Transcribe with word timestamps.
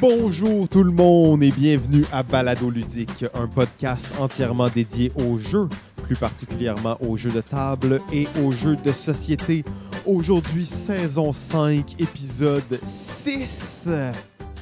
Bonjour 0.00 0.66
tout 0.66 0.82
le 0.82 0.92
monde 0.92 1.42
et 1.42 1.50
bienvenue 1.50 2.06
à 2.10 2.22
Balado 2.22 2.70
Ludique, 2.70 3.26
un 3.34 3.46
podcast 3.46 4.06
entièrement 4.18 4.70
dédié 4.70 5.12
aux 5.14 5.36
jeux, 5.36 5.68
plus 6.04 6.16
particulièrement 6.16 6.96
aux 7.06 7.18
jeux 7.18 7.30
de 7.30 7.42
table 7.42 8.00
et 8.10 8.26
aux 8.42 8.50
jeux 8.50 8.76
de 8.76 8.92
société. 8.92 9.62
Aujourd'hui, 10.06 10.64
saison 10.64 11.34
5, 11.34 12.00
épisode 12.00 12.80
6. 12.86 13.90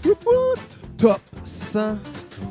Wout 0.05 0.19
wout! 0.27 0.59
Top 0.97 1.21
100. 1.45 1.98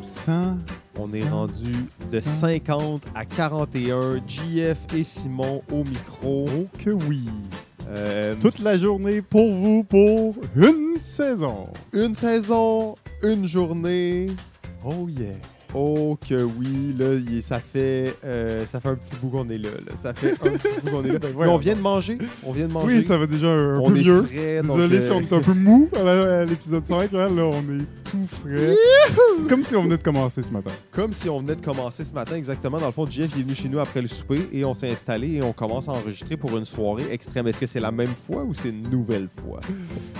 100. 0.01 0.57
On 0.97 1.11
est 1.13 1.23
100. 1.23 1.29
rendu 1.29 1.73
de 2.09 2.21
100. 2.21 2.39
50 2.39 3.01
à 3.13 3.25
41. 3.25 4.21
JF 4.25 4.77
et 4.95 5.03
Simon 5.03 5.61
au 5.73 5.83
micro. 5.83 6.45
Oh 6.47 6.67
que 6.79 6.91
oui. 6.91 7.25
Euh, 7.89 8.35
Toute 8.41 8.59
la 8.59 8.77
journée 8.77 9.21
pour 9.21 9.51
vous 9.53 9.83
pour 9.83 10.35
une 10.55 10.97
saison. 10.97 11.65
Une 11.93 12.15
saison, 12.15 12.95
une 13.23 13.47
journée. 13.47 14.25
Oh 14.83 15.07
yeah. 15.07 15.31
Oh 15.73 16.17
que 16.27 16.41
oui, 16.41 16.95
là, 16.97 17.13
il- 17.13 17.41
ça 17.43 17.59
fait 17.59 18.15
euh, 18.23 18.65
ça 18.65 18.79
fait 18.79 18.89
un 18.89 18.95
petit 18.95 19.15
bout 19.21 19.29
qu'on 19.29 19.49
est 19.49 19.57
là, 19.57 19.69
là. 19.85 19.93
Ça 20.01 20.13
fait 20.13 20.31
un 20.31 20.51
petit 20.51 20.67
bout 20.83 20.91
qu'on 20.91 21.03
est 21.03 21.11
là. 21.11 21.19
Mais 21.39 21.47
on 21.47 21.57
vient 21.57 21.75
de 21.75 21.81
manger. 21.81 22.17
On 22.43 22.51
vient 22.51 22.67
de 22.67 22.73
manger. 22.73 22.97
Oui, 22.97 23.03
ça 23.03 23.17
va 23.17 23.27
déjà 23.27 23.47
un 23.47 23.77
on 23.79 23.91
peu 23.91 23.97
est 23.99 24.03
mieux. 24.03 24.23
frais. 24.23 24.61
Désolé 24.61 24.97
euh, 24.97 25.01
si 25.01 25.11
on 25.11 25.19
est 25.21 25.33
un 25.33 25.41
peu 25.41 25.53
mou 25.53 25.89
à 25.95 26.45
l'épisode 26.45 26.85
5. 26.85 27.11
Là, 27.11 27.27
là, 27.29 27.43
on 27.43 27.59
est 27.61 27.85
tout 28.09 28.27
frais. 28.41 28.73
Comme 29.49 29.63
si 29.63 29.75
on 29.75 29.83
venait 29.83 29.97
de 29.97 30.01
commencer 30.03 30.41
ce 30.41 30.51
matin. 30.51 30.71
Comme 30.91 31.11
si 31.11 31.29
on 31.29 31.39
venait 31.39 31.55
de 31.55 31.63
commencer 31.65 32.03
ce 32.05 32.13
matin, 32.13 32.35
exactement. 32.35 32.79
Dans 32.79 32.85
le 32.87 32.91
fond, 32.91 33.05
Jeff 33.05 33.35
est 33.37 33.41
venu 33.41 33.53
chez 33.53 33.69
nous 33.69 33.79
après 33.79 34.01
le 34.01 34.07
souper 34.07 34.47
et 34.53 34.63
on 34.63 34.73
s'est 34.73 34.89
installé 34.91 35.33
et 35.35 35.43
on 35.43 35.53
commence 35.53 35.87
à 35.89 35.91
enregistrer 35.91 36.37
pour 36.37 36.57
une 36.57 36.65
soirée 36.65 37.05
extrême. 37.11 37.47
Est-ce 37.47 37.59
que 37.59 37.65
c'est 37.67 37.79
la 37.79 37.91
même 37.91 38.07
fois 38.07 38.43
ou 38.43 38.53
c'est 38.53 38.69
une 38.69 38.89
nouvelle 38.89 39.27
fois? 39.43 39.59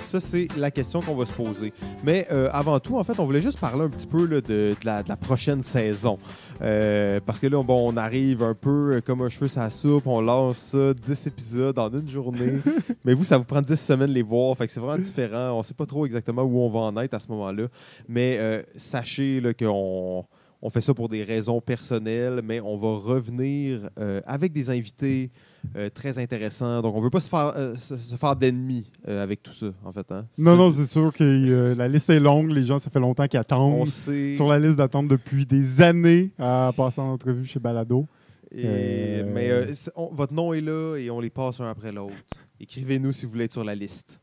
Ça, 0.06 0.20
c'est 0.20 0.48
la 0.56 0.70
question 0.70 1.00
qu'on 1.00 1.14
va 1.14 1.24
se 1.26 1.32
poser. 1.32 1.72
Mais 2.04 2.26
euh, 2.30 2.48
avant 2.52 2.78
tout, 2.80 2.98
en 2.98 3.04
fait, 3.04 3.18
on 3.18 3.24
voulait 3.24 3.40
juste 3.42 3.58
parler 3.58 3.84
un 3.84 3.88
petit 3.88 4.06
peu 4.06 4.26
là, 4.26 4.40
de, 4.40 4.40
de 4.40 4.76
la, 4.84 5.02
de 5.02 5.08
la 5.08 5.16
prochaine 5.16 5.38
saison. 5.62 6.18
Euh, 6.60 7.20
parce 7.24 7.38
que 7.38 7.46
là, 7.46 7.62
bon, 7.62 7.92
on 7.92 7.96
arrive 7.96 8.42
un 8.42 8.54
peu 8.54 8.96
euh, 8.96 9.00
comme 9.00 9.22
un 9.22 9.28
cheveu 9.28 9.48
la 9.56 9.70
soupe, 9.70 10.06
on 10.06 10.20
lance 10.20 10.58
ça, 10.58 10.94
10 10.94 11.26
épisodes 11.26 11.78
en 11.78 11.90
une 11.90 12.08
journée. 12.08 12.60
Mais 13.04 13.14
vous, 13.14 13.24
ça 13.24 13.38
vous 13.38 13.44
prend 13.44 13.62
10 13.62 13.76
semaines 13.76 14.08
de 14.08 14.14
les 14.14 14.22
voir, 14.22 14.56
fait 14.56 14.66
que 14.66 14.72
c'est 14.72 14.80
vraiment 14.80 15.02
différent. 15.02 15.52
On 15.58 15.62
sait 15.62 15.74
pas 15.74 15.86
trop 15.86 16.04
exactement 16.06 16.42
où 16.42 16.60
on 16.60 16.68
va 16.68 16.80
en 16.80 16.96
être 16.98 17.14
à 17.14 17.20
ce 17.20 17.28
moment-là. 17.28 17.68
Mais 18.08 18.36
euh, 18.38 18.62
sachez 18.76 19.42
qu'on 19.58 20.24
on 20.60 20.70
fait 20.70 20.80
ça 20.80 20.94
pour 20.94 21.08
des 21.08 21.22
raisons 21.22 21.60
personnelles, 21.60 22.40
mais 22.42 22.60
on 22.60 22.76
va 22.76 22.96
revenir 22.96 23.88
euh, 23.98 24.20
avec 24.26 24.52
des 24.52 24.70
invités 24.70 25.30
euh, 25.76 25.90
très 25.90 26.18
intéressants. 26.18 26.80
Donc, 26.82 26.94
on 26.94 27.00
veut 27.00 27.10
pas 27.10 27.20
se 27.20 27.28
faire, 27.28 27.52
euh, 27.56 27.74
se, 27.76 27.96
se 27.98 28.16
faire 28.16 28.34
d'ennemis 28.36 28.90
euh, 29.06 29.22
avec 29.22 29.42
tout 29.42 29.52
ça, 29.52 29.66
en 29.84 29.92
fait. 29.92 30.10
hein. 30.12 30.26
Non, 30.38 30.56
non, 30.56 30.70
c'est 30.70 30.86
sûr 30.86 31.12
que 31.12 31.74
la 31.76 31.88
liste 31.88 32.10
est 32.10 32.20
longue. 32.20 32.50
Les 32.50 32.64
gens, 32.64 32.78
ça 32.78 32.90
fait 32.90 33.00
longtemps 33.00 33.26
qu'ils 33.26 33.38
On 33.38 33.42
attendent. 33.42 33.86
sait. 33.88 34.34
Sur 34.34 34.48
la 34.48 34.58
liste 34.58 34.76
d'attente 34.76 35.08
depuis 35.08 35.44
des 35.46 35.80
années 35.82 36.30
à 36.38 36.72
passer 36.76 37.00
en 37.00 37.12
entrevue 37.12 37.44
chez 37.46 37.58
Balado. 37.60 38.06
Et- 38.54 39.22
Mais 39.24 39.50
on- 39.94 40.12
votre 40.14 40.32
nom 40.32 40.52
est 40.54 40.60
là 40.62 40.96
et 40.96 41.10
on 41.10 41.20
les 41.20 41.30
passe 41.30 41.60
un 41.60 41.68
après 41.68 41.92
l'autre. 41.92 42.14
Écrivez-nous 42.60 43.12
si 43.12 43.26
vous 43.26 43.32
voulez 43.32 43.44
être 43.44 43.52
sur 43.52 43.64
la 43.64 43.74
liste. 43.74 44.20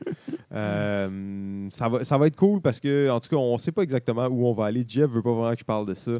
Euh, 0.52 1.66
ça, 1.70 1.88
va, 1.88 2.04
ça 2.04 2.16
va 2.16 2.26
être 2.26 2.36
cool 2.36 2.60
parce 2.62 2.80
que, 2.80 3.10
en 3.10 3.20
tout 3.20 3.28
cas, 3.28 3.36
on 3.36 3.52
ne 3.54 3.58
sait 3.58 3.72
pas 3.72 3.82
exactement 3.82 4.26
où 4.26 4.46
on 4.46 4.54
va 4.54 4.66
aller. 4.66 4.84
Jeff 4.86 5.10
veut 5.10 5.22
pas 5.22 5.32
vraiment 5.32 5.52
que 5.52 5.60
je 5.60 5.64
parle 5.64 5.86
de 5.86 5.94
ça, 5.94 6.12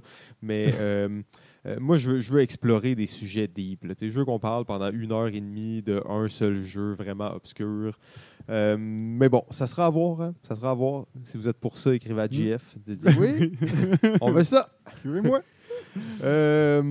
mais 0.43 0.75
euh, 0.79 1.23
euh, 1.67 1.77
moi, 1.81 1.97
je 1.97 2.11
veux, 2.13 2.21
je 2.21 2.33
veux 2.33 2.41
explorer 2.41 2.95
des 2.95 3.07
sujets 3.07 3.49
deep. 3.49 3.85
là. 3.85 3.95
Je 4.01 4.07
veux 4.09 4.25
qu'on 4.25 4.39
parle 4.39 4.65
pendant 4.65 4.91
une 4.91 5.13
heure 5.13 5.27
et 5.29 5.41
demie 5.41 5.83
d'un 5.83 6.29
seul 6.29 6.63
jeu 6.63 6.93
vraiment 6.93 7.35
obscur. 7.35 7.99
Euh, 8.51 8.77
mais 8.79 9.29
bon, 9.29 9.45
ça 9.51 9.67
sera 9.67 9.87
à 9.87 9.91
voir. 9.91 10.21
hein. 10.23 10.35
Ça 10.43 10.55
sera 10.55 10.71
à 10.71 10.75
voir. 10.75 11.07
Si 11.25 11.37
vous 11.37 11.49
êtes 11.49 11.59
pour 11.59 11.77
ça, 11.77 11.95
écrivez 11.95 12.23
à 12.23 12.29
Jeff. 12.31 12.75
Dites 12.87 13.05
oui, 13.19 13.53
on 14.21 14.31
veut 14.31 14.45
ça. 14.45 14.69
Suivez-moi. 15.01 15.41
Euh, 16.23 16.83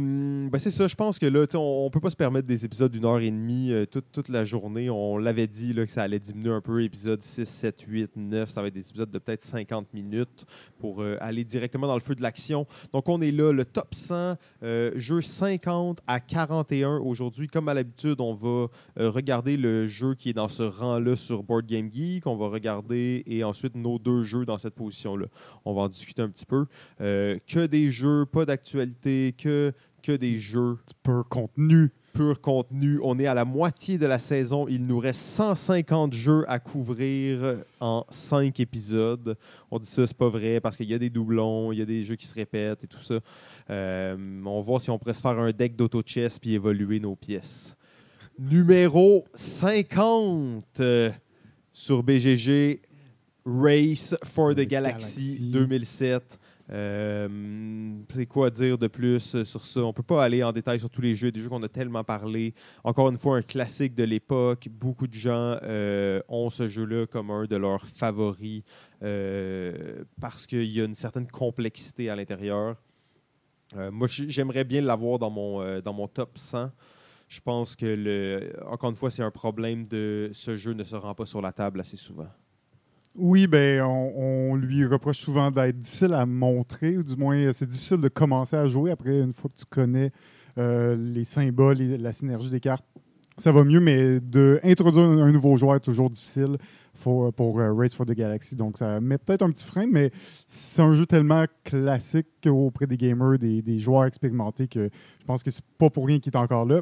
ben 0.49 0.59
c'est 0.59 0.71
ça, 0.71 0.87
je 0.87 0.95
pense 0.95 1.19
que 1.19 1.25
là, 1.25 1.45
on, 1.55 1.85
on 1.85 1.89
peut 1.89 1.99
pas 1.99 2.09
se 2.09 2.15
permettre 2.15 2.47
des 2.47 2.65
épisodes 2.65 2.91
d'une 2.91 3.05
heure 3.05 3.19
et 3.19 3.29
demie 3.29 3.71
euh, 3.71 3.85
toute, 3.85 4.05
toute 4.11 4.29
la 4.29 4.45
journée. 4.45 4.89
On 4.89 5.17
l'avait 5.17 5.47
dit 5.47 5.73
là, 5.73 5.85
que 5.85 5.91
ça 5.91 6.03
allait 6.03 6.19
diminuer 6.19 6.51
un 6.51 6.61
peu. 6.61 6.81
Épisode 6.83 7.21
6, 7.21 7.45
7, 7.45 7.81
8, 7.87 8.11
9, 8.15 8.49
ça 8.49 8.61
va 8.61 8.67
être 8.67 8.73
des 8.73 8.87
épisodes 8.89 9.11
de 9.11 9.19
peut-être 9.19 9.43
50 9.43 9.93
minutes 9.93 10.45
pour 10.79 11.01
euh, 11.01 11.17
aller 11.19 11.43
directement 11.43 11.87
dans 11.87 11.95
le 11.95 12.01
feu 12.01 12.15
de 12.15 12.21
l'action. 12.21 12.65
Donc 12.93 13.09
on 13.09 13.21
est 13.21 13.31
là, 13.31 13.51
le 13.51 13.65
top 13.65 13.93
100, 13.93 14.35
euh, 14.63 14.91
jeu 14.95 15.21
50 15.21 15.99
à 16.07 16.19
41 16.19 16.97
aujourd'hui. 16.97 17.47
Comme 17.47 17.67
à 17.67 17.73
l'habitude, 17.73 18.21
on 18.21 18.33
va 18.33 18.67
regarder 18.97 19.57
le 19.57 19.87
jeu 19.87 20.15
qui 20.15 20.29
est 20.29 20.33
dans 20.33 20.47
ce 20.47 20.63
rang-là 20.63 21.15
sur 21.15 21.43
Board 21.43 21.65
Game 21.65 21.89
Geek. 21.93 22.27
On 22.27 22.37
va 22.37 22.47
regarder 22.47 23.23
et 23.25 23.43
ensuite 23.43 23.75
nos 23.75 23.99
deux 23.99 24.23
jeux 24.23 24.45
dans 24.45 24.57
cette 24.57 24.75
position-là. 24.75 25.27
On 25.65 25.73
va 25.73 25.81
en 25.81 25.89
discuter 25.89 26.21
un 26.21 26.29
petit 26.29 26.45
peu. 26.45 26.65
Que 26.99 27.65
des 27.65 27.89
jeux, 27.89 28.25
pas 28.25 28.45
d'actualité, 28.45 28.86
que, 28.95 29.73
que 30.03 30.11
des 30.11 30.37
jeux 30.37 30.77
Peu 31.03 31.23
contenu. 31.23 31.91
pur 32.13 32.41
contenu. 32.41 32.99
On 33.03 33.19
est 33.19 33.27
à 33.27 33.33
la 33.33 33.45
moitié 33.45 33.97
de 33.97 34.05
la 34.05 34.19
saison. 34.19 34.67
Il 34.67 34.85
nous 34.87 34.97
reste 34.99 35.19
150 35.21 36.13
jeux 36.13 36.43
à 36.47 36.59
couvrir 36.59 37.57
en 37.79 38.05
5 38.09 38.59
épisodes. 38.59 39.37
On 39.69 39.79
dit 39.79 39.87
ça, 39.87 40.07
c'est 40.07 40.17
pas 40.17 40.29
vrai 40.29 40.59
parce 40.59 40.77
qu'il 40.77 40.87
y 40.87 40.93
a 40.93 40.99
des 40.99 41.09
doublons, 41.09 41.71
il 41.71 41.79
y 41.79 41.81
a 41.81 41.85
des 41.85 42.03
jeux 42.03 42.15
qui 42.15 42.25
se 42.25 42.33
répètent 42.35 42.83
et 42.83 42.87
tout 42.87 43.01
ça. 43.01 43.19
Euh, 43.69 44.41
on 44.45 44.55
va 44.59 44.61
voir 44.65 44.81
si 44.81 44.89
on 44.89 44.97
pourrait 44.97 45.13
se 45.13 45.21
faire 45.21 45.37
un 45.39 45.51
deck 45.51 45.75
d'auto-chess 45.75 46.39
puis 46.39 46.53
évoluer 46.53 46.99
nos 46.99 47.15
pièces. 47.15 47.75
Numéro 48.39 49.25
50 49.35 50.63
euh, 50.79 51.11
sur 51.71 52.03
BGG, 52.03 52.81
Race 53.45 54.15
for 54.23 54.53
the 54.53 54.59
The 54.59 54.67
Galaxy 54.67 55.21
Galaxy. 55.21 55.49
2007. 55.51 56.39
Euh, 56.69 57.99
c'est 58.09 58.25
quoi 58.25 58.49
dire 58.49 58.77
de 58.77 58.87
plus 58.87 59.35
euh, 59.35 59.45
sur 59.45 59.63
ça? 59.63 59.81
On 59.81 59.93
peut 59.93 60.03
pas 60.03 60.23
aller 60.23 60.43
en 60.43 60.51
détail 60.51 60.79
sur 60.79 60.89
tous 60.89 61.01
les 61.01 61.15
jeux, 61.15 61.31
des 61.31 61.39
jeux 61.39 61.49
qu'on 61.49 61.63
a 61.63 61.69
tellement 61.69 62.03
parlé. 62.03 62.53
Encore 62.83 63.09
une 63.09 63.17
fois, 63.17 63.37
un 63.37 63.41
classique 63.41 63.95
de 63.95 64.03
l'époque. 64.03 64.67
Beaucoup 64.69 65.07
de 65.07 65.13
gens 65.13 65.57
euh, 65.63 66.21
ont 66.27 66.49
ce 66.49 66.67
jeu-là 66.67 67.05
comme 67.07 67.31
un 67.31 67.45
de 67.45 67.55
leurs 67.55 67.85
favoris 67.87 68.63
parce 70.19 70.47
qu'il 70.47 70.65
y 70.65 70.81
a 70.81 70.85
une 70.85 70.95
certaine 70.95 71.27
complexité 71.27 72.09
à 72.09 72.15
l'intérieur. 72.15 72.75
Moi, 73.75 74.07
j'aimerais 74.07 74.63
bien 74.63 74.81
l'avoir 74.81 75.19
dans 75.19 75.29
mon, 75.29 75.79
dans 75.81 75.93
mon 75.93 76.07
top 76.07 76.37
100. 76.37 76.71
Je 77.27 77.41
pense 77.41 77.75
que, 77.75 77.85
le, 77.85 78.53
encore 78.65 78.89
une 78.89 78.95
fois, 78.95 79.11
c'est 79.11 79.21
un 79.21 79.31
problème 79.31 79.85
de 79.85 80.31
ce 80.33 80.55
jeu 80.55 80.71
ne 80.71 80.83
se 80.83 80.95
rend 80.95 81.13
pas 81.13 81.25
sur 81.25 81.41
la 81.41 81.51
table 81.51 81.79
assez 81.81 81.97
souvent. 81.97 82.29
Oui, 83.17 83.47
ben, 83.47 83.81
on, 83.81 84.55
lui 84.55 84.85
reproche 84.85 85.17
souvent 85.17 85.49
d'être 85.49 85.79
difficile 85.79 86.13
à 86.13 86.27
montrer, 86.27 86.97
ou 86.97 87.03
du 87.03 87.15
moins, 87.15 87.35
euh, 87.35 87.51
c'est 87.51 87.67
difficile 87.67 87.99
de 87.99 88.09
commencer 88.09 88.55
à 88.55 88.67
jouer 88.67 88.91
après 88.91 89.19
une 89.19 89.33
fois 89.33 89.49
que 89.49 89.57
tu 89.57 89.65
connais 89.65 90.11
euh, 90.59 90.95
les 90.95 91.23
symboles 91.23 91.81
et 91.81 91.97
la 91.97 92.13
synergie 92.13 92.51
des 92.51 92.59
cartes. 92.59 92.85
Ça 93.37 93.51
va 93.51 93.63
mieux, 93.63 93.79
mais 93.79 94.19
d'introduire 94.19 95.05
un, 95.05 95.17
un 95.23 95.31
nouveau 95.31 95.57
joueur 95.57 95.77
est 95.77 95.79
toujours 95.79 96.11
difficile 96.11 96.57
pour, 97.01 97.33
pour 97.33 97.59
euh, 97.59 97.73
Race 97.73 97.95
for 97.95 98.05
the 98.05 98.11
Galaxy. 98.11 98.55
Donc, 98.55 98.77
ça 98.77 98.99
met 98.99 99.17
peut-être 99.17 99.41
un 99.41 99.49
petit 99.49 99.65
frein, 99.65 99.87
mais 99.91 100.11
c'est 100.45 100.83
un 100.83 100.93
jeu 100.93 101.07
tellement 101.07 101.45
classique 101.63 102.27
auprès 102.45 102.85
des 102.85 102.97
gamers, 102.97 103.39
des, 103.39 103.63
des 103.63 103.79
joueurs 103.79 104.05
expérimentés, 104.05 104.67
que 104.67 104.89
je 105.19 105.25
pense 105.25 105.41
que 105.41 105.49
c'est 105.49 105.65
pas 105.79 105.89
pour 105.89 106.05
rien 106.05 106.19
qu'il 106.19 106.33
est 106.33 106.37
encore 106.37 106.65
là. 106.67 106.81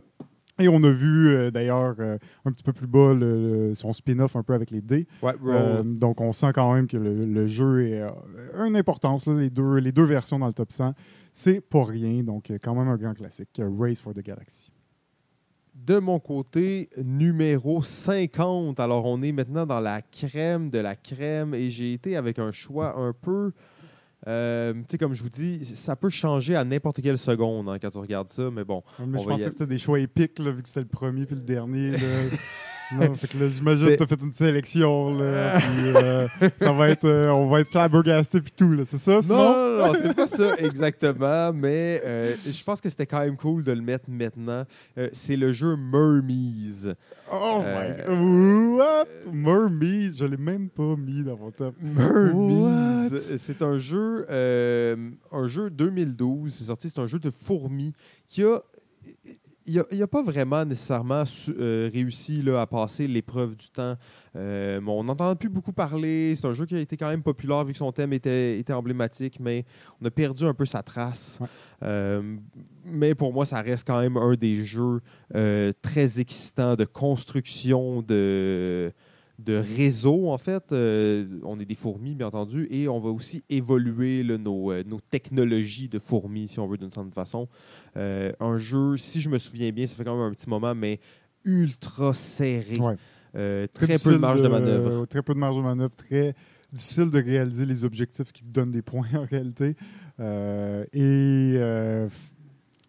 Et 0.57 0.69
on 0.69 0.81
a 0.83 0.89
vu 0.89 1.27
euh, 1.29 1.51
d'ailleurs 1.51 1.95
euh, 1.99 2.17
un 2.45 2.51
petit 2.51 2.63
peu 2.63 2.71
plus 2.71 2.87
bas 2.87 3.13
le- 3.13 3.67
le- 3.69 3.75
son 3.75 3.91
spin-off 3.91 4.35
un 4.37 4.43
peu 4.43 4.53
avec 4.53 4.71
les 4.71 4.79
dés. 4.81 5.05
Ouais, 5.21 5.33
Euh, 5.45 5.83
donc, 5.83 6.21
on 6.21 6.31
sent 6.31 6.51
quand 6.55 6.73
même 6.73 6.87
que 6.87 6.95
le, 6.97 7.25
le 7.25 7.45
jeu 7.45 7.87
est, 7.89 8.01
a 8.01 8.13
une 8.65 8.77
importance. 8.77 9.27
là, 9.27 9.33
les, 9.33 9.49
deux, 9.49 9.75
les 9.79 9.91
deux 9.91 10.03
versions 10.05 10.39
dans 10.39 10.47
le 10.47 10.53
top 10.53 10.71
100, 10.71 10.93
c'est 11.33 11.59
pas 11.59 11.83
rien. 11.83 12.23
Donc, 12.23 12.51
quand 12.63 12.73
même 12.73 12.87
un 12.87 12.95
grand 12.95 13.13
classique. 13.13 13.61
Race 13.77 13.99
for 13.99 14.13
the 14.13 14.21
Galaxy. 14.23 14.71
De 15.73 15.99
mon 15.99 16.19
côté, 16.19 16.87
numéro 17.03 17.81
50. 17.81 18.79
Alors, 18.79 19.05
on 19.05 19.21
est 19.21 19.33
maintenant 19.33 19.65
dans 19.65 19.81
la 19.81 20.01
crème 20.01 20.69
de 20.69 20.79
la 20.79 20.95
crème 20.95 21.53
et 21.53 21.69
j'ai 21.69 21.91
été 21.91 22.15
avec 22.15 22.39
un 22.39 22.51
choix 22.51 22.97
un 22.97 23.11
peu. 23.11 23.51
Euh, 24.27 24.73
tu 24.73 24.83
sais, 24.91 24.97
comme 24.97 25.13
je 25.13 25.21
vous 25.23 25.29
dis, 25.29 25.63
ça 25.65 25.95
peut 25.95 26.09
changer 26.09 26.55
à 26.55 26.63
n'importe 26.63 27.01
quelle 27.01 27.17
seconde 27.17 27.69
hein, 27.69 27.77
quand 27.79 27.89
tu 27.89 27.97
regardes 27.97 28.29
ça, 28.29 28.49
mais 28.51 28.63
bon. 28.63 28.81
Mais 28.99 29.19
On 29.19 29.21
je 29.21 29.23
y 29.23 29.27
pensais 29.27 29.45
que 29.45 29.51
c'était 29.51 29.67
des 29.67 29.77
choix 29.77 29.99
épiques, 29.99 30.39
là, 30.39 30.51
vu 30.51 30.61
que 30.63 30.67
c'était 30.67 30.81
le 30.81 30.87
premier 30.87 31.25
puis 31.25 31.35
le 31.35 31.41
dernier. 31.41 31.91
là. 31.91 31.97
Non, 32.91 33.15
fait 33.15 33.27
que 33.27 33.37
là, 33.37 33.47
j'imagine 33.47 33.85
que 33.85 33.91
C'était- 33.91 33.97
tu 33.97 34.13
as 34.13 34.17
fait 34.17 34.23
une 34.23 34.31
sélection. 34.33 35.17
Là, 35.17 35.57
puis, 35.59 35.67
euh, 35.95 36.27
ça 36.59 36.71
va 36.71 36.89
être, 36.89 37.05
euh, 37.05 37.29
on 37.29 37.47
va 37.49 37.61
être 37.61 37.71
flabbergasté 37.71 38.41
puis 38.41 38.51
tout. 38.55 38.71
là. 38.71 38.83
C'est 38.85 38.97
ça, 38.99 39.15
Non, 39.15 39.21
Simon? 39.21 39.37
non, 39.43 39.77
non, 39.87 39.93
c'est 39.99 40.13
pas 40.13 40.27
ça 40.27 40.55
exactement, 40.59 41.51
mais 41.53 42.01
euh, 42.05 42.35
je 42.45 42.63
pense 42.63 42.81
que 42.81 42.89
c'était 42.89 43.05
quand 43.07 43.19
même 43.21 43.37
cool 43.37 43.63
de 43.63 43.71
le 43.71 43.81
mettre 43.81 44.05
maintenant. 44.09 44.63
Euh, 44.97 45.09
c'est 45.13 45.35
le 45.35 45.51
jeu 45.51 45.75
Mermies. 45.75 46.85
Oh 47.31 47.61
Euh, 47.63 47.81
my 47.81 48.77
God. 48.77 48.79
What? 48.79 49.31
Mermies, 49.33 50.15
je 50.15 50.25
l'ai 50.25 50.37
même 50.37 50.69
pas 50.69 50.95
mis 50.95 51.23
dans 51.23 51.37
mon 51.37 51.49
top. 51.51 51.73
Mermies. 51.81 53.09
C'est 53.39 53.61
un 53.63 53.77
jeu, 53.77 54.25
euh, 54.29 54.95
un 55.31 55.47
jeu 55.47 55.69
2012. 55.71 56.53
C'est 56.53 56.65
sorti. 56.65 56.89
C'est 56.89 56.99
un 57.01 57.07
jeu 57.07 57.17
de 57.19 57.29
fourmis 57.31 57.93
qui 58.27 58.43
a 58.43 58.61
il 59.67 59.83
n'a 59.99 60.07
pas 60.07 60.21
vraiment 60.23 60.63
nécessairement 60.63 61.25
su- 61.25 61.55
euh, 61.59 61.89
réussi 61.91 62.41
là, 62.41 62.61
à 62.61 62.67
passer 62.67 63.07
l'épreuve 63.07 63.55
du 63.55 63.69
temps. 63.69 63.95
Euh, 64.35 64.79
on 64.85 65.03
n'entend 65.03 65.35
plus 65.35 65.49
beaucoup 65.49 65.73
parler. 65.73 66.35
C'est 66.35 66.45
un 66.47 66.53
jeu 66.53 66.65
qui 66.65 66.75
a 66.75 66.79
été 66.79 66.97
quand 66.97 67.07
même 67.07 67.23
populaire 67.23 67.63
vu 67.63 67.71
que 67.71 67.77
son 67.77 67.91
thème 67.91 68.13
était, 68.13 68.59
était 68.59 68.73
emblématique, 68.73 69.39
mais 69.39 69.65
on 70.01 70.05
a 70.05 70.11
perdu 70.11 70.45
un 70.45 70.53
peu 70.53 70.65
sa 70.65 70.83
trace. 70.83 71.39
Ouais. 71.41 71.47
Euh, 71.83 72.35
mais 72.85 73.15
pour 73.15 73.33
moi, 73.33 73.45
ça 73.45 73.61
reste 73.61 73.87
quand 73.87 73.99
même 73.99 74.17
un 74.17 74.35
des 74.35 74.55
jeux 74.63 75.01
très 75.81 76.19
excitants 76.19 76.75
de 76.75 76.85
construction 76.85 78.01
de, 78.01 78.91
de 79.39 79.55
réseau, 79.55 80.29
en 80.29 80.37
fait. 80.37 80.71
Euh, 80.71 81.39
on 81.43 81.59
est 81.59 81.65
des 81.65 81.75
fourmis, 81.75 82.15
bien 82.15 82.27
entendu, 82.27 82.67
et 82.71 82.87
on 82.87 82.99
va 82.99 83.09
aussi 83.09 83.43
évoluer 83.49 84.23
là, 84.23 84.37
nos, 84.37 84.71
euh, 84.71 84.83
nos 84.85 84.99
technologies 84.99 85.89
de 85.89 85.99
fourmis, 85.99 86.47
si 86.47 86.59
on 86.59 86.67
veut, 86.67 86.77
d'une 86.77 86.91
certaine 86.91 87.11
façon. 87.11 87.47
Euh, 87.97 88.31
un 88.39 88.57
jeu, 88.57 88.97
si 88.97 89.21
je 89.21 89.29
me 89.29 89.37
souviens 89.37 89.71
bien, 89.71 89.87
ça 89.87 89.95
fait 89.95 90.03
quand 90.03 90.15
même 90.15 90.31
un 90.31 90.33
petit 90.33 90.49
moment, 90.49 90.73
mais 90.73 90.99
ultra 91.43 92.13
serré. 92.13 92.77
Ouais. 92.77 92.95
Très, 93.73 93.97
peu 93.97 94.13
de 94.13 94.17
marge 94.17 94.41
de 94.41 94.47
manœuvre. 94.47 95.05
très 95.07 95.21
peu 95.21 95.33
de 95.33 95.39
marge 95.39 95.57
de 95.57 95.61
manœuvre, 95.61 95.93
très 95.93 96.33
difficile 96.71 97.11
de 97.11 97.21
réaliser 97.21 97.65
les 97.65 97.83
objectifs 97.83 98.31
qui 98.31 98.43
te 98.43 98.49
donnent 98.49 98.71
des 98.71 98.81
points 98.81 99.07
en 99.13 99.25
réalité. 99.25 99.75
Et 100.93 101.59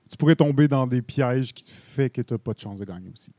tu 0.08 0.16
pourrais 0.16 0.36
tomber 0.36 0.68
dans 0.68 0.86
des 0.86 1.02
pièges 1.02 1.52
qui 1.52 1.64
te 1.64 1.70
fait 1.70 2.10
que 2.10 2.22
tu 2.22 2.32
n'as 2.32 2.38
pas 2.38 2.52
de 2.52 2.60
chance 2.60 2.78
de 2.78 2.84
gagner 2.84 3.10
aussi. 3.12 3.32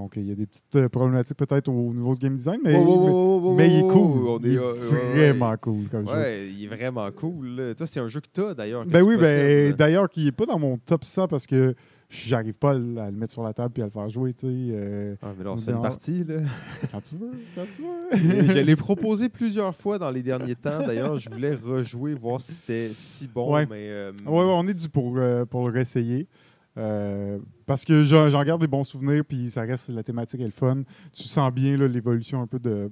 Donc, 0.00 0.14
il 0.16 0.26
y 0.26 0.32
a 0.32 0.34
des 0.34 0.46
petites 0.46 0.76
euh, 0.76 0.88
problématiques 0.88 1.36
peut-être 1.36 1.68
au 1.68 1.92
niveau 1.92 2.14
du 2.14 2.20
game 2.20 2.36
design, 2.36 2.60
mais, 2.64 2.72
il 2.72 2.78
est 2.78 3.82
cool. 3.82 4.28
on 4.28 4.38
il 4.42 4.54
est 4.54 4.58
euh, 4.58 4.74
vraiment 5.14 5.54
cool 5.60 5.84
comme 5.90 6.08
jeu. 6.08 6.14
Ouais, 6.14 6.48
il 6.48 6.64
est 6.64 6.74
vraiment 6.74 7.10
cool. 7.12 7.74
Toi, 7.76 7.86
c'est 7.86 8.00
un 8.00 8.08
jeu 8.08 8.20
que 8.20 8.28
tu 8.32 8.40
as 8.40 8.54
d'ailleurs. 8.54 8.86
Ben 8.86 9.02
oui, 9.02 9.16
ben, 9.18 9.72
d'ailleurs, 9.72 10.08
qui 10.08 10.24
n'est 10.24 10.32
pas 10.32 10.46
dans 10.46 10.58
mon 10.58 10.78
top 10.78 11.04
100 11.04 11.28
parce 11.28 11.46
que 11.46 11.74
j'arrive 12.10 12.58
pas 12.58 12.72
à 12.72 12.74
le 12.74 13.12
mettre 13.12 13.32
sur 13.32 13.42
la 13.42 13.54
table 13.54 13.74
et 13.78 13.82
à 13.82 13.84
le 13.84 13.90
faire 13.90 14.08
jouer. 14.08 14.34
tu 14.34 14.46
sais, 14.46 14.52
euh, 14.52 15.14
Ah, 15.22 15.28
mais 15.36 15.44
là, 15.44 15.52
on 15.52 15.56
se 15.56 15.64
fait 15.64 15.72
une 15.72 15.82
partie. 15.82 16.24
Là. 16.24 16.40
quand 16.92 17.00
tu 17.00 17.14
veux, 17.14 17.30
quand 17.54 17.66
tu 17.74 17.82
veux. 17.82 18.46
je 18.54 18.58
l'ai 18.58 18.76
proposé 18.76 19.28
plusieurs 19.28 19.74
fois 19.74 19.98
dans 19.98 20.10
les 20.10 20.22
derniers 20.22 20.56
temps. 20.56 20.80
D'ailleurs, 20.80 21.18
je 21.18 21.30
voulais 21.30 21.54
rejouer, 21.54 22.14
voir 22.14 22.40
si 22.40 22.52
c'était 22.52 22.90
si 22.94 23.28
bon. 23.28 23.54
Ouais. 23.54 23.66
Mais, 23.70 23.88
euh, 23.88 24.12
Ouais, 24.26 24.32
ouais, 24.32 24.52
on 24.52 24.66
est 24.66 24.74
dû 24.74 24.88
pour, 24.88 25.14
euh, 25.16 25.44
pour 25.44 25.68
le 25.68 25.74
réessayer. 25.74 26.26
Euh, 26.80 27.38
parce 27.66 27.84
que 27.84 28.02
j'en 28.04 28.42
garde 28.44 28.60
des 28.60 28.66
bons 28.66 28.84
souvenirs, 28.84 29.22
puis 29.28 29.50
ça 29.50 29.62
reste, 29.62 29.90
la 29.90 30.02
thématique 30.02 30.40
est 30.40 30.44
le 30.44 30.50
fun. 30.50 30.82
Tu 31.12 31.24
sens 31.24 31.52
bien 31.52 31.76
l'évolution 31.76 32.40
un 32.40 32.46
peu 32.46 32.58
de, 32.58 32.90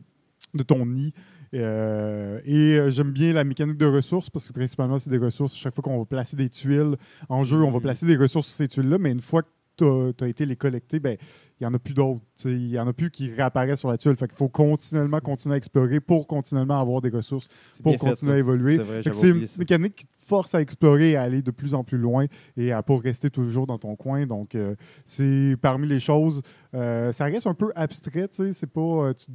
de 0.55 0.63
ton 0.63 0.85
nid. 0.87 1.13
Euh, 1.55 2.41
et 2.45 2.79
euh, 2.79 2.91
j'aime 2.91 3.11
bien 3.11 3.33
la 3.33 3.43
mécanique 3.45 3.79
de 3.79 3.87
ressources, 3.87 4.29
parce 4.29 4.47
que 4.49 4.53
principalement, 4.53 4.99
c'est 4.99 5.09
des 5.11 5.17
ressources. 5.19 5.55
Chaque 5.57 5.75
fois 5.75 5.83
qu'on 5.83 5.99
va 5.99 6.05
placer 6.05 6.37
des 6.37 6.51
tuiles 6.51 6.97
en 7.31 7.43
jeu, 7.43 7.63
on 7.63 7.71
va 7.71 7.79
Mhm. 7.79 7.83
placer 7.83 8.07
des 8.07 8.17
ressources 8.17 8.49
sur 8.49 8.57
ces 8.57 8.69
tuiles-là, 8.69 8.99
mais 8.99 9.11
une 9.13 9.23
fois 9.23 9.43
que 9.43 9.49
tu 9.79 10.25
as, 10.25 10.29
été 10.29 10.47
les 10.47 10.57
collecter, 10.57 11.01
ben, 11.01 11.17
il 11.61 11.65
n'y 11.65 11.67
en 11.67 11.75
a 11.75 11.79
plus 11.79 11.95
d'autres. 11.95 12.21
Il 12.45 12.69
n'y 12.69 12.79
en 12.79 12.87
a 12.87 12.93
plus 12.93 13.11
qui 13.11 13.31
réapparaissent 13.31 13.81
sur 13.81 13.91
la 13.91 13.99
tuile. 13.99 14.17
Fait 14.17 14.27
qu'il 14.29 14.37
faut 14.37 14.49
continuellement 14.49 15.21
continuer 15.21 15.55
à 15.55 15.57
explorer 15.59 16.01
pour 16.01 16.27
continuellement 16.27 16.81
avoir 16.81 17.01
des 17.01 17.11
ressources, 17.11 17.49
pour 17.83 17.93
fait, 17.93 17.99
continuer 17.99 18.33
à 18.35 18.39
évoluer. 18.39 18.77
C'est 19.03 19.29
une 19.29 19.47
mécanique 19.59 19.95
qui 19.97 20.07
te 20.07 20.13
force 20.27 20.55
à 20.55 20.61
explorer 20.61 21.11
et 21.13 21.17
à 21.17 21.23
aller 21.23 21.43
de 21.43 21.51
plus 21.51 21.75
en 21.75 21.85
plus 21.85 21.99
loin 21.99 22.27
et 22.57 22.73
à 22.73 22.83
pas 22.83 22.97
rester 22.99 23.31
toujours 23.31 23.67
dans 23.67 23.79
ton 23.79 23.97
coin. 23.97 24.27
Donc, 24.27 24.55
euh, 24.55 24.75
c'est 25.05 25.57
parmi 25.61 25.87
les 25.89 26.01
choses. 26.01 26.43
euh, 26.75 27.13
ça 27.13 27.25
reste 27.25 27.47
un 27.47 27.55
peu 27.55 27.73
abstrait. 27.75 28.29
C'est 28.31 28.67
pas. 28.67 28.81
euh, 28.81 29.13
tu- 29.15 29.31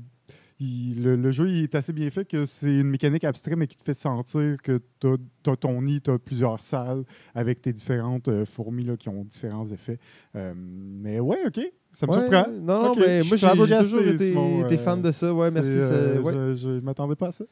il- 0.60 1.04
le, 1.04 1.16
le 1.16 1.32
jeu 1.32 1.50
il 1.50 1.64
est 1.64 1.76
assez 1.76 1.94
bien 1.94 2.10
fait 2.10 2.26
que 2.26 2.46
c'est 2.46 2.74
une 2.80 2.90
mécanique 2.90 3.24
abstraite, 3.24 3.58
mais 3.58 3.68
qui 3.68 3.78
te 3.78 3.84
fait 3.84 3.94
sentir 3.94 4.58
que 4.62 4.80
tu 5.00 5.08
as, 5.50 5.56
ton 5.56 5.82
nid, 5.82 6.02
tu 6.02 6.12
as 6.12 6.20
plusieurs 6.20 6.62
salles 6.62 7.04
avec 7.36 7.62
tes 7.62 7.74
différentes 7.74 8.28
euh, 8.28 8.46
fourmis 8.46 8.84
là, 8.86 8.96
qui 8.98 9.10
ont 9.10 9.24
différents 9.24 9.66
effets. 9.72 10.00
Euh, 10.36 10.54
mais 10.56 11.20
ouais, 11.20 11.40
OK. 11.48 11.60
Ça 11.92 12.08
me 12.08 12.12
Ouais, 12.12 12.20
surprend. 12.22 12.46
Non, 12.52 12.84
non, 12.84 12.94
mais 12.98 13.22
je 13.24 13.28
moi, 13.30 13.38
suis 13.38 13.68
j'ai 13.68 13.78
toujours 13.78 14.02
été, 14.02 14.28
Simon, 14.30 14.66
été 14.66 14.76
euh, 14.76 14.78
fan 14.80 15.02
de 15.02 15.12
ça. 15.12 15.34
Ouais, 15.34 15.52
merci. 15.52 15.72
Ouais. 15.72 16.34
Je, 16.34 16.56
je 16.58 16.70
m'attendais 16.80 17.16
pas 17.16 17.28
à 17.28 17.32
ça. 17.32 17.46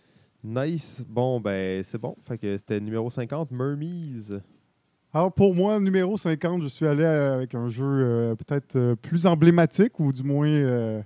Nice. 0.44 1.04
Bon, 1.08 1.40
ben, 1.40 1.84
c'est 1.84 2.00
bon. 2.02 2.16
Fait 2.24 2.38
que 2.40 2.58
c'était 2.58 2.80
numéro 2.80 3.10
50, 3.10 3.52
Mermies. 3.52 4.30
Alors 5.14 5.32
pour 5.34 5.54
moi, 5.54 5.80
numéro 5.80 6.16
50, 6.16 6.64
je 6.64 6.68
suis 6.70 6.88
allé 6.88 7.04
avec 7.04 7.54
un 7.54 7.68
jeu 7.70 7.84
euh, 7.86 8.36
peut-être 8.36 8.76
euh, 8.78 8.96
plus 8.96 9.26
emblématique 9.26 10.00
ou 10.00 10.12
du 10.14 10.24
moins 10.24 10.48
euh, 10.48 11.02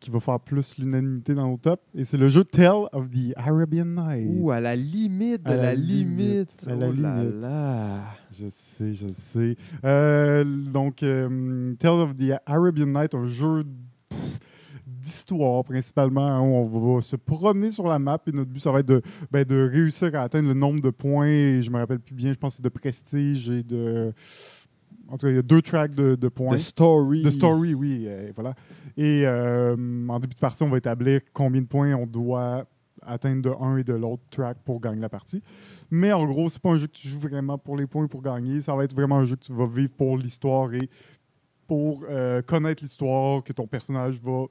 qui 0.00 0.10
va 0.10 0.20
faire 0.20 0.38
plus 0.40 0.78
l'unanimité 0.78 1.34
dans 1.34 1.48
nos 1.50 1.56
tops. 1.56 1.82
Et 1.94 2.04
c'est 2.04 2.16
le 2.16 2.28
jeu 2.28 2.44
Tale 2.44 2.86
of 2.92 3.08
the 3.10 3.32
Arabian 3.36 3.84
Night. 3.86 4.28
Ouh, 4.30 4.50
à 4.50 4.60
la 4.60 4.76
limite 4.76 5.42
À 5.44 5.56
la 5.56 5.62
la, 5.62 5.74
limite. 5.74 6.64
limite, 6.64 6.68
à 6.68 6.74
la 6.74 6.88
oh 6.88 6.92
là 6.92 7.22
limite. 7.22 7.40
là. 7.40 8.02
Je 8.38 8.46
sais, 8.50 8.92
je 8.94 9.08
sais. 9.12 9.56
Euh, 9.84 10.44
donc, 10.44 11.02
euh, 11.02 11.74
Tale 11.78 11.92
of 12.00 12.16
the 12.16 12.32
Arabian 12.46 12.86
Night, 12.86 13.14
un 13.14 13.26
jeu 13.26 13.64
d'histoire 14.86 15.64
principalement. 15.64 16.26
hein, 16.26 16.40
où 16.40 16.54
on 16.76 16.94
va 16.96 17.00
se 17.00 17.16
promener 17.16 17.70
sur 17.70 17.86
la 17.86 17.98
map 17.98 18.18
et 18.26 18.32
notre 18.32 18.50
but, 18.50 18.60
ça 18.60 18.70
va 18.72 18.80
être 18.80 18.86
de, 18.88 19.02
ben, 19.30 19.44
de 19.44 19.68
réussir 19.72 20.14
à 20.14 20.22
atteindre 20.22 20.48
le 20.48 20.54
nombre 20.54 20.80
de 20.80 20.90
points. 20.90 21.26
Et 21.26 21.62
je 21.62 21.70
me 21.70 21.78
rappelle 21.78 22.00
plus 22.00 22.14
bien, 22.14 22.32
je 22.32 22.38
pense 22.38 22.54
que 22.54 22.56
c'est 22.58 22.62
de 22.64 22.68
prestige 22.68 23.48
et 23.50 23.62
de. 23.62 24.12
En 25.08 25.16
tout 25.16 25.26
cas, 25.26 25.30
il 25.30 25.36
y 25.36 25.38
a 25.38 25.42
deux 25.42 25.62
tracks 25.62 25.94
de, 25.94 26.14
de 26.14 26.28
points. 26.28 26.56
The 26.56 26.60
Story. 26.60 27.22
De 27.22 27.30
story, 27.30 27.74
oui, 27.74 28.04
euh, 28.06 28.32
voilà. 28.34 28.54
Et 28.96 29.22
euh, 29.24 29.76
en 30.08 30.18
début 30.18 30.34
de 30.34 30.40
partie, 30.40 30.62
on 30.62 30.68
va 30.68 30.78
établir 30.78 31.20
combien 31.32 31.62
de 31.62 31.66
points 31.66 31.94
on 31.94 32.06
doit 32.06 32.66
atteindre 33.02 33.42
de 33.42 33.50
un 33.62 33.76
et 33.76 33.84
de 33.84 33.92
l'autre 33.92 34.22
track 34.30 34.58
pour 34.64 34.80
gagner 34.80 35.00
la 35.00 35.08
partie. 35.08 35.42
Mais 35.90 36.12
en 36.12 36.26
gros, 36.26 36.48
c'est 36.48 36.60
pas 36.60 36.70
un 36.70 36.78
jeu 36.78 36.86
que 36.86 36.92
tu 36.92 37.08
joues 37.08 37.20
vraiment 37.20 37.58
pour 37.58 37.76
les 37.76 37.86
points 37.86 38.06
pour 38.08 38.22
gagner. 38.22 38.60
Ça 38.60 38.74
va 38.74 38.84
être 38.84 38.94
vraiment 38.94 39.18
un 39.18 39.24
jeu 39.24 39.36
que 39.36 39.44
tu 39.44 39.52
vas 39.52 39.66
vivre 39.66 39.92
pour 39.92 40.16
l'histoire 40.18 40.72
et 40.74 40.88
pour 41.66 42.04
euh, 42.08 42.42
connaître 42.42 42.82
l'histoire 42.82 43.42
que 43.42 43.52
ton 43.52 43.66
personnage 43.66 44.20
va 44.22 44.46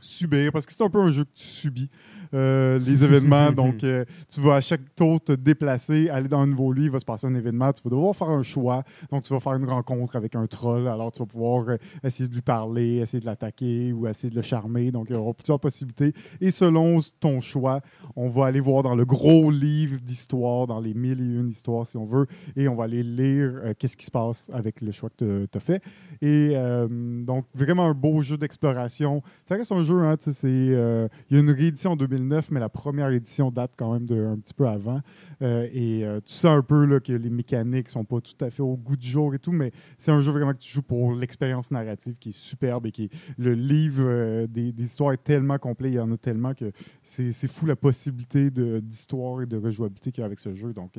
subir. 0.00 0.52
Parce 0.52 0.64
que 0.64 0.72
c'est 0.72 0.84
un 0.84 0.90
peu 0.90 1.00
un 1.00 1.10
jeu 1.10 1.24
que 1.24 1.34
tu 1.34 1.46
subis. 1.46 1.90
Euh, 2.34 2.78
les 2.78 3.04
événements. 3.04 3.52
Donc, 3.52 3.84
euh, 3.84 4.04
tu 4.28 4.40
vas 4.40 4.56
à 4.56 4.60
chaque 4.60 4.94
tour 4.94 5.20
te 5.20 5.32
déplacer, 5.32 6.10
aller 6.10 6.28
dans 6.28 6.40
un 6.40 6.46
nouveau 6.46 6.72
lieu, 6.72 6.84
il 6.84 6.90
va 6.90 7.00
se 7.00 7.04
passer 7.04 7.26
un 7.26 7.34
événement, 7.34 7.72
tu 7.72 7.82
vas 7.82 7.90
devoir 7.90 8.14
faire 8.14 8.30
un 8.30 8.42
choix. 8.42 8.82
Donc, 9.10 9.22
tu 9.22 9.32
vas 9.32 9.40
faire 9.40 9.54
une 9.54 9.68
rencontre 9.68 10.16
avec 10.16 10.34
un 10.34 10.46
troll. 10.46 10.88
Alors, 10.88 11.12
tu 11.12 11.20
vas 11.20 11.26
pouvoir 11.26 11.68
euh, 11.68 11.76
essayer 12.04 12.28
de 12.28 12.34
lui 12.34 12.42
parler, 12.42 12.96
essayer 12.96 13.20
de 13.20 13.26
l'attaquer 13.26 13.92
ou 13.92 14.06
essayer 14.06 14.30
de 14.30 14.36
le 14.36 14.42
charmer. 14.42 14.90
Donc, 14.90 15.06
il 15.10 15.14
y 15.14 15.16
aura 15.16 15.32
plusieurs 15.32 15.60
possibilités. 15.60 16.12
Et 16.40 16.50
selon 16.50 17.00
ton 17.20 17.40
choix, 17.40 17.80
on 18.16 18.28
va 18.28 18.46
aller 18.46 18.60
voir 18.60 18.82
dans 18.82 18.94
le 18.94 19.04
gros 19.04 19.50
livre 19.50 19.98
d'histoire, 20.00 20.66
dans 20.66 20.80
les 20.80 20.94
mille 20.94 21.20
et 21.20 21.40
une 21.40 21.50
histoires, 21.50 21.86
si 21.86 21.96
on 21.96 22.04
veut, 22.04 22.26
et 22.56 22.68
on 22.68 22.74
va 22.74 22.84
aller 22.84 23.02
lire 23.02 23.72
qu'est-ce 23.78 23.96
qui 23.96 24.06
se 24.06 24.10
passe 24.10 24.50
avec 24.52 24.80
le 24.80 24.90
choix 24.92 25.10
que 25.10 25.46
tu 25.46 25.56
as 25.56 25.60
fait. 25.60 25.82
Et 26.20 26.54
donc, 27.24 27.46
vraiment 27.54 27.86
un 27.86 27.94
beau 27.94 28.20
jeu 28.20 28.36
d'exploration. 28.36 29.22
Ça 29.44 29.56
reste 29.56 29.72
un 29.72 29.82
jeu, 29.82 30.00
hein, 30.02 30.16
c'est, 30.18 30.32
il 30.42 31.08
y 31.30 31.36
a 31.36 31.40
une 31.40 31.50
réédition 31.50 31.92
en 31.92 31.96
2009, 32.18 32.50
mais 32.50 32.60
la 32.60 32.68
première 32.68 33.08
édition 33.10 33.50
date 33.50 33.72
quand 33.76 33.92
même 33.92 34.06
de 34.06 34.26
un 34.26 34.36
petit 34.38 34.54
peu 34.54 34.66
avant. 34.68 35.00
Euh, 35.42 35.68
et 35.72 36.04
euh, 36.04 36.20
tu 36.24 36.32
sens 36.32 36.46
un 36.58 36.62
peu 36.62 36.84
là, 36.84 37.00
que 37.00 37.12
les 37.12 37.30
mécaniques 37.30 37.88
sont 37.88 38.04
pas 38.04 38.20
tout 38.20 38.44
à 38.44 38.50
fait 38.50 38.62
au 38.62 38.76
goût 38.76 38.96
du 38.96 39.06
jour 39.06 39.34
et 39.34 39.38
tout, 39.38 39.52
mais 39.52 39.70
c'est 39.96 40.10
un 40.10 40.18
jeu 40.20 40.32
vraiment 40.32 40.52
que 40.52 40.58
tu 40.58 40.72
joues 40.72 40.82
pour 40.82 41.12
l'expérience 41.14 41.70
narrative 41.70 42.14
qui 42.18 42.30
est 42.30 42.36
superbe 42.36 42.86
et 42.86 42.90
qui 42.92 43.04
est- 43.04 43.10
le 43.38 43.54
livre 43.54 44.02
euh, 44.04 44.46
des, 44.46 44.72
des 44.72 44.82
histoires 44.84 45.12
est 45.12 45.22
tellement 45.22 45.58
complet, 45.58 45.90
il 45.90 45.94
y 45.94 46.00
en 46.00 46.10
a 46.12 46.16
tellement 46.16 46.54
que 46.54 46.72
c'est, 47.02 47.32
fou 47.48 47.66
la 47.66 47.76
possibilité 47.76 48.50
d'histoire 48.50 49.42
et 49.42 49.46
de 49.46 49.56
rejouabilité 49.56 50.10
qu'il 50.12 50.20
y 50.20 50.24
a 50.24 50.26
avec 50.26 50.38
ce 50.38 50.54
jeu. 50.54 50.72
Donc, 50.72 50.92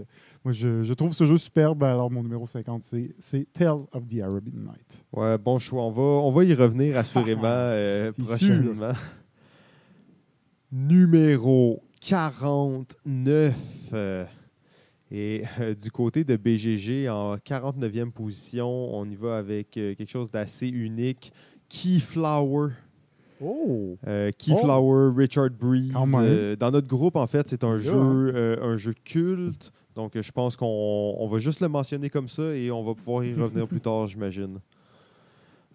moi, 0.44 0.52
je, 0.54 0.84
je 0.84 0.94
trouve 0.94 1.14
ce 1.14 1.26
jeu 1.26 1.38
superbe. 1.38 1.84
Alors, 1.84 2.10
mon 2.10 2.24
numéro 2.24 2.46
50, 2.48 2.84
c'est, 2.84 3.46
Tales 3.54 3.86
of 3.92 4.08
the 4.08 4.20
Arabian 4.22 4.58
Night. 4.58 5.06
Ouais, 5.14 5.38
bon 5.38 5.58
choix. 5.58 5.84
On 5.84 5.92
va, 5.92 6.02
on 6.02 6.32
va 6.32 6.44
y 6.44 6.54
revenir 6.54 6.98
assurément 6.98 7.42
euh, 7.46 8.12
C'est 8.18 8.24
prochainement. 8.24 8.94
Numéro 10.72 11.82
49. 12.02 13.56
euh, 13.94 14.26
et 15.12 15.44
euh, 15.60 15.74
du 15.74 15.90
côté 15.92 16.24
de 16.24 16.36
BGG, 16.38 17.10
en 17.10 17.36
49e 17.38 18.12
position, 18.12 18.68
on 18.96 19.06
y 19.10 19.16
va 19.16 19.38
avec 19.38 19.76
euh, 19.78 19.96
quelque 19.96 20.10
chose 20.12 20.30
d'assez 20.30 20.68
unique. 20.68 21.34
Keyflower. 21.70 22.70
Oh! 23.42 23.98
Euh, 24.08 24.30
Keyflower, 24.38 25.12
Richard 25.16 25.50
Breeze. 25.52 25.92
Dans 26.60 26.72
notre 26.72 26.88
groupe, 26.88 27.16
en 27.16 27.26
fait, 27.28 27.48
c'est 27.48 27.64
un 27.64 27.78
Yeah. 27.78 27.92
jeu, 27.92 28.60
un 28.62 28.78
jeu 28.78 28.94
culte. 29.04 29.72
Donc, 29.96 30.12
je 30.22 30.32
pense 30.32 30.56
qu'on 30.56 31.16
on 31.18 31.28
va 31.28 31.40
juste 31.40 31.62
le 31.62 31.68
mentionner 31.68 32.10
comme 32.10 32.28
ça 32.30 32.56
et 32.56 32.70
on 32.70 32.84
va 32.84 32.94
pouvoir 32.94 33.24
y 33.26 33.34
revenir 33.34 33.68
plus 33.68 33.82
tard, 33.82 34.06
j'imagine. 34.08 34.60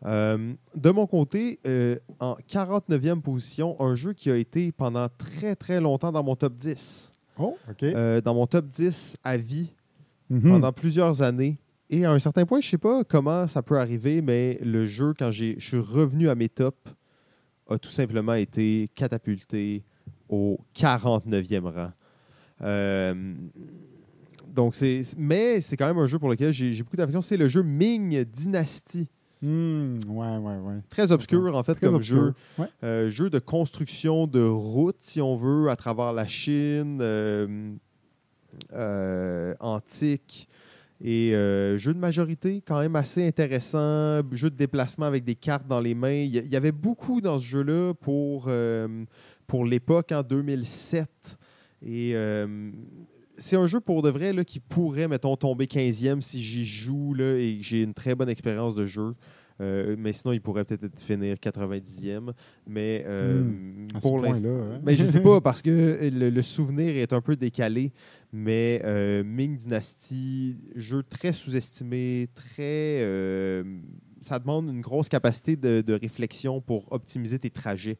Euh, 0.06 0.52
de 0.74 0.90
mon 0.90 1.06
côté, 1.06 1.58
euh, 1.66 1.96
en 2.20 2.36
49e 2.46 3.22
position, 3.22 3.80
un 3.80 3.94
jeu 3.94 4.12
qui 4.12 4.30
a 4.30 4.36
été 4.36 4.70
pendant 4.72 5.08
très 5.16 5.56
très 5.56 5.80
longtemps 5.80 6.12
dans 6.12 6.22
mon 6.22 6.36
top 6.36 6.56
10. 6.56 7.10
Oh, 7.38 7.56
OK. 7.70 7.82
Euh, 7.82 8.20
dans 8.20 8.34
mon 8.34 8.46
top 8.46 8.66
10 8.68 9.16
à 9.24 9.36
vie 9.36 9.70
Mhm. 10.30 10.42
pendant 10.42 10.72
plusieurs 10.72 11.20
années. 11.22 11.58
Et 11.90 12.04
à 12.04 12.10
un 12.12 12.18
certain 12.18 12.46
point, 12.46 12.60
je 12.60 12.68
sais 12.68 12.78
pas 12.78 13.04
comment 13.04 13.46
ça 13.46 13.62
peut 13.62 13.78
arriver, 13.78 14.22
mais 14.22 14.58
le 14.62 14.86
jeu, 14.86 15.12
quand 15.18 15.30
je 15.30 15.58
suis 15.58 15.78
revenu 15.78 16.28
à 16.30 16.34
mes 16.34 16.48
tops, 16.48 16.78
a 17.68 17.78
tout 17.78 17.90
simplement 17.90 18.32
été 18.34 18.90
catapulté 18.94 19.84
au 20.28 20.58
49e 20.74 21.66
rang. 21.66 21.92
Donc 24.48 24.74
c'est, 24.74 25.02
mais 25.18 25.60
c'est 25.60 25.76
quand 25.76 25.86
même 25.86 25.98
un 25.98 26.06
jeu 26.06 26.18
pour 26.18 26.28
lequel 26.28 26.52
j'ai 26.52 26.82
beaucoup 26.82 26.96
d'affection. 26.96 27.20
C'est 27.20 27.36
le 27.36 27.48
jeu 27.48 27.62
Ming 27.62 28.24
Dynasty. 28.24 29.08
Hmm, 29.44 29.98
ouais, 30.08 30.38
ouais, 30.38 30.56
ouais. 30.56 30.80
Très 30.88 31.12
obscur, 31.12 31.54
en 31.54 31.62
fait, 31.62 31.74
Très 31.74 31.86
comme 31.86 31.96
obscur. 31.96 32.32
jeu. 32.58 32.66
Euh, 32.82 33.10
jeu 33.10 33.28
de 33.28 33.38
construction 33.38 34.26
de 34.26 34.40
routes, 34.40 35.00
si 35.00 35.20
on 35.20 35.36
veut, 35.36 35.68
à 35.68 35.76
travers 35.76 36.14
la 36.14 36.26
Chine, 36.26 36.98
euh, 37.02 37.74
euh, 38.72 39.54
antique. 39.60 40.48
Et 41.02 41.32
jeu 41.76 41.92
de 41.92 41.98
majorité, 41.98 42.62
quand 42.66 42.80
même 42.80 42.96
assez 42.96 43.26
intéressant. 43.26 44.22
Jeu 44.32 44.48
de 44.48 44.56
déplacement 44.56 45.04
avec 45.04 45.24
des 45.24 45.34
cartes 45.34 45.66
dans 45.68 45.80
les 45.80 45.94
mains. 45.94 46.22
Il 46.22 46.30
y, 46.30 46.56
avait 46.56 46.72
beaucoup 46.72 47.20
dans 47.20 47.38
ce 47.38 47.44
jeu-là 47.44 47.92
pour, 48.00 48.48
pour 49.46 49.66
l'époque, 49.66 50.12
en 50.12 50.22
2007. 50.22 51.38
Et 51.84 52.14
c'est 53.38 53.56
un 53.56 53.66
jeu 53.66 53.80
pour 53.80 54.02
de 54.02 54.10
vrai 54.10 54.32
là, 54.32 54.44
qui 54.44 54.60
pourrait, 54.60 55.08
mettons, 55.08 55.36
tomber 55.36 55.66
15e 55.66 56.20
si 56.20 56.40
j'y 56.42 56.64
joue 56.64 57.14
là, 57.14 57.36
et 57.38 57.58
que 57.58 57.64
j'ai 57.64 57.82
une 57.82 57.94
très 57.94 58.14
bonne 58.14 58.28
expérience 58.28 58.74
de 58.74 58.86
jeu. 58.86 59.14
Euh, 59.60 59.94
mais 59.96 60.12
sinon, 60.12 60.32
il 60.32 60.40
pourrait 60.40 60.64
peut-être 60.64 60.82
être 60.84 60.98
finir 61.00 61.36
90e. 61.36 62.32
Mais 62.66 63.04
euh, 63.06 63.42
Hmm, 63.44 63.86
pour 64.00 64.18
l'instant. 64.18 64.48
hein. 64.48 64.80
Mais 64.84 64.96
je 64.96 65.04
sais 65.04 65.20
pas, 65.22 65.40
parce 65.40 65.62
que 65.62 66.10
le, 66.12 66.30
le 66.30 66.42
souvenir 66.42 66.96
est 66.96 67.12
un 67.12 67.20
peu 67.20 67.36
décalé. 67.36 67.92
Mais 68.32 68.82
euh, 68.84 69.22
Ming 69.22 69.56
Dynasty, 69.56 70.56
jeu 70.74 71.04
très 71.08 71.32
sous-estimé, 71.32 72.28
très. 72.34 72.98
ça 74.20 74.38
demande 74.40 74.68
une 74.70 74.80
grosse 74.80 75.08
capacité 75.08 75.54
de, 75.54 75.82
de 75.82 75.92
réflexion 75.94 76.60
pour 76.60 76.90
optimiser 76.92 77.38
tes 77.38 77.50
trajets. 77.50 77.98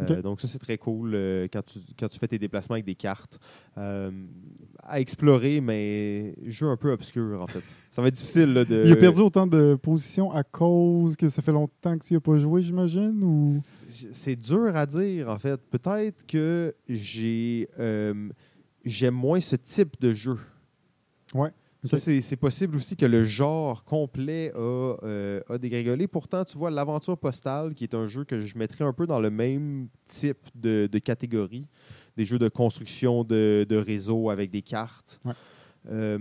Euh. 0.00 0.22
Donc, 0.22 0.40
ça, 0.40 0.48
c'est 0.48 0.58
très 0.58 0.78
cool 0.78 1.12
euh, 1.14 1.48
quand, 1.52 1.64
tu, 1.64 1.78
quand 1.98 2.08
tu 2.08 2.18
fais 2.18 2.28
tes 2.28 2.38
déplacements 2.38 2.74
avec 2.74 2.84
des 2.84 2.94
cartes. 2.94 3.38
Euh, 3.78 4.10
à 4.82 5.00
explorer, 5.00 5.60
mais 5.60 6.34
jeu 6.46 6.68
un 6.68 6.76
peu 6.76 6.90
obscur, 6.90 7.42
en 7.42 7.46
fait. 7.46 7.62
Ça 7.90 8.02
va 8.02 8.08
être 8.08 8.14
difficile 8.14 8.52
là, 8.52 8.64
de. 8.64 8.84
Il 8.86 8.92
a 8.92 8.96
perdu 8.96 9.20
autant 9.20 9.46
de 9.46 9.74
positions 9.74 10.32
à 10.32 10.42
cause 10.42 11.16
que 11.16 11.28
ça 11.28 11.42
fait 11.42 11.52
longtemps 11.52 11.98
que 11.98 12.04
tu 12.04 12.14
n'y 12.14 12.16
as 12.16 12.20
pas 12.20 12.36
joué, 12.36 12.62
j'imagine? 12.62 13.22
Ou... 13.22 13.62
C'est 14.12 14.36
dur 14.36 14.74
à 14.74 14.86
dire, 14.86 15.28
en 15.28 15.38
fait. 15.38 15.60
Peut-être 15.70 16.26
que 16.26 16.74
j'ai 16.88 17.68
j'aime 18.84 19.14
moins 19.14 19.40
ce 19.40 19.56
type 19.56 20.00
de 20.00 20.12
jeu. 20.12 20.38
Ouais. 21.34 21.50
Ça, 21.84 21.98
c'est 21.98 22.36
possible 22.36 22.76
aussi 22.76 22.94
que 22.96 23.06
le 23.06 23.24
genre 23.24 23.82
complet 23.84 24.52
a, 24.54 24.58
euh, 24.58 25.40
a 25.48 25.58
dégringolé. 25.58 26.06
Pourtant, 26.06 26.44
tu 26.44 26.56
vois, 26.56 26.70
l'aventure 26.70 27.18
postale, 27.18 27.74
qui 27.74 27.82
est 27.82 27.94
un 27.94 28.06
jeu 28.06 28.24
que 28.24 28.38
je 28.38 28.56
mettrais 28.56 28.84
un 28.84 28.92
peu 28.92 29.04
dans 29.06 29.18
le 29.18 29.30
même 29.30 29.88
type 30.06 30.46
de, 30.54 30.88
de 30.90 30.98
catégorie, 31.00 31.66
des 32.16 32.24
jeux 32.24 32.38
de 32.38 32.48
construction 32.48 33.24
de, 33.24 33.66
de 33.68 33.76
réseau 33.76 34.30
avec 34.30 34.50
des 34.52 34.62
cartes. 34.62 35.18
Ouais. 35.24 35.32
Euh, 35.90 36.18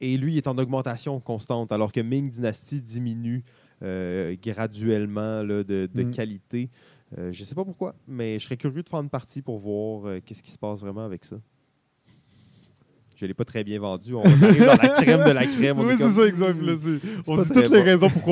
et 0.00 0.16
lui, 0.16 0.34
il 0.34 0.36
est 0.38 0.46
en 0.48 0.56
augmentation 0.56 1.20
constante, 1.20 1.70
alors 1.70 1.92
que 1.92 2.00
Ming 2.00 2.30
Dynasty 2.30 2.80
diminue 2.80 3.44
euh, 3.82 4.36
graduellement 4.42 5.42
là, 5.42 5.64
de, 5.64 5.88
de 5.92 6.02
Mm. 6.02 6.10
qualité. 6.12 6.70
Euh, 7.18 7.30
je 7.32 7.42
ne 7.42 7.46
sais 7.46 7.54
pas 7.54 7.64
pourquoi, 7.64 7.94
mais 8.06 8.38
je 8.38 8.44
serais 8.44 8.56
curieux 8.56 8.82
de 8.82 8.88
faire 8.88 9.00
une 9.00 9.10
partie 9.10 9.42
pour 9.42 9.58
voir 9.58 10.22
qu'est-ce 10.24 10.42
qui 10.42 10.50
se 10.50 10.58
passe 10.58 10.80
vraiment 10.80 11.04
avec 11.04 11.24
ça. 11.26 11.36
Je 13.18 13.24
ne 13.24 13.28
l'ai 13.28 13.34
pas 13.34 13.44
très 13.44 13.64
bien 13.64 13.80
vendu. 13.80 14.14
On 14.14 14.22
arrive 14.22 14.64
dans 14.64 14.76
la 14.80 14.88
crème 14.90 15.24
de 15.24 15.30
la 15.32 15.44
crème. 15.44 15.80
oui, 15.80 15.94
est 15.94 15.96
c'est 15.96 16.30
comme, 16.30 16.40
ça, 16.40 16.52
là, 16.52 16.72
c'est- 16.80 17.00
On 17.26 17.36
dit 17.36 17.48
toutes 17.48 17.70
les 17.70 17.82
raisons 17.82 18.08
pour 18.08 18.22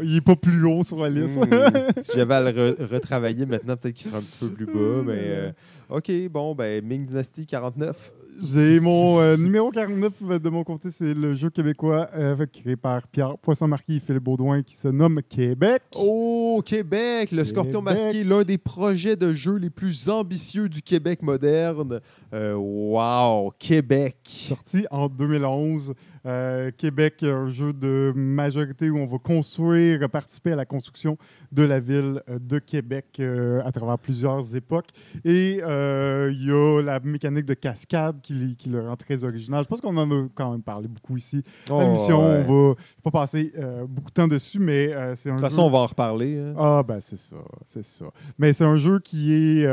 qu'il 0.00 0.14
n'est 0.14 0.20
pas 0.20 0.36
plus 0.36 0.64
haut 0.64 0.84
sur 0.84 1.00
la 1.00 1.10
liste. 1.10 1.38
Hmm. 1.38 1.46
si 2.02 2.12
j'avais 2.14 2.34
à 2.34 2.40
le 2.40 2.50
re- 2.50 2.86
retravailler 2.86 3.46
maintenant, 3.46 3.76
peut-être 3.76 3.94
qu'il 3.94 4.06
sera 4.06 4.18
un 4.18 4.22
petit 4.22 4.38
peu 4.38 4.48
plus 4.50 4.66
bas. 4.66 5.02
Mais 5.04 5.12
euh, 5.18 5.50
OK, 5.88 6.10
bon, 6.30 6.54
ben 6.54 6.84
Ming 6.84 7.04
Dynasty 7.04 7.46
49. 7.46 8.12
J'ai 8.54 8.80
mon 8.80 9.20
euh, 9.20 9.36
numéro 9.36 9.70
49 9.70 10.40
de 10.40 10.48
mon 10.48 10.64
côté, 10.64 10.90
c'est 10.90 11.12
le 11.14 11.34
jeu 11.34 11.50
québécois 11.50 12.08
euh, 12.16 12.46
créé 12.46 12.76
par 12.76 13.06
Pierre 13.08 13.36
Poisson-Marquis 13.38 13.96
et 13.96 14.00
Philippe 14.00 14.22
Baudouin 14.24 14.62
qui 14.62 14.74
se 14.74 14.88
nomme 14.88 15.20
Québec. 15.28 15.82
Oh, 15.96 16.62
Québec, 16.64 17.30
le 17.30 17.44
Scorpion 17.44 17.82
masqué, 17.82 18.24
l'un 18.24 18.42
des 18.42 18.58
projets 18.58 19.16
de 19.16 19.34
jeu 19.34 19.56
les 19.56 19.68
plus 19.70 20.08
ambitieux 20.08 20.68
du 20.68 20.80
Québec 20.80 21.22
moderne. 21.22 22.00
Euh, 22.34 22.54
wow, 22.54 23.52
Québec. 23.58 24.16
Sorti 24.24 24.86
en 24.90 25.08
2011. 25.08 25.94
Euh, 26.24 26.70
Québec, 26.70 27.24
un 27.24 27.48
jeu 27.50 27.72
de 27.72 28.12
majorité 28.14 28.88
où 28.90 28.96
on 28.96 29.06
va 29.06 29.18
construire, 29.18 30.08
participer 30.08 30.52
à 30.52 30.56
la 30.56 30.64
construction 30.64 31.18
de 31.50 31.64
la 31.64 31.80
ville 31.80 32.22
de 32.28 32.58
Québec 32.60 33.06
euh, 33.18 33.60
à 33.64 33.72
travers 33.72 33.98
plusieurs 33.98 34.54
époques. 34.54 34.86
Et 35.24 35.58
euh, 35.62 36.30
il 36.32 36.46
y 36.46 36.52
a 36.52 36.80
la 36.80 37.00
mécanique 37.00 37.44
de 37.44 37.54
cascade 37.54 38.20
qui, 38.22 38.54
qui 38.56 38.68
le 38.70 38.80
rend 38.88 38.96
très 38.96 39.24
original. 39.24 39.64
Je 39.64 39.68
pense 39.68 39.80
qu'on 39.80 39.96
en 39.96 40.08
a 40.10 40.28
quand 40.34 40.52
même 40.52 40.62
parlé 40.62 40.86
beaucoup 40.86 41.16
ici. 41.16 41.42
Oh, 41.68 41.80
La 41.80 41.88
mission, 41.90 42.20
ouais. 42.20 42.44
on 42.48 42.68
va 42.70 42.74
je 42.78 42.94
vais 42.94 43.02
pas 43.02 43.10
passer 43.10 43.52
beaucoup 43.88 44.10
de 44.10 44.14
temps 44.14 44.28
dessus, 44.28 44.60
mais 44.60 44.92
c'est 45.16 45.28
un 45.28 45.34
De 45.34 45.40
toute 45.40 45.50
jeu- 45.50 45.56
façon, 45.56 45.62
on 45.62 45.70
va 45.70 45.78
en 45.78 45.86
reparler. 45.86 46.38
hein. 46.38 46.54
Ah, 46.56 46.82
ben 46.86 47.00
c'est 47.00 47.18
ça, 47.18 47.36
c'est 47.66 47.82
ça. 47.84 48.04
Mais 48.38 48.52
c'est 48.52 48.64
un 48.64 48.76
jeu 48.76 49.00
qui 49.00 49.32
est. 49.34 49.66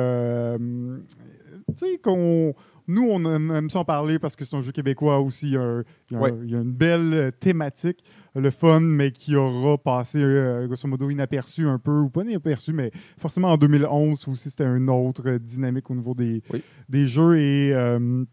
tu 1.77 1.85
sais, 1.85 1.97
qu'on. 1.97 2.53
Nous, 2.87 3.07
on 3.07 3.19
aime, 3.31 3.51
aime 3.51 3.69
ça 3.69 3.79
en 3.79 3.85
parler 3.85 4.17
parce 4.17 4.35
que 4.35 4.43
c'est 4.45 4.55
un 4.55 4.63
jeu 4.63 4.71
québécois 4.71 5.19
aussi. 5.19 5.49
Il 5.49 5.53
y 5.53 5.57
a, 5.57 5.61
un- 5.61 5.83
il 6.09 6.13
y 6.13 6.15
a 6.15 6.17
un- 6.17 6.21
Ouais. 6.23 6.31
il 6.43 6.49
y 6.49 6.55
a 6.55 6.59
une 6.59 6.71
belle 6.73 7.13
euh, 7.13 7.29
thématique, 7.31 8.03
le 8.33 8.49
fun, 8.49 8.79
mais 8.79 9.11
qui 9.11 9.35
aura 9.35 9.77
passé, 9.77 10.17
euh, 10.19 10.65
grosso 10.65 10.87
modo, 10.87 11.07
inaperçu 11.11 11.67
un 11.67 11.77
peu, 11.77 11.91
ou 11.99 12.09
pas 12.09 12.23
inaperçu, 12.23 12.73
mais 12.73 12.89
forcément 13.19 13.49
en 13.51 13.57
2011 13.57 14.27
aussi, 14.27 14.49
c'était 14.49 14.65
une 14.65 14.89
autre 14.89 15.21
euh, 15.27 15.37
dynamique 15.37 15.91
au 15.91 15.95
niveau 15.95 16.15
des, 16.15 16.41
Oui. 16.51 16.63
des 16.89 17.05
jeux. 17.05 17.37
Et 17.37 17.73
euh, 17.75 18.23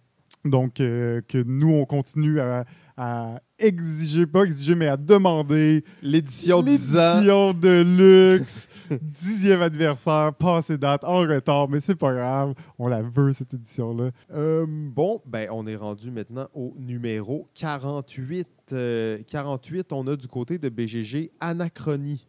donc, 0.46 0.74
que 0.74 1.42
nous, 1.44 1.72
on 1.72 1.84
continue 1.84 2.40
à, 2.40 2.64
à 2.96 3.40
exiger, 3.58 4.26
pas 4.26 4.44
exiger, 4.44 4.74
mais 4.74 4.88
à 4.88 4.96
demander 4.96 5.84
L'édition 6.02 6.62
10 6.62 6.96
ans. 6.96 7.14
L'édition 7.14 7.52
de 7.52 8.36
luxe, 8.36 8.68
dixième 9.00 9.60
adversaire, 9.62 10.32
passé 10.32 10.78
date, 10.78 11.04
en 11.04 11.18
retard, 11.18 11.68
mais 11.68 11.80
c'est 11.80 11.94
pas 11.94 12.14
grave, 12.14 12.54
on 12.78 12.88
la 12.88 13.02
veut 13.02 13.32
cette 13.32 13.52
édition-là. 13.54 14.10
Euh, 14.32 14.64
bon, 14.68 15.20
ben, 15.26 15.48
on 15.52 15.66
est 15.66 15.76
rendu 15.76 16.10
maintenant 16.10 16.48
au 16.54 16.74
numéro 16.78 17.46
48. 17.54 18.48
Euh, 18.72 19.18
48, 19.26 19.92
on 19.92 20.06
a 20.06 20.16
du 20.16 20.28
côté 20.28 20.58
de 20.58 20.68
BGG 20.68 21.30
Anachronie. 21.40 22.26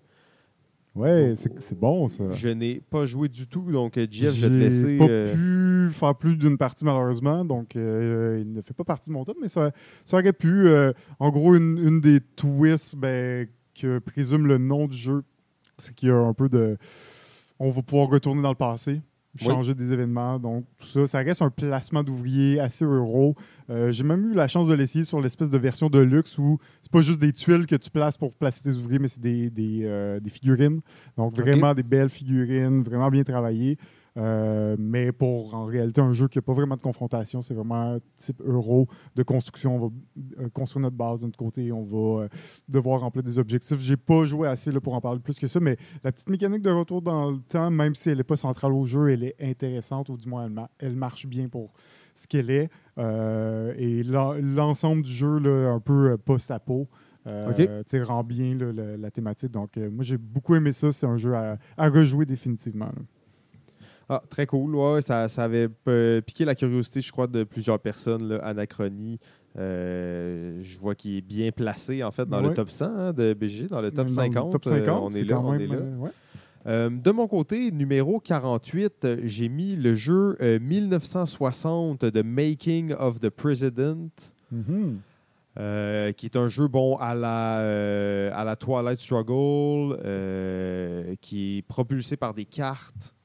Ouais, 0.98 1.34
c'est 1.38 1.62
c'est 1.62 1.78
bon 1.80 2.08
ça. 2.08 2.24
Je 2.32 2.50
n'ai 2.50 2.82
pas 2.90 3.06
joué 3.06 3.30
du 3.30 3.48
tout, 3.48 3.72
donc 3.72 3.98
euh, 3.98 4.08
Jeff, 4.10 4.34
je 4.34 4.48
vais 4.48 4.54
te 4.54 4.60
laisser. 4.60 4.98
pas 4.98 5.06
euh, 5.08 5.88
pu 5.88 5.94
faire 5.94 6.16
plus 6.16 6.36
d'une 6.36 6.58
partie 6.58 6.84
malheureusement, 6.84 7.46
donc 7.46 7.76
euh, 7.76 8.42
il 8.42 8.52
ne 8.52 8.62
fait 8.62 8.74
pas 8.74 8.84
partie 8.84 9.10
de 9.10 9.14
mon 9.14 9.24
top, 9.24 9.38
mais 9.42 9.48
ça, 9.48 9.72
ça 10.06 10.18
aurait 10.18 10.34
pu. 10.34 10.68
euh, 10.68 10.92
en 11.20 11.30
gros, 11.30 11.56
une, 11.56 11.78
une 11.78 12.02
des 12.02 12.20
twists 12.20 12.96
ben, 12.96 13.48
que 13.80 14.00
présume 14.00 14.48
le 14.48 14.58
nom 14.58 14.88
du 14.88 14.98
jeu, 14.98 15.24
c'est 15.78 15.94
qu'il 15.94 16.10
y 16.10 16.12
a 16.12 16.16
un 16.18 16.34
peu 16.34 16.50
de. 16.50 16.78
On 17.60 17.70
va 17.70 17.82
pouvoir 17.84 18.10
retourner 18.10 18.42
dans 18.42 18.50
le 18.50 18.56
passé, 18.56 19.02
changer 19.44 19.74
des 19.76 19.92
événements, 19.94 20.40
donc 20.40 20.66
tout 20.78 20.86
ça. 20.86 21.08
Ça 21.08 21.20
reste 21.20 21.42
un 21.42 21.50
placement 21.50 22.04
d'ouvriers 22.04 22.60
assez 22.60 22.86
euro. 22.86 23.36
Euh, 23.70 23.92
J'ai 23.92 24.04
même 24.04 24.32
eu 24.32 24.34
la 24.34 24.48
chance 24.48 24.68
de 24.68 24.74
l'essayer 24.74 25.04
sur 25.06 25.20
l'espèce 25.22 25.50
de 25.50 25.58
version 25.58 25.90
de 25.90 26.00
luxe 26.00 26.38
où 26.38 26.58
c'est 26.82 26.92
pas 26.92 27.02
juste 27.02 27.20
des 27.20 27.34
tuiles 27.34 27.66
que 27.66 27.76
tu 27.76 27.90
places 27.90 28.18
pour 28.18 28.34
placer 28.34 28.62
tes 28.64 28.72
ouvriers, 28.72 29.00
mais 29.00 29.08
c'est 29.10 29.22
des, 29.22 29.50
des, 29.50 29.82
euh, 29.84 30.20
des 30.20 30.30
figurines. 30.30 30.80
Donc 31.18 31.36
vraiment 31.36 31.74
des 31.74 31.84
belles 31.84 32.10
figurines, 32.10 32.84
vraiment 32.84 33.10
bien 33.10 33.24
travaillées. 33.24 33.78
Euh, 34.18 34.76
mais 34.80 35.12
pour 35.12 35.54
en 35.54 35.66
réalité 35.66 36.02
un 36.02 36.12
jeu 36.12 36.28
qui 36.28 36.40
n'a 36.40 36.42
pas 36.42 36.54
vraiment 36.54 36.76
de 36.76 36.82
confrontation, 36.82 37.42
c'est 37.44 37.54
vraiment 37.54 37.94
un 37.94 38.00
type 38.16 38.42
euro 38.44 38.88
de 39.16 39.22
construction. 39.24 39.76
On 39.76 39.80
va 39.80 39.94
euh, 40.42 40.50
construire 40.50 40.82
notre 40.84 40.96
base 40.96 41.22
de 41.22 41.26
notre 41.28 41.38
côté, 41.38 41.72
on 41.72 41.84
va 41.84 42.24
euh, 42.24 42.28
devoir 42.68 43.02
remplir 43.02 43.22
des 43.24 43.38
objectifs. 43.38 43.80
J'ai 43.80 43.98
pas 43.98 44.24
joué 44.24 44.48
assez 44.48 44.72
là, 44.72 44.82
pour 44.82 44.96
en 44.96 45.02
parler 45.02 45.20
plus 45.20 45.38
que 45.38 45.48
ça, 45.48 45.60
mais 45.60 45.78
la 46.04 46.12
petite 46.12 46.30
mécanique 46.30 46.64
de 46.64 46.72
retour 46.72 47.02
dans 47.04 47.30
le 47.30 47.38
temps, 47.48 47.70
même 47.70 47.94
si 47.94 48.10
elle 48.10 48.18
n'est 48.18 48.24
pas 48.24 48.38
centrale 48.38 48.74
au 48.74 48.86
jeu, 48.86 49.10
elle 49.12 49.24
est 49.24 49.36
intéressante, 49.40 50.10
ou 50.10 50.18
du 50.18 50.28
moins 50.28 50.46
elle, 50.46 50.52
ma- 50.52 50.70
elle 50.80 50.96
marche 50.96 51.28
bien 51.28 51.48
pour 51.48 51.74
ce 52.16 52.26
qu'elle 52.28 52.50
est. 52.50 52.70
Et 52.98 54.04
l'en- 54.04 54.34
l'ensemble 54.34 55.04
du 55.04 55.12
jeu, 55.12 55.38
là, 55.38 55.70
un 55.72 55.80
peu 55.80 56.18
post-apo, 56.18 56.88
euh, 57.28 57.50
Ok. 57.52 57.58
tu 57.58 57.68
sais, 57.86 58.02
rend 58.02 58.24
bien 58.24 58.56
là, 58.56 58.72
la 58.98 59.12
thématique. 59.12 59.52
Donc, 59.52 59.78
moi, 59.78 60.04
j'ai 60.04 60.18
beaucoup 60.18 60.56
aimé 60.56 60.72
ça. 60.72 60.92
C'est 60.92 61.06
un 61.06 61.18
jeu 61.18 61.36
à, 61.36 61.58
à 61.78 61.90
rejouer 61.90 62.26
définitivement. 62.26 62.86
là. 62.86 63.02
Ah, 64.10 64.24
très 64.30 64.46
cool. 64.46 64.76
Ouais, 64.76 65.02
ça, 65.02 65.28
ça 65.28 65.44
avait 65.44 65.68
euh, 65.88 66.22
piqué 66.22 66.46
la 66.46 66.56
curiosité, 66.56 67.02
je 67.02 67.12
crois, 67.12 67.28
de 67.28 67.44
plusieurs 67.44 67.80
personnes. 67.80 68.30
Là, 68.30 68.38
Anachronie, 68.44 69.20
euh, 69.58 70.60
je 70.62 70.78
vois 70.78 70.96
qu'il 70.96 71.18
est 71.18 71.22
bien 71.22 71.52
placé, 71.52 72.04
en 72.04 72.12
fait, 72.12 72.26
dans 72.28 72.40
le 72.42 72.54
top 72.54 72.70
100 72.70 72.86
hein, 72.86 73.14
de 73.14 73.34
BG, 73.34 73.68
dans 73.68 73.82
le 73.82 73.92
top 73.92 74.08
Dans 74.08 74.14
50. 74.14 74.46
le 74.46 74.52
top 74.52 74.68
euh, 74.68 74.80
50, 74.86 75.04
on 75.04 75.16
est 75.16 75.24
là, 75.24 75.40
on 75.42 75.54
est 75.56 75.68
là. 75.68 75.76
euh, 75.76 75.96
ouais. 75.98 76.10
Euh, 76.68 76.90
de 76.90 77.12
mon 77.12 77.28
côté, 77.28 77.72
numéro 77.72 78.20
48, 78.20 79.06
euh, 79.06 79.18
j'ai 79.24 79.48
mis 79.50 79.76
le 79.76 79.94
jeu 79.94 80.38
euh, 80.42 80.60
1960 80.60 82.04
de 82.06 82.22
Making 82.22 82.94
of 82.94 83.20
the 83.20 83.30
President. 83.30 84.10
Mhm. 84.52 85.00
Euh, 85.60 86.12
qui 86.12 86.28
est 86.28 86.36
un 86.38 86.48
jeu 86.48 86.68
bon 86.68 86.98
à 86.98 87.16
la, 87.16 87.62
euh, 87.62 88.30
à 88.36 88.44
la 88.44 88.56
Twilight 88.56 89.00
Struggle, 89.00 89.98
euh, 90.06 91.16
qui 91.20 91.58
est 91.58 91.62
propulsé 91.64 92.16
par 92.16 92.36
des 92.36 92.46
cartes. 92.46 93.16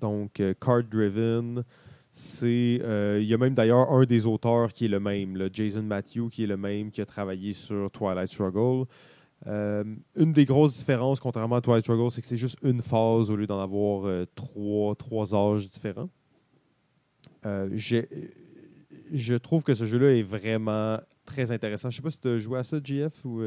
Donc, 0.00 0.40
euh, 0.40 0.54
card-driven. 0.60 1.62
C'est, 2.12 2.80
euh, 2.82 3.18
il 3.20 3.28
y 3.28 3.34
a 3.34 3.38
même 3.38 3.54
d'ailleurs 3.54 3.92
un 3.92 4.04
des 4.04 4.26
auteurs 4.26 4.72
qui 4.72 4.86
est 4.86 4.88
le 4.88 5.00
même, 5.00 5.50
Jason 5.52 5.82
Matthew, 5.82 6.30
qui 6.30 6.44
est 6.44 6.46
le 6.46 6.56
même, 6.56 6.90
qui 6.90 7.02
a 7.02 7.06
travaillé 7.06 7.52
sur 7.52 7.90
Twilight 7.90 8.28
Struggle. 8.28 8.86
Euh, 9.46 9.84
une 10.16 10.32
des 10.32 10.46
grosses 10.46 10.78
différences, 10.78 11.20
contrairement 11.20 11.56
à 11.56 11.60
Twilight 11.60 11.84
Struggle, 11.84 12.10
c'est 12.10 12.22
que 12.22 12.26
c'est 12.26 12.38
juste 12.38 12.58
une 12.62 12.80
phase 12.80 13.30
au 13.30 13.36
lieu 13.36 13.46
d'en 13.46 13.60
avoir 13.60 14.26
trois, 14.34 14.94
trois 14.94 15.34
âges 15.34 15.68
différents. 15.68 16.08
Je 17.44 19.36
trouve 19.36 19.62
que 19.62 19.74
ce 19.74 19.84
jeu-là 19.84 20.12
est 20.16 20.22
vraiment 20.22 20.98
très 21.26 21.52
intéressant. 21.52 21.90
Je 21.90 21.96
sais 21.96 22.02
pas 22.02 22.10
si 22.10 22.18
tu 22.18 22.28
as 22.28 22.38
joué 22.38 22.58
à 22.58 22.64
ça, 22.64 22.78
GF, 22.82 23.24
ou... 23.26 23.42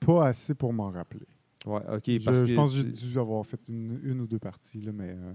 pas 0.00 0.26
assez 0.26 0.54
pour 0.54 0.72
m'en 0.72 0.90
rappeler. 0.90 1.26
Ouais, 1.66 1.80
ok. 1.92 2.02
Je, 2.06 2.24
parce 2.24 2.38
je 2.40 2.44
que 2.46 2.54
pense 2.54 2.70
que 2.72 2.76
j'ai 2.78 2.84
dû 3.08 3.18
avoir 3.18 3.44
fait 3.44 3.60
une, 3.68 4.00
une 4.04 4.20
ou 4.20 4.26
deux 4.26 4.38
parties, 4.38 4.80
là, 4.80 4.92
mais 4.92 5.10
euh, 5.10 5.32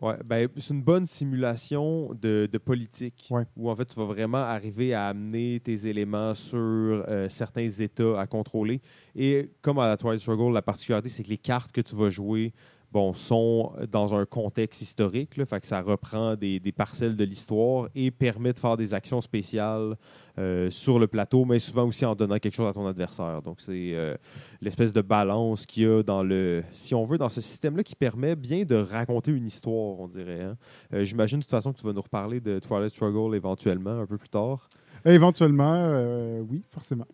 Ouais, 0.00 0.16
ben, 0.24 0.48
c'est 0.56 0.74
une 0.74 0.82
bonne 0.82 1.06
simulation 1.06 2.12
de, 2.20 2.48
de 2.50 2.58
politique 2.58 3.28
Ouais. 3.30 3.44
où 3.56 3.70
en 3.70 3.76
fait 3.76 3.84
tu 3.84 3.94
vas 3.94 4.04
vraiment 4.04 4.38
arriver 4.38 4.94
à 4.94 5.06
amener 5.06 5.60
tes 5.62 5.86
éléments 5.86 6.34
sur 6.34 6.58
euh, 6.58 7.28
certains 7.28 7.68
États 7.68 8.20
à 8.20 8.26
contrôler. 8.26 8.80
Et 9.14 9.52
comme 9.60 9.78
à 9.78 9.86
la 9.86 9.96
Twilight 9.96 10.18
Struggle, 10.20 10.52
la 10.52 10.60
particularité, 10.62 11.08
c'est 11.08 11.22
que 11.22 11.28
les 11.28 11.38
cartes 11.38 11.70
que 11.70 11.80
tu 11.80 11.94
vas 11.94 12.10
jouer 12.10 12.52
bon, 12.92 13.14
sont 13.14 13.72
dans 13.90 14.14
un 14.14 14.26
contexte 14.26 14.82
historique, 14.82 15.42
fait 15.46 15.60
que 15.60 15.66
ça 15.66 15.80
reprend 15.80 16.36
des, 16.36 16.60
des 16.60 16.72
parcelles 16.72 17.16
de 17.16 17.24
l'histoire 17.24 17.88
et 17.94 18.10
permet 18.10 18.52
de 18.52 18.58
faire 18.58 18.76
des 18.76 18.92
actions 18.92 19.20
spéciales 19.20 19.96
euh, 20.38 20.70
sur 20.70 20.98
le 20.98 21.06
plateau, 21.06 21.44
mais 21.44 21.58
souvent 21.58 21.86
aussi 21.86 22.04
en 22.04 22.14
donnant 22.14 22.38
quelque 22.38 22.54
chose 22.54 22.68
à 22.68 22.72
ton 22.72 22.86
adversaire. 22.86 23.40
Donc 23.42 23.60
c'est 23.60 23.92
euh, 23.94 24.14
l'espèce 24.60 24.92
de 24.92 25.00
balance 25.00 25.66
qu'il 25.66 25.82
y 25.84 25.86
a 25.86 26.02
dans 26.02 26.22
le, 26.22 26.62
si 26.72 26.94
on 26.94 27.04
veut, 27.04 27.18
dans 27.18 27.28
ce 27.28 27.40
système-là 27.40 27.82
qui 27.82 27.94
permet 27.96 28.36
bien 28.36 28.64
de 28.64 28.76
raconter 28.76 29.30
une 29.32 29.46
histoire, 29.46 29.98
on 30.00 30.08
dirait. 30.08 30.42
hein. 30.42 30.56
Euh, 30.92 31.04
J'imagine 31.04 31.38
de 31.38 31.44
toute 31.44 31.50
façon 31.50 31.72
que 31.72 31.78
tu 31.78 31.86
vas 31.86 31.92
nous 31.92 32.02
reparler 32.02 32.40
de 32.40 32.58
Twilight 32.58 32.92
Struggle 32.92 33.34
éventuellement, 33.34 34.00
un 34.00 34.06
peu 34.06 34.18
plus 34.18 34.28
tard. 34.28 34.68
Éventuellement, 35.04 35.74
euh, 35.74 36.40
oui, 36.48 36.62
forcément. 36.70 37.06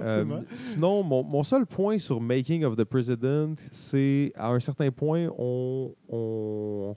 Euh, 0.00 0.24
sinon, 0.52 1.02
mon, 1.02 1.22
mon 1.22 1.42
seul 1.42 1.66
point 1.66 1.98
sur 1.98 2.20
Making 2.20 2.64
of 2.64 2.76
the 2.76 2.84
President, 2.84 3.54
c'est 3.58 4.32
à 4.36 4.50
un 4.50 4.60
certain 4.60 4.90
point, 4.90 5.28
on. 5.38 5.94
on 6.08 6.96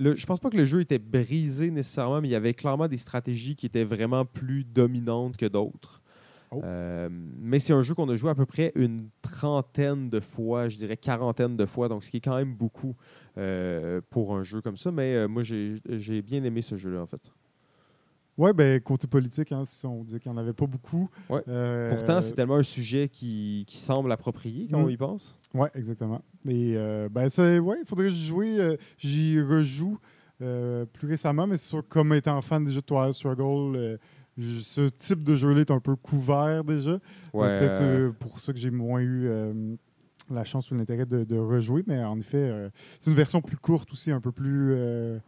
le, 0.00 0.14
je 0.14 0.26
pense 0.26 0.38
pas 0.38 0.48
que 0.48 0.56
le 0.56 0.64
jeu 0.64 0.80
était 0.80 1.00
brisé 1.00 1.72
nécessairement, 1.72 2.20
mais 2.20 2.28
il 2.28 2.30
y 2.30 2.36
avait 2.36 2.54
clairement 2.54 2.86
des 2.86 2.96
stratégies 2.96 3.56
qui 3.56 3.66
étaient 3.66 3.82
vraiment 3.82 4.24
plus 4.24 4.62
dominantes 4.62 5.36
que 5.36 5.46
d'autres. 5.46 6.02
Oh. 6.50 6.62
Euh, 6.64 7.08
mais 7.10 7.58
c'est 7.58 7.72
un 7.72 7.82
jeu 7.82 7.94
qu'on 7.94 8.08
a 8.08 8.16
joué 8.16 8.30
à 8.30 8.34
peu 8.34 8.46
près 8.46 8.72
une 8.74 9.10
trentaine 9.20 10.08
de 10.08 10.20
fois, 10.20 10.68
je 10.68 10.78
dirais 10.78 10.96
quarantaine 10.96 11.56
de 11.56 11.66
fois, 11.66 11.88
donc 11.88 12.04
ce 12.04 12.10
qui 12.10 12.18
est 12.18 12.20
quand 12.20 12.36
même 12.36 12.54
beaucoup 12.54 12.96
euh, 13.36 14.00
pour 14.10 14.34
un 14.34 14.42
jeu 14.42 14.60
comme 14.60 14.76
ça. 14.76 14.90
Mais 14.90 15.14
euh, 15.14 15.28
moi, 15.28 15.42
j'ai 15.42 15.76
j'ai 15.90 16.22
bien 16.22 16.42
aimé 16.44 16.62
ce 16.62 16.76
jeu-là, 16.76 17.02
en 17.02 17.06
fait. 17.06 17.30
Oui, 18.38 18.52
ben, 18.54 18.80
côté 18.80 19.06
politique, 19.08 19.50
hein, 19.52 19.64
si 19.66 19.84
on 19.84 20.04
dit 20.04 20.18
qu'il 20.20 20.30
n'y 20.30 20.38
en 20.38 20.40
avait 20.40 20.52
pas 20.52 20.66
beaucoup. 20.66 21.10
Ouais. 21.28 21.42
Euh, 21.48 21.90
Pourtant, 21.90 22.22
c'est 22.22 22.34
tellement 22.34 22.56
un 22.56 22.62
sujet 22.62 23.08
qui, 23.08 23.64
qui 23.66 23.76
semble 23.76 24.12
approprié 24.12 24.68
quand 24.70 24.78
Mm. 24.80 24.84
on 24.84 24.88
y 24.88 24.96
pense. 24.96 25.36
Oui, 25.54 25.66
exactement. 25.74 26.22
Et 26.46 26.74
euh, 26.76 27.08
ben, 27.10 27.28
c'est- 27.28 27.58
ouais, 27.58 27.78
il 27.82 27.86
faudrait 27.86 28.04
que 28.06 28.10
j'y 28.12 28.26
joue. 28.26 28.42
euh, 28.42 28.76
J'y 28.96 29.40
rejoue 29.42 29.98
euh, 30.40 30.86
plus 30.86 31.08
récemment, 31.08 31.48
mais 31.48 31.56
c'est 31.56 31.66
sûr, 31.68 31.82
comme 31.88 32.14
étant 32.14 32.40
fan 32.40 32.64
déjà 32.64 32.80
de 32.80 32.84
Twilight 32.86 33.14
Struggle, 33.14 33.98
ce 34.38 34.88
type 34.88 35.24
de 35.24 35.34
jeu-là 35.34 35.62
est 35.62 35.70
un 35.72 35.80
peu 35.80 35.96
couvert 35.96 36.62
déjà. 36.62 36.92
Donc, 36.92 37.00
Peut-être 37.32 38.12
pour 38.20 38.38
ça 38.38 38.52
que 38.52 38.58
j'ai 38.60 38.70
moins 38.70 39.00
eu 39.00 39.28
la 40.30 40.44
chance 40.44 40.70
ou 40.70 40.76
l'intérêt 40.76 41.06
de, 41.06 41.24
de 41.24 41.36
rejouer, 41.38 41.82
mais 41.88 42.04
en 42.04 42.18
effet, 42.20 42.36
euh, 42.36 42.68
c'est 43.00 43.10
une 43.10 43.16
version 43.16 43.40
plus 43.40 43.56
courte 43.56 43.90
aussi, 43.92 44.10
un 44.12 44.20
peu 44.20 44.30
plus 44.30 44.74
euh, 44.74 45.18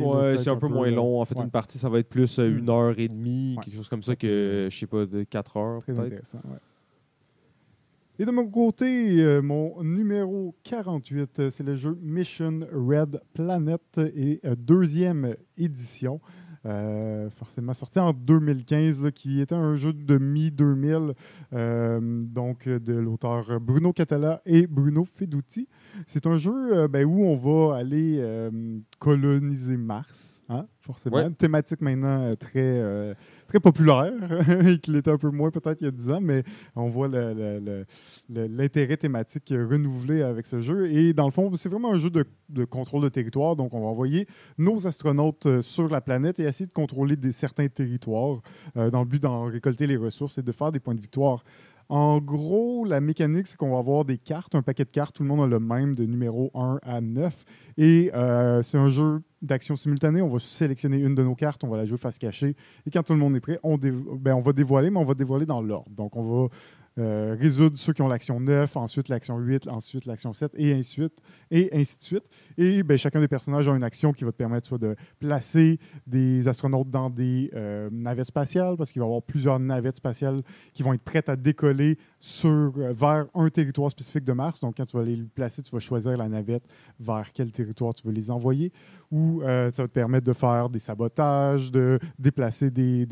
Ouais, 0.00 0.38
c'est 0.38 0.50
un 0.50 0.56
peu 0.56 0.68
moins 0.68 0.90
long. 0.90 1.20
En 1.20 1.24
fait, 1.24 1.38
une 1.38 1.50
partie, 1.50 1.78
ça 1.78 1.88
va 1.88 1.98
être 1.98 2.08
plus 2.08 2.38
euh, 2.38 2.48
Mm. 2.50 2.58
une 2.58 2.70
heure 2.70 2.98
et 2.98 3.08
demie, 3.08 3.56
quelque 3.62 3.74
chose 3.74 3.88
comme 3.88 4.02
ça, 4.02 4.16
que, 4.16 4.68
je 4.70 4.76
sais 4.76 4.86
pas, 4.86 5.06
de 5.06 5.22
4 5.24 5.56
heures 5.56 5.82
Très 5.82 5.98
intéressant, 5.98 6.38
ouais. 6.44 6.58
Et 8.18 8.24
de 8.24 8.30
mon 8.30 8.46
côté, 8.46 9.20
euh, 9.20 9.42
mon 9.42 9.82
numéro 9.82 10.54
48, 10.62 11.38
euh, 11.40 11.50
c'est 11.50 11.64
le 11.64 11.74
jeu 11.74 11.98
Mission 12.00 12.60
Red 12.72 13.20
Planet 13.32 13.80
et 13.98 14.40
euh, 14.44 14.54
deuxième 14.56 15.34
édition. 15.58 16.20
Euh, 16.66 17.28
forcément 17.30 17.74
sorti 17.74 17.98
en 17.98 18.12
2015, 18.12 19.02
là, 19.02 19.10
qui 19.10 19.40
était 19.40 19.54
un 19.54 19.74
jeu 19.74 19.92
de 19.92 20.16
mi-2000, 20.16 21.12
euh, 21.52 22.00
donc 22.00 22.68
de 22.68 22.94
l'auteur 22.94 23.60
Bruno 23.60 23.92
Catala 23.92 24.40
et 24.46 24.66
Bruno 24.68 25.04
Feduti. 25.04 25.68
C'est 26.06 26.26
un 26.26 26.36
jeu 26.36 26.76
euh, 26.76 26.88
ben, 26.88 27.04
où 27.04 27.24
on 27.24 27.36
va 27.36 27.76
aller 27.76 28.16
euh, 28.18 28.50
coloniser 28.98 29.76
Mars, 29.76 30.42
hein, 30.48 30.66
forcément. 30.80 31.16
Ouais. 31.16 31.26
Une 31.26 31.34
thématique 31.34 31.80
maintenant 31.80 32.22
euh, 32.22 32.36
très, 32.36 33.16
très 33.48 33.60
populaire 33.60 34.12
et 34.66 34.78
qu'il 34.78 34.96
était 34.96 35.10
un 35.10 35.18
peu 35.18 35.30
moins 35.30 35.50
peut-être 35.50 35.80
il 35.80 35.84
y 35.84 35.88
a 35.88 35.90
10 35.90 36.10
ans, 36.10 36.20
mais 36.20 36.44
on 36.76 36.88
voit 36.88 37.08
l'intérêt 38.28 38.96
thématique 38.96 39.50
renouvelé 39.50 40.22
avec 40.22 40.46
ce 40.46 40.60
jeu. 40.60 40.90
Et 40.90 41.12
dans 41.12 41.26
le 41.26 41.32
fond, 41.32 41.54
c'est 41.56 41.68
vraiment 41.68 41.92
un 41.92 41.96
jeu 41.96 42.10
de, 42.10 42.24
de 42.48 42.64
contrôle 42.64 43.02
de 43.02 43.08
territoire. 43.08 43.56
Donc, 43.56 43.74
on 43.74 43.80
va 43.80 43.86
envoyer 43.86 44.26
nos 44.58 44.86
astronautes 44.86 45.62
sur 45.62 45.88
la 45.88 46.00
planète 46.00 46.40
et 46.40 46.44
essayer 46.44 46.66
de 46.66 46.72
contrôler 46.72 47.16
des, 47.16 47.32
certains 47.32 47.68
territoires 47.68 48.40
dans 48.74 49.00
le 49.00 49.06
but 49.06 49.22
d'en 49.22 49.44
récolter 49.44 49.86
les 49.86 49.96
ressources 49.96 50.38
et 50.38 50.42
de 50.42 50.52
faire 50.52 50.72
des 50.72 50.80
points 50.80 50.94
de 50.94 51.00
victoire. 51.00 51.44
En 51.88 52.18
gros, 52.18 52.84
la 52.84 53.00
mécanique, 53.00 53.46
c'est 53.46 53.56
qu'on 53.56 53.72
va 53.72 53.78
avoir 53.78 54.04
des 54.04 54.18
cartes, 54.18 54.54
un 54.54 54.62
paquet 54.62 54.84
de 54.84 54.90
cartes, 54.90 55.16
tout 55.16 55.22
le 55.22 55.28
monde 55.28 55.42
a 55.42 55.46
le 55.46 55.60
même 55.60 55.94
de 55.94 56.04
numéro 56.04 56.50
1 56.54 56.80
à 56.82 57.00
9. 57.00 57.44
Et 57.76 58.10
euh, 58.14 58.62
c'est 58.62 58.78
un 58.78 58.88
jeu 58.88 59.20
d'action 59.42 59.76
simultanée. 59.76 60.22
On 60.22 60.28
va 60.28 60.38
sélectionner 60.38 60.98
une 60.98 61.14
de 61.14 61.22
nos 61.22 61.34
cartes, 61.34 61.62
on 61.64 61.68
va 61.68 61.76
la 61.76 61.84
jouer 61.84 61.98
face 61.98 62.18
cachée. 62.18 62.56
Et 62.86 62.90
quand 62.90 63.02
tout 63.02 63.12
le 63.12 63.18
monde 63.18 63.36
est 63.36 63.40
prêt, 63.40 63.58
on, 63.62 63.76
ben, 63.76 64.34
on 64.34 64.40
va 64.40 64.52
dévoiler, 64.52 64.90
mais 64.90 64.98
on 64.98 65.04
va 65.04 65.14
dévoiler 65.14 65.46
dans 65.46 65.60
l'ordre. 65.60 65.90
Donc, 65.90 66.16
on 66.16 66.22
va 66.22 66.48
euh, 66.96 67.34
résoudre 67.36 67.76
ceux 67.76 67.92
qui 67.92 68.02
ont 68.02 68.08
l'action 68.08 68.38
9, 68.38 68.76
ensuite 68.76 69.08
l'action 69.08 69.36
8, 69.38 69.66
ensuite 69.66 70.06
l'action 70.06 70.32
7, 70.32 70.52
et 70.56 70.72
ainsi 70.72 71.00
de 71.00 71.02
suite. 71.02 71.22
Et 71.50 71.70
ainsi 71.72 71.98
de 71.98 72.02
suite. 72.02 72.24
Et 72.56 72.84
ben, 72.84 72.96
chacun 72.96 73.20
des 73.20 73.26
personnages 73.26 73.68
a 73.68 73.74
une 73.74 73.82
action 73.82 74.12
qui 74.12 74.22
va 74.22 74.30
te 74.30 74.36
permettre 74.36 74.68
soit 74.68 74.78
de 74.78 74.94
placer 75.18 75.80
des 76.06 76.46
astronautes 76.46 76.90
dans 76.90 77.10
des 77.10 77.50
euh, 77.54 77.88
navettes 77.90 78.28
spatiales, 78.28 78.76
parce 78.76 78.92
qu'il 78.92 79.00
va 79.00 79.06
y 79.06 79.08
avoir 79.08 79.22
plusieurs 79.22 79.58
navettes 79.58 79.96
spatiales 79.96 80.42
qui 80.72 80.84
vont 80.84 80.92
être 80.92 81.02
prêtes 81.02 81.28
à 81.28 81.34
décoller 81.34 81.98
sur, 82.20 82.48
euh, 82.48 82.92
vers 82.92 83.26
un 83.34 83.48
territoire 83.50 83.90
spécifique 83.90 84.24
de 84.24 84.32
Mars. 84.32 84.60
Donc, 84.60 84.76
quand 84.76 84.86
tu 84.86 84.96
vas 84.96 85.02
les 85.02 85.16
placer, 85.16 85.62
tu 85.62 85.72
vas 85.72 85.80
choisir 85.80 86.16
la 86.16 86.28
navette 86.28 86.64
vers 87.00 87.32
quel 87.32 87.50
territoire 87.50 87.92
tu 87.94 88.06
veux 88.06 88.12
les 88.12 88.30
envoyer. 88.30 88.72
Ou 89.10 89.42
ça 89.44 89.70
va 89.82 89.88
te 89.88 89.92
permettre 89.92 90.26
de 90.26 90.32
faire 90.32 90.68
des 90.68 90.80
sabotages, 90.80 91.70
de 91.70 92.00
déplacer 92.18 92.70
des, 92.70 93.06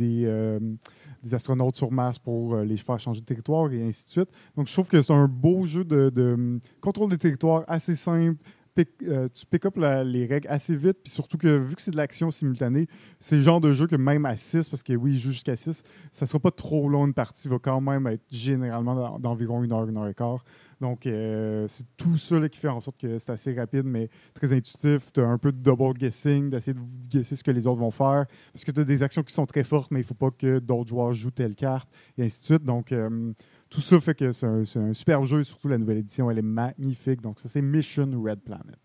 des 1.22 1.35
astronautes 1.35 1.76
sur 1.76 1.90
Mars 1.90 2.18
pour 2.18 2.54
euh, 2.54 2.64
les 2.64 2.76
faire 2.76 2.98
changer 2.98 3.20
de 3.20 3.26
territoire 3.26 3.72
et 3.72 3.82
ainsi 3.82 4.04
de 4.04 4.11
suite. 4.11 4.28
Donc, 4.56 4.66
je 4.66 4.72
trouve 4.72 4.88
que 4.88 5.00
c'est 5.02 5.12
un 5.12 5.28
beau 5.28 5.64
jeu 5.66 5.85
de, 5.85 6.11
hum, 6.35 6.61
contrôle 6.80 7.11
des 7.11 7.18
territoires 7.18 7.64
assez 7.68 7.94
simple. 7.94 8.38
Pick- 8.74 8.88
euh, 9.06 9.28
tu 9.28 9.44
pick 9.44 9.66
up 9.66 9.76
les 9.76 10.26
règles 10.26 10.48
assez 10.48 10.74
vite, 10.74 10.96
puis 11.04 11.12
surtout 11.12 11.37
que 11.37 11.58
vu 11.58 11.76
que 11.76 11.82
c'est 11.82 11.90
de 11.90 11.96
l'action 11.98 12.30
simultanée, 12.30 12.87
c'est 13.20 13.37
le 13.37 13.42
genre 13.42 13.61
de 13.61 13.70
jeu 13.70 13.87
que 13.87 13.96
même 13.96 14.24
à 14.24 14.35
6, 14.37 14.70
parce 14.70 14.82
que 14.82 14.94
oui, 14.94 15.12
il 15.12 15.18
joue 15.18 15.30
jusqu'à 15.32 15.56
6, 15.56 15.82
ça 16.11 16.24
ne 16.24 16.26
sera 16.26 16.38
pas 16.40 16.50
trop 16.50 16.88
long 16.88 17.04
une 17.06 17.12
partie, 17.12 17.48
va 17.48 17.58
quand 17.58 17.82
même 17.82 18.06
être 18.06 18.24
généralement 18.30 18.94
d'en- 18.94 19.18
d'environ 19.18 19.62
une 19.62 19.72
heure, 19.72 19.87
une 19.87 19.98
heure 19.98 20.08
et 20.08 20.14
quart. 20.14 20.42
Donc, 20.80 21.06
euh, 21.06 21.66
c'est 21.68 21.85
tout 21.98 22.16
ça 22.16 22.40
là, 22.40 22.48
qui 22.48 22.58
fait 22.58 22.68
en 22.68 22.80
sorte 22.80 22.98
que 22.98 23.18
c'est 23.18 23.32
assez 23.32 23.52
rapide, 23.54 23.85
mais 23.85 24.08
très 24.35 24.52
intuitif. 24.54 25.12
Tu 25.12 25.20
as 25.20 25.28
un 25.28 25.38
peu 25.38 25.52
de 25.52 25.58
double 25.58 25.92
guessing, 25.98 26.48
d'essayer 26.50 26.74
de 26.74 26.80
guesser 27.08 27.37
ce 27.37 27.44
que 27.44 27.50
les 27.52 27.66
autres 27.66 27.78
vont 27.78 27.90
faire, 27.92 28.24
parce 28.54 28.64
que 28.64 28.70
tu 28.72 28.80
as 28.80 28.85
des 28.85 29.02
actions 29.02 29.22
qui 29.22 29.35
sont 29.35 29.46
très 29.46 29.64
fortes, 29.64 29.90
mais 29.90 30.00
il 30.00 30.02
ne 30.02 30.06
faut 30.06 30.14
pas 30.14 30.30
que 30.30 30.58
d'autres 30.61 30.88
joueurs 30.88 31.12
jouent 31.12 31.30
telle 31.30 31.54
carte, 31.54 31.88
et 32.16 32.24
ainsi 32.24 32.40
de 32.40 32.44
suite. 32.46 32.64
Donc, 32.64 32.90
euh, 32.90 33.32
tout 33.72 33.80
ça 33.80 33.98
fait 34.00 34.14
que 34.14 34.32
c'est 34.32 34.46
un, 34.46 34.62
un 34.76 34.92
superbe 34.92 35.24
jeu, 35.24 35.42
surtout 35.42 35.66
la 35.66 35.78
nouvelle 35.78 35.98
édition, 35.98 36.30
elle 36.30 36.38
est 36.38 36.42
magnifique. 36.42 37.22
Donc, 37.22 37.40
ça, 37.40 37.48
c'est 37.48 37.62
Mission 37.62 38.11
Red 38.22 38.40
Planet. 38.40 38.78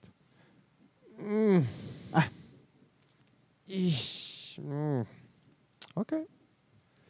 Mm. 1.20 1.60
Ah. 2.14 2.24
Ich. 3.68 4.60
Mm. 4.64 5.02
OK. 5.98 6.16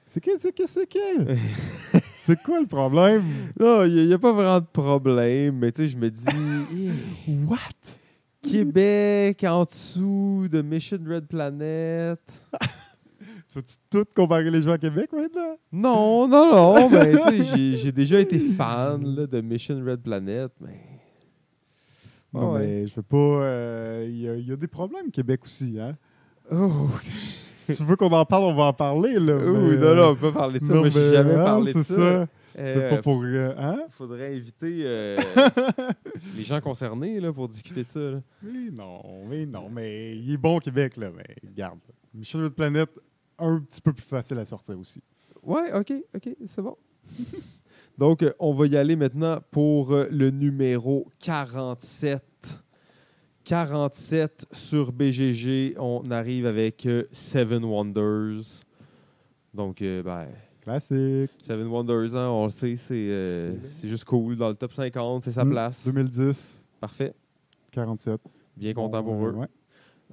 C'est 0.08 0.22
que, 0.22 0.32
c'est 0.40 0.52
que, 0.54 0.66
c'est 0.66 0.88
que. 0.88 1.36
c'est 2.24 2.42
quoi 2.42 2.60
le 2.62 2.66
problème? 2.66 3.24
Non, 3.60 3.84
il 3.86 4.08
n'y 4.08 4.14
a, 4.14 4.18
pas 4.18 4.34
vraiment 4.34 4.60
de 4.60 4.66
problème, 4.66 5.60
mais 5.60 5.72
tu 5.72 5.84
sais, 5.84 5.88
je 5.90 5.98
me 5.98 6.10
dis. 6.10 6.26
What? 7.46 7.60
Québec 8.42 9.44
en 9.44 9.66
dessous 9.66 10.48
de 10.50 10.64
Mission 10.64 11.00
Red 11.08 11.28
Planet. 11.28 12.20
Tu 13.50 13.56
vas-tu 13.60 13.76
tout 13.90 14.04
comparer 14.16 14.50
les 14.52 14.62
jeux 14.62 14.72
à 14.72 14.78
Québec 14.78 15.10
maintenant? 15.14 15.58
Non, 15.72 16.28
non, 16.28 16.54
non, 16.56 16.90
mais 16.90 17.12
tu 17.14 17.44
sais, 17.44 17.76
j'ai- 17.78 17.92
déjà 17.94 18.20
été 18.20 18.38
fan 18.40 19.16
là, 19.16 19.26
de 19.26 19.40
Mission 19.42 19.82
Red 19.86 20.02
Planet, 20.02 20.52
mais. 20.60 20.82
Non, 22.34 22.54
Ouais. 22.54 22.60
mais 22.60 22.88
je 22.88 22.96
veux 22.96 23.02
pas. 23.04 23.18
euh, 23.18 24.06
Il 24.10 24.18
y, 24.22 24.30
a- 24.30 24.36
il 24.36 24.48
y 24.48 24.52
a 24.52 24.56
des 24.58 24.68
problèmes, 24.68 25.10
Québec 25.12 25.42
aussi. 25.46 25.78
Hein? 25.80 25.96
Oh, 26.52 26.88
si 27.02 27.76
tu 27.76 27.84
veux 27.84 27.96
qu'on 27.96 28.12
en 28.12 28.26
parle, 28.26 28.44
on 28.44 28.56
va 28.56 28.66
en 28.66 28.74
parler. 28.74 29.14
Là, 29.20 29.38
oui, 29.38 29.70
mais, 29.72 29.78
non, 29.78 29.96
non, 29.96 30.10
on 30.12 30.16
peut 30.16 30.32
parler 30.34 30.60
de 30.60 30.66
ça. 30.66 30.74
non, 30.74 30.80
Moi, 30.82 30.90
j'ai 30.90 31.00
mais, 31.00 31.12
jamais 31.12 31.34
hein, 31.36 31.44
parlé 31.44 31.74
de 31.74 31.82
c'est 31.82 31.94
ça. 31.96 32.28
C'est 32.54 32.90
pas 32.90 33.02
pour. 33.02 33.22
euh, 33.24 33.54
hein? 33.58 33.80
Faudrait 33.90 34.36
inviter 34.36 34.82
euh, 34.84 35.18
les 36.36 36.44
gens 36.44 36.60
concernés 36.60 37.20
là, 37.20 37.32
pour 37.32 37.48
discuter 37.48 37.84
de 37.84 37.90
ça. 37.90 38.00
là. 38.00 38.22
Oui, 38.44 38.72
non, 38.74 39.02
oui, 39.30 39.46
non, 39.46 39.70
mais 39.70 40.16
il 40.18 40.34
est 40.34 40.38
bon 40.38 40.58
au 40.58 40.60
Québec, 40.60 40.98
là, 40.98 41.10
mais 41.16 41.36
regarde. 41.48 41.80
Michel 42.14 42.42
de 42.42 42.48
Planète, 42.50 42.90
un 43.40 43.60
petit 43.60 43.82
peu 43.82 43.94
plus 43.94 44.04
facile 44.06 44.38
à 44.40 44.46
sortir 44.46 44.78
aussi. 44.80 45.02
Ouais, 45.44 45.72
ok, 45.74 45.94
ok, 46.16 46.30
c'est 46.46 46.62
bon. 46.62 46.76
Donc, 47.98 48.22
euh, 48.22 48.32
on 48.40 48.54
va 48.54 48.68
y 48.68 48.78
aller 48.78 48.96
maintenant 48.96 49.40
pour 49.52 49.92
euh, 49.92 50.08
le 50.12 50.30
numéro 50.30 51.08
47. 51.20 52.22
47 53.44 54.46
sur 54.52 54.92
BGG. 54.92 55.76
On 55.80 56.04
arrive 56.12 56.46
avec 56.46 56.86
euh, 56.86 57.06
Seven 57.12 57.64
Wonders. 57.64 58.42
Donc, 59.54 59.80
ben, 59.82 60.28
Classique. 60.62 61.32
Seven 61.42 61.68
Wonders, 61.68 62.14
hein, 62.16 62.30
on 62.30 62.44
le 62.46 62.50
sait, 62.52 62.76
c'est 62.76 62.94
euh, 62.94 63.54
juste 63.84 64.04
cool. 64.06 64.36
Dans 64.36 64.50
le 64.50 64.56
top 64.56 64.74
50, 64.74 65.24
c'est 65.24 65.32
sa 65.32 65.46
place. 65.46 65.86
2010, 65.86 66.64
Parfait. 66.80 67.14
47. 67.72 68.20
Bien 68.58 68.74
content 68.74 69.02
Bon, 69.02 69.14
pour 69.18 69.28
eux. 69.28 69.32
ouais. 69.32 69.48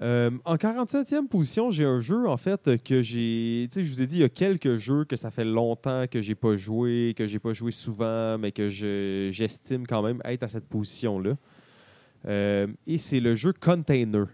Euh, 0.01 0.31
en 0.45 0.57
47e 0.57 1.29
position, 1.29 1.71
j'ai 1.71 1.85
un 1.85 2.01
jeu, 2.01 2.27
en 2.29 2.37
fait, 2.37 2.83
que 2.83 3.01
j'ai. 3.03 3.69
Tu 3.71 3.75
sais, 3.81 3.85
je 3.85 3.93
vous 3.93 4.03
ai 4.03 4.07
dit, 4.07 4.17
il 4.17 4.21
y 4.23 4.25
a 4.25 4.29
quelques 4.29 4.75
jeux 4.75 5.05
que 5.05 5.15
ça 5.17 5.31
fait 5.31 5.45
longtemps 5.45 6.07
que 6.11 6.21
j'ai 6.21 6.35
pas 6.35 6.57
joué, 6.57 7.15
que 7.17 7.27
j'ai 7.27 7.39
pas 7.39 7.53
joué 7.53 7.71
souvent, 7.71 8.37
mais 8.39 8.51
que 8.51 8.69
je- 8.69 9.29
j'estime 9.31 9.87
quand 9.87 10.03
même 10.03 10.21
être 10.25 10.43
à 10.43 10.49
cette 10.49 10.67
position-là. 10.69 11.37
Euh, 12.27 12.67
et 12.87 12.99
c'est 12.99 13.21
le 13.21 13.35
jeu 13.35 13.53
Container. 13.53 14.27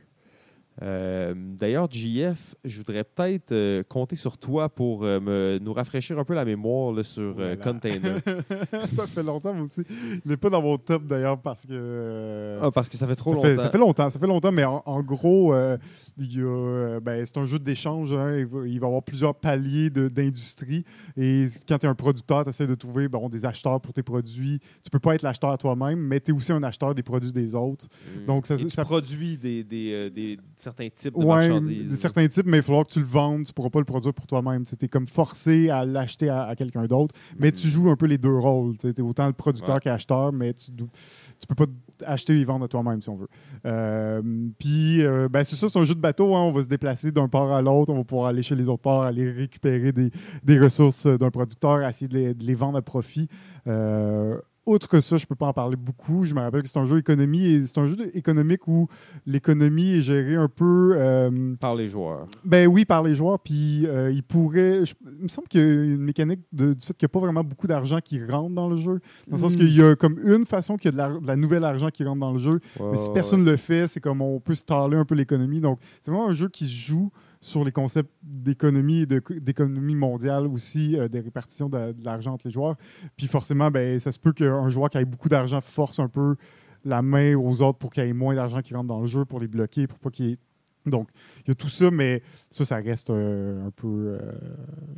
Euh, 0.82 1.34
D'ailleurs, 1.36 1.88
JF, 1.90 2.54
je 2.64 2.78
voudrais 2.78 3.04
peut-être 3.04 3.52
euh, 3.52 3.82
compter 3.82 4.16
sur 4.16 4.38
toi 4.38 4.68
pour 4.68 5.04
euh, 5.04 5.20
me, 5.20 5.58
nous 5.60 5.72
rafraîchir 5.74 6.18
un 6.18 6.24
peu 6.24 6.34
la 6.34 6.44
mémoire 6.44 6.92
là, 6.92 7.02
sur 7.02 7.34
Voilà. 7.34 7.56
Container. 7.56 8.16
ça 8.94 9.06
fait 9.06 9.22
longtemps, 9.22 9.52
moi 9.52 9.64
aussi. 9.64 9.82
Il 10.24 10.28
n'est 10.30 10.36
pas 10.38 10.48
dans 10.48 10.62
mon 10.62 10.78
top, 10.78 11.04
d'ailleurs, 11.06 11.38
parce 11.40 11.66
que... 11.66 12.58
Ah, 12.62 12.70
parce 12.70 12.88
que 12.88 12.96
ça 12.96 13.06
fait 13.06 13.14
trop 13.16 13.30
ça, 13.30 13.36
longtemps. 13.36 13.48
fait, 13.48 13.56
ça 13.58 13.70
fait 13.70 13.78
longtemps, 13.78 14.10
ça 14.10 14.18
fait 14.18 14.26
longtemps, 14.26 14.52
mais 14.52 14.64
en, 14.64 14.82
en 14.86 15.02
gros, 15.02 15.52
ben, 16.16 17.24
c'est 17.26 17.36
un 17.38 17.46
jeu 17.46 17.58
d'échange. 17.58 18.12
hein, 18.12 18.38
il, 18.38 18.46
va, 18.46 18.66
y 18.66 18.76
avoir 18.76 19.02
plusieurs 19.02 19.34
paliers 19.34 19.90
d'industrie. 19.90 20.84
Et 21.16 21.46
quand 21.68 21.78
tu 21.78 21.86
es 21.86 21.88
un 21.88 21.94
producteur, 21.94 22.44
tu 22.44 22.50
essaies 22.50 22.66
de 22.66 22.74
trouver 22.74 23.08
bon, 23.08 23.28
des 23.28 23.44
acheteurs 23.44 23.80
pour 23.80 23.92
tes 23.92 24.02
produits. 24.02 24.60
Tu 24.82 24.90
peux 24.90 24.98
pas 24.98 25.14
être 25.14 25.22
l'acheteur 25.22 25.56
toi-même, 25.58 25.98
mais 26.00 26.20
tu 26.20 26.30
es 26.30 26.34
aussi 26.34 26.52
un 26.52 26.62
acheteur 26.62 26.94
des 26.94 27.02
produits 27.02 27.32
des 27.32 27.54
autres. 27.54 27.86
Mm. 28.22 28.26
Donc, 28.26 28.46
ça- 28.46 28.54
Et 28.54 28.58
tu 28.58 28.70
ça- 28.70 28.82
produis 28.82 29.36
des, 29.38 29.64
des, 29.64 30.10
des- 30.10 30.38
certains 30.70 30.88
types 30.88 31.14
de 31.14 31.18
Ouais, 31.18 31.26
marchandises. 31.48 31.94
certains 31.96 32.28
types, 32.28 32.46
mais 32.46 32.58
il 32.58 32.60
va 32.60 32.66
falloir 32.66 32.86
que 32.86 32.92
tu 32.92 33.00
le 33.00 33.04
vendes. 33.06 33.44
Tu 33.44 33.52
pourras 33.52 33.70
pas 33.70 33.78
le 33.80 33.84
produire 33.84 34.14
pour 34.14 34.26
toi-même. 34.26 34.64
Tu 34.64 34.74
es 34.84 34.88
comme 34.88 35.06
forcé 35.06 35.68
à 35.70 35.84
l'acheter 35.84 36.28
à, 36.28 36.44
à 36.44 36.56
quelqu'un 36.56 36.86
d'autre. 36.86 37.14
Mais 37.38 37.48
Mm. 37.48 37.52
tu 37.52 37.68
joues 37.68 37.90
un 37.90 37.96
peu 37.96 38.06
les 38.06 38.18
deux 38.18 38.34
rôles. 38.36 38.76
Tu 38.78 38.88
es 38.88 39.00
autant 39.00 39.26
le 39.26 39.32
producteur 39.32 39.74
Ouais. 39.76 39.80
qu'acheteur, 39.80 40.32
mais 40.32 40.54
tu 40.54 40.70
tu 40.72 41.46
peux 41.46 41.54
pas 41.54 41.72
acheter 42.06 42.38
et 42.38 42.44
vendre 42.44 42.64
à 42.66 42.68
toi-même 42.68 43.00
si 43.02 43.08
on 43.08 43.16
veut. 43.16 43.28
Euh, 43.66 44.22
Puis, 44.58 45.02
euh, 45.02 45.28
ben, 45.30 45.42
c'est 45.44 45.56
ça, 45.56 45.68
c'est 45.68 45.78
un 45.78 45.84
jeu 45.84 45.94
de 45.94 46.00
bateau. 46.00 46.34
hein. 46.34 46.40
On 46.42 46.52
va 46.52 46.62
se 46.62 46.68
déplacer 46.68 47.12
d'un 47.12 47.28
port 47.28 47.52
à 47.52 47.62
l'autre. 47.62 47.92
On 47.92 47.96
va 47.96 48.04
pouvoir 48.04 48.28
aller 48.28 48.42
chez 48.42 48.54
les 48.54 48.68
autres 48.68 48.82
ports, 48.82 49.02
aller 49.02 49.30
récupérer 49.30 49.92
des, 49.92 50.10
des 50.44 50.58
ressources 50.58 51.06
euh, 51.06 51.16
d'un 51.18 51.30
producteur, 51.30 51.82
essayer 51.86 52.08
de 52.08 52.14
les, 52.14 52.34
de 52.34 52.44
les 52.44 52.54
vendre 52.54 52.78
à 52.78 52.82
profit. 52.82 53.28
Euh, 53.66 54.38
Outre 54.66 54.88
que 54.88 55.00
ça, 55.00 55.16
je 55.16 55.26
peux 55.26 55.34
pas 55.34 55.46
en 55.46 55.52
parler 55.52 55.76
beaucoup. 55.76 56.24
Je 56.24 56.34
me 56.34 56.40
rappelle 56.40 56.62
que 56.62 56.68
c'est 56.68 56.78
un 56.78 56.84
jeu 56.84 56.98
économie 56.98 57.44
et 57.46 57.66
c'est 57.66 57.78
un 57.78 57.86
jeu 57.86 57.96
économique 58.14 58.68
où 58.68 58.88
l'économie 59.26 59.92
est 59.94 60.00
gérée 60.02 60.36
un 60.36 60.48
peu. 60.48 60.92
euh, 60.96 61.54
Par 61.60 61.74
les 61.74 61.88
joueurs. 61.88 62.26
ben 62.44 62.66
oui, 62.66 62.84
par 62.84 63.02
les 63.02 63.14
joueurs. 63.14 63.38
Puis 63.40 63.86
euh, 63.86 64.10
il 64.12 64.22
pourrait. 64.22 64.84
je- 64.84 64.94
il 65.18 65.24
me 65.24 65.28
semble 65.28 65.48
qu'il 65.48 65.60
y 65.60 65.64
a 65.64 65.66
une 65.66 66.02
mécanique 66.02 66.40
de- 66.52 66.74
du 66.74 66.80
fait 66.86 66.94
qu'il 66.94 67.06
n'y 67.06 67.10
a 67.10 67.14
pas 67.14 67.20
vraiment 67.20 67.42
beaucoup 67.44 67.66
d'argent 67.66 67.98
qui 68.04 68.22
rentre 68.24 68.54
dans 68.54 68.68
le 68.68 68.76
jeu. 68.76 69.00
Dans 69.28 69.36
le 69.36 69.38
sens 69.38 69.54
Mm. 69.54 69.58
qu'il 69.58 69.74
y 69.76 69.82
a 69.82 69.96
comme 69.96 70.18
une 70.22 70.44
façon 70.46 70.76
qu'il 70.76 70.86
y 70.86 70.88
a 70.88 70.92
de 70.92 70.96
la, 71.14 71.20
de 71.20 71.26
la 71.26 71.36
nouvelle 71.36 71.64
argent 71.64 71.88
qui 71.88 72.04
rentre 72.04 72.20
dans 72.20 72.32
le 72.32 72.38
jeu. 72.38 72.60
mais 72.80 72.96
si 72.96 73.10
personne 73.12 73.44
ne 73.44 73.50
le 73.50 73.56
fait, 73.56 73.88
c'est 73.88 74.00
comme 74.00 74.20
on 74.20 74.40
peut 74.40 74.54
staller 74.54 74.96
un 74.96 75.04
peu 75.04 75.14
l'économie. 75.14 75.60
Donc 75.60 75.78
c'est 76.02 76.10
vraiment 76.10 76.28
un 76.28 76.34
jeu 76.34 76.48
qui 76.48 76.66
se 76.66 76.74
joue 76.74 77.10
sur 77.40 77.64
les 77.64 77.72
concepts 77.72 78.10
d'économie 78.22 79.06
d'économie 79.06 79.94
mondiale 79.94 80.46
aussi, 80.46 80.96
euh, 80.96 81.08
des 81.08 81.20
répartitions 81.20 81.68
de, 81.68 81.94
l'argent 82.02 82.34
entre 82.34 82.46
les 82.46 82.52
joueurs. 82.52 82.76
Puis 83.16 83.26
forcément, 83.26 83.70
ben, 83.70 83.98
ça 83.98 84.12
se 84.12 84.18
peut 84.18 84.32
qu'un 84.32 84.68
joueur 84.68 84.90
qui 84.90 84.98
ait 84.98 85.04
beaucoup 85.04 85.28
d'argent 85.28 85.60
force 85.60 85.98
un 85.98 86.08
peu 86.08 86.36
la 86.84 87.02
main 87.02 87.34
aux 87.36 87.62
autres 87.62 87.78
pour 87.78 87.90
qu'il 87.90 88.04
y 88.04 88.08
ait 88.08 88.12
moins 88.12 88.34
d'argent 88.34 88.60
qui 88.60 88.74
rentre 88.74 88.88
dans 88.88 89.00
le 89.00 89.06
jeu, 89.06 89.24
pour 89.24 89.40
les 89.40 89.48
bloquer, 89.48 89.86
pour 89.86 89.98
pas 89.98 90.10
qu'il 90.10 90.26
y 90.26 90.32
ait 90.32 90.38
donc, 90.86 91.08
il 91.44 91.48
y 91.48 91.50
a 91.50 91.54
tout 91.54 91.68
ça, 91.68 91.90
mais 91.90 92.22
ça, 92.50 92.64
ça 92.64 92.76
reste 92.76 93.10
euh, 93.10 93.66
un 93.66 93.70
peu, 93.70 93.86
euh, 93.88 94.18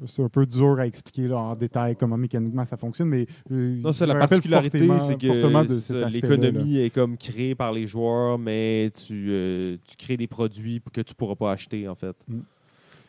c'est 0.07 0.23
un 0.23 0.29
peu 0.29 0.47
dur 0.47 0.79
à 0.79 0.87
expliquer 0.87 1.27
là, 1.27 1.39
en 1.39 1.57
détail 1.57 1.97
comment 1.97 2.17
mécaniquement 2.17 2.65
ça 2.65 2.77
fonctionne. 2.77 3.09
Mais 3.09 3.27
euh, 3.51 3.81
Non, 3.81 3.93
c'est 3.93 4.07
je 4.07 4.13
la 4.13 4.19
particularité, 4.19 4.89
c'est 5.01 5.19
que 5.19 5.81
ça, 5.81 6.09
l'économie 6.09 6.79
est 6.79 6.91
comme 6.91 7.17
créée 7.17 7.55
par 7.57 7.73
les 7.73 7.87
joueurs, 7.87 8.39
mais 8.39 8.93
tu, 9.07 9.27
euh, 9.31 9.77
tu 9.87 9.97
crées 9.97 10.17
des 10.17 10.29
produits 10.29 10.81
que 10.93 11.01
tu 11.01 11.15
pourras 11.15 11.35
pas 11.35 11.51
acheter, 11.51 11.89
en 11.89 11.97
fait. 11.97 12.17
Mm. 12.29 12.41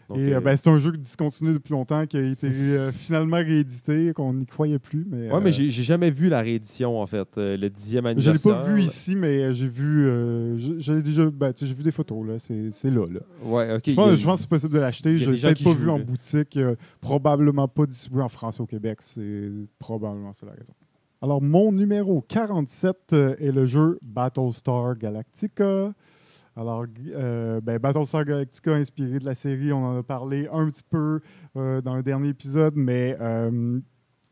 Donc, 0.10 0.18
Et 0.20 0.34
euh, 0.34 0.38
euh, 0.38 0.40
ben, 0.42 0.56
c'est 0.58 0.70
un 0.70 0.80
jeu 0.80 0.92
qui 0.92 1.00
discontinue 1.00 1.54
depuis 1.54 1.72
longtemps, 1.72 2.06
qui 2.06 2.18
a 2.18 2.22
été 2.22 2.48
euh, 2.48 2.92
finalement 2.92 3.38
réédité, 3.38 4.12
qu'on 4.14 4.34
n'y 4.34 4.46
croyait 4.46 4.80
plus. 4.80 5.06
Mais, 5.10 5.30
ouais, 5.30 5.36
euh, 5.36 5.40
mais 5.42 5.52
j'ai 5.52 5.70
jamais 5.70 6.12
vu 6.12 6.30
la 6.30 6.42
réédition, 6.42 7.00
en 7.02 7.06
fait. 7.08 7.28
le 7.38 7.68
dixième 7.70 8.04
je 8.06 8.10
l'ai 8.10 8.12
anniversaire. 8.28 8.64
pas 8.64 8.64
vu 8.64 8.82
ici, 8.82 9.16
mais 9.16 9.54
j'ai 9.54 9.68
vu, 9.68 10.08
j'ai- 10.58 10.80
j'ai 10.80 11.02
déjà, 11.02 11.30
ben, 11.32 11.54
j'ai 11.56 11.74
vu 11.74 11.84
des 11.84 11.92
photos 11.92 12.28
là. 12.28 12.34
C'est 12.40 12.90
là, 12.92 13.06
là. 13.08 13.20
Ouais, 13.44 13.76
ok. 13.76 13.84
je, 13.88 13.94
pense, 13.96 14.10
a- 14.10 14.16
je 14.16 14.24
pense 14.26 14.36
que 14.38 14.42
c'est 14.44 14.50
possible 14.50 14.74
de 14.74 14.80
l'acheter. 14.80 15.18
Je 15.18 15.32
l'ai 15.32 15.40
peut-être 15.40 15.64
pas 15.64 15.74
vu 15.74 15.90
en 15.90 16.00
boutique. 16.00 16.60
probablement 17.02 17.68
pas 17.68 17.86
distribué 17.86 18.22
en 18.22 18.30
France 18.30 18.60
et 18.60 18.62
au 18.62 18.66
Québec. 18.66 18.98
C'est 19.02 19.50
probablement 19.80 20.34
ça 20.34 20.46
la 20.46 20.54
raison. 20.54 20.74
Alors, 21.22 21.42
mon 21.42 21.72
numéro 21.72 22.22
47 22.22 22.96
euh, 23.14 23.36
est 23.40 23.52
le 23.52 23.66
jeu 23.66 23.98
Battlestar 24.06 24.98
Galactica. 24.98 25.94
Alors, 26.56 26.86
euh, 27.08 27.62
ben, 27.62 27.80
Battlestar 27.80 28.26
Galactica, 28.26 28.74
inspiré 28.76 29.18
de 29.20 29.26
la 29.26 29.34
série, 29.34 29.74
on 29.74 29.84
en 29.84 29.98
a 29.98 30.04
parlé 30.04 30.48
un 30.52 30.68
petit 30.68 30.84
peu 30.84 31.22
euh, 31.56 31.82
dans 31.82 31.96
le 31.96 32.04
dernier 32.04 32.30
épisode, 32.30 32.76
mais 32.76 33.18
euh, 33.20 33.80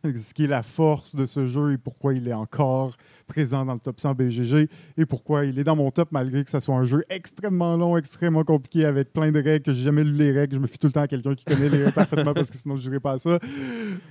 ce 0.04 0.34
qui 0.34 0.46
est 0.46 0.48
la 0.48 0.64
force 0.64 1.16
de 1.16 1.26
ce 1.26 1.46
jeu 1.48 1.74
et 1.74 1.78
pourquoi 1.78 2.14
il 2.14 2.28
est 2.28 2.34
encore 2.34 2.96
présent 3.28 3.64
dans 3.66 3.74
le 3.76 3.80
top 3.80 4.00
100 4.00 4.14
BGG 4.16 4.68
et 4.98 5.06
pourquoi 5.06 5.46
il 5.46 5.58
est 5.58 5.64
dans 5.64 5.76
mon 5.76 5.90
top 5.92 6.10
malgré 6.12 6.44
que 6.44 6.50
ce 6.52 6.60
soit 6.60 6.76
un 6.76 6.84
jeu 6.86 7.04
extrêmement 7.10 7.78
long, 7.78 7.96
extrêmement 7.96 8.44
compliqué 8.44 8.84
avec 8.86 9.14
plein 9.14 9.32
de 9.32 9.40
règles 9.42 9.62
que 9.64 9.72
j'ai 9.74 9.84
jamais 9.84 10.04
lu 10.04 10.12
les 10.14 10.32
règles. 10.32 10.56
Je 10.56 10.60
me 10.60 10.68
fie 10.68 10.78
tout 10.78 10.88
le 10.88 10.94
temps 10.94 11.02
à 11.02 11.08
quelqu'un 11.08 11.34
qui 11.36 11.46
connaît 11.46 11.70
les 11.70 11.78
règles 11.78 11.94
parfaitement 11.94 12.34
parce 12.34 12.50
que 12.50 12.58
sinon 12.58 12.76
je 12.76 12.90
ne 12.90 12.98
pas 12.98 13.14
à 13.14 13.18
ça. 13.20 13.40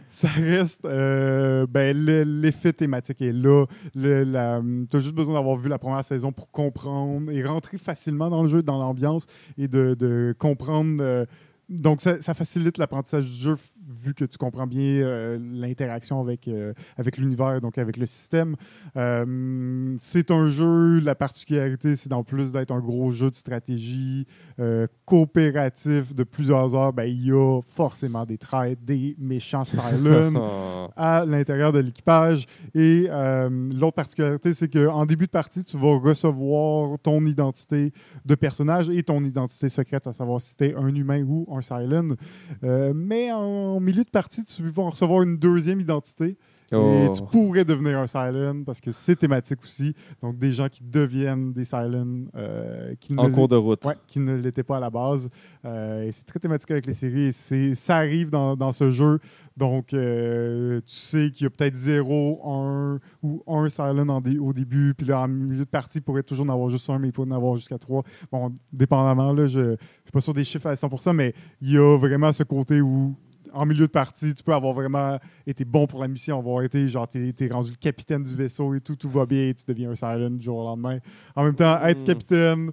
Ça 0.09 0.29
reste, 0.29 0.85
euh, 0.85 1.67
ben, 1.69 1.97
le- 1.97 2.23
l'effet 2.23 2.73
thématique 2.73 3.21
est 3.21 3.33
là. 3.33 3.67
Tu 3.93 4.97
as 4.97 4.99
juste 5.01 5.15
besoin 5.15 5.35
d'avoir 5.35 5.57
vu 5.57 5.69
la 5.69 5.79
première 5.79 6.05
saison 6.05 6.33
pour 6.33 6.51
comprendre 6.51 7.31
et 7.31 7.45
rentrer 7.45 7.79
facilement 7.79 8.31
dans 8.31 8.43
le 8.43 8.49
jeu, 8.49 8.63
dans 8.63 8.79
l'ambiance 8.79 9.27
et 9.59 9.69
de, 9.69 10.35
comprendre. 10.39 10.99
euh, 11.01 11.25
donc, 11.69 12.01
ça, 12.01 12.21
ça 12.21 12.35
facilite 12.35 12.79
l'apprentissage 12.79 13.27
du 13.31 13.37
jeu 13.43 13.57
vu 13.89 14.15
que 14.15 14.25
tu 14.25 14.39
comprends 14.39 14.67
bien 14.67 14.83
euh, 14.83 15.39
l'interaction 15.41 16.21
avec, 16.21 16.49
euh, 16.49 16.73
avec 16.97 17.17
l'univers, 17.17 17.61
donc 17.61 17.79
avec 17.79 17.97
le 17.97 18.07
système. 18.07 18.57
Euh, 18.97 19.97
c'est 19.99 20.31
un 20.31 20.49
jeu, 20.49 21.01
la 21.01 21.15
particularité, 21.15 21.97
c'est 21.97 22.13
en 22.13 22.25
plus 22.25 22.53
d'être 22.53 22.71
un 22.71 22.81
gros 22.81 23.11
jeu 23.11 23.31
de 23.31 23.35
stratégie 23.35 24.27
euh, 24.61 24.87
coopératif 25.07 26.15
de 26.15 26.23
plusieurs 26.23 26.75
heures, 26.75 26.93
ben, 26.93 27.05
il 27.05 27.27
y 27.27 27.33
a 27.33 27.61
forcément 27.67 28.27
des 28.27 28.37
traîtres, 28.37 28.83
des 28.83 29.17
méchants 29.19 29.65
Cylons 29.65 30.91
à 30.97 31.25
l'intérieur 31.25 31.73
de 31.73 31.79
l'équipage. 31.79 32.45
Et 32.75 33.07
euh, 33.09 33.49
l'autre 33.73 33.95
particularité, 33.95 34.53
c'est 34.53 34.69
qu'en 34.69 35.07
début 35.07 35.27
de 35.27 35.31
partie, 35.31 35.65
tu 35.65 35.79
vas 35.79 35.99
recevoir 35.99 36.99
ton 36.99 37.25
identité 37.25 37.93
de 38.27 38.35
personnage 38.35 38.91
et 38.91 39.03
ton 39.03 39.25
identité 39.25 39.71
secrète, 39.71 40.07
à 40.07 40.13
savoir 40.13 40.43
si 40.43 40.55
tu 40.55 40.67
es 40.67 40.75
un 40.75 40.95
humain 40.95 41.23
ou 41.23 41.47
un 41.57 41.63
Cylon. 41.63 42.17
Euh, 42.63 42.93
mais 42.95 43.33
en 43.33 43.81
milieu 43.81 44.05
de 44.05 44.11
partie, 44.11 44.45
tu 44.45 44.63
vas 44.63 44.83
en 44.83 44.91
recevoir 44.91 45.23
une 45.23 45.39
deuxième 45.39 45.81
identité. 45.81 46.37
Oh. 46.73 47.07
Et 47.07 47.13
tu 47.13 47.23
pourrais 47.23 47.65
devenir 47.65 47.99
un 47.99 48.07
Cylon 48.07 48.63
parce 48.65 48.81
que 48.81 48.93
c'est 48.93 49.17
thématique 49.17 49.59
aussi. 49.63 49.95
Donc, 50.23 50.39
des 50.39 50.53
gens 50.53 50.69
qui 50.69 50.83
deviennent 50.85 51.53
des 51.53 51.65
Cylons 51.65 52.27
euh, 52.37 52.95
qui, 53.01 53.15
En 53.17 53.29
ne, 53.29 53.35
cours 53.35 53.49
de 53.49 53.57
route. 53.57 53.85
ouais, 53.85 53.97
qui 54.07 54.21
ne 54.21 54.37
l'étaient 54.37 54.63
pas 54.63 54.77
à 54.77 54.81
la 54.81 54.91
base. 54.91 55.29
Euh, 55.65 56.05
et 56.05 56.13
c'est 56.13 56.25
très 56.25 56.39
thématique 56.39 56.71
avec 56.71 56.87
les 56.87 56.93
séries. 56.93 57.31
Et 57.51 57.75
ça 57.75 57.97
arrive 57.97 58.31
dans, 58.31 58.55
dans 58.57 58.71
ce 58.73 58.91
jeu. 58.91 59.19
Donc, 59.57 59.93
euh, 59.93 60.79
tu 60.87 60.95
sais 60.95 61.31
qu'il 61.33 61.45
y 61.45 61.47
a 61.47 61.51
peut-être 61.51 61.75
0, 61.75 62.41
1 62.49 63.01
ou 63.23 63.43
1 63.49 63.69
Cylon 63.69 64.09
en 64.09 64.21
dé- 64.21 64.39
au 64.39 64.53
début. 64.53 64.95
Puis 64.95 65.07
là, 65.07 65.21
en 65.23 65.29
milieu 65.29 65.65
de 65.65 65.71
partie, 65.71 65.99
il 65.99 66.03
pourrait 66.03 66.23
toujours 66.23 66.47
en 66.47 66.53
avoir 66.53 66.71
juste 66.71 66.89
un, 66.89 66.99
mais 67.01 67.09
il 67.09 67.13
pourrait 67.13 67.29
en 67.31 67.35
avoir 67.35 67.57
jusqu'à 67.57 67.79
3. 67.79 68.05
Bon, 68.31 68.53
dépendamment, 68.73 69.33
là, 69.33 69.47
je 69.49 69.61
ne 69.61 69.77
suis 70.05 70.13
pas 70.13 70.21
sûr 70.21 70.35
des 70.35 70.45
chiffres 70.45 70.69
à 70.69 70.75
100%, 70.75 71.13
mais 71.15 71.35
il 71.61 71.73
y 71.73 71.79
a 71.79 71.97
vraiment 71.99 72.33
ce 72.33 72.45
côté 72.45 72.81
où 72.81 73.15
en 73.53 73.67
milieu 73.67 73.87
de 73.87 73.93
partie, 73.93 74.35
tu 74.35 74.43
peux 74.43 74.53
avoir 74.55 74.73
vraiment 74.75 75.19
été 75.47 75.65
bon 75.65 75.87
pour 75.87 76.01
la 76.01 76.09
mission, 76.09 76.39
avoir 76.39 76.63
été 76.63 76.89
genre, 76.89 77.09
t'es, 77.09 77.33
t'es 77.33 77.49
rendu 77.49 77.71
le 77.71 77.77
capitaine 77.77 78.23
du 78.23 78.35
vaisseau 78.35 78.75
et 78.75 78.81
tout, 78.81 78.97
tout 78.97 79.11
va 79.11 79.27
bien, 79.27 79.49
et 79.49 79.55
tu 79.55 79.65
deviens 79.67 79.91
un 79.91 79.95
Silent 79.95 80.31
du 80.31 80.43
jour 80.43 80.59
au 80.59 80.65
lendemain. 80.65 80.99
En 81.37 81.45
même 81.45 81.55
temps, 81.55 81.79
être 81.85 82.03
Mm. 82.03 82.05
capitaine 82.05 82.71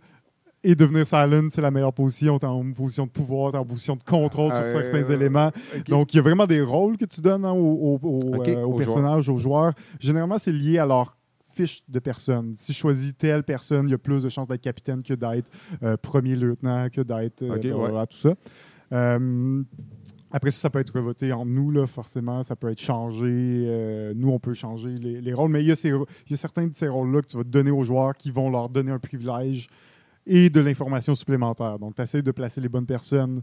et 0.64 0.76
devenir 0.76 1.06
silent, 1.08 1.48
c'est 1.52 1.62
la 1.62 1.72
meilleure 1.72 1.94
position. 1.94 2.40
T'es 2.40 2.48
en 2.48 2.72
position 2.74 3.06
de 3.06 3.12
pouvoir, 3.12 3.52
t'es 3.52 3.58
en 3.58 3.66
position 3.66 3.96
de 3.96 4.04
contrôle 4.04 4.52
sur 4.54 4.64
Euh, 4.64 4.82
certains 4.82 5.14
éléments. 5.14 5.52
Donc, 5.88 6.14
il 6.14 6.18
y 6.18 6.20
a 6.20 6.24
vraiment 6.24 6.48
des 6.48 6.62
rôles 6.62 6.98
que 6.98 7.06
tu 7.06 7.22
donnes 7.22 7.46
hein, 7.46 7.52
aux, 7.54 8.00
euh, 8.04 8.08
aux 8.08 8.74
aux 8.74 8.78
personnages, 8.78 9.30
aux 9.30 9.38
joueurs. 9.38 9.74
Généralement, 10.00 10.38
c'est 10.40 10.52
lié 10.52 10.80
à 10.80 10.86
leur 10.86 11.16
fiche 11.54 11.82
de 11.88 12.00
personne. 12.00 12.54
Si 12.56 12.74
je 12.74 12.78
choisis 12.78 13.16
telle 13.18 13.44
personne, 13.44 13.88
il 13.88 13.92
y 13.92 13.96
a 13.96 13.98
plus 13.98 14.24
de 14.24 14.30
chances 14.30 14.48
d'être 14.48 14.62
capitaine 14.62 15.02
que 15.04 15.14
d'être 15.14 15.50
euh, 15.84 15.96
premier 15.98 16.36
lieutenant, 16.36 16.88
que 16.90 17.02
d'être 17.02 17.44
euh, 17.44 17.56
Ok, 17.56 17.62
blablabla, 17.62 18.00
ouais. 18.02 18.08
tout 18.08 18.18
ça. 18.18 18.34
Euh, 18.94 19.64
après 20.32 20.52
ça, 20.52 20.62
ça 20.62 20.70
peut 20.70 20.80
être 20.80 21.00
voté 21.00 21.32
entre 21.32 21.46
nous, 21.46 21.72
là, 21.72 21.88
forcément. 21.88 22.44
Ça 22.44 22.56
peut 22.56 22.70
être 22.70 22.82
changé. 22.82 23.26
Euh, 23.68 24.14
nous, 24.16 24.30
on 24.30 24.40
peut 24.40 24.54
changer 24.54 24.90
les, 24.96 25.22
les 25.22 25.34
rôles. 25.34 25.52
Mais 25.52 25.62
il 25.64 25.68
y, 25.68 25.72
a 25.72 25.76
ces- 25.76 25.90
il 25.90 26.32
y 26.32 26.34
a 26.34 26.38
certains 26.38 26.68
de 26.68 26.76
ces 26.76 26.88
rôles-là 26.88 27.22
que 27.22 27.28
tu 27.28 27.38
vas 27.38 27.44
donner 27.44 27.72
aux 27.72 27.84
joueurs 27.84 28.16
qui 28.16 28.32
vont 28.32 28.50
leur 28.50 28.70
donner 28.70 28.92
un 28.92 29.00
privilège 29.00 29.68
et 30.26 30.50
de 30.50 30.60
l'information 30.60 31.16
supplémentaire. 31.16 31.80
Donc, 31.80 31.96
tu 31.96 32.02
essaies 32.02 32.22
de 32.22 32.32
placer 32.32 32.60
les 32.60 32.68
bonnes 32.70 32.86
personnes 32.86 33.42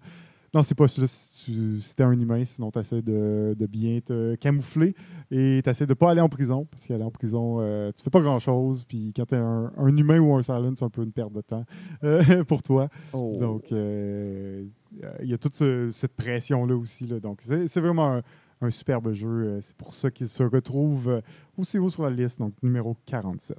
dans 0.52 0.62
ces 0.62 0.74
postes-là 0.76 1.06
si 1.08 1.46
tu 1.52 1.80
si 1.80 1.96
t'es 1.96 2.04
un 2.04 2.12
humain. 2.12 2.44
Sinon, 2.44 2.70
tu 2.70 2.78
essaies 2.78 3.02
de, 3.02 3.56
de 3.58 3.66
bien 3.66 3.98
te 4.04 4.34
camoufler 4.36 4.94
et 5.30 5.60
tu 5.64 5.68
essaies 5.70 5.86
de 5.86 5.94
pas 5.94 6.10
aller 6.12 6.20
en 6.20 6.28
prison. 6.28 6.66
Parce 6.70 6.86
qu'aller 6.86 7.02
en 7.02 7.10
prison, 7.10 7.56
euh, 7.60 7.90
tu 7.96 8.02
fais 8.04 8.10
pas 8.10 8.20
grand-chose. 8.20 8.84
Puis 8.86 9.12
quand 9.16 9.24
tu 9.26 9.34
es 9.34 9.38
un, 9.38 9.72
un 9.76 9.96
humain 9.96 10.18
ou 10.20 10.34
un 10.36 10.42
silent, 10.42 10.72
c'est 10.76 10.84
un 10.84 10.90
peu 10.90 11.02
une 11.02 11.10
perte 11.12 11.32
de 11.32 11.40
temps 11.40 11.64
euh, 12.04 12.44
pour 12.46 12.62
toi. 12.62 12.88
Oh. 13.14 13.36
Donc, 13.40 13.64
euh, 13.72 14.64
il 15.22 15.28
y 15.30 15.34
a 15.34 15.38
toute 15.38 15.54
ce- 15.54 15.90
cette 15.90 16.14
pression-là 16.14 16.76
aussi. 16.76 17.06
là. 17.06 17.20
Donc, 17.20 17.40
c'est 17.42 17.80
vraiment 17.80 18.14
un, 18.14 18.22
un 18.60 18.70
superbe 18.70 19.12
jeu. 19.12 19.28
Euh, 19.28 19.58
C'est 19.62 19.76
pour 19.76 19.94
ça 19.94 20.10
qu'il 20.10 20.28
se 20.28 20.42
retrouve 20.42 21.08
euh, 21.08 21.20
aussi 21.56 21.78
haut 21.78 21.90
sur 21.90 22.02
la 22.04 22.10
liste, 22.10 22.38
donc 22.38 22.52
numéro 22.62 22.96
47. 23.06 23.56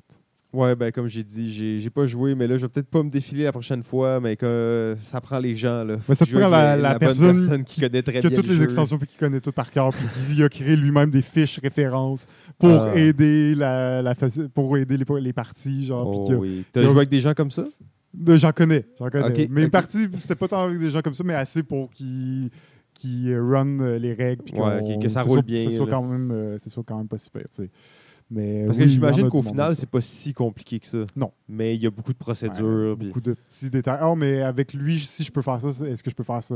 Ouais, 0.54 0.74
ben 0.74 0.90
comme 0.90 1.08
j'ai 1.08 1.24
dit, 1.24 1.52
j'ai 1.82 1.90
pas 1.90 2.06
joué, 2.06 2.34
mais 2.34 2.48
là, 2.48 2.56
je 2.56 2.62
vais 2.62 2.70
peut-être 2.70 2.88
pas 2.88 3.04
me 3.04 3.10
défiler 3.10 3.44
la 3.44 3.52
prochaine 3.52 3.84
fois, 3.84 4.22
mais 4.22 4.38
que 4.38 4.96
ça 5.02 5.20
prend 5.20 5.38
les 5.38 5.54
gens. 5.54 5.84
Là. 5.84 5.98
Faut 6.00 6.16
ça 6.16 6.26
prend 6.26 6.48
la- 6.48 6.78
bonne 6.92 7.00
personne 7.00 7.64
qui 7.66 7.82
connaît 7.82 8.02
très 8.02 8.22
Qui 8.22 8.28
a 8.28 8.30
bien 8.30 8.38
toutes 8.38 8.48
le 8.48 8.54
les 8.54 8.60
jeu. 8.60 8.64
extensions 8.64 8.98
puis 8.98 9.06
qui 9.10 9.18
connaît 9.18 9.42
tout 9.42 9.52
par 9.52 9.70
cœur. 9.70 9.90
Puis 9.90 10.08
il 10.38 10.44
a 10.44 10.48
créé 10.48 10.78
lui-même 10.78 11.10
des 11.10 11.22
fiches 11.22 11.60
références 11.60 12.26
pour 12.58 12.70
Ah. 12.70 12.96
aider 12.98 13.54
la, 13.54 14.16
pour 14.54 14.78
aider 14.78 14.96
les, 14.96 15.06
les 15.20 15.34
parties. 15.34 15.88
Genre, 15.88 16.08
Oh, 16.08 16.34
oui. 16.36 16.64
T'as 16.72 16.84
joué 16.84 16.92
avec 16.92 17.10
des 17.10 17.20
gens 17.20 17.34
comme 17.34 17.52
ça? 17.52 17.66
J'en 18.28 18.52
connais. 18.52 18.86
J'en 19.00 19.10
connais. 19.10 19.48
Mais 19.50 19.64
une 19.64 19.70
partie, 19.70 20.08
c'était 20.18 20.36
pas 20.36 20.48
tant 20.48 20.64
avec 20.66 20.80
des 20.80 20.90
gens 20.90 21.02
comme 21.02 21.14
ça, 21.14 21.24
mais 21.24 21.34
assez 21.36 21.64
pour 21.64 21.90
qu'ils 21.92 22.50
qui 22.94 23.36
run 23.36 23.80
euh, 23.82 23.98
les 24.00 24.14
règles. 24.14 24.44
Puis 24.44 24.54
Ouais, 24.56 24.98
que 25.02 25.10
ça 25.10 25.22
roule 25.24 25.40
soit- 25.40 25.42
bien, 25.46 25.70
Ce 25.70 25.76
soit 25.78 25.88
quand 25.88 26.02
même, 26.04 26.32
euh, 26.32 26.58
soit 26.58 26.84
quand 26.86 26.98
même 26.98 27.08
pas 27.10 27.18
super. 27.18 27.44
tu 27.44 27.64
sais. 27.64 27.70
Mais, 28.32 28.64
Parce 28.66 28.78
oui, 28.80 28.84
que 28.86 28.90
j'imagine 28.90 29.30
qu'au 29.30 29.44
final, 29.44 29.76
c'est 29.76 29.90
pas 29.90 30.02
si 30.02 30.34
compliqué 30.34 30.80
que 30.80 30.88
ça. 30.88 30.98
Non. 31.16 31.32
Mais 31.48 31.76
il 31.76 31.84
y 31.84 31.86
a 31.86 31.92
beaucoup 31.92 32.12
de 32.14 32.18
Ouais, 32.18 32.26
procédures. 32.26 32.96
puis- 32.98 33.08
beaucoup 33.10 33.22
de 33.22 33.34
petits 33.34 33.70
détails. 33.70 34.00
Ah, 34.02 34.16
mais 34.18 34.42
avec 34.42 34.74
lui, 34.74 35.00
si 35.00 35.24
je 35.24 35.32
peux 35.32 35.44
faire 35.44 35.62
ça, 35.62 35.68
est-ce 35.86 36.02
que 36.02 36.10
je 36.10 36.16
peux 36.16 36.24
faire 36.24 36.42
ça? 36.42 36.56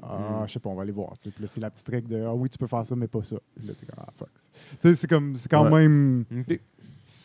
Ah, 0.00 0.42
Mm. 0.44 0.46
je 0.46 0.52
sais 0.52 0.60
pas, 0.60 0.68
on 0.70 0.76
va 0.76 0.82
aller 0.82 0.92
voir. 0.92 1.14
c'est 1.18 1.60
la 1.60 1.70
petite 1.70 1.88
règle 1.88 2.06
de 2.08 2.22
Ah 2.22 2.32
oui, 2.34 2.48
tu 2.48 2.56
peux 2.58 2.68
faire 2.68 2.86
ça, 2.86 2.94
mais 2.94 3.08
pas 3.08 3.22
ça. 3.24 3.36
Puis 3.56 3.66
là, 3.66 3.72
t'es 3.76 3.84
comme 3.86 3.96
Ah, 4.06 4.12
fuck. 4.16 4.28
C'est 4.94 5.08
comme 5.10 5.34
c'est 5.34 5.48
quand 5.48 5.68
Ouais. 5.72 5.88
même. 5.88 6.24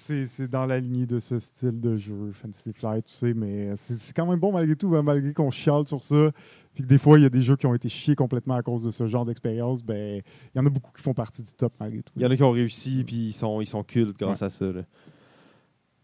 C'est 0.05 0.47
dans 0.49 0.65
la 0.65 0.79
lignée 0.79 1.05
de 1.05 1.19
ce 1.19 1.39
style 1.39 1.79
de 1.79 1.95
jeu, 1.95 2.31
Fantasy 2.33 2.73
Flight, 2.73 3.05
tu 3.05 3.13
sais, 3.13 3.33
mais 3.33 3.73
c'est 3.77 3.93
c'est 3.93 4.13
quand 4.13 4.25
même 4.25 4.39
bon 4.39 4.51
malgré 4.51 4.75
tout, 4.75 4.93
hein, 4.95 5.01
malgré 5.01 5.33
qu'on 5.33 5.49
chiale 5.49 5.87
sur 5.87 6.03
ça. 6.03 6.31
Puis 6.73 6.83
que 6.83 6.89
des 6.89 6.97
fois, 6.97 7.19
il 7.19 7.21
y 7.21 7.25
a 7.25 7.29
des 7.29 7.41
jeux 7.41 7.55
qui 7.55 7.65
ont 7.67 7.73
été 7.73 7.87
chiés 7.87 8.15
complètement 8.15 8.55
à 8.55 8.63
cause 8.63 8.83
de 8.83 8.91
ce 8.91 9.07
genre 9.07 9.25
d'expérience. 9.25 9.81
Ben, 9.83 10.21
il 10.53 10.57
y 10.57 10.59
en 10.61 10.65
a 10.65 10.69
beaucoup 10.69 10.91
qui 10.91 11.01
font 11.01 11.13
partie 11.13 11.41
du 11.41 11.53
top 11.53 11.73
malgré 11.79 12.01
tout. 12.01 12.11
Il 12.17 12.23
y 12.23 12.25
en 12.25 12.31
a 12.31 12.35
qui 12.35 12.43
ont 12.43 12.51
réussi, 12.51 13.03
puis 13.05 13.15
ils 13.27 13.31
sont, 13.31 13.61
ils 13.61 13.65
sont 13.65 13.83
cultes 13.83 14.17
grâce 14.17 14.41
à 14.41 14.49
ça. 14.49 14.65
là. 14.65 14.81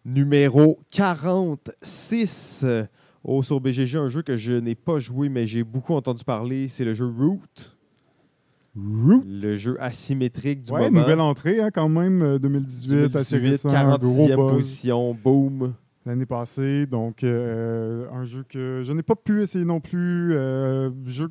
Numéro 0.06 0.80
46. 0.92 2.62
euh, 2.64 2.86
Oh, 3.24 3.44
sur 3.44 3.60
BGG, 3.60 3.98
un 3.98 4.08
jeu 4.08 4.22
que 4.22 4.38
je 4.38 4.54
n'ai 4.54 4.76
pas 4.76 5.00
joué, 5.00 5.28
mais 5.28 5.46
j'ai 5.46 5.64
beaucoup 5.64 5.94
entendu 5.94 6.24
parler, 6.24 6.70
c'est 6.70 6.86
le 6.86 6.94
jeu 6.94 7.06
Root. 7.06 7.40
Root. 9.06 9.24
Le 9.26 9.56
jeu 9.56 9.78
asymétrique 9.80 10.62
du 10.64 10.72
Ouais, 10.72 10.90
moment. 10.90 11.02
nouvelle 11.02 11.22
entrée 11.22 11.60
hein, 11.62 11.70
quand 11.74 11.90
même, 11.90 12.22
euh, 12.22 12.40
2018, 12.40 13.16
assez 13.16 13.36
2018, 13.40 13.50
récent, 13.50 13.70
un 13.70 13.98
gros 13.98 14.28
46e 14.28 14.36
buzz. 14.36 14.52
position, 14.52 15.14
boom. 15.24 15.74
l'année 16.06 16.26
passée. 16.26 16.86
Donc, 16.86 17.24
euh, 17.24 18.08
un 18.12 18.24
jeu 18.24 18.44
que 18.48 18.82
je 18.84 18.94
n'ai 18.94 19.04
pas 19.04 19.16
pu 19.16 19.42
essayer 19.42 19.66
non 19.66 19.80
plus. 19.80 20.34
Euh, 20.34 20.90
jeu 21.06 21.30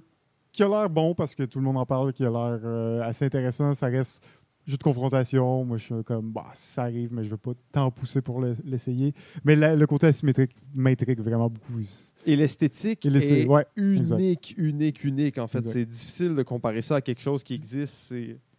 qui 0.53 0.63
a 0.63 0.69
l'air 0.69 0.91
bon 0.91 1.15
parce 1.15 1.35
que 1.35 1.45
tout 1.45 1.59
le 1.59 1.65
monde 1.65 1.77
en 1.77 1.87
parle, 1.87 2.13
qui 2.13 2.25
a 2.25 2.31
l'air 2.31 2.59
euh, 2.65 3.03
assez 3.03 3.25
intéressant. 3.27 3.75
Ça 3.75 3.87
reste 3.87 4.23
jeu 4.71 4.77
de 4.77 4.83
confrontation. 4.83 5.65
Moi, 5.65 5.77
je 5.79 5.85
suis 5.85 6.05
comme, 6.05 6.31
bah, 6.33 6.47
si 6.55 6.69
ça 6.73 6.83
arrive, 6.83 7.11
mais 7.13 7.23
je 7.23 7.27
ne 7.29 7.33
veux 7.33 7.37
pas 7.39 7.53
tant 7.73 7.91
pousser 7.91 8.21
pour 8.21 8.41
le- 8.41 8.57
l'essayer. 8.65 9.15
Mais 9.45 9.57
la- 9.57 9.75
le 9.75 9.87
côté 9.87 10.07
asymétrique 10.07 10.53
m'intrigue 10.75 11.21
vraiment 11.21 11.49
beaucoup. 11.49 11.81
Et 12.27 12.37
l'esthétique 12.37 13.05
est 13.07 13.47
ouais, 13.49 13.65
unique, 13.77 14.55
unique, 14.59 15.05
unique. 15.05 15.39
En 15.39 15.47
fait, 15.47 15.63
c'est 15.67 15.85
difficile 15.87 16.35
de 16.35 16.43
comparer 16.43 16.83
ça 16.83 16.97
à 16.97 17.01
quelque 17.01 17.21
chose 17.23 17.43
qui 17.43 17.55
existe. 17.55 18.15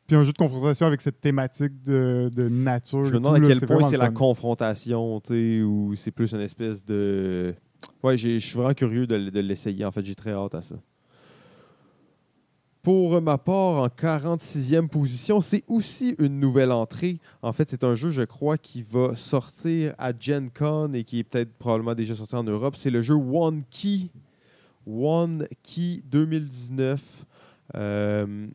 Puis 0.08 0.16
un 0.18 0.24
jeu 0.24 0.32
de 0.32 0.38
confrontation 0.38 0.88
avec 0.88 1.02
cette 1.02 1.22
thématique 1.22 1.84
de, 1.84 2.32
de 2.36 2.50
nature. 2.50 3.06
Je 3.06 3.14
me 3.14 3.20
demande 3.20 3.36
tout, 3.38 3.44
à 3.44 3.48
là, 3.48 3.56
quel 3.60 3.68
point 3.68 3.84
c'est 3.84 3.98
la 3.98 4.10
confrontation, 4.10 5.20
tu 5.22 5.34
sais, 5.34 5.62
ou 5.62 5.94
c'est 5.96 6.10
plus 6.12 6.32
une 6.34 6.42
espèce 6.42 6.84
de. 6.84 7.54
Ouais, 8.02 8.18
je 8.18 8.40
suis 8.40 8.56
vraiment 8.58 8.74
curieux 8.74 9.06
de, 9.06 9.30
de 9.30 9.40
l'essayer. 9.40 9.86
En 9.86 9.92
fait, 9.92 10.04
j'ai 10.04 10.16
très 10.16 10.32
hâte 10.32 10.56
à 10.56 10.62
ça. 10.64 10.76
Pour 12.90 13.22
ma 13.22 13.38
part, 13.38 13.84
en 13.84 13.88
46e 13.88 14.88
position, 14.88 15.42
c'est 15.42 15.64
aussi 15.68 16.16
une 16.18 16.40
nouvelle 16.40 16.72
entrée. 16.72 17.20
En 17.44 17.54
fait, 17.54 17.70
c'est 17.70 17.84
un 17.84 17.94
jeu, 17.94 18.10
je 18.10 18.24
crois, 18.24 18.58
qui 18.58 18.82
va 18.82 19.16
sortir 19.16 19.94
à 20.00 20.12
Gen 20.20 20.50
Con 20.50 20.94
et 20.94 21.04
qui 21.04 21.20
est 21.20 21.24
peut-être 21.24 21.54
probablement 21.60 21.94
déjà 21.94 22.16
sorti 22.16 22.36
en 22.36 22.44
Europe. 22.44 22.76
C'est 22.76 22.90
le 22.90 23.02
jeu 23.02 23.14
One 23.14 23.62
Key. 23.70 24.10
One 24.88 25.48
Key 25.62 26.02
2019. 26.06 27.26
Euh, 27.76 28.48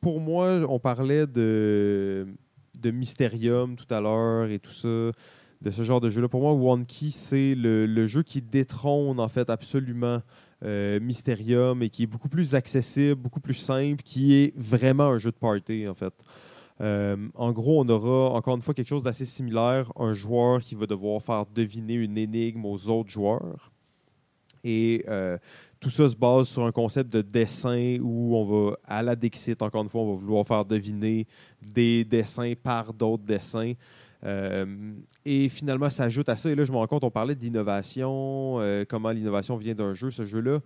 pour 0.00 0.18
moi, 0.18 0.48
on 0.68 0.80
parlait 0.80 1.28
de, 1.28 2.26
de 2.76 2.90
Mysterium 2.90 3.76
tout 3.76 3.94
à 3.94 4.00
l'heure 4.00 4.50
et 4.50 4.58
tout 4.58 4.72
ça, 4.72 4.88
de 4.88 5.70
ce 5.70 5.82
genre 5.84 6.00
de 6.00 6.10
jeu-là. 6.10 6.26
Pour 6.28 6.40
moi, 6.40 6.72
One 6.72 6.86
Key, 6.86 7.10
c'est 7.12 7.54
le, 7.54 7.86
le 7.86 8.06
jeu 8.08 8.24
qui 8.24 8.42
détrône 8.42 9.20
en 9.20 9.28
fait 9.28 9.48
absolument 9.48 10.22
euh, 10.64 11.00
Mysterium 11.00 11.82
et 11.82 11.88
qui 11.88 12.04
est 12.04 12.06
beaucoup 12.06 12.28
plus 12.28 12.54
accessible, 12.54 13.14
beaucoup 13.14 13.40
plus 13.40 13.54
simple, 13.54 14.02
qui 14.02 14.34
est 14.34 14.52
vraiment 14.56 15.04
un 15.04 15.18
jeu 15.18 15.30
de 15.30 15.36
party 15.36 15.86
en 15.88 15.94
fait. 15.94 16.14
Euh, 16.80 17.16
en 17.34 17.52
gros, 17.52 17.82
on 17.82 17.88
aura 17.88 18.30
encore 18.30 18.56
une 18.56 18.62
fois 18.62 18.72
quelque 18.72 18.88
chose 18.88 19.04
d'assez 19.04 19.26
similaire, 19.26 19.92
un 19.96 20.12
joueur 20.12 20.60
qui 20.60 20.74
va 20.74 20.86
devoir 20.86 21.22
faire 21.22 21.44
deviner 21.46 21.94
une 21.94 22.16
énigme 22.16 22.64
aux 22.64 22.88
autres 22.88 23.10
joueurs. 23.10 23.70
Et 24.64 25.04
euh, 25.08 25.38
tout 25.78 25.90
ça 25.90 26.08
se 26.08 26.16
base 26.16 26.48
sur 26.48 26.64
un 26.64 26.72
concept 26.72 27.10
de 27.10 27.22
dessin 27.22 27.98
où 28.00 28.36
on 28.36 28.44
va, 28.44 28.76
à 28.84 29.02
la 29.02 29.16
Dixit, 29.16 29.60
encore 29.62 29.82
une 29.82 29.88
fois, 29.88 30.02
on 30.02 30.14
va 30.14 30.20
vouloir 30.20 30.46
faire 30.46 30.64
deviner 30.64 31.26
des 31.62 32.04
dessins 32.04 32.52
par 32.62 32.92
d'autres 32.92 33.24
dessins. 33.24 33.72
Euh, 34.24 34.94
et 35.24 35.48
finalement, 35.48 35.90
ça 35.90 36.04
ajoute 36.04 36.28
à 36.28 36.36
ça. 36.36 36.50
Et 36.50 36.54
là, 36.54 36.64
je 36.64 36.72
me 36.72 36.76
rends 36.76 36.86
compte, 36.86 37.04
on 37.04 37.10
parlait 37.10 37.34
d'innovation, 37.34 38.58
euh, 38.60 38.84
comment 38.88 39.10
l'innovation 39.10 39.56
vient 39.56 39.74
d'un 39.74 39.94
jeu. 39.94 40.10
Ce 40.10 40.24
jeu-là 40.24 40.60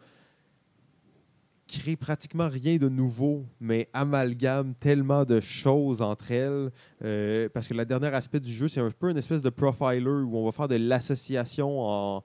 crée 1.66 1.96
pratiquement 1.96 2.48
rien 2.48 2.76
de 2.76 2.88
nouveau, 2.88 3.46
mais 3.58 3.88
amalgame 3.94 4.74
tellement 4.74 5.24
de 5.24 5.40
choses 5.40 6.02
entre 6.02 6.30
elles. 6.30 6.70
euh, 7.02 7.48
parce 7.52 7.68
que 7.68 7.74
le 7.74 7.84
dernier 7.86 8.08
aspect 8.08 8.40
du 8.40 8.52
jeu, 8.52 8.68
c'est 8.68 8.80
un 8.80 8.90
peu 8.90 9.10
une 9.10 9.16
espèce 9.16 9.42
de 9.42 9.50
profiler 9.50 10.06
où 10.06 10.36
on 10.36 10.44
va 10.44 10.52
faire 10.52 10.68
de 10.68 10.76
l'association 10.76 11.80
en, 11.80 12.22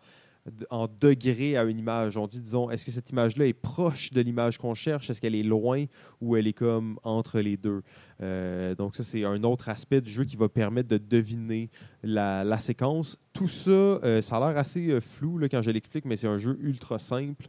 en 0.70 0.88
degrés 1.00 1.58
à 1.58 1.63
une 1.63 1.80
image. 1.80 2.18
On 2.18 2.28
dit, 2.28 2.42
disons, 2.42 2.70
est-ce 2.70 2.86
que 2.86 2.92
cette 2.92 3.10
image-là 3.12 3.48
est 3.48 3.54
proche 3.54 4.12
de 4.12 4.22
l'image 4.22 4.58
qu'on 4.58 4.74
cherche? 4.74 5.10
Est-ce 5.10 5.22
qu'elle 5.22 5.36
est 5.36 5.44
loin 5.44 5.86
ou 6.22 6.36
elle 6.36 6.48
est 6.48 6.54
comme 6.54 7.00
entre 7.04 7.39
les 7.39 7.56
deux? 7.56 7.82
Euh, 8.21 8.75
donc 8.75 8.95
ça, 8.95 9.03
c'est 9.03 9.23
un 9.23 9.43
autre 9.43 9.69
aspect 9.69 10.01
du 10.01 10.12
jeu 10.12 10.25
qui 10.25 10.36
va 10.36 10.49
permettre 10.49 10.89
de 10.89 10.97
deviner 10.97 11.69
la, 12.03 12.43
la 12.43 12.60
séquence. 12.60 13.17
Tout 13.34 13.47
ça, 13.47 13.71
euh, 13.71 14.21
ça 14.21 14.38
a 14.38 14.39
l'air 14.51 14.58
assez 14.60 14.89
euh, 14.91 14.99
flou 15.01 15.38
là, 15.38 15.47
quand 15.47 15.62
je 15.62 15.71
l'explique, 15.71 16.05
mais 16.05 16.17
c'est 16.17 16.27
un 16.27 16.38
jeu 16.38 16.58
ultra 16.62 16.99
simple. 16.99 17.47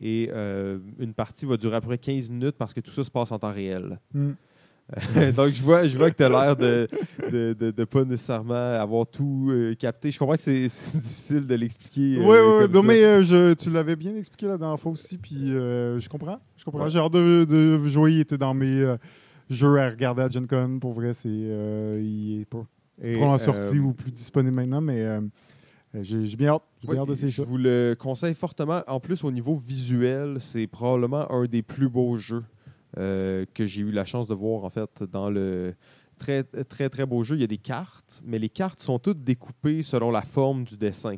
Et 0.00 0.30
euh, 0.32 0.78
une 0.98 1.12
partie 1.12 1.44
va 1.44 1.56
durer 1.56 1.76
à 1.76 1.80
peu 1.80 1.88
près 1.88 1.98
15 1.98 2.28
minutes 2.28 2.56
parce 2.56 2.72
que 2.72 2.80
tout 2.80 2.92
ça 2.92 3.02
se 3.04 3.10
passe 3.10 3.32
en 3.32 3.38
temps 3.38 3.52
réel. 3.52 3.98
Mm. 4.14 4.30
Donc, 5.36 5.48
je 5.48 5.62
vois, 5.62 5.86
je 5.88 5.96
vois 5.96 6.10
que 6.10 6.16
tu 6.16 6.22
as 6.24 6.28
l'air 6.28 6.54
de 6.56 6.86
ne 7.32 7.52
de, 7.54 7.70
de 7.70 7.84
pas 7.84 8.04
nécessairement 8.04 8.54
avoir 8.54 9.06
tout 9.06 9.48
euh, 9.50 9.74
capté. 9.74 10.10
Je 10.10 10.18
comprends 10.18 10.36
que 10.36 10.42
c'est 10.42 10.62
difficile 10.94 11.46
de 11.46 11.54
l'expliquer. 11.54 12.16
euh, 12.18 12.20
Oui, 12.20 12.36
oui, 12.36 12.62
comme 12.66 12.72
non, 12.72 12.82
ça. 12.82 12.88
mais 12.88 13.02
euh, 13.04 13.22
je, 13.22 13.54
tu 13.54 13.70
l'avais 13.70 13.96
bien 13.96 14.14
expliqué 14.16 14.46
la 14.46 14.58
dernière 14.58 14.78
fois 14.78 14.92
aussi, 14.92 15.18
puis 15.18 15.48
je 15.48 16.08
comprends. 16.08 16.40
Je 16.56 16.64
comprends. 16.64 16.88
J'ai 16.88 16.98
hâte 16.98 17.12
de, 17.12 17.44
de 17.48 17.88
jouer. 17.88 18.12
Il 18.14 18.20
était 18.20 18.36
dans 18.38 18.54
mes 18.54 18.94
jeux 19.50 19.78
à 19.78 19.88
regarder 19.88 20.22
à 20.22 20.28
Gen 20.28 20.46
Con. 20.46 20.78
Pour 20.80 20.92
vrai, 20.92 21.14
c'est 21.14 21.28
euh, 21.28 22.00
il 22.02 22.40
est 22.40 22.44
pas 22.44 22.66
Et, 23.02 23.14
probablement 23.14 23.34
euh, 23.34 23.38
sorti 23.38 23.78
ou 23.78 23.92
plus 23.92 24.12
disponible 24.12 24.54
maintenant, 24.54 24.80
mais 24.80 25.00
euh, 25.00 25.20
j'ai 26.00 26.36
bien 26.36 26.54
hâte. 26.54 26.62
Bien 26.82 26.98
hâte 26.98 27.08
d'essayer 27.08 27.30
je 27.30 27.42
ça. 27.42 27.48
vous 27.48 27.58
le 27.58 27.94
conseille 27.98 28.34
fortement. 28.34 28.82
En 28.86 29.00
plus, 29.00 29.24
au 29.24 29.30
niveau 29.30 29.54
visuel, 29.54 30.38
c'est 30.40 30.66
probablement 30.66 31.30
un 31.30 31.44
des 31.46 31.62
plus 31.62 31.88
beaux 31.88 32.16
jeux 32.16 32.44
que 32.94 33.64
j'ai 33.64 33.80
eu 33.80 33.90
la 33.90 34.04
chance 34.04 34.28
de 34.28 34.34
voir 34.34 34.64
en 34.64 34.70
fait 34.70 35.02
dans 35.10 35.30
le 35.30 35.74
très 36.18 36.44
très 36.44 36.90
très 36.90 37.06
beau 37.06 37.22
jeu. 37.22 37.36
Il 37.36 37.40
y 37.40 37.44
a 37.44 37.48
des 37.48 37.56
cartes, 37.56 38.20
mais 38.24 38.38
les 38.38 38.50
cartes 38.50 38.82
sont 38.82 38.98
toutes 38.98 39.24
découpées 39.24 39.82
selon 39.82 40.10
la 40.10 40.22
forme 40.22 40.64
du 40.64 40.76
dessin. 40.76 41.16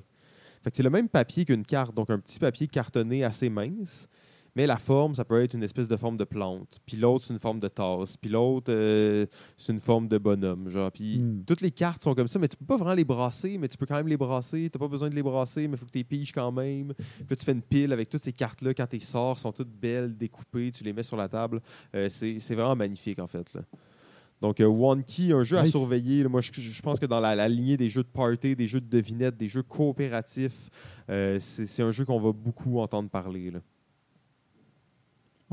Fait 0.62 0.70
que 0.70 0.76
c'est 0.76 0.82
le 0.82 0.90
même 0.90 1.08
papier 1.08 1.44
qu'une 1.44 1.64
carte, 1.64 1.94
donc 1.94 2.08
un 2.08 2.18
petit 2.18 2.38
papier 2.38 2.68
cartonné 2.68 3.22
assez 3.22 3.50
mince. 3.50 4.08
Mais 4.56 4.66
la 4.68 4.78
forme, 4.78 5.14
ça 5.16 5.24
peut 5.24 5.42
être 5.42 5.54
une 5.54 5.64
espèce 5.64 5.88
de 5.88 5.96
forme 5.96 6.16
de 6.16 6.22
plante. 6.24 6.80
Puis 6.86 6.96
l'autre, 6.96 7.24
c'est 7.26 7.32
une 7.32 7.40
forme 7.40 7.58
de 7.58 7.66
tasse. 7.66 8.16
Puis 8.16 8.30
l'autre, 8.30 8.72
euh, 8.72 9.26
c'est 9.56 9.72
une 9.72 9.80
forme 9.80 10.06
de 10.06 10.16
bonhomme. 10.16 10.68
Genre. 10.70 10.92
Puis 10.92 11.18
Hmm. 11.18 11.42
toutes 11.44 11.60
les 11.60 11.72
cartes 11.72 12.02
sont 12.02 12.14
comme 12.14 12.28
ça, 12.28 12.38
mais 12.38 12.46
tu 12.46 12.56
peux 12.56 12.64
pas 12.64 12.76
vraiment 12.76 12.94
les 12.94 13.04
brasser, 13.04 13.58
mais 13.58 13.66
tu 13.68 13.76
peux 13.76 13.86
quand 13.86 13.96
même 13.96 14.06
les 14.06 14.16
brasser. 14.16 14.70
Tu 14.70 14.78
pas 14.78 14.86
besoin 14.86 15.10
de 15.10 15.14
les 15.16 15.22
brasser, 15.24 15.66
mais 15.66 15.74
il 15.74 15.78
faut 15.78 15.86
que 15.86 15.90
tu 15.90 15.98
les 15.98 16.04
piges 16.04 16.30
quand 16.32 16.52
même. 16.52 16.94
Puis 16.94 17.26
là, 17.30 17.36
tu 17.36 17.44
fais 17.44 17.52
une 17.52 17.62
pile 17.62 17.92
avec 17.92 18.08
toutes 18.08 18.22
ces 18.22 18.32
cartes-là. 18.32 18.74
Quand 18.74 18.86
tu 18.86 19.00
sors, 19.00 19.38
sont 19.40 19.50
toutes 19.52 19.70
belles, 19.72 20.16
découpées. 20.16 20.70
Tu 20.70 20.84
les 20.84 20.92
mets 20.92 21.02
sur 21.02 21.16
la 21.16 21.28
table. 21.28 21.60
Euh, 21.94 22.08
c'est 22.08 22.38
c'est 22.38 22.54
vraiment 22.54 22.76
magnifique, 22.76 23.18
en 23.18 23.26
fait. 23.26 23.52
Là. 23.54 23.62
Donc, 24.40 24.60
euh, 24.60 24.66
One 24.66 25.02
Key, 25.04 25.32
un 25.32 25.42
jeu 25.42 25.56
à 25.56 25.64
surveiller. 25.64 26.22
Moi, 26.28 26.40
je, 26.42 26.50
je 26.52 26.82
pense 26.82 27.00
que 27.00 27.06
dans 27.06 27.18
la, 27.20 27.34
la 27.34 27.48
lignée 27.48 27.76
des 27.76 27.88
jeux 27.88 28.02
de 28.02 28.08
party, 28.08 28.54
des 28.54 28.66
jeux 28.66 28.80
de 28.80 28.88
devinette, 28.88 29.36
des 29.36 29.48
jeux 29.48 29.62
coopératifs, 29.62 30.68
euh, 31.10 31.38
c'est 31.40 31.66
c'est 31.66 31.82
un 31.82 31.90
jeu 31.90 32.04
qu'on 32.04 32.20
va 32.20 32.32
beaucoup 32.32 32.78
entendre 32.78 33.08
parler. 33.08 33.50
là. 33.50 33.60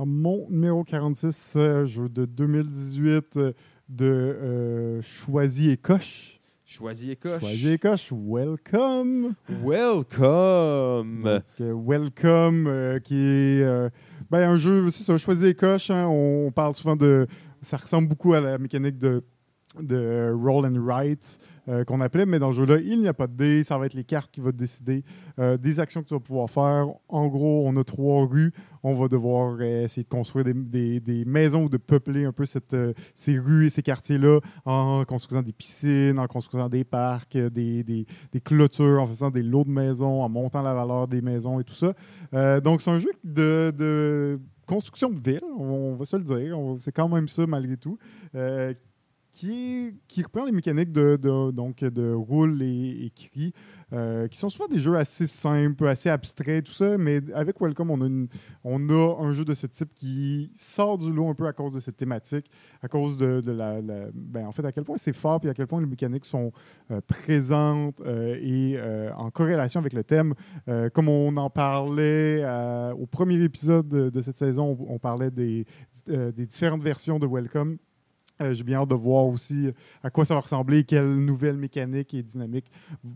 Mon 0.06 0.48
numéro 0.50 0.84
46, 0.84 1.54
euh, 1.58 1.86
jeu 1.86 2.10
de 2.10 2.26
2018 2.26 3.38
euh, 3.38 3.54
de 3.90 4.06
euh, 4.06 5.02
Choisi 5.02 5.70
et 5.70 5.78
Coche. 5.78 6.40
Choisis 6.66 7.10
et 7.10 7.16
coche. 7.18 7.44
Et 7.66 7.78
Coche, 7.78 8.14
welcome! 8.14 9.34
Welcome! 9.50 11.24
Donc, 11.24 11.44
euh, 11.60 11.74
welcome, 11.74 12.66
euh, 12.68 13.00
qui 13.00 13.16
est 13.16 13.62
euh, 13.62 13.90
ben, 14.30 14.50
un 14.52 14.56
jeu, 14.56 14.90
c'est 14.90 15.04
ça, 15.04 15.18
Choisi 15.18 15.48
et 15.48 15.54
Coche. 15.54 15.90
hein, 15.90 16.08
on, 16.08 16.48
on 16.48 16.52
parle 16.52 16.74
souvent 16.74 16.96
de. 16.96 17.28
Ça 17.62 17.76
ressemble 17.76 18.08
beaucoup 18.08 18.34
à 18.34 18.40
la 18.40 18.58
mécanique 18.58 18.98
de, 18.98 19.22
de 19.80 20.34
roll 20.34 20.66
and 20.66 20.76
write 20.86 21.40
euh, 21.70 21.86
qu'on 21.86 22.02
appelait, 22.02 22.26
mais 22.26 22.40
dans 22.40 22.48
le 22.48 22.54
jeu-là, 22.54 22.78
il 22.84 23.00
n'y 23.00 23.08
a 23.08 23.14
pas 23.14 23.28
de 23.28 23.34
dés. 23.38 23.64
Ça 23.64 23.78
va 23.78 23.86
être 23.86 23.94
les 23.94 24.04
cartes 24.04 24.30
qui 24.32 24.42
vont 24.42 24.52
décider 24.52 25.04
euh, 25.40 25.56
des 25.58 25.80
actions 25.80 26.02
que 26.04 26.08
tu 26.10 26.14
vas 26.14 26.20
pouvoir 26.20 26.50
faire. 26.50 26.88
En 27.08 27.28
gros, 27.28 27.64
on 27.66 27.76
a 27.78 27.84
trois 27.86 28.26
rues. 28.26 28.52
On 28.84 28.94
va 28.96 29.08
devoir 29.08 29.56
euh, 29.62 29.84
essayer 29.86 30.04
de 30.04 30.10
construire 30.10 30.44
des, 30.44 30.54
des- 30.54 31.00
des 31.00 31.24
maisons 31.24 31.64
ou 31.66 31.70
de 31.70 31.78
peupler 31.78 32.26
un 32.26 32.34
peu 32.34 32.46
cette, 32.46 32.76
ces 33.16 33.40
rues 33.40 33.68
et 33.68 33.70
ces 33.70 33.82
quartiers-là 33.84 34.40
en 34.66 35.06
construisant 35.06 35.42
des 35.44 35.54
piscines, 35.54 36.20
en 36.20 36.28
construisant 36.28 36.68
des 36.68 36.84
parcs, 36.84 37.38
des, 37.38 37.84
des- 37.84 38.06
clôtures, 38.44 39.02
en 39.02 39.08
faisant 39.08 39.30
des 39.32 39.44
lots 39.44 39.64
de 39.64 39.70
maisons, 39.70 40.22
en 40.22 40.28
montant 40.28 40.64
la 40.64 40.74
valeur 40.74 41.08
des 41.08 41.22
maisons 41.22 41.60
et 41.60 41.64
tout 41.64 41.76
ça. 41.76 41.94
Donc, 42.62 42.82
c'est 42.82 42.90
un 42.92 42.98
jeu 42.98 43.12
de, 43.24 43.72
de 43.78 44.40
construction 44.66 45.10
de 45.10 45.20
ville, 45.20 45.42
on 45.58 45.96
va 45.96 46.06
se 46.06 46.18
le 46.18 46.24
dire. 46.24 46.58
C'est 46.80 46.92
quand 46.92 47.08
même 47.08 47.28
ça 47.30 47.46
malgré 47.46 47.78
tout. 47.78 47.98
Qui, 50.08 50.22
reprend 50.24 50.46
les 50.46 50.52
mécaniques 50.52 50.92
de, 50.92 51.16
de- 51.16 51.52
donc, 51.52 51.84
de 51.84 52.14
roule 52.14 52.62
et 52.62 53.06
écrit, 53.06 53.54
euh, 53.92 54.28
qui 54.28 54.38
sont 54.38 54.50
souvent 54.50 54.68
des 54.68 54.80
jeux 54.80 54.96
assez 54.96 55.26
simples, 55.26 55.88
assez 55.88 56.10
abstraits, 56.10 56.66
tout 56.66 56.72
ça, 56.72 56.98
mais 56.98 57.22
avec 57.34 57.60
Welcome, 57.60 57.90
on 57.90 58.02
a, 58.02 58.28
on 58.64 58.90
a 58.90 59.18
un 59.20 59.32
jeu 59.32 59.44
de 59.44 59.54
ce 59.56 59.66
type 59.66 59.94
qui 59.96 60.52
sort 60.54 60.98
du 61.00 61.12
lot 61.12 61.30
un 61.30 61.34
peu 61.34 61.48
à 61.48 61.54
cause 61.54 61.72
de 61.72 61.80
cette 61.80 61.98
thématique, 61.98 62.46
à 62.84 62.88
cause 62.88 63.18
de, 63.18 63.52
la, 63.52 63.82
ben, 64.14 64.46
en 64.46 64.52
fait, 64.52 64.64
à 64.64 64.72
quel 64.72 64.84
point 64.84 64.98
c'est 64.98 65.14
fort, 65.14 65.40
puis 65.40 65.50
à 65.50 65.54
quel 65.56 65.66
point 65.66 65.80
les 65.80 65.88
mécaniques 65.88 66.26
sont 66.26 66.52
euh, 66.92 67.02
présentes 67.08 68.00
euh, 68.02 68.38
et 68.42 68.80
en 69.16 69.32
corrélation 69.32 69.80
avec 69.80 69.94
le 69.94 70.04
thème. 70.04 70.34
Comme 70.94 71.10
on 71.10 71.36
en 71.38 71.50
parlait 71.50 72.46
au 72.98 73.06
premier 73.06 73.42
épisode 73.42 73.88
de, 73.88 74.22
cette 74.22 74.38
saison, 74.38 74.78
on, 74.80 74.96
on 74.96 75.00
parlait 75.00 75.32
des, 75.32 75.66
des 76.08 76.46
différentes 76.46 76.84
versions 76.84 77.18
de 77.20 77.28
Welcome. 77.28 77.78
Euh, 78.42 78.54
J'ai 78.54 78.64
bien 78.64 78.80
hâte 78.80 78.90
de 78.90 78.96
voir 78.96 79.26
aussi 79.26 79.70
à 80.04 80.10
quoi 80.10 80.26
ça 80.26 80.34
va 80.34 80.40
ressembler 80.42 80.84
quelles 80.84 81.16
nouvelles 81.16 81.58
mécaniques 81.58 82.14
et 82.14 82.24
dynamiques 82.24 82.72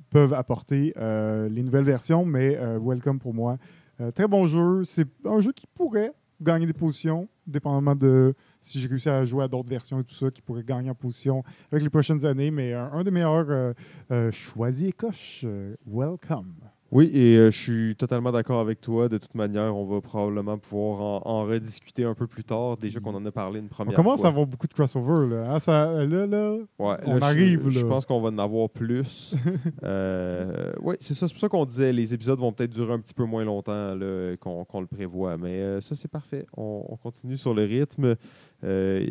peuvent 0.10 0.34
apporter 0.34 0.94
euh, 0.98 1.50
les 1.50 1.64
nouvelles 1.64 1.86
versions. 1.86 2.26
Mais 2.26 2.56
euh, 2.58 2.80
Welcome 2.82 3.20
pour 3.20 3.34
moi, 3.34 3.58
euh, 4.02 4.12
très 4.12 4.28
bon 4.28 4.46
jeu. 4.46 4.84
C'est 4.84 5.08
un 5.26 5.40
jeu 5.40 5.52
qui 5.52 5.66
pourrait 5.68 6.12
gagner 6.42 6.66
des 6.66 6.74
positions, 6.74 7.28
dépendamment 7.48 7.96
de 7.96 8.34
si 8.62 8.80
j'ai 8.80 8.88
réussi 8.90 9.10
à 9.10 9.24
jouer 9.24 9.44
à 9.46 9.48
d'autres 9.48 9.70
versions 9.70 10.00
et 10.00 10.04
tout 10.04 10.14
ça, 10.16 10.30
qui 10.32 10.42
pourrait 10.42 10.64
gagner 10.64 10.90
en 10.90 10.96
position 10.96 11.44
avec 11.72 11.84
les 11.84 11.90
prochaines 11.90 12.26
années. 12.26 12.52
Mais 12.52 12.74
un, 12.74 12.92
un 12.92 13.04
des 13.04 13.12
meilleurs 13.12 13.46
euh, 13.50 13.74
euh, 14.12 14.32
choisis 14.32 14.90
et 14.90 14.92
coche. 14.92 15.42
Euh, 15.46 15.76
welcome. 15.88 16.54
Oui, 16.96 17.12
et 17.14 17.36
euh, 17.36 17.52
je 17.52 17.58
suis 17.58 17.96
totalement 17.98 18.32
d'accord 18.32 18.62
avec 18.62 18.80
toi. 18.80 19.10
De 19.10 19.18
toute 19.18 19.36
manière, 19.36 19.76
on 19.76 19.84
va 19.86 20.00
probablement 20.00 20.58
pouvoir 20.58 21.02
en, 21.02 21.22
en 21.26 21.44
rediscuter 21.44 22.06
un 22.06 22.14
peu 22.14 22.26
plus 22.26 22.46
tard. 22.46 22.78
Déjà 22.78 23.02
qu'on 23.02 23.14
en 23.14 23.26
a 23.26 23.32
parlé 23.34 23.60
une 23.60 23.66
On 23.66 23.68
première 23.68 23.96
commence 23.96 24.22
fois. 24.22 24.30
à 24.30 24.32
avoir 24.32 24.46
beaucoup 24.48 24.66
de 24.66 24.74
crossover. 24.74 25.28
Là, 25.28 25.52
Hein, 25.52 25.60
ça, 25.60 25.92
là, 26.06 26.26
là, 26.26 26.54
Ouais, 26.80 26.96
On 27.06 27.18
là, 27.18 27.26
arrive, 27.26 27.68
Je, 27.68 27.86
pense 27.86 28.06
qu'on 28.06 28.22
va 28.22 28.30
en 28.30 28.38
avoir 28.38 28.70
plus. 28.70 29.36
euh, 29.84 30.72
oui, 30.82 30.96
c'est 31.02 31.14
ça. 31.16 31.28
C'est 31.28 31.34
pour 31.34 31.42
ça 31.42 31.50
qu'on 31.50 31.66
disait 31.66 31.92
les 31.92 32.14
épisodes 32.14 32.40
vont 32.40 32.54
peut-être 32.54 32.72
durer 32.72 32.94
un 32.94 33.00
petit 33.00 33.14
peu 33.14 33.26
moins 33.26 33.44
longtemps 33.44 33.94
qu'on 34.40 34.80
le 34.80 34.88
prévoit. 34.88 35.36
Mais 35.38 35.60
euh, 35.60 35.82
ça, 35.82 35.96
c'est 35.96 36.10
parfait. 36.10 36.46
On, 36.56 36.86
on 36.88 36.96
continue 36.96 37.36
sur 37.36 37.54
le 37.54 37.64
rythme. 37.66 38.16
Euh, 38.64 39.06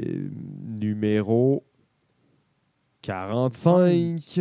numéro 0.81 1.62
45. 3.03 4.40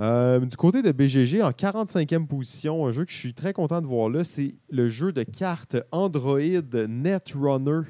Euh, 0.00 0.40
du 0.40 0.56
côté 0.56 0.82
de 0.82 0.90
BGG, 0.90 1.42
en 1.42 1.50
45e 1.50 2.26
position, 2.26 2.86
un 2.86 2.90
jeu 2.90 3.04
que 3.04 3.12
je 3.12 3.16
suis 3.16 3.34
très 3.34 3.52
content 3.52 3.80
de 3.80 3.86
voir 3.86 4.08
là, 4.08 4.24
c'est 4.24 4.54
le 4.68 4.88
jeu 4.88 5.12
de 5.12 5.22
cartes 5.22 5.76
Android 5.92 6.40
Netrunner. 6.40 7.82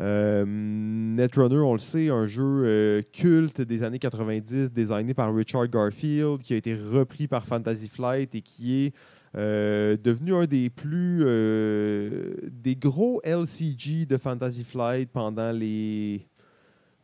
Euh, 0.00 0.44
Netrunner, 0.46 1.58
on 1.58 1.72
le 1.72 1.80
sait, 1.80 2.08
un 2.08 2.24
jeu 2.24 2.62
euh, 2.64 3.02
culte 3.12 3.60
des 3.60 3.82
années 3.82 3.98
90, 3.98 4.72
designé 4.72 5.12
par 5.12 5.34
Richard 5.34 5.66
Garfield, 5.68 6.40
qui 6.42 6.54
a 6.54 6.56
été 6.56 6.74
repris 6.74 7.26
par 7.26 7.46
Fantasy 7.46 7.88
Flight 7.88 8.34
et 8.36 8.42
qui 8.42 8.84
est 8.84 8.94
devenu 9.34 10.34
un 10.34 10.44
des 10.44 10.68
plus 10.70 11.24
des 12.50 12.76
gros 12.76 13.20
LCG 13.24 14.04
de 14.04 14.18
Fantasy 14.18 14.62
Flight 14.62 15.08
pendant 15.10 15.52
les 15.52 16.28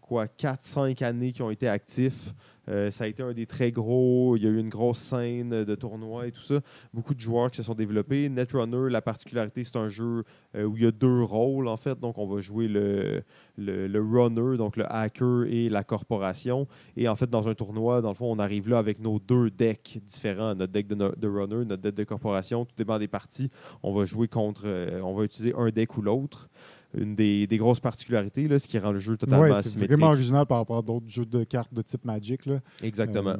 quoi 0.03 0.27
4-5 0.27 1.03
années 1.05 1.33
qui 1.33 1.43
ont 1.43 1.51
été 1.51 1.69
actifs. 1.69 2.35
Euh, 2.69 2.91
ça 2.91 3.05
a 3.05 3.07
été 3.07 3.23
un 3.23 3.33
des 3.33 3.47
très 3.47 3.73
gros. 3.73 4.37
Il 4.37 4.45
y 4.45 4.47
a 4.47 4.51
eu 4.51 4.59
une 4.59 4.69
grosse 4.69 4.99
scène 4.99 5.65
de 5.65 5.75
tournoi 5.75 6.27
et 6.27 6.33
tout 6.33 6.41
ça. 6.41 6.61
Beaucoup 6.93 7.15
de 7.15 7.21
joueurs 7.21 7.51
qui 7.51 7.59
se 7.59 7.63
sont 7.63 7.75
développés. 7.75 8.29
Netrunner, 8.29 8.91
la 8.91 9.03
particularité, 9.03 9.65
c'est 9.65 9.77
un 9.77 9.89
jeu 9.89 10.25
euh, 10.55 10.65
où 10.65 10.77
il 10.77 10.83
y 10.85 10.87
a 10.87 10.91
deux 10.91 11.23
rôles, 11.23 11.69
en 11.69 11.77
fait. 11.77 11.99
Donc, 11.99 12.19
on 12.19 12.27
va 12.27 12.41
jouer 12.41 12.69
le, 12.69 13.23
le, 13.57 14.01
runner, 14.01 14.57
donc 14.57 14.77
le 14.77 14.91
hacker 14.91 15.45
et 15.49 15.69
la 15.69 15.85
corporation. 15.85 16.67
Et 16.97 17.09
en 17.09 17.17
fait, 17.17 17.31
dans 17.31 17.49
un 17.49 17.55
tournoi, 17.55 18.01
dans 18.01 18.11
le 18.11 18.15
fond, 18.15 18.31
on 18.31 18.39
arrive 18.39 18.69
là 18.69 18.79
avec 18.79 19.01
nos 19.01 19.19
deux 19.19 19.51
decks 19.51 19.99
différents. 20.07 20.55
Notre 20.55 20.73
deck 20.73 20.87
de, 20.89 21.15
de 21.17 21.29
runner, 21.29 21.65
notre 21.65 21.83
deck 21.83 21.95
de 21.95 22.05
corporation. 22.05 22.65
Tout 22.65 22.75
dépend 22.77 22.99
des 22.99 23.09
parties. 23.09 23.51
On 23.83 23.93
va 23.93 24.05
jouer 24.05 24.29
contre. 24.29 24.63
euh, 24.67 25.01
on 25.03 25.15
va 25.15 25.25
utiliser 25.25 25.55
un 25.57 25.71
deck 25.71 25.97
ou 25.97 26.03
l'autre. 26.03 26.49
Une 26.97 27.15
des, 27.15 27.47
des 27.47 27.59
grosses 27.59 27.81
particularités, 27.81 28.49
là, 28.49 28.59
ce 28.59 28.67
qui 28.67 28.79
rend 28.79 28.93
le 28.93 28.99
jeu 28.99 29.19
totalement 29.19 29.43
ouais, 29.43 29.53
c'est 29.53 29.59
asymétrique. 29.69 29.91
vraiment 29.91 30.07
original 30.13 30.47
par 30.47 30.57
rapport 30.57 30.79
à 30.79 30.83
d'autres 30.83 31.09
jeux 31.09 31.27
de 31.27 31.45
cartes 31.45 31.73
de 31.75 31.83
type 31.83 32.05
Magic. 32.07 32.47
Là. 32.47 32.61
Exactement. 32.83 33.31
Euh, 33.31 33.37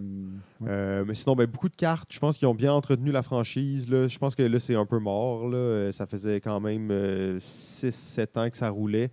ouais. 0.61 0.69
Euh, 0.69 1.05
mais 1.07 1.15
sinon, 1.15 1.35
ben, 1.35 1.47
beaucoup 1.47 1.71
de 1.71 1.77
cartes. 1.77 2.13
Je 2.13 2.19
pense 2.19 2.37
qu'ils 2.37 2.47
ont 2.47 2.55
bien 2.55 2.75
entretenu 2.75 3.11
la 3.11 3.23
franchise. 3.23 3.89
Là. 3.89 4.07
Je 4.07 4.19
pense 4.19 4.35
que 4.35 4.43
là, 4.43 4.59
c'est 4.61 4.75
un 4.75 4.85
peu 4.85 4.99
mort. 4.99 5.49
Là. 5.49 5.57
Euh, 5.57 5.93
Ça 5.93 6.05
faisait 6.07 6.41
quand 6.43 6.61
même 6.61 6.91
6-7 7.39 8.39
ans 8.39 8.51
que 8.51 8.57
ça 8.59 8.69
roulait. 8.69 9.11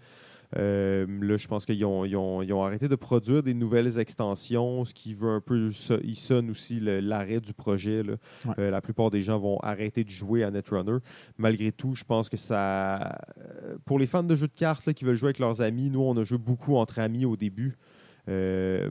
Euh, 0.57 1.05
là, 1.21 1.37
je 1.37 1.47
pense 1.47 1.65
qu'ils 1.65 1.83
ont, 1.85 2.05
ils 2.05 2.15
ont- 2.15 2.41
ils 2.41 2.53
ont 2.53 2.63
arrêté 2.63 2.87
de 2.87 2.95
produire 2.95 3.41
des 3.43 3.53
nouvelles 3.53 3.97
extensions, 3.99 4.85
ce 4.85 4.93
qui 4.93 5.13
veut 5.13 5.29
un 5.29 5.41
peu. 5.41 5.69
Ils 6.03 6.15
sonnent 6.15 6.49
aussi 6.49 6.79
l'arrêt 6.79 7.39
du 7.39 7.53
projet. 7.53 8.03
là. 8.03 8.13
Ouais. 8.45 8.53
Euh, 8.59 8.69
la 8.71 8.81
plupart 8.81 9.09
des 9.11 9.21
gens 9.21 9.39
vont 9.39 9.57
arrêter 9.59 10.03
de 10.03 10.09
jouer 10.09 10.43
à 10.43 10.51
Netrunner. 10.51 10.97
Malgré 11.37 11.71
tout, 11.71 11.95
je 11.95 12.03
pense 12.03 12.29
que 12.29 12.37
ça. 12.37 13.17
euh, 13.37 13.77
Pour 13.85 13.99
les 13.99 14.05
fans 14.05 14.23
de 14.23 14.35
jeux 14.35 14.47
de 14.47 14.55
cartes 14.55 14.85
là, 14.85 14.93
qui 14.93 15.03
veulent 15.05 15.15
jouer 15.15 15.27
avec 15.29 15.39
leurs 15.39 15.61
amis, 15.61 15.89
nous, 15.89 16.01
on 16.01 16.15
a 16.17 16.23
joué 16.23 16.37
beaucoup 16.37 16.75
entre 16.75 16.99
amis 16.99 17.25
au 17.25 17.35
début. 17.35 17.75
Euh, 18.29 18.89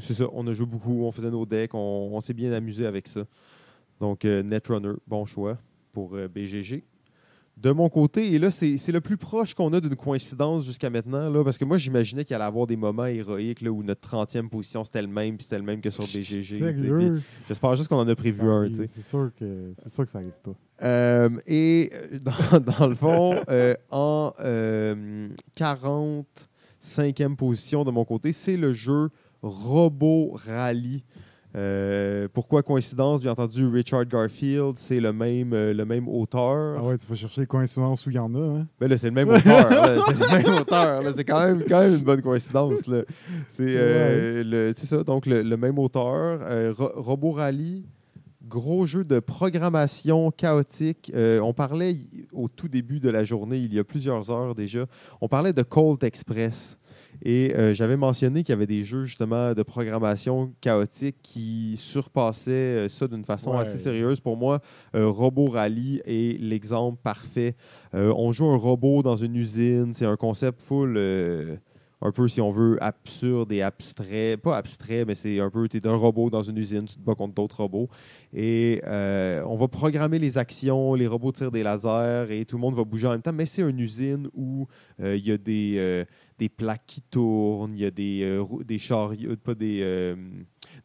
c'est 0.00 0.14
ça, 0.14 0.24
on 0.32 0.46
a 0.46 0.52
joué 0.52 0.66
beaucoup, 0.66 1.04
on 1.04 1.12
faisait 1.12 1.30
nos 1.30 1.44
decks, 1.46 1.74
on, 1.74 2.10
on 2.12 2.20
s'est 2.20 2.34
bien 2.34 2.52
amusé 2.52 2.86
avec 2.86 3.06
ça. 3.08 3.24
Donc, 4.00 4.24
Netrunner, 4.24 4.94
bon 5.06 5.24
choix 5.24 5.58
pour 5.92 6.16
BGG. 6.34 6.82
De 7.58 7.70
mon 7.70 7.88
côté, 7.88 8.32
et 8.32 8.38
là, 8.38 8.50
c'est 8.50 8.88
le 8.88 9.00
plus 9.00 9.16
proche 9.16 9.54
qu'on 9.54 9.72
a 9.72 9.80
d'une 9.80 9.94
coïncidence 9.94 10.64
jusqu'à 10.64 10.90
maintenant, 10.90 11.30
là, 11.30 11.44
parce 11.44 11.58
que 11.58 11.64
moi, 11.64 11.78
j'imaginais 11.78 12.24
qu'il 12.24 12.34
allait 12.34 12.44
y 12.44 12.48
avoir 12.48 12.66
des 12.66 12.76
moments 12.76 13.06
héroïques 13.06 13.60
là, 13.60 13.70
où 13.70 13.82
notre 13.82 14.08
30e 14.08 14.48
position, 14.48 14.82
c'était 14.84 15.02
le 15.02 15.08
même, 15.08 15.36
puis 15.36 15.44
c'était 15.44 15.58
le 15.58 15.64
même 15.64 15.80
que 15.80 15.90
sur 15.90 16.02
BGG. 16.14 17.20
J'espère 17.46 17.76
juste 17.76 17.88
qu'on 17.88 17.98
en 17.98 18.08
a 18.08 18.14
prévu 18.16 18.40
Ça 18.40 18.46
un. 18.46 18.72
C'est 18.72 19.02
sûr, 19.02 19.30
que, 19.38 19.74
c'est 19.82 19.92
sûr 19.92 20.04
que 20.04 20.10
ça 20.10 20.18
n'arrive 20.18 20.34
pas. 20.42 20.54
Euh, 20.82 21.28
et 21.46 21.90
euh, 21.92 22.18
dans, 22.18 22.58
dans 22.78 22.86
le 22.88 22.94
fond, 22.94 23.40
euh, 23.48 23.74
en 23.90 24.32
euh, 24.40 25.28
45e 25.56 27.36
position 27.36 27.84
de 27.84 27.90
mon 27.90 28.04
côté, 28.04 28.32
c'est 28.32 28.56
le 28.56 28.72
jeu 28.72 29.10
Robot 29.42 30.32
Rally. 30.46 31.04
Euh, 31.54 32.28
pourquoi 32.32 32.62
coïncidence? 32.62 33.20
Bien 33.22 33.32
entendu, 33.32 33.66
Richard 33.66 34.06
Garfield, 34.06 34.74
c'est 34.76 35.00
le 35.00 35.12
même, 35.12 35.52
euh, 35.52 35.74
le 35.74 35.84
même 35.84 36.08
auteur. 36.08 36.78
Ah 36.78 36.82
ouais, 36.82 36.96
tu 36.96 37.06
vas 37.06 37.14
chercher 37.14 37.42
les 37.42 37.46
coïncidences 37.46 38.06
où 38.06 38.10
il 38.10 38.16
y 38.16 38.18
en 38.18 38.34
a. 38.34 38.38
Hein? 38.60 38.66
Ben 38.80 38.88
là, 38.88 38.96
c'est 38.96 39.08
le 39.08 39.14
même 39.14 39.28
auteur. 39.28 39.68
c'est 39.70 40.18
le 40.38 40.42
même 40.44 40.54
auteur. 40.60 41.02
C'est 41.14 41.24
quand 41.24 41.44
même, 41.46 41.62
quand 41.68 41.80
même 41.80 41.94
une 41.96 42.04
bonne 42.04 42.22
coïncidence. 42.22 42.78
C'est 43.48 43.76
euh, 43.76 44.72
c'est 44.74 44.86
ça. 44.86 45.04
Donc, 45.04 45.26
le, 45.26 45.42
le 45.42 45.56
même 45.56 45.78
auteur. 45.78 46.40
Ro- 46.76 46.92
Robot 47.02 47.32
Rally, 47.32 47.84
gros 48.48 48.86
jeu 48.86 49.04
de 49.04 49.18
programmation 49.20 50.30
chaotique. 50.30 51.12
On 51.14 51.52
parlait 51.52 51.96
au 52.32 52.48
tout 52.48 52.68
début 52.68 52.98
de 53.00 53.10
la 53.10 53.24
journée, 53.24 53.58
il 53.58 53.74
y 53.74 53.78
a 53.78 53.84
plusieurs 53.84 54.30
heures 54.30 54.54
déjà, 54.54 54.86
on 55.20 55.28
parlait 55.28 55.52
de 55.52 55.62
Colt 55.62 56.02
Express. 56.02 56.78
Et 57.24 57.54
euh, 57.54 57.72
j'avais 57.72 57.96
mentionné 57.96 58.42
qu'il 58.42 58.52
y 58.52 58.56
avait 58.56 58.66
des 58.66 58.82
jeux 58.82 59.04
justement 59.04 59.54
de 59.54 59.62
programmation 59.62 60.52
chaotique 60.60 61.16
qui 61.22 61.74
surpassaient 61.76 62.50
euh, 62.50 62.88
ça 62.88 63.06
d'une 63.06 63.24
façon 63.24 63.52
Ouais. 63.52 63.58
assez 63.58 63.78
sérieuse. 63.78 64.18
Pour 64.18 64.36
moi, 64.36 64.60
euh, 64.96 65.06
Robot 65.08 65.46
Rally 65.46 66.00
est 66.04 66.40
l'exemple 66.40 66.98
parfait. 67.02 67.54
Euh, 67.94 68.12
on 68.16 68.32
joue 68.32 68.46
un 68.46 68.56
robot 68.56 69.02
dans 69.04 69.16
une 69.16 69.36
usine. 69.36 69.92
C'est 69.94 70.06
un 70.06 70.16
concept 70.16 70.62
full, 70.62 70.98
un 72.04 72.10
peu 72.10 72.26
si 72.26 72.40
on 72.40 72.50
veut, 72.50 72.82
absurde 72.82 73.52
et 73.52 73.62
abstrait. 73.62 74.36
Pas 74.36 74.56
abstrait, 74.56 75.04
mais 75.04 75.14
c'est 75.14 75.38
un 75.38 75.50
peu, 75.50 75.68
tu 75.68 75.76
es 75.76 75.86
un 75.86 75.94
robot 75.94 76.30
dans 76.30 76.42
une 76.42 76.56
usine, 76.56 76.84
tu 76.84 76.96
te 76.96 77.00
bats 77.00 77.14
contre 77.14 77.34
d'autres 77.34 77.60
robots. 77.62 77.88
Et 78.34 78.82
euh, 78.86 79.44
on 79.46 79.54
va 79.54 79.68
programmer 79.68 80.18
les 80.18 80.36
actions, 80.38 80.94
les 80.94 81.06
robots 81.06 81.30
tirent 81.30 81.52
des 81.52 81.62
lasers 81.62 82.26
et 82.30 82.44
tout 82.44 82.56
le 82.56 82.60
monde 82.60 82.74
va 82.74 82.82
bouger 82.82 83.06
en 83.06 83.10
même 83.10 83.22
temps. 83.22 83.32
Mais 83.32 83.46
c'est 83.46 83.62
une 83.62 83.78
usine 83.78 84.28
où 84.34 84.66
euh, 85.00 85.16
il 85.16 85.24
y 85.24 85.30
a 85.30 85.38
des, 85.38 85.74
euh, 85.76 86.04
des 86.38 86.48
plaques 86.48 86.86
qui 86.86 87.00
tournent, 87.02 87.74
il 87.74 87.80
y 87.80 87.84
a 87.84 87.90
des, 87.90 88.22
euh, 88.22 88.44
euh, 89.60 90.16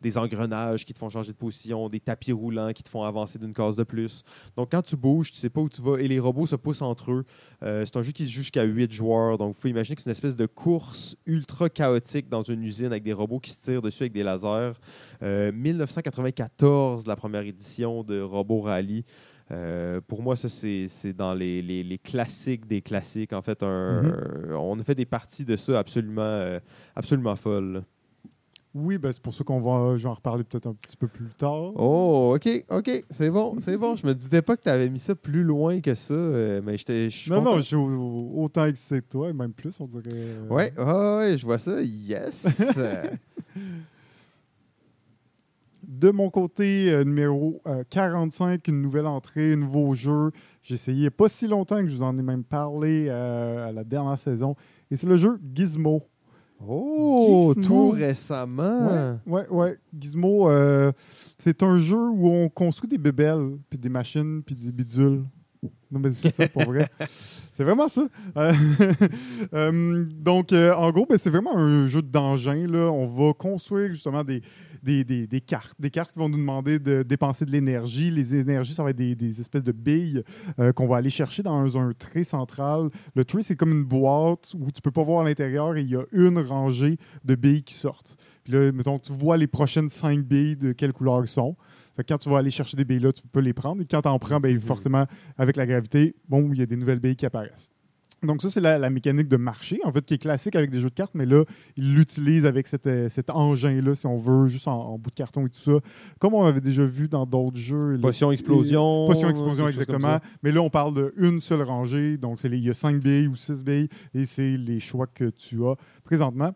des 0.02 0.18
engrenages 0.18 0.86
qui 0.86 0.94
te 0.94 1.00
font 1.00 1.10
changer 1.10 1.32
de 1.32 1.38
position, 1.38 1.90
des 1.90 2.00
tapis 2.00 2.32
roulants 2.32 2.72
qui 2.74 2.84
te 2.84 2.90
font 2.90 3.04
avancer 3.04 3.40
d'une 3.40 3.54
case 3.54 3.76
de 3.76 3.84
plus. 3.84 4.24
Donc 4.56 4.72
quand 4.72 4.82
tu 4.82 4.96
bouges, 4.96 5.32
tu 5.32 5.38
sais 5.38 5.50
pas 5.50 5.62
où 5.62 5.70
tu 5.70 5.82
vas 5.82 5.98
et 5.98 6.08
les 6.08 6.20
robots 6.20 6.46
se 6.46 6.56
poussent 6.56 6.82
entre 6.82 7.12
eux. 7.12 7.26
Euh, 7.64 7.86
c'est 7.86 7.98
un 7.98 8.02
jeu 8.02 8.12
qui 8.12 8.26
se 8.26 8.32
joue 8.32 8.42
jusqu'à 8.42 8.64
8 8.64 8.92
joueurs. 8.92 9.38
Donc 9.38 9.56
il 9.58 9.62
faut 9.62 9.68
imaginer 9.68 9.96
que 9.96 10.02
c'est 10.02 10.10
une 10.10 10.12
espèce 10.12 10.36
de 10.36 10.46
course 10.46 11.16
ultra 11.26 11.70
chaotique 11.70 12.30
dans 12.30 12.44
une 12.44 12.64
usine 12.64 12.88
avec 12.88 13.04
des 13.04 13.14
robots 13.14 13.40
qui 13.40 13.52
se 13.52 13.62
tirent 13.62 13.82
dessus 13.82 14.04
avec 14.04 14.14
des 14.14 14.24
lasers. 14.24 14.74
Euh, 15.24 15.52
1994, 15.52 17.08
la 17.08 17.16
première 17.16 17.42
édition 17.42 18.04
de 18.04 18.22
Robot 18.22 18.62
Rally. 18.62 19.06
Euh, 19.52 20.02
pour 20.06 20.22
moi, 20.22 20.36
ça, 20.36 20.50
c'est 20.50 21.14
dans 21.14 21.34
les, 21.34 21.62
les- 21.62 21.84
les 21.84 21.98
classiques 21.98 22.68
des 22.68 22.82
classiques. 22.82 23.32
En 23.34 23.42
fait, 23.42 23.64
un- 23.64 24.14
on 24.54 24.78
a 24.80 24.84
fait 24.84 24.96
des 24.96 25.06
parties 25.06 25.46
de 25.46 25.56
ça 25.56 25.80
absolument, 25.80 26.22
euh, 26.22 26.60
absolument 26.96 27.36
folles. 27.36 27.84
Oui, 28.76 28.98
ben, 29.00 29.12
c'est 29.12 29.22
pour 29.22 29.34
ça 29.34 29.44
qu'on 29.44 29.60
va, 29.62 29.72
en 29.72 30.14
reparler 30.14 30.44
peut-être 30.44 30.68
un 30.68 30.74
petit 30.74 30.98
peu 30.98 31.08
plus 31.08 31.30
tard. 31.38 31.72
Oh, 31.76 32.34
OK, 32.36 32.48
OK, 32.70 32.92
c'est 33.10 33.32
bon, 33.32 33.56
c'est 33.60 33.78
bon. 33.78 33.96
Je 33.96 34.06
me 34.06 34.14
doutais 34.14 34.42
pas 34.44 34.56
que 34.58 34.64
tu 34.64 34.70
avais 34.70 34.90
mis 34.90 35.00
ça 35.00 35.16
plus 35.16 35.44
loin 35.44 35.80
que 35.82 35.96
ça, 35.96 36.14
euh, 36.14 36.62
mais 36.64 36.78
j'étais- 36.78 37.10
je 37.10 37.18
suis 37.18 37.32
non, 37.32 37.38
content. 37.40 37.52
non, 37.56 37.58
je 37.58 37.62
suis 37.66 37.76
au- 37.76 38.34
autant 38.36 38.66
excité 38.66 39.02
que 39.02 39.08
toi, 39.10 39.34
même 39.34 39.54
plus, 39.54 39.80
on 39.80 39.86
dirait. 39.88 40.04
euh, 40.14 40.48
Ouais, 40.50 40.72
ouais, 40.78 41.18
ouais, 41.32 41.38
je 41.38 41.46
vois 41.46 41.58
ça. 41.58 41.82
Yes! 41.82 42.46
De 45.88 46.10
mon 46.12 46.30
côté, 46.30 46.92
euh, 46.92 47.06
numéro 47.06 47.62
euh, 47.66 47.84
45, 47.90 48.68
une 48.68 48.82
nouvelle 48.82 49.08
entrée, 49.08 49.54
un 49.54 49.56
nouveau 49.56 49.94
jeu. 49.94 50.32
J'ai 50.62 50.76
essayé 50.76 50.98
il 50.98 51.02
n'y 51.02 51.08
a 51.08 51.12
pas 51.12 51.30
si 51.30 51.48
longtemps 51.48 51.78
que 51.78 51.88
je 51.88 51.96
vous 51.96 52.04
en 52.04 52.18
ai 52.18 52.22
même 52.22 52.44
parlé 52.44 53.08
euh, 53.08 53.70
à 53.70 53.72
la 53.72 53.86
dernière 53.86 54.20
saison. 54.20 54.56
Et 54.92 54.98
c'est 54.98 55.08
le 55.08 55.16
jeu 55.16 55.40
Gizmo. 55.56 56.04
oh, 56.60 57.54
Gizmo. 57.56 57.68
tout 57.68 57.90
récemment. 57.92 58.88
Ouais, 58.88 59.16
ouais, 59.26 59.48
ouais. 59.50 59.78
Gizmo, 59.98 60.50
euh, 60.50 60.92
c'est 61.40 61.64
un 61.64 61.80
jeu 61.80 62.10
où 62.10 62.28
on 62.28 62.50
construit 62.50 62.90
des 62.90 62.98
bébelles, 62.98 63.58
puis 63.70 63.80
des 63.80 63.90
machines, 63.90 64.44
puis 64.44 64.56
des 64.56 64.74
bidules. 64.74 65.24
Non, 65.90 66.02
mais 66.02 66.12
c'est 66.12 66.32
ça, 66.32 66.50
pour 66.50 66.66
vrai. 66.66 66.90
C'est 67.58 67.64
vraiment 67.64 67.88
ça. 67.88 68.08
Euh, 68.38 68.54
euh, 69.54 70.06
donc, 70.12 70.54
euh, 70.54 70.76
en 70.76 70.92
gros, 70.92 71.08
ben, 71.08 71.18
c'est 71.18 71.32
vraiment 71.32 71.58
un 71.58 71.88
jeu 71.88 72.04
d'engin. 72.04 72.72
On 72.76 73.08
va 73.08 73.34
construire 73.34 73.94
justement 73.94 74.24
des, 74.24 74.44
des, 74.84 75.04
des- 75.04 75.42
cartes. 75.42 75.74
Des 75.80 75.90
cartes 75.90 76.12
qui 76.12 76.20
vont 76.20 76.30
nous 76.30 76.38
demander 76.38 76.78
de 76.78 77.02
dépenser 77.02 77.46
de 77.46 77.52
l'énergie. 77.52 78.12
Les 78.12 78.36
énergies, 78.36 78.76
ça 78.76 78.84
va 78.84 78.92
être 78.92 78.98
des, 78.98 79.16
des 79.16 79.42
espèces 79.42 79.64
de 79.64 79.72
billes 79.72 80.22
qu'on 80.76 80.88
va 80.88 80.98
aller 80.98 81.10
chercher 81.10 81.42
dans 81.42 81.80
un, 81.80 81.94
trait 81.94 82.24
central. 82.24 82.92
Le 83.16 83.26
tray, 83.26 83.42
c'est 83.42 83.56
comme 83.56 83.72
une 83.72 83.86
boîte 83.86 84.54
où 84.54 84.72
tu 84.72 84.80
peux 84.80 84.92
pas 84.92 85.02
voir 85.02 85.22
à 85.22 85.24
l'intérieur 85.24 85.76
et 85.78 85.82
il 85.82 85.90
y 85.90 85.96
a 85.96 86.04
une 86.12 86.38
rangée 86.38 86.98
de 87.26 87.34
billes 87.34 87.64
qui 87.64 87.74
sortent. 87.74 88.18
Puis 88.44 88.54
là, 88.54 88.72
mettons, 88.72 89.00
tu 89.00 89.14
vois 89.14 89.36
les 89.36 89.48
prochaines 89.48 89.90
cinq 89.90 90.20
billes 90.20 90.58
de 90.58 90.74
quelle 90.74 90.94
couleur 90.94 91.24
ils 91.24 91.28
sont. 91.28 91.56
Fait 91.98 92.04
que 92.04 92.14
quand 92.14 92.20
tu 92.20 92.30
vas 92.30 92.38
aller 92.38 92.52
chercher 92.52 92.78
des 92.78 92.86
billes 92.86 93.00
là, 93.00 93.12
tu 93.12 93.24
peux 93.30 93.40
les 93.40 93.54
prendre. 93.54 93.82
Et 93.82 93.86
quand 93.86 94.04
tu 94.04 94.08
en 94.08 94.20
prends, 94.20 94.40
ben, 94.40 94.60
forcément, 94.62 95.06
avec 95.38 95.56
la 95.58 95.66
gravité, 95.66 96.16
bon, 96.30 96.50
il 96.54 96.60
y 96.60 96.62
a 96.62 96.66
des 96.68 96.78
nouvelles 96.78 97.00
billes 97.00 97.16
qui 97.16 97.26
apparaissent. 97.26 97.72
Donc 98.24 98.42
ça, 98.42 98.50
c'est 98.50 98.62
la, 98.62 98.80
la 98.80 98.90
mécanique 98.90 99.28
de 99.28 99.38
marché, 99.38 99.80
en 99.84 99.92
fait, 99.92 100.04
qui 100.04 100.16
est 100.16 100.18
classique 100.18 100.56
avec 100.56 100.72
des 100.72 100.80
jeux 100.80 100.90
de 100.90 100.96
cartes, 100.96 101.14
mais 101.14 101.28
là, 101.28 101.44
ils 101.76 101.94
l'utilisent 101.96 102.48
avec 102.48 102.66
cet, 102.66 102.88
euh, 102.88 103.10
cet 103.10 103.30
engin-là, 103.30 103.94
si 103.94 104.08
on 104.08 104.18
veut, 104.18 104.48
juste 104.48 104.68
en, 104.68 104.74
en 104.74 104.98
bout 104.98 105.12
de 105.12 105.16
carton 105.16 105.46
et 105.46 105.50
tout 105.50 105.60
ça. 105.60 105.80
Comme 106.20 106.34
on 106.34 106.44
avait 106.44 106.62
déjà 106.62 106.84
vu 106.84 107.08
dans 107.08 107.28
d'autres 107.28 107.58
jeux. 107.58 107.92
là. 107.92 108.02
Potion 108.02 108.32
explosion. 108.32 109.06
Potion 109.06 109.30
explosion, 109.30 109.66
quelque 109.66 109.76
chose 109.76 109.86
comme 109.86 109.96
exactement. 109.98 110.20
Mais 110.42 110.52
là, 110.52 110.62
on 110.62 110.70
parle 110.72 111.12
d'une 111.16 111.40
seule 111.40 111.62
rangée. 111.62 112.18
Donc, 112.18 112.44
il 112.44 112.56
y 112.56 112.70
a 112.72 112.74
cinq 112.74 113.00
billes 113.00 113.28
ou 113.28 113.36
six 113.36 113.64
billes 113.64 113.88
et 114.16 114.26
c'est 114.26 114.58
les 114.58 114.80
choix 114.80 115.06
que 115.06 115.30
tu 115.30 115.64
as 115.66 115.76
présentement 116.04 116.54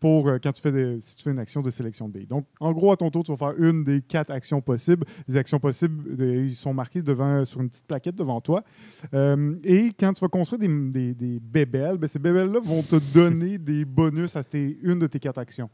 pour 0.00 0.26
euh, 0.28 0.38
quand 0.42 0.50
tu 0.52 0.62
fais 0.62 0.72
des- 0.72 1.00
si 1.00 1.14
tu 1.14 1.22
fais 1.24 1.30
une 1.30 1.38
action 1.38 1.60
de 1.60 1.70
sélection 1.70 2.08
de 2.08 2.14
billes. 2.14 2.26
Donc, 2.26 2.46
en 2.58 2.72
gros, 2.72 2.90
à 2.90 2.96
ton 2.96 3.10
tour, 3.10 3.22
tu 3.22 3.30
vas 3.30 3.36
faire 3.36 3.54
une 3.62 3.84
des 3.84 4.00
quatre 4.00 4.30
actions 4.30 4.60
possibles. 4.62 5.06
Les 5.28 5.36
actions 5.36 5.60
possibles, 5.60 6.20
euh, 6.20 6.46
ils 6.46 6.54
sont 6.54 6.72
marquées 6.74 7.02
devant, 7.02 7.44
sur 7.44 7.60
une 7.60 7.68
petite 7.68 7.86
plaquette 7.86 8.16
devant 8.16 8.40
toi. 8.40 8.64
Euh, 9.14 9.54
et 9.62 9.90
quand 9.98 10.12
tu 10.14 10.20
vas 10.22 10.28
construire 10.28 10.58
des, 10.58 10.68
des, 10.68 11.14
des 11.14 11.38
bébelles, 11.40 11.98
ben, 11.98 12.08
ces 12.08 12.18
bébelles-là 12.18 12.60
vont 12.60 12.82
te 12.82 12.96
donner 13.14 13.58
des 13.58 13.84
bonus 13.84 14.34
à 14.36 14.42
tes- 14.42 14.78
une 14.82 14.98
de 14.98 15.06
tes 15.06 15.20
quatre 15.20 15.38
actions. 15.38 15.70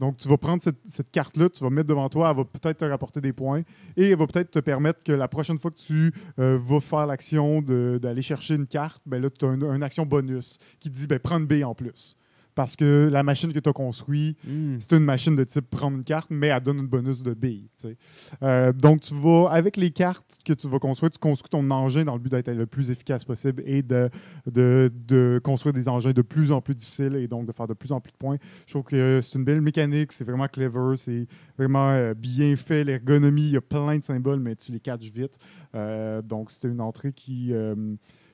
Donc, 0.00 0.16
tu 0.16 0.26
vas 0.28 0.36
prendre 0.38 0.60
cette, 0.60 0.78
cette 0.86 1.10
carte-là, 1.10 1.48
tu 1.48 1.62
vas 1.62 1.70
mettre 1.70 1.88
devant 1.88 2.08
toi, 2.08 2.30
elle 2.30 2.36
va 2.36 2.44
peut-être 2.44 2.78
te 2.78 2.84
rapporter 2.84 3.20
des 3.20 3.32
points 3.32 3.62
et 3.96 4.10
elle 4.10 4.18
va 4.18 4.26
peut-être 4.26 4.50
te 4.50 4.58
permettre 4.58 5.02
que 5.04 5.12
la 5.12 5.28
prochaine 5.28 5.58
fois 5.58 5.70
que 5.70 5.76
tu 5.78 6.12
euh, 6.38 6.58
vas 6.60 6.80
faire 6.80 7.06
l'action 7.06 7.60
d'aller 7.62 8.22
chercher 8.22 8.54
une 8.54 8.66
carte, 8.66 9.02
ben 9.06 9.22
là, 9.22 9.28
tu 9.30 9.44
as 9.44 9.52
une, 9.52 9.62
une 9.64 9.82
action 9.82 10.04
bonus 10.04 10.58
qui 10.80 10.90
te 10.90 10.96
dit 10.96 11.06
ben, 11.06 11.18
prends 11.18 11.38
une 11.38 11.46
B 11.46 11.62
en 11.64 11.74
plus. 11.74 12.16
Parce 12.54 12.76
que 12.76 13.08
la 13.10 13.22
machine 13.22 13.52
que 13.52 13.58
tu 13.58 13.68
as 13.68 13.72
construite, 13.72 14.36
Hmm. 14.46 14.76
c'est 14.78 14.92
une 14.92 15.04
machine 15.04 15.34
de 15.34 15.44
type 15.44 15.68
prendre 15.70 15.96
une 15.96 16.04
carte, 16.04 16.28
mais 16.30 16.48
elle 16.48 16.60
donne 16.60 16.78
une 16.78 16.86
bonus 16.86 17.22
de 17.22 17.32
billes. 17.34 17.68
sais. 17.76 17.96
Euh, 18.42 18.72
donc, 18.72 19.00
tu 19.00 19.14
vas, 19.14 19.48
avec 19.50 19.76
les 19.76 19.90
cartes 19.90 20.38
que 20.44 20.52
tu 20.52 20.68
vas 20.68 20.78
construire, 20.78 21.10
tu 21.10 21.18
construis 21.18 21.48
ton 21.48 21.70
engin 21.70 22.04
dans 22.04 22.14
le 22.14 22.18
but 22.20 22.30
d'être 22.30 22.50
le 22.50 22.66
plus 22.66 22.90
efficace 22.90 23.24
possible 23.24 23.62
et 23.64 23.82
de, 23.82 24.10
de, 24.50 24.90
de 25.06 25.40
construire 25.42 25.72
des 25.72 25.88
engins 25.88 26.12
de 26.12 26.22
plus 26.22 26.52
en 26.52 26.60
plus 26.60 26.74
difficiles 26.74 27.16
et 27.16 27.26
donc 27.28 27.46
de 27.46 27.52
faire 27.52 27.66
de 27.66 27.74
plus 27.74 27.92
en 27.92 28.00
plus 28.00 28.12
de 28.12 28.16
points. 28.18 28.36
Je 28.66 28.72
trouve 28.72 28.84
que 28.84 29.20
c'est 29.22 29.38
une 29.38 29.44
belle 29.44 29.60
mécanique, 29.62 30.12
c'est 30.12 30.24
vraiment 30.24 30.46
clever, 30.46 30.96
c'est 30.96 31.26
vraiment 31.56 31.90
euh, 31.90 32.14
bien 32.14 32.54
fait. 32.56 32.84
L'ergonomie, 32.84 33.44
il 33.46 33.52
y 33.52 33.56
a 33.56 33.60
plein 33.60 33.96
de 33.98 34.02
symboles, 34.04 34.40
mais 34.40 34.56
tu 34.56 34.72
les 34.72 34.80
catches 34.80 35.10
vite. 35.12 35.38
Euh, 35.74 36.20
donc, 36.22 36.50
c'était 36.50 36.68
une 36.68 36.80
entrée 36.80 37.12
qui, 37.12 37.52
euh, 37.52 37.74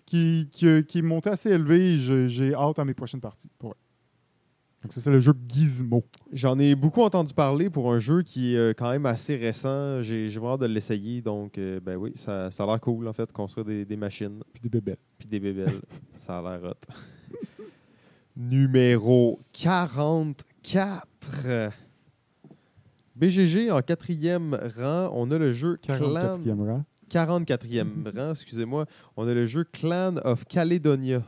qui, 0.06 0.48
qui, 0.50 0.84
qui 0.84 0.98
est 0.98 1.02
montée 1.02 1.30
assez 1.30 1.50
élevée 1.50 1.98
j'ai 1.98 2.54
hâte 2.54 2.78
à 2.78 2.84
mes 2.84 2.94
prochaines 2.94 3.20
parties. 3.20 3.50
Donc, 4.82 4.92
ça, 4.92 5.00
c'est 5.00 5.10
le 5.10 5.18
jeu 5.18 5.32
Gizmo. 5.48 6.04
J'en 6.32 6.56
ai 6.58 6.76
beaucoup 6.76 7.02
entendu 7.02 7.34
parler 7.34 7.68
pour 7.68 7.92
un 7.92 7.98
jeu 7.98 8.22
qui 8.22 8.54
est 8.54 8.58
euh, 8.58 8.74
quand 8.76 8.90
même 8.90 9.06
assez 9.06 9.34
récent. 9.34 10.00
J'ai 10.00 10.28
vraiment 10.28 10.54
hâte 10.54 10.60
de 10.60 10.66
l'essayer. 10.66 11.20
Donc, 11.20 11.58
euh, 11.58 11.80
ben 11.80 11.96
oui, 11.96 12.12
ça, 12.14 12.50
ça 12.52 12.62
a 12.62 12.66
l'air 12.66 12.80
cool, 12.80 13.08
en 13.08 13.12
fait, 13.12 13.32
construire 13.32 13.66
des, 13.66 13.84
des 13.84 13.96
machines 13.96 14.40
Puis 14.52 14.62
des 14.62 14.68
bébés. 14.68 14.96
puis 15.18 15.26
des 15.26 15.40
bébelles. 15.40 15.80
ça 16.16 16.38
a 16.38 16.42
l'air 16.42 16.70
hot. 16.70 17.64
Numéro 18.36 19.40
44. 19.52 21.72
BGG 23.16 23.72
en 23.72 23.82
quatrième 23.82 24.54
rang. 24.76 25.10
On 25.12 25.28
a 25.32 25.38
le 25.38 25.52
jeu 25.52 25.76
Clan... 25.82 25.96
44e 25.98 26.64
rang. 26.64 26.84
44e 27.10 28.16
rang, 28.16 28.30
excusez-moi. 28.30 28.86
On 29.16 29.26
a 29.26 29.34
le 29.34 29.46
jeu 29.46 29.64
Clan 29.64 30.16
of 30.24 30.44
Caledonia. 30.44 31.24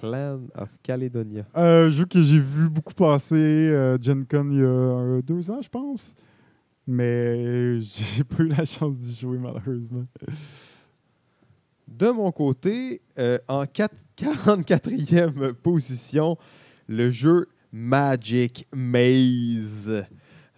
Clan 0.00 0.40
of 0.54 0.68
Caledonia. 0.82 1.44
Euh, 1.56 1.90
jeu 1.90 2.04
que 2.06 2.20
j'ai 2.22 2.38
vu 2.38 2.68
beaucoup 2.68 2.94
passer 2.94 3.34
euh, 3.36 3.98
Gen 4.00 4.24
Con 4.26 4.50
il 4.50 4.58
y 4.58 4.62
a 4.62 4.64
euh, 4.66 5.22
deux 5.22 5.50
ans, 5.50 5.60
je 5.62 5.68
pense. 5.68 6.14
Mais 6.86 7.80
j'ai 7.80 8.24
pas 8.24 8.42
eu 8.42 8.48
la 8.48 8.64
chance 8.64 8.96
d'y 8.96 9.14
jouer, 9.14 9.38
malheureusement. 9.38 10.06
De 11.88 12.10
mon 12.10 12.30
côté, 12.32 13.00
euh, 13.18 13.38
en 13.48 13.64
quatre- 13.66 13.94
44e 14.18 15.52
position, 15.54 16.36
le 16.88 17.10
jeu 17.10 17.48
Magic 17.72 18.66
Maze. 18.74 20.04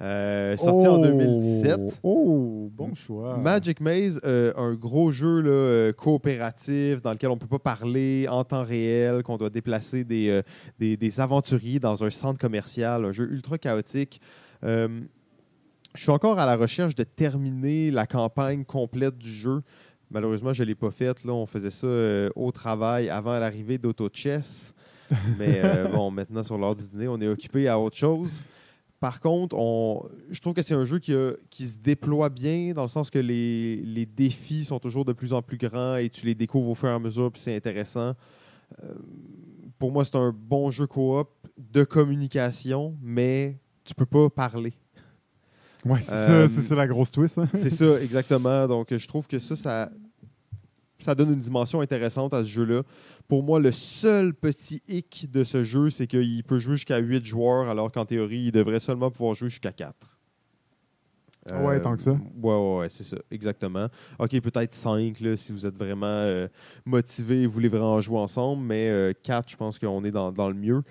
Euh, 0.01 0.57
sorti 0.57 0.87
en 0.87 0.99
Oh! 0.99 1.03
2017. 1.03 2.01
Oh, 2.05 2.71
bon 2.73 2.95
choix. 2.95 3.37
Magic 3.39 3.81
Maze, 3.81 4.21
euh, 4.25 4.53
un 4.57 4.75
gros 4.75 5.11
jeu 5.11 5.41
là, 5.41 5.51
euh, 5.51 5.93
coopératif 5.93 7.03
dans 7.03 7.13
lequel 7.13 7.31
on 7.31 7.35
ne 7.35 7.41
peut 7.41 7.49
pas 7.49 7.59
parler 7.59 8.27
en 8.29 8.45
temps 8.45 8.65
réel, 8.65 9.23
qu'on 9.25 9.37
doit 9.37 9.51
déplacer 9.51 10.05
des, 10.05 10.41
des, 10.79 10.97
des 10.97 11.21
aventuriers 11.21 11.81
dans 11.81 12.05
un 12.05 12.11
centre 12.11 12.39
commercial, 12.39 13.05
un 13.05 13.13
jeu 13.13 13.29
ultra 13.31 13.59
chaotique. 13.59 14.21
Je 14.63 16.03
suis 16.03 16.11
encore 16.11 16.39
à 16.39 16.47
la 16.47 16.57
recherche 16.57 16.95
de 16.95 17.03
terminer 17.03 17.91
la 17.91 18.07
campagne 18.07 18.65
complète 18.65 19.19
du 19.19 19.33
jeu. 19.33 19.63
Malheureusement, 20.11 20.53
je 20.53 20.63
ne 20.63 20.69
l'ai 20.69 20.75
pas 20.77 20.91
faite. 20.91 21.19
On 21.27 21.47
faisait 21.47 21.71
ça 21.71 21.89
au 22.37 22.53
travail 22.53 23.11
avant 23.11 23.37
l'arrivée 23.39 23.79
d'AutoChess. 23.79 24.75
Mais 25.39 25.61
bon, 25.93 26.11
maintenant, 26.13 26.45
sur 26.45 26.57
l'heure 26.57 26.77
du 26.77 26.85
dîner, 26.85 27.09
on 27.09 27.21
est 27.21 27.27
occupé 27.27 27.67
à 27.67 27.81
autre 27.81 27.97
chose. 27.97 28.43
Par 29.01 29.21
contre, 29.21 29.55
on, 29.57 30.09
je 30.29 30.41
trouve 30.41 30.55
que 30.55 30.63
c'est 30.63 30.75
un 30.75 30.85
jeu 30.85 30.99
qui, 30.99 31.13
a- 31.15 31.35
qui 31.51 31.67
se 31.69 31.79
déploie 31.79 32.29
bien, 32.31 32.73
dans 32.73 32.83
le 32.83 32.89
sens 32.89 33.11
que 33.11 33.19
les, 33.21 33.77
les 33.77 34.07
défis 34.07 34.65
sont 34.65 34.81
toujours 34.81 35.05
de 35.05 35.13
plus 35.13 35.33
en 35.33 35.41
plus 35.41 35.57
grands 35.57 35.97
et 35.97 36.11
tu 36.11 36.27
les 36.27 36.35
découvres 36.35 36.71
au 36.71 36.75
fur 36.75 36.89
et 36.89 36.93
à 36.93 36.99
mesure, 36.99 37.31
puis 37.31 37.41
c'est 37.41 37.55
intéressant. 37.55 38.15
Euh, 38.83 38.95
pour 39.79 39.93
moi, 39.93 40.05
c'est 40.05 40.17
un 40.17 40.33
bon 40.37 40.71
jeu 40.73 40.87
coop 40.89 41.29
de 41.57 41.85
communication, 41.85 42.97
mais 43.01 43.59
tu 43.85 43.95
peux 43.95 44.05
pas 44.07 44.29
parler. 44.31 44.73
Ouais, 45.85 46.03
c'est 46.03 46.13
Euh, 46.13 46.49
ça, 46.49 46.55
c'est 46.55 46.67
ça 46.67 46.75
la 46.75 46.89
grosse 46.89 47.13
twist. 47.13 47.39
hein. 47.39 47.49
C'est 47.55 47.71
ça, 47.71 48.01
exactement. 48.03 48.67
Donc, 48.67 48.89
je 48.95 49.07
trouve 49.07 49.29
que 49.29 49.39
ça, 49.39 49.55
ça, 49.55 49.91
ça 50.99 51.15
donne 51.15 51.33
une 51.33 51.41
dimension 51.41 51.81
intéressante 51.81 52.35
à 52.35 52.45
ce 52.45 52.49
jeu-là. 52.49 52.83
Pour 53.29 53.43
moi, 53.43 53.61
le 53.61 53.73
seul 53.73 54.35
petit 54.35 54.83
hic 54.89 55.31
de 55.31 55.45
ce 55.45 55.63
jeu, 55.63 55.91
c'est 55.91 56.07
qu'il 56.07 56.43
peut 56.45 56.59
jouer 56.59 56.75
jusqu'à 56.75 56.99
8 56.99 57.25
joueurs, 57.25 57.69
alors 57.69 57.91
qu'en 57.93 58.05
théorie, 58.05 58.47
il 58.47 58.53
devrait 58.53 58.81
seulement 58.81 59.11
pouvoir 59.11 59.35
jouer 59.35 59.49
jusqu'à 59.49 59.73
4. 59.73 59.95
Ah 61.51 61.63
ouais, 61.63 61.81
tant 61.81 61.97
que 61.97 62.03
ça. 62.03 62.11
Ouais, 62.11 62.19
ouais, 62.43 62.79
ouais, 62.79 62.89
c'est 62.91 63.05
ça, 63.05 63.17
exactement. 63.31 63.87
OK, 64.19 64.39
peut-être 64.41 64.75
5 64.75 65.19
là, 65.21 65.35
si 65.37 65.53
vous 65.53 65.65
êtes 65.65 65.77
vraiment 65.77 66.07
euh, 66.07 66.47
motivé 66.85 67.43
et 67.43 67.47
vous 67.47 67.53
voulez 67.53 67.69
vraiment 67.69 68.01
jouer 68.03 68.19
ensemble, 68.19 68.63
mais 68.63 69.15
4, 69.23 69.51
je 69.51 69.57
pense 69.57 69.79
qu'on 69.79 70.05
est 70.05 70.11
dans, 70.11 70.31
dans 70.31 70.49
le 70.49 70.55
mieux. 70.55 70.83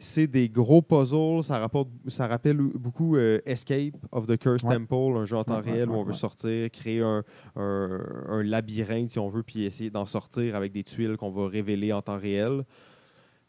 C'est 0.00 0.28
des 0.28 0.48
gros 0.48 0.80
puzzles, 0.80 1.42
ça, 1.42 1.58
rapporte, 1.58 1.88
ça 2.06 2.28
rappelle 2.28 2.56
beaucoup 2.58 3.16
euh, 3.16 3.40
Escape 3.44 3.96
of 4.12 4.26
the 4.28 4.36
Cursed 4.36 4.68
Ouais. 4.68 4.74
Temple, 4.76 5.16
un 5.18 5.24
jeu 5.24 5.36
en 5.36 5.42
temps 5.42 5.58
Ouais, 5.58 5.64
ouais, 5.64 5.72
réel 5.72 5.90
où 5.90 5.94
on 5.94 6.04
veut 6.04 6.12
sortir, 6.12 6.70
créer 6.70 7.00
un, 7.02 7.24
un- 7.56 8.00
un 8.28 8.42
labyrinthe, 8.44 9.10
si 9.10 9.18
on 9.18 9.28
veut, 9.28 9.42
puis 9.42 9.64
essayer 9.64 9.90
d'en 9.90 10.06
sortir 10.06 10.54
avec 10.54 10.70
des 10.72 10.84
tuiles 10.84 11.16
qu'on 11.16 11.30
va 11.30 11.48
révéler 11.48 11.92
en 11.92 12.00
temps 12.00 12.18
réel. 12.18 12.64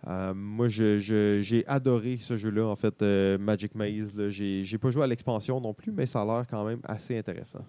Euh, 0.08 0.34
moi, 0.34 0.68
j'ai 0.70 1.64
adoré 1.68 2.18
ce 2.22 2.36
jeu-là, 2.36 2.66
en 2.66 2.76
fait, 2.76 3.00
euh, 3.04 3.38
Magic 3.38 3.76
Maze. 3.76 4.16
j'ai 4.30 4.78
pas 4.80 4.90
joué 4.90 5.04
à 5.04 5.08
l'expansion 5.08 5.62
non 5.62 5.74
plus, 5.76 5.92
mais 5.92 6.06
ça 6.08 6.22
a 6.22 6.26
l'air 6.26 6.48
quand 6.50 6.66
même 6.66 6.80
assez 6.86 7.18
intéressant. 7.18 7.60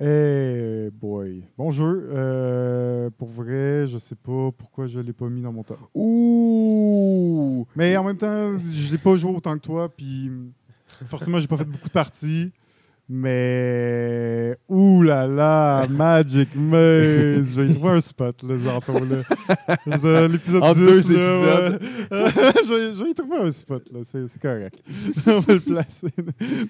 Eh 0.00 0.90
boy. 0.92 1.44
Bon 1.58 1.70
jeu. 1.70 2.08
Euh, 2.12 3.10
pour 3.10 3.28
vrai, 3.28 3.86
je 3.86 3.98
sais 3.98 4.14
pas 4.14 4.50
pourquoi 4.56 4.86
je 4.86 4.98
l'ai 4.98 5.12
pas 5.12 5.28
mis 5.28 5.42
dans 5.42 5.52
mon 5.52 5.62
top. 5.62 5.78
Ouh! 5.94 7.66
Mais 7.76 7.96
en 7.96 8.04
même 8.04 8.16
temps, 8.16 8.58
je 8.72 8.90
l'ai 8.92 8.98
pas 8.98 9.14
joué 9.16 9.30
autant 9.34 9.54
que 9.54 9.62
toi, 9.62 9.88
puis 9.88 10.30
forcément, 11.06 11.38
j'ai 11.38 11.46
pas 11.46 11.58
fait 11.58 11.66
beaucoup 11.66 11.88
de 11.88 11.92
parties. 11.92 12.52
Mais 13.14 14.56
ouh 14.70 15.02
là 15.02 15.26
là, 15.26 15.86
Magic 15.86 16.56
Maze, 16.56 17.52
je 17.54 17.60
vais 17.60 17.68
y 17.68 17.74
trouver 17.74 17.90
un 17.96 18.00
spot 18.00 18.42
là, 18.42 18.54
tantôt 18.80 19.04
là. 19.04 20.28
L'épisode 20.28 20.62
Entre 20.62 20.80
10, 20.80 21.08
deux 21.08 21.18
là, 21.18 21.70
ouais. 21.70 23.10
y 23.10 23.14
trouver 23.14 23.36
un 23.36 23.50
spot 23.50 23.82
là, 23.92 24.00
c'est 24.04 24.40
correct. 24.40 24.82
On 25.26 25.40
va 25.40 25.52
le 25.54 25.60
placer. 25.60 26.08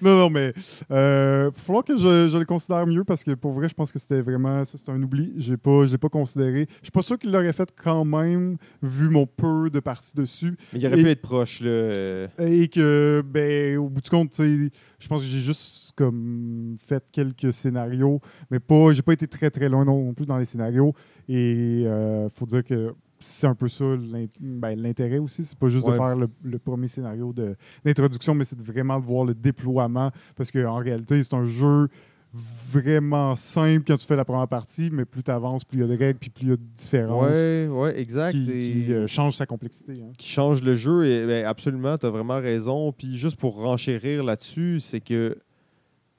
Non 0.01 0.17
non 0.17 0.29
mais 0.29 0.53
euh, 0.91 1.49
il 1.49 1.55
va 1.57 1.63
falloir 1.63 1.85
que 1.85 1.95
je, 1.95 2.27
je 2.27 2.37
le 2.37 2.43
considère 2.45 2.85
mieux 2.87 3.05
parce 3.05 3.23
que 3.23 3.31
pour 3.31 3.53
vrai, 3.53 3.69
je 3.69 3.73
pense 3.73 3.93
que 3.93 3.99
c'était 3.99 4.21
vraiment 4.21 4.65
ça, 4.65 4.77
c'est 4.77 4.91
un 4.91 5.01
oubli. 5.01 5.31
J'ai 5.37 5.55
pas, 5.55 5.85
j'ai 5.85 5.97
pas 5.97 6.09
considéré. 6.09 6.67
Je 6.81 6.87
suis 6.87 6.91
pas 6.91 7.03
sûr 7.03 7.17
qu'il 7.17 7.31
l'aurait 7.31 7.53
fait 7.53 7.69
quand 7.81 8.03
même 8.03 8.57
vu 8.81 9.07
mon 9.07 9.25
peu 9.27 9.69
de 9.69 9.79
parties 9.79 10.13
dessus 10.13 10.57
Mais 10.73 10.79
il 10.79 10.87
aurait 10.87 10.99
Et- 10.99 11.03
pu 11.03 11.09
être 11.09 11.21
proche, 11.21 11.61
là. 11.61 12.27
et 12.39 12.67
que 12.67 13.23
ben 13.25 13.77
au 13.77 13.87
bout 13.87 14.01
du 14.01 14.09
compte, 14.09 14.33
je 14.37 15.07
pense 15.07 15.21
que 15.21 15.27
j'ai 15.27 15.39
juste 15.39 15.93
comme 15.95 16.32
fait 16.85 17.03
quelques 17.11 17.53
scénarios, 17.53 18.19
mais 18.51 18.59
pas, 18.59 18.93
j'ai 18.93 19.01
pas 19.01 19.13
été 19.13 19.27
très 19.27 19.49
très 19.49 19.69
loin 19.69 19.85
non 19.85 20.13
plus 20.13 20.25
dans 20.25 20.37
les 20.37 20.45
scénarios. 20.45 20.93
Et 21.29 21.83
euh, 21.85 22.29
faut 22.29 22.45
dire 22.45 22.63
que 22.63 22.93
c'est 23.19 23.47
un 23.47 23.55
peu 23.55 23.69
ça 23.69 23.85
ben, 24.41 24.75
l'intérêt 24.81 25.17
aussi, 25.19 25.45
c'est 25.45 25.57
pas 25.57 25.69
juste 25.69 25.87
de 25.87 25.93
faire 25.93 26.15
le, 26.17 26.27
le 26.43 26.59
premier 26.59 26.89
scénario 26.89 27.33
d'introduction, 27.85 28.35
mais 28.35 28.43
c'est 28.43 28.57
de 28.57 28.63
vraiment 28.63 28.99
de 28.99 29.05
voir 29.05 29.23
le 29.23 29.33
déploiement, 29.33 30.11
parce 30.35 30.51
qu'en 30.51 30.75
réalité, 30.77 31.23
c'est 31.23 31.33
un 31.33 31.45
jeu 31.45 31.87
vraiment 32.71 33.35
simple 33.35 33.83
quand 33.87 33.95
tu 33.97 34.05
fais 34.07 34.15
la 34.15 34.25
première 34.25 34.47
partie, 34.47 34.89
mais 34.91 35.05
plus 35.05 35.23
tu 35.23 35.31
avances, 35.31 35.63
plus 35.63 35.77
il 35.77 35.81
y 35.81 35.83
a 35.83 35.87
de 35.87 35.97
règles, 35.97 36.19
puis 36.19 36.29
plus 36.29 36.43
il 36.45 36.49
y 36.49 36.53
a 36.53 36.55
de 36.57 36.61
différences 36.75 37.31
Ouais, 37.31 37.67
ouais, 37.69 37.99
exact. 37.99 38.31
qui, 38.33 38.51
et- 38.51 38.71
qui, 38.85 38.93
euh, 38.93 39.07
changent 39.07 39.35
sa 39.35 39.45
complexité. 39.45 39.93
hein. 40.01 40.11
qui 40.17 40.27
change 40.29 40.63
le 40.63 40.73
jeu. 40.75 41.05
Et, 41.05 41.25
ben, 41.25 41.45
absolument, 41.45 41.97
tu 41.97 42.05
as 42.05 42.09
vraiment 42.09 42.39
raison. 42.39 42.91
Puis 42.91 43.17
juste 43.17 43.37
pour 43.37 43.61
renchérir 43.61 44.23
là-dessus, 44.23 44.79
c'est 44.79 44.99
que 45.01 45.37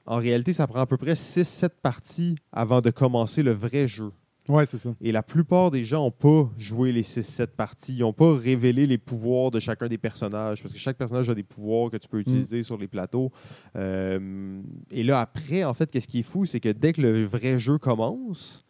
en 0.05 0.17
réalité, 0.17 0.53
ça 0.53 0.67
prend 0.67 0.79
à 0.81 0.85
peu 0.85 0.97
près 0.97 1.13
6-7 1.13 1.69
parties 1.81 2.35
avant 2.51 2.81
de 2.81 2.89
commencer 2.91 3.43
le 3.43 3.51
vrai 3.51 3.87
jeu. 3.87 4.11
Ouais, 4.47 4.67
c'est 4.67 4.77
ça. 4.77 4.93
Et 5.01 5.11
la 5.11 5.23
plupart 5.23 5.71
des 5.71 5.83
gens 5.83 6.03
n'ont 6.03 6.11
pas 6.11 6.47
joué 6.55 6.91
les 6.91 7.01
6-7 7.01 7.47
parties. 7.47 7.95
Ils 7.95 8.01
n'ont 8.01 8.13
pas 8.13 8.31
révélé 8.37 8.85
les 8.85 8.99
pouvoirs 8.99 9.49
de 9.49 9.59
chacun 9.59 9.87
des 9.87 9.97
personnages. 9.97 10.61
Parce 10.61 10.71
que 10.71 10.79
chaque 10.79 10.97
personnage 10.97 11.27
a 11.31 11.33
des 11.33 11.41
pouvoirs 11.41 11.89
que 11.89 11.97
tu 11.97 12.07
peux 12.07 12.19
utiliser 12.19 12.61
sur 12.61 12.77
les 12.77 12.87
plateaux. 12.87 13.31
Euh, 13.75 14.61
et 14.91 15.03
là, 15.03 15.19
après, 15.21 15.63
en 15.63 15.73
fait, 15.73 15.89
qu'est-ce 15.91 16.07
qui 16.07 16.19
est 16.19 16.23
fou, 16.23 16.45
c'est 16.45 16.59
que 16.59 16.69
dès 16.69 16.93
que 16.93 17.01
le 17.01 17.23
vrai 17.25 17.57
jeu 17.57 17.77
commence, 17.79 18.63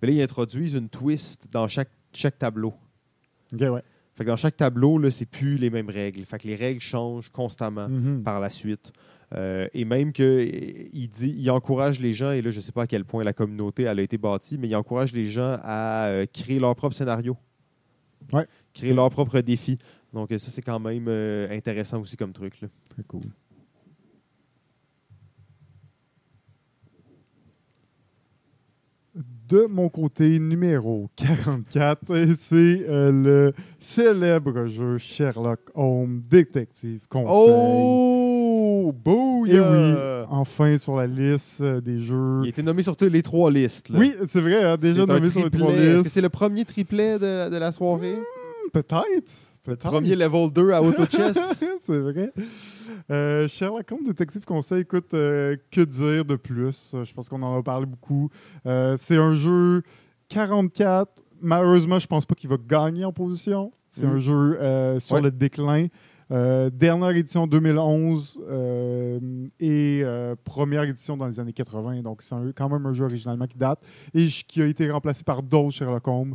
ben 0.00 0.08
là, 0.08 0.14
ils 0.16 0.22
introduisent 0.22 0.74
une 0.74 0.88
twist 0.88 1.46
dans 1.50 1.66
chaque, 1.68 1.90
chaque 2.12 2.38
tableau. 2.38 2.74
Ok, 3.52 3.60
ouais. 3.62 3.82
Fait 4.14 4.24
que 4.24 4.30
dans 4.30 4.36
chaque 4.36 4.56
tableau, 4.56 4.96
là, 4.98 5.10
c'est 5.10 5.26
plus 5.26 5.58
les 5.58 5.70
mêmes 5.70 5.90
règles. 5.90 6.24
Fait 6.24 6.38
que 6.38 6.46
les 6.48 6.54
règles 6.54 6.80
changent 6.80 7.30
constamment 7.30 7.88
Mhm. 7.88 8.22
par 8.22 8.40
la 8.40 8.48
suite. 8.48 8.92
Euh, 9.34 9.66
et 9.74 9.84
même 9.84 10.12
qu'il 10.12 11.08
dit, 11.10 11.34
il 11.36 11.50
encourage 11.50 11.98
les 12.00 12.12
gens, 12.12 12.30
et 12.30 12.42
là, 12.42 12.50
je 12.50 12.58
ne 12.58 12.62
sais 12.62 12.72
pas 12.72 12.82
à 12.82 12.86
quel 12.86 13.04
point 13.04 13.24
la 13.24 13.32
communauté 13.32 13.82
elle 13.82 13.98
a 13.98 14.02
été 14.02 14.18
bâtie, 14.18 14.56
mais 14.58 14.68
il 14.68 14.76
encourage 14.76 15.12
les 15.12 15.26
gens 15.26 15.56
à 15.62 16.06
euh, 16.06 16.26
créer 16.32 16.58
leur 16.58 16.74
propre 16.76 16.94
scénario. 16.94 17.36
Ouais. 18.32 18.46
Créer 18.72 18.94
leur 18.94 19.10
propre 19.10 19.40
défi. 19.40 19.76
Donc, 20.12 20.32
euh, 20.32 20.38
ça, 20.38 20.50
c'est 20.50 20.62
quand 20.62 20.80
même 20.80 21.06
euh, 21.08 21.50
intéressant 21.50 22.00
aussi 22.00 22.16
comme 22.16 22.32
truc. 22.32 22.60
là. 22.60 22.68
Très 22.88 23.02
cool. 23.04 23.24
De 29.48 29.66
mon 29.66 29.88
côté, 29.88 30.38
numéro 30.38 31.08
44, 31.16 32.34
c'est 32.36 32.84
euh, 32.88 33.12
le 33.12 33.52
célèbre 33.78 34.66
jeu 34.66 34.98
Sherlock 34.98 35.60
Holmes 35.74 36.22
Détective 36.28 37.06
Conseil. 37.08 37.30
Oh! 37.30 38.25
Et 38.88 38.92
Booyah! 38.92 39.70
oui, 40.22 40.26
enfin 40.30 40.76
sur 40.78 40.96
la 40.96 41.06
liste 41.06 41.60
euh, 41.60 41.80
des 41.80 42.00
jeux. 42.00 42.40
Il 42.42 42.46
a 42.46 42.48
été 42.50 42.62
nommé 42.62 42.82
sur 42.82 42.96
les 43.00 43.22
trois 43.22 43.50
listes. 43.50 43.88
là. 43.88 43.98
Oui, 43.98 44.14
c'est 44.28 44.40
vrai, 44.40 44.62
hein, 44.62 44.76
déjà 44.76 45.04
nommé 45.06 45.30
sur 45.30 45.42
les 45.44 45.50
trois 45.50 45.70
Est-ce 45.72 45.92
listes. 45.92 46.02
que 46.04 46.08
c'est 46.10 46.20
le 46.20 46.28
premier 46.28 46.64
triplet 46.64 47.18
de, 47.18 47.50
de 47.50 47.56
la 47.56 47.72
soirée? 47.72 48.18
Peut-être. 48.72 49.32
Peut-être. 49.64 49.82
Premier 49.90 50.14
level 50.14 50.52
2 50.52 50.70
à 50.70 50.80
Auto 50.82 51.04
Chess? 51.10 51.64
c'est 51.80 51.98
vrai. 51.98 52.32
Euh, 53.10 53.48
Sherlock 53.48 53.90
Holmes 53.90 54.06
Détective 54.06 54.44
Conseil, 54.44 54.82
écoute, 54.82 55.12
euh, 55.14 55.56
que 55.72 55.80
dire 55.80 56.24
de 56.24 56.36
plus? 56.36 56.92
Euh, 56.94 57.04
Je 57.04 57.12
pense 57.12 57.28
qu'on 57.28 57.42
en 57.42 57.58
a 57.58 57.62
parlé 57.64 57.84
beaucoup. 57.86 58.30
Euh, 58.66 58.96
c'est 59.00 59.16
un 59.16 59.34
jeu 59.34 59.82
44. 60.28 61.10
Malheureusement, 61.40 61.98
je 61.98 62.06
pense 62.06 62.24
pas 62.26 62.34
qu'il 62.34 62.48
va 62.48 62.56
gagner 62.64 63.04
en 63.04 63.12
position. 63.12 63.72
C'est 63.90 64.06
Mm. 64.06 64.10
un 64.10 64.18
jeu 64.18 64.58
euh, 64.60 65.00
sur 65.00 65.16
Ouais. 65.16 65.22
le 65.22 65.30
déclin. 65.30 65.86
Euh, 66.32 66.70
dernière 66.70 67.10
édition 67.10 67.46
2011 67.46 68.40
euh, 68.48 69.20
et 69.60 70.00
euh, 70.02 70.34
première 70.42 70.82
édition 70.82 71.16
dans 71.16 71.26
les 71.26 71.38
années 71.38 71.52
80. 71.52 72.02
Donc, 72.02 72.22
c'est 72.22 72.34
quand 72.56 72.68
même 72.68 72.84
un 72.86 72.92
jeu 72.92 73.04
originalement 73.04 73.46
qui 73.46 73.56
date 73.56 73.80
et 74.12 74.26
qui 74.26 74.60
a 74.60 74.66
été 74.66 74.90
remplacé 74.90 75.22
par 75.22 75.42
d'autres 75.42 75.70
Sherlock 75.70 76.08
Holmes. 76.08 76.34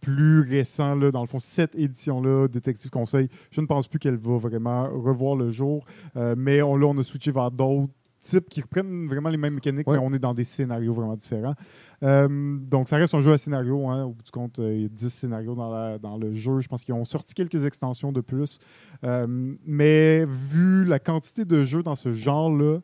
plus 0.00 0.40
récents, 0.42 0.94
là, 0.94 1.10
dans 1.10 1.22
le 1.22 1.26
fond, 1.26 1.38
cette 1.38 1.74
édition-là, 1.74 2.48
Détective 2.48 2.90
Conseil, 2.90 3.28
je 3.50 3.60
ne 3.60 3.66
pense 3.66 3.88
plus 3.88 3.98
qu'elle 3.98 4.16
va 4.16 4.36
vraiment 4.36 4.88
revoir 4.90 5.36
le 5.36 5.50
jour. 5.50 5.84
Mais 6.14 6.62
on, 6.62 6.76
là, 6.76 6.86
on 6.86 6.98
a 6.98 7.02
switché 7.02 7.32
vers 7.32 7.50
d'autres 7.50 7.92
types 8.20 8.48
qui 8.48 8.60
reprennent 8.60 9.06
vraiment 9.06 9.28
les 9.28 9.36
mêmes 9.36 9.54
mécaniques, 9.54 9.86
Ouais. 9.88 9.98
mais 9.98 10.04
on 10.04 10.12
est 10.12 10.18
dans 10.18 10.34
des 10.34 10.44
scénarios 10.44 10.92
vraiment 10.92 11.14
différents. 11.16 11.54
Euh, 12.02 12.58
donc, 12.58 12.88
ça 12.88 12.96
reste 12.96 13.14
un 13.14 13.20
jeu 13.20 13.32
à 13.32 13.38
scénario. 13.38 13.88
hein. 13.88 14.04
Au 14.04 14.10
bout 14.10 14.22
du 14.22 14.30
compte, 14.30 14.58
euh, 14.58 14.74
il 14.74 14.82
y 14.82 14.84
a 14.84 14.88
10 14.88 15.08
scénarios 15.10 15.54
dans, 15.54 15.70
la- 15.72 15.98
dans 15.98 16.16
le 16.18 16.32
jeu. 16.34 16.60
Je 16.60 16.68
pense 16.68 16.84
qu'ils 16.84 16.94
ont 16.94 17.04
sorti 17.04 17.34
quelques 17.34 17.64
extensions 17.64 18.12
de 18.12 18.20
plus. 18.20 18.58
Euh, 19.04 19.26
mais 19.64 20.24
vu 20.26 20.84
la 20.84 20.98
quantité 20.98 21.44
de 21.44 21.62
jeux 21.62 21.82
dans 21.82 21.94
ce 21.96 22.12
genre-là 22.12 22.80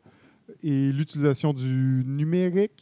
et 0.63 0.93
l'utilisation 0.93 1.53
du 1.53 2.03
numérique, 2.07 2.82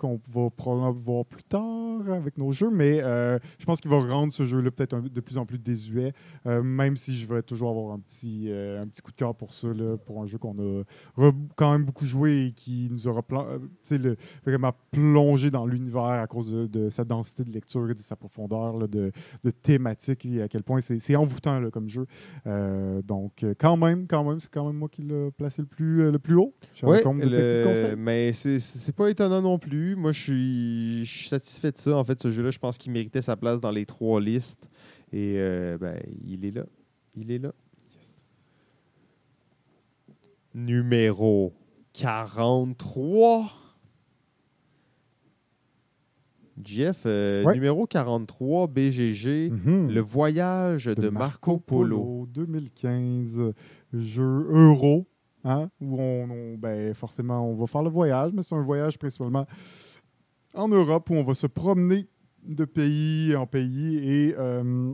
qu'on 0.00 0.20
va 0.32 0.48
probablement 0.50 0.92
voir 0.92 1.24
plus 1.26 1.42
tard 1.44 1.62
avec 2.10 2.38
nos 2.38 2.50
jeux, 2.50 2.70
mais 2.70 3.00
euh, 3.02 3.38
je 3.58 3.66
pense 3.66 3.80
qu'il 3.80 3.90
va 3.90 3.98
rendre 3.98 4.32
ce 4.32 4.44
jeu-là 4.44 4.70
peut-être 4.70 4.98
de 5.00 5.20
plus 5.20 5.36
en 5.38 5.44
plus 5.44 5.58
désuet, 5.58 6.12
euh, 6.46 6.62
même 6.62 6.96
si 6.96 7.14
je 7.16 7.26
vais 7.26 7.42
toujours 7.42 7.70
avoir 7.70 7.92
un 7.94 7.98
petit, 7.98 8.46
euh, 8.48 8.82
un 8.82 8.86
petit 8.86 9.02
coup 9.02 9.10
de 9.12 9.16
cœur 9.16 9.34
pour 9.34 9.52
ça, 9.52 9.68
là, 9.68 9.96
pour 9.98 10.22
un 10.22 10.26
jeu 10.26 10.38
qu'on 10.38 10.56
a 10.58 11.30
quand 11.56 11.72
même 11.72 11.84
beaucoup 11.84 12.06
joué 12.06 12.46
et 12.46 12.52
qui 12.52 12.88
nous 12.90 13.06
aura 13.06 13.22
le- 13.90 14.16
vraiment 14.44 14.72
plongé 14.90 15.50
dans 15.50 15.66
l'univers 15.66 16.02
à 16.04 16.26
cause 16.26 16.50
de, 16.50 16.66
de 16.66 16.88
sa 16.90 17.04
densité 17.04 17.44
de 17.44 17.50
lecture 17.52 17.90
et 17.90 17.94
de 17.94 18.02
sa 18.02 18.16
profondeur 18.16 18.78
là, 18.78 18.86
de, 18.86 19.12
de 19.44 19.50
thématique 19.50 20.24
et 20.26 20.42
à 20.42 20.48
quel 20.48 20.62
point 20.62 20.80
c'est 20.80 21.16
envoûtant 21.16 21.60
là, 21.60 21.70
comme 21.70 21.88
jeu. 21.88 22.06
Donc, 23.04 23.44
quand 23.58 23.76
même, 23.76 24.06
quand 24.06 24.24
même, 24.24 24.40
c'est 24.40 24.50
quand 24.50 24.66
même 24.66 24.76
moi 24.76 24.88
qui 24.88 25.02
l'ai 25.02 25.30
placé 25.32 25.62
le 25.62 25.68
plus, 25.68 26.10
le 26.10 26.18
plus 26.18 26.34
haut. 26.36 26.54
Holmes 26.86 27.00
le- 27.28 27.36
mais 27.96 28.32
c'est 28.32 28.94
pas 28.96 29.10
étonnant 29.10 29.42
non 29.42 29.58
plus. 29.58 29.89
Moi, 29.96 30.12
je 30.12 30.20
suis, 30.20 31.04
je 31.04 31.18
suis 31.18 31.28
satisfait 31.28 31.72
de 31.72 31.78
ça. 31.78 31.96
En 31.96 32.04
fait, 32.04 32.20
ce 32.20 32.30
jeu-là, 32.30 32.50
je 32.50 32.58
pense 32.58 32.78
qu'il 32.78 32.92
méritait 32.92 33.22
sa 33.22 33.36
place 33.36 33.60
dans 33.60 33.70
les 33.70 33.86
trois 33.86 34.20
listes. 34.20 34.68
Et 35.12 35.34
euh, 35.38 35.76
ben, 35.78 36.00
il 36.24 36.44
est 36.44 36.50
là. 36.52 36.64
Il 37.16 37.30
est 37.30 37.38
là. 37.38 37.52
numéro 40.54 41.52
43. 41.92 43.50
Jeff, 46.62 47.04
euh, 47.06 47.44
Ouais. 47.44 47.54
numéro 47.54 47.86
43, 47.86 48.66
BGG, 48.66 49.50
Mhm. 49.50 49.90
Le 49.92 50.00
voyage 50.00 50.86
de, 50.86 51.08
Marco 51.08 51.58
Polo. 51.58 52.26
2015, 52.28 53.52
jeu 53.94 54.46
euro, 54.50 55.06
hein, 55.44 55.70
où 55.80 56.00
on, 56.00 56.28
on- 56.30 56.54
ben, 56.58 56.94
forcément, 56.94 57.40
on 57.48 57.54
va 57.54 57.66
faire 57.66 57.82
le 57.82 57.90
voyage, 57.90 58.32
mais 58.34 58.42
c'est 58.42 58.54
un 58.54 58.62
voyage 58.62 58.98
principalement 58.98 59.46
en 60.54 60.68
Europe 60.68 61.08
où 61.10 61.14
on 61.14 61.22
va 61.24 61.34
se 61.34 61.46
promener 61.46 62.06
de 62.44 62.64
pays 62.64 63.34
en 63.36 63.46
pays 63.46 63.98
et 63.98 64.34
euh, 64.38 64.92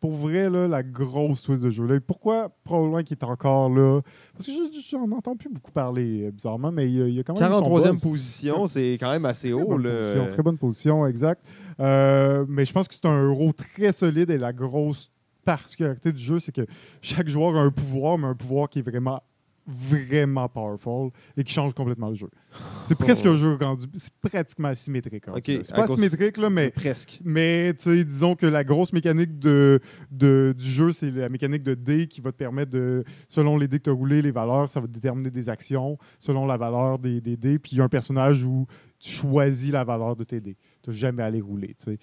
pour 0.00 0.12
vrai, 0.12 0.48
là, 0.48 0.66
la 0.66 0.82
grosse 0.82 1.42
twist 1.42 1.62
de 1.62 1.70
jeu. 1.70 1.86
Là, 1.86 2.00
pourquoi 2.00 2.48
probablement 2.64 3.02
qu'il 3.02 3.18
est 3.18 3.24
encore 3.24 3.68
là? 3.68 4.00
Parce 4.32 4.46
que 4.46 4.52
je- 4.52 4.80
j'en 4.90 5.10
entends 5.12 5.36
plus 5.36 5.50
beaucoup 5.50 5.70
parler, 5.72 6.22
euh, 6.24 6.30
bizarrement, 6.30 6.72
mais 6.72 6.90
il 6.90 7.10
y 7.14 7.20
a, 7.20 7.22
quand 7.22 7.34
même 7.34 7.42
son 7.52 7.60
43e 7.64 7.90
buzz. 7.92 8.00
position, 8.02 8.66
c'est 8.66 8.96
quand 8.98 9.10
même 9.12 9.26
assez 9.26 9.52
haut. 9.52 9.66
bonne 9.66 9.82
position, 9.82 10.26
très 10.28 10.42
bonne 10.42 10.56
position, 10.58 11.06
exact. 11.06 11.44
Euh, 11.80 12.46
mais 12.48 12.64
je 12.64 12.72
pense 12.72 12.88
que 12.88 12.94
c'est 12.94 13.04
un 13.06 13.24
euro 13.26 13.52
très 13.52 13.92
solide 13.92 14.30
et 14.30 14.38
la 14.38 14.54
grosse 14.54 15.10
particularité 15.44 16.12
du 16.12 16.22
jeu, 16.22 16.38
c'est 16.38 16.52
que 16.52 16.66
chaque 17.02 17.28
joueur 17.28 17.54
a 17.56 17.60
un 17.60 17.70
pouvoir, 17.70 18.16
mais 18.16 18.26
un 18.26 18.34
pouvoir 18.34 18.70
qui 18.70 18.78
est 18.78 18.82
vraiment, 18.82 19.22
vraiment 19.70 20.48
powerful 20.48 21.10
et 21.36 21.44
qui 21.44 21.52
change 21.52 21.72
complètement 21.74 22.08
le 22.08 22.14
jeu. 22.14 22.28
C'est 22.86 22.96
presque 22.98 23.24
un 23.26 23.36
jeu 23.36 23.54
rendu, 23.60 23.86
c'est 23.96 24.12
pratiquement 24.14 24.68
asymétrique. 24.68 25.24
C'est 25.44 25.72
pas 25.74 25.84
asymétrique, 25.84 26.36
là, 26.36 26.50
mais 26.50 26.70
Presque. 26.70 27.20
mais 27.24 27.72
tu 27.74 27.82
sais, 27.84 28.04
disons 28.04 28.34
que 28.34 28.46
la 28.46 28.64
grosse 28.64 28.92
mécanique 28.92 29.38
de, 29.38 29.78
de- 30.10 30.52
du 30.58 30.66
jeu, 30.66 30.90
c'est 30.90 31.10
la 31.12 31.28
mécanique 31.28 31.62
de 31.62 31.74
dés 31.74 32.08
qui 32.08 32.20
va 32.20 32.32
te 32.32 32.36
permettre 32.36 32.72
de, 32.72 33.04
selon 33.28 33.56
les 33.56 33.68
dés 33.68 33.78
que 33.78 33.84
tu 33.84 33.90
as 33.90 33.92
roulés, 33.92 34.20
les 34.22 34.32
valeurs, 34.32 34.68
ça 34.68 34.80
va 34.80 34.88
déterminer 34.88 35.30
des 35.30 35.48
actions 35.48 35.96
selon 36.18 36.44
la 36.46 36.56
valeur 36.56 36.98
des, 36.98 37.20
des 37.20 37.36
dés. 37.36 37.58
Puis 37.60 37.72
il 37.72 37.78
y 37.78 37.80
a 37.80 37.84
un 37.84 37.88
personnage 37.88 38.42
où 38.44 38.66
tu 38.98 39.10
choisis 39.10 39.70
la 39.70 39.84
valeur 39.84 40.16
de 40.16 40.24
tes 40.24 40.40
dés. 40.40 40.56
Tu 40.82 40.90
n'as 40.90 40.96
jamais 40.96 41.22
à 41.22 41.30
les 41.30 41.40
rouler. 41.40 41.68
tu 41.78 41.84
sais. 41.84 41.90
Fait 41.92 41.96
que 41.96 42.02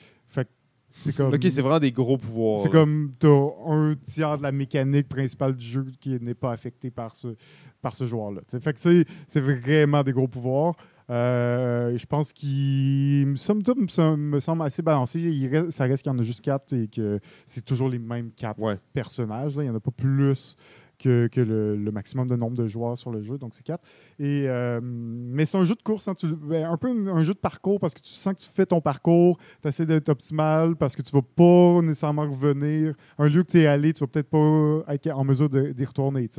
c'est 1.01 1.15
comme. 1.15 1.33
Ok, 1.33 1.39
c'est 1.43 1.61
vraiment 1.61 1.79
des 1.79 1.91
gros 1.91 2.17
pouvoirs. 2.17 2.59
C'est 2.59 2.67
là. 2.67 2.79
comme 2.79 3.11
tu 3.19 3.27
as 3.27 3.49
un 3.67 3.95
tiers 3.95 4.37
de 4.37 4.43
la 4.43 4.51
mécanique 4.51 5.07
principale 5.07 5.55
du 5.55 5.65
jeu 5.65 5.85
qui 5.99 6.17
n'est 6.21 6.33
pas 6.33 6.51
affecté 6.51 6.89
par 6.91 7.13
ce, 7.15 7.35
par 7.81 7.95
ce 7.95 8.05
joueur-là. 8.05 8.41
Fait 8.59 8.73
que 8.73 8.79
c'est 8.79 9.05
c'est 9.27 9.41
vraiment 9.41 10.03
des 10.03 10.11
gros 10.13 10.27
pouvoirs. 10.27 10.75
Euh, 11.09 11.97
je 11.97 12.05
pense 12.05 12.33
qu'il, 12.33 13.25
me 13.27 13.37
me 14.17 14.39
semble 14.41 14.63
assez 14.63 14.81
balancé. 14.81 15.19
Il 15.21 15.47
reste- 15.47 15.71
ça 15.71 15.85
reste 15.85 16.03
qu'il 16.03 16.11
y 16.11 16.15
en 16.15 16.19
a 16.19 16.21
juste 16.21 16.41
quatre 16.41 16.73
et 16.73 16.89
que 16.89 17.19
c'est 17.45 17.63
toujours 17.63 17.87
les 17.87 17.99
mêmes 17.99 18.31
quatre 18.35 18.59
Ouais. 18.61 18.75
personnages. 18.91 19.55
là. 19.55 19.63
Il 19.63 19.67
n'y 19.67 19.71
en 19.71 19.75
a 19.77 19.79
pas 19.79 19.91
plus 19.91 20.57
que, 20.97 21.29
le, 21.35 21.91
maximum 21.91 22.27
de 22.27 22.35
nombre 22.35 22.57
de 22.57 22.67
joueurs 22.67 22.97
sur 22.97 23.11
le 23.11 23.21
jeu, 23.21 23.37
donc 23.37 23.53
c'est 23.53 23.63
quatre. 23.63 23.83
Et, 24.19 24.45
euh, 24.47 24.79
mais 24.83 25.45
c'est 25.45 25.57
un 25.57 25.65
jeu 25.65 25.75
de 25.75 25.81
course, 25.81 26.07
hein, 26.07 26.13
ben, 26.23 26.65
un 26.65 26.77
peu 26.77 26.89
un, 26.89 27.23
jeu 27.23 27.33
de 27.33 27.39
parcours 27.39 27.79
parce 27.79 27.93
que 27.93 28.01
tu 28.01 28.09
sens 28.09 28.33
que 28.33 28.39
tu 28.39 28.49
fais 28.53 28.65
ton 28.65 28.81
parcours, 28.81 29.37
tu 29.61 29.67
essaies 29.67 29.85
d'être 29.85 30.09
optimal 30.09 30.75
parce 30.75 30.95
que 30.95 31.01
tu 31.01 31.11
vas 31.11 31.21
pas 31.21 31.81
nécessairement 31.81 32.29
revenir. 32.29 32.93
Un 33.17 33.29
lieu 33.29 33.43
que 33.43 33.51
tu 33.51 33.61
es 33.61 33.67
allé, 33.67 33.93
tu 33.93 34.01
vas 34.01 34.07
peut-être 34.07 34.29
pas 34.29 34.93
être 34.93 35.07
en 35.07 35.23
mesure 35.23 35.49
d'y 35.49 35.85
retourner. 35.85 36.29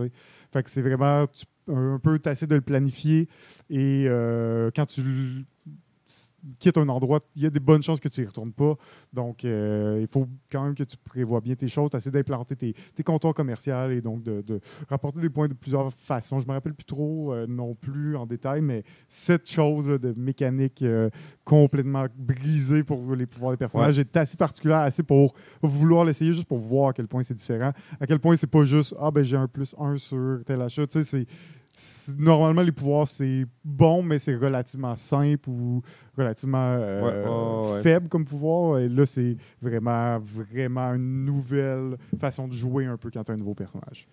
Fait 0.53 0.63
que 0.63 0.71
c'est 0.71 0.83
vraiment 0.83 1.27
tu- 1.27 1.47
un 1.71 1.99
peu, 1.99 2.19
tu 2.19 2.29
essaies 2.29 2.47
de 2.47 2.55
le 2.55 2.63
planifier 2.63 3.29
et 3.69 4.05
euh, 4.07 4.71
quand 4.75 4.87
tu 4.87 5.03
quittes 6.59 6.79
un 6.79 6.89
endroit, 6.89 7.21
il 7.37 7.43
y 7.43 7.47
a 7.47 7.51
des 7.51 7.61
bonnes 7.61 7.83
chances 7.83 8.01
que 8.01 8.09
tu 8.09 8.23
y 8.23 8.27
retournes 8.27 8.53
pas. 8.53 8.75
Donc, 9.13 9.45
euh, 9.45 9.99
il 10.01 10.07
faut 10.07 10.27
quand 10.51 10.65
même 10.65 10.75
que 10.75 10.83
tu 10.85 10.97
prévois 10.97 11.41
bien 11.41 11.55
tes 11.55 11.69
choses, 11.69 11.91
tu 11.91 11.97
essaies 11.97 12.11
d'implanter 12.11 12.57
tes, 12.57 12.75
tes 12.95 13.03
comptoirs 13.03 13.35
commerciaux 13.35 13.91
et 13.91 14.01
donc 14.01 14.23
de, 14.23 14.43
de 14.43 14.61
rapporter 14.89 15.21
des 15.21 15.31
points 15.31 15.49
de 15.49 15.55
plusieurs 15.55 15.93
façons. 15.93 16.39
Je 16.41 16.47
me 16.47 16.53
rappelle 16.53 16.75
plus 16.75 16.85
trop 16.85 17.33
euh, 17.33 17.47
non 17.49 17.75
plus 17.75 18.17
en 18.17 18.27
détail, 18.27 18.61
mais 18.63 18.85
cette 19.09 19.51
chose 19.51 19.87
de 19.87 20.15
mécanique 20.17 20.83
euh, 20.83 21.11
complètement 21.45 22.05
brisée 22.17 22.85
pour 22.85 23.15
les 23.15 23.27
pouvoirs 23.27 23.53
des 23.53 23.57
personnages 23.59 23.99
est 23.99 24.17
assez 24.17 24.37
particulière, 24.37 24.79
assez 24.79 25.03
pour 25.03 25.35
vouloir 25.63 26.05
l'essayer 26.05 26.33
juste 26.33 26.47
pour 26.47 26.59
voir 26.59 26.91
à 26.91 26.93
quel 26.93 27.09
point 27.09 27.23
c'est 27.23 27.35
différent, 27.35 27.73
à 28.01 28.07
quel 28.07 28.19
point 28.21 28.37
c'est 28.37 28.47
pas 28.47 28.65
juste 28.65 28.95
ah 29.01 29.11
ben 29.11 29.23
j'ai 29.25 29.37
un 29.37 29.49
plus 29.49 29.75
un 29.79 29.97
sur 29.99 30.41
tel 30.45 30.61
achat. 30.63 30.87
Tu 30.87 31.03
sais, 31.03 31.03
c'est- 31.03 31.27
normalement 32.17 32.63
les 32.63 32.73
pouvoirs 32.73 33.07
c'est 33.07 33.45
bon 33.65 34.03
mais 34.03 34.19
c'est 34.19 34.35
relativement 34.35 34.97
simple 34.97 35.49
ou 35.49 35.83
relativement 36.17 36.77
euh, 36.79 37.03
Ouais, 37.03 37.69
ouais, 37.71 37.75
ouais. 37.77 37.83
faible 37.83 38.09
comme 38.09 38.25
pouvoir 38.25 38.79
et 38.79 38.89
là 38.89 39.07
c'est 39.07 39.37
vraiment 39.63 40.19
vraiment 40.19 40.95
une 40.95 41.25
nouvelle 41.25 41.97
façon 42.19 42.49
de 42.49 42.53
jouer 42.53 42.87
un 42.87 42.97
peu 42.97 43.11
quand 43.13 43.23
tu 43.25 43.31
as 43.31 43.35
un 43.35 43.39
nouveau 43.39 43.55
personnage. 43.55 44.07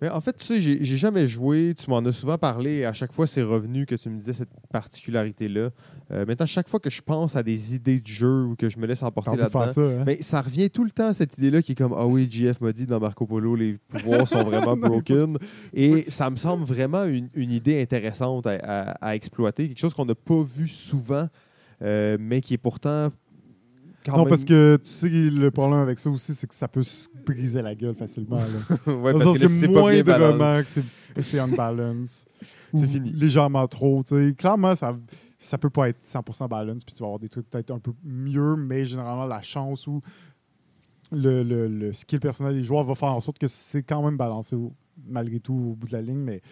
Mais 0.00 0.08
en 0.08 0.20
fait, 0.20 0.36
tu 0.38 0.44
sais, 0.46 0.60
j'ai 0.60 0.96
jamais 0.96 1.26
joué. 1.26 1.74
Tu 1.78 1.90
m'en 1.90 1.98
as 1.98 2.12
souvent 2.12 2.38
parlé. 2.38 2.76
Et 2.78 2.84
à 2.86 2.92
chaque 2.92 3.12
fois, 3.12 3.26
c'est 3.26 3.42
revenu 3.42 3.84
que 3.86 3.94
tu 3.94 4.08
me 4.08 4.18
disais 4.18 4.32
cette 4.32 4.48
particularité-là. 4.72 5.70
Euh, 6.12 6.26
maintenant, 6.26 6.46
chaque 6.46 6.68
fois 6.68 6.80
que 6.80 6.90
je 6.90 7.00
pense 7.02 7.36
à 7.36 7.42
des 7.42 7.74
idées 7.74 8.00
de 8.00 8.06
jeu 8.06 8.44
ou 8.44 8.56
que 8.56 8.68
je 8.68 8.78
me 8.78 8.86
laisse 8.86 9.02
emporter 9.02 9.30
là-dedans, 9.42 9.60
ça, 9.74 9.80
hein? 10.00 10.04
mais 10.06 10.22
ça 10.22 10.40
revient 10.42 10.68
tout 10.70 10.84
le 10.84 10.90
temps, 10.90 11.12
cette 11.12 11.36
idée-là 11.38 11.62
qui 11.62 11.72
est 11.72 11.74
comme 11.76 11.94
Ah 11.96 12.06
oui, 12.06 12.28
JF 12.30 12.60
m'a 12.60 12.72
dit 12.72 12.86
dans 12.86 12.98
Marco 12.98 13.26
Polo, 13.26 13.54
les 13.54 13.78
pouvoirs 13.88 14.26
sont 14.26 14.42
vraiment 14.50 14.76
broken. 14.76 15.36
Et 15.72 16.02
ça 16.10 16.28
me 16.30 16.36
semble 16.36 16.64
vraiment 16.64 17.04
une, 17.04 17.28
une 17.34 17.52
idée 17.52 17.80
intéressante 17.80 18.46
à, 18.46 18.52
à- 18.62 18.90
à 19.10 19.14
exploiter. 19.14 19.68
Quelque 19.68 19.78
chose 19.78 19.94
qu'on 19.94 20.06
n'a 20.06 20.14
pas 20.14 20.42
vu 20.42 20.66
souvent, 20.66 21.28
euh, 21.82 22.16
mais 22.20 22.40
qui 22.40 22.54
est 22.54 22.58
pourtant. 22.58 23.08
Quand 24.04 24.12
non, 24.12 24.18
même- 24.24 24.28
parce 24.30 24.44
que 24.44 24.76
tu 24.82 24.88
sais, 24.88 25.08
le 25.08 25.50
problème 25.50 25.80
avec 25.80 25.98
ça 25.98 26.08
aussi, 26.10 26.34
c'est 26.34 26.46
que 26.46 26.54
ça 26.54 26.68
peut 26.68 26.82
se 26.82 27.06
briser 27.26 27.60
la 27.60 27.74
gueule 27.74 27.94
facilement. 27.94 28.36
là. 28.36 28.92
ouais, 28.94 29.12
Dans 29.12 29.18
parce 29.18 29.38
que 29.38 29.46
c'est 29.48 29.68
moindrement 29.68 30.62
que 30.62 30.68
c'est- 30.68 30.84
c'est 32.74 32.86
fini. 32.88 33.10
Légèrement 33.12 33.66
trop. 33.68 34.02
Clairement, 34.38 34.74
ça 34.74 34.96
ça 35.42 35.56
peut 35.58 35.70
pas 35.70 35.88
être 35.88 36.04
100% 36.04 36.48
balance, 36.48 36.84
puis 36.84 36.94
tu 36.94 37.00
vas 37.02 37.06
avoir 37.06 37.18
des 37.18 37.28
trucs 37.30 37.48
peut-être 37.48 37.70
un 37.70 37.78
peu 37.78 37.92
mieux, 38.04 38.56
mais 38.56 38.84
généralement, 38.84 39.24
la 39.26 39.40
chance 39.40 39.86
ou 39.86 40.00
le, 41.12 41.42
le, 41.42 41.66
le 41.66 41.92
skill 41.92 42.20
personnel 42.20 42.54
des 42.54 42.62
joueurs 42.62 42.84
va 42.84 42.94
faire 42.94 43.12
en 43.12 43.20
sorte 43.20 43.38
que 43.38 43.48
c'est 43.48 43.82
quand 43.82 44.02
même 44.02 44.16
balancé 44.18 44.54
malgré 45.08 45.40
tout 45.40 45.54
au 45.54 45.74
bout 45.76 45.86
de 45.88 45.92
la 45.92 46.02
ligne, 46.02 46.18
mais 46.18 46.42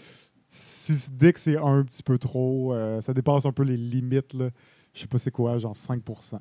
si, 0.48 0.94
dès 1.12 1.32
que 1.34 1.40
c'est 1.40 1.58
un 1.58 1.84
petit 1.84 2.02
peu 2.02 2.16
trop, 2.18 2.72
euh, 2.72 3.00
ça 3.02 3.12
dépasse 3.12 3.44
un 3.44 3.52
peu 3.52 3.62
les 3.62 3.76
limites, 3.76 4.32
là. 4.32 4.48
je 4.94 5.00
sais 5.00 5.06
pas 5.06 5.18
c'est 5.18 5.30
quoi, 5.30 5.58
genre 5.58 5.74
5%. 5.76 6.40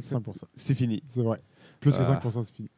5%. 0.00 0.42
C'est 0.54 0.74
fini. 0.74 1.02
C'est 1.06 1.22
vrai. 1.22 1.38
Plus 1.80 1.96
que 1.96 2.02
Ah. 2.02 2.20
5%, 2.20 2.42
c'est 2.44 2.54
fini. 2.54 2.70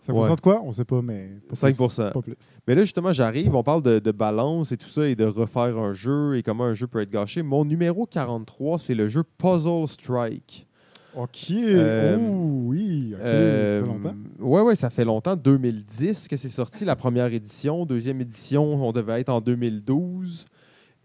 5% 0.00 0.12
Ouais. 0.30 0.34
de 0.36 0.40
quoi? 0.40 0.60
On 0.64 0.72
sait 0.72 0.84
pas, 0.84 1.00
mais... 1.02 1.30
pas 1.48 1.54
5%. 1.54 2.04
Plus, 2.06 2.12
pas 2.12 2.22
plus. 2.22 2.34
Mais 2.66 2.74
là, 2.74 2.80
justement, 2.82 3.12
j'arrive, 3.12 3.54
on 3.54 3.62
parle 3.62 3.82
de, 3.82 3.98
de 4.00 4.10
balance 4.10 4.72
et 4.72 4.76
tout 4.76 4.88
ça, 4.88 5.08
et 5.08 5.14
de 5.14 5.24
refaire 5.24 5.78
un 5.78 5.92
jeu 5.92 6.36
et 6.36 6.42
comment 6.42 6.64
un 6.64 6.74
jeu 6.74 6.86
peut 6.88 7.00
être 7.00 7.10
gâché. 7.10 7.42
Mon 7.42 7.64
numéro 7.64 8.04
43, 8.06 8.78
c'est 8.80 8.94
le 8.94 9.06
jeu 9.08 9.22
Puzzle 9.38 9.86
Strike. 9.86 10.66
OK. 11.14 11.50
Euh, 11.50 12.16
oh, 12.18 12.62
oui. 12.68 13.12
OK. 13.14 13.20
Euh, 13.20 13.80
ça 13.80 13.86
fait 13.86 13.92
longtemps. 13.92 14.16
Ouais, 14.40 14.60
ouais, 14.62 14.74
ça 14.76 14.90
fait 14.90 15.04
longtemps. 15.04 15.36
2010 15.36 16.26
que 16.26 16.36
c'est 16.36 16.48
sorti, 16.48 16.84
la 16.84 16.96
première 16.96 17.26
édition. 17.32 17.84
Deuxième 17.86 18.20
édition, 18.22 18.64
on 18.84 18.92
devait 18.92 19.20
être 19.20 19.28
en 19.28 19.40
2012. 19.40 20.46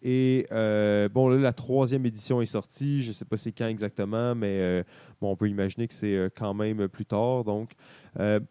Et 0.03 0.45
euh, 0.51 1.09
bon, 1.09 1.29
là, 1.29 1.37
la 1.37 1.53
troisième 1.53 2.05
édition 2.05 2.41
est 2.41 2.45
sortie. 2.45 3.01
Je 3.01 3.09
ne 3.09 3.13
sais 3.13 3.25
pas 3.25 3.37
c'est 3.37 3.51
quand 3.51 3.67
exactement, 3.67 4.35
mais 4.35 4.59
euh, 4.59 4.83
bon, 5.19 5.31
on 5.31 5.35
peut 5.35 5.49
imaginer 5.49 5.87
que 5.87 5.93
c'est 5.93 6.15
euh, 6.15 6.29
quand 6.33 6.53
même 6.53 6.87
plus 6.87 7.05
tard. 7.05 7.43
Donc, 7.43 7.71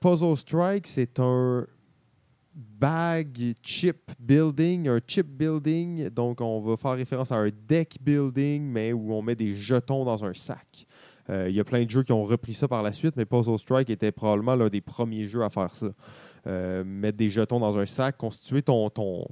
Puzzle 0.00 0.36
Strike, 0.36 0.86
c'est 0.86 1.18
un 1.18 1.66
bag 2.54 3.54
chip 3.62 4.12
building, 4.18 4.88
un 4.88 5.00
chip 5.06 5.26
building. 5.26 6.08
Donc, 6.10 6.40
on 6.40 6.60
va 6.60 6.76
faire 6.76 6.92
référence 6.92 7.32
à 7.32 7.36
un 7.36 7.50
deck 7.68 7.98
building, 8.00 8.62
mais 8.62 8.92
où 8.92 9.12
on 9.12 9.22
met 9.22 9.34
des 9.34 9.54
jetons 9.54 10.04
dans 10.04 10.24
un 10.24 10.34
sac. 10.34 10.86
Il 11.28 11.50
y 11.50 11.58
a 11.58 11.64
plein 11.64 11.84
de 11.84 11.90
jeux 11.90 12.04
qui 12.04 12.12
ont 12.12 12.22
repris 12.22 12.52
ça 12.52 12.68
par 12.68 12.84
la 12.84 12.92
suite, 12.92 13.16
mais 13.16 13.24
Puzzle 13.24 13.58
Strike 13.58 13.90
était 13.90 14.12
probablement 14.12 14.54
l'un 14.54 14.68
des 14.68 14.80
premiers 14.80 15.24
jeux 15.24 15.42
à 15.42 15.50
faire 15.50 15.74
ça. 15.74 15.88
Mettre 16.84 17.18
des 17.18 17.28
jetons 17.28 17.58
dans 17.58 17.76
un 17.76 17.86
sac, 17.86 18.16
constituer 18.16 18.62
ton, 18.62 18.88
ton, 18.90 19.26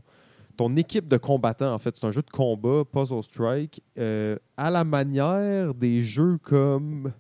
ton 0.57 0.77
équipe 0.77 1.09
de 1.09 1.17
combattants, 1.17 1.73
en 1.73 1.79
fait. 1.79 1.97
C'est 1.97 2.07
un 2.07 2.11
jeu 2.11 2.23
de 2.23 2.31
combat, 2.31 2.85
Puzzle 2.85 3.23
Strike, 3.23 3.83
euh, 3.99 4.37
à 4.57 4.71
la 4.71 4.85
manière 4.85 5.75
des 5.75 6.03
jeux 6.03 6.39
comme 6.43 7.13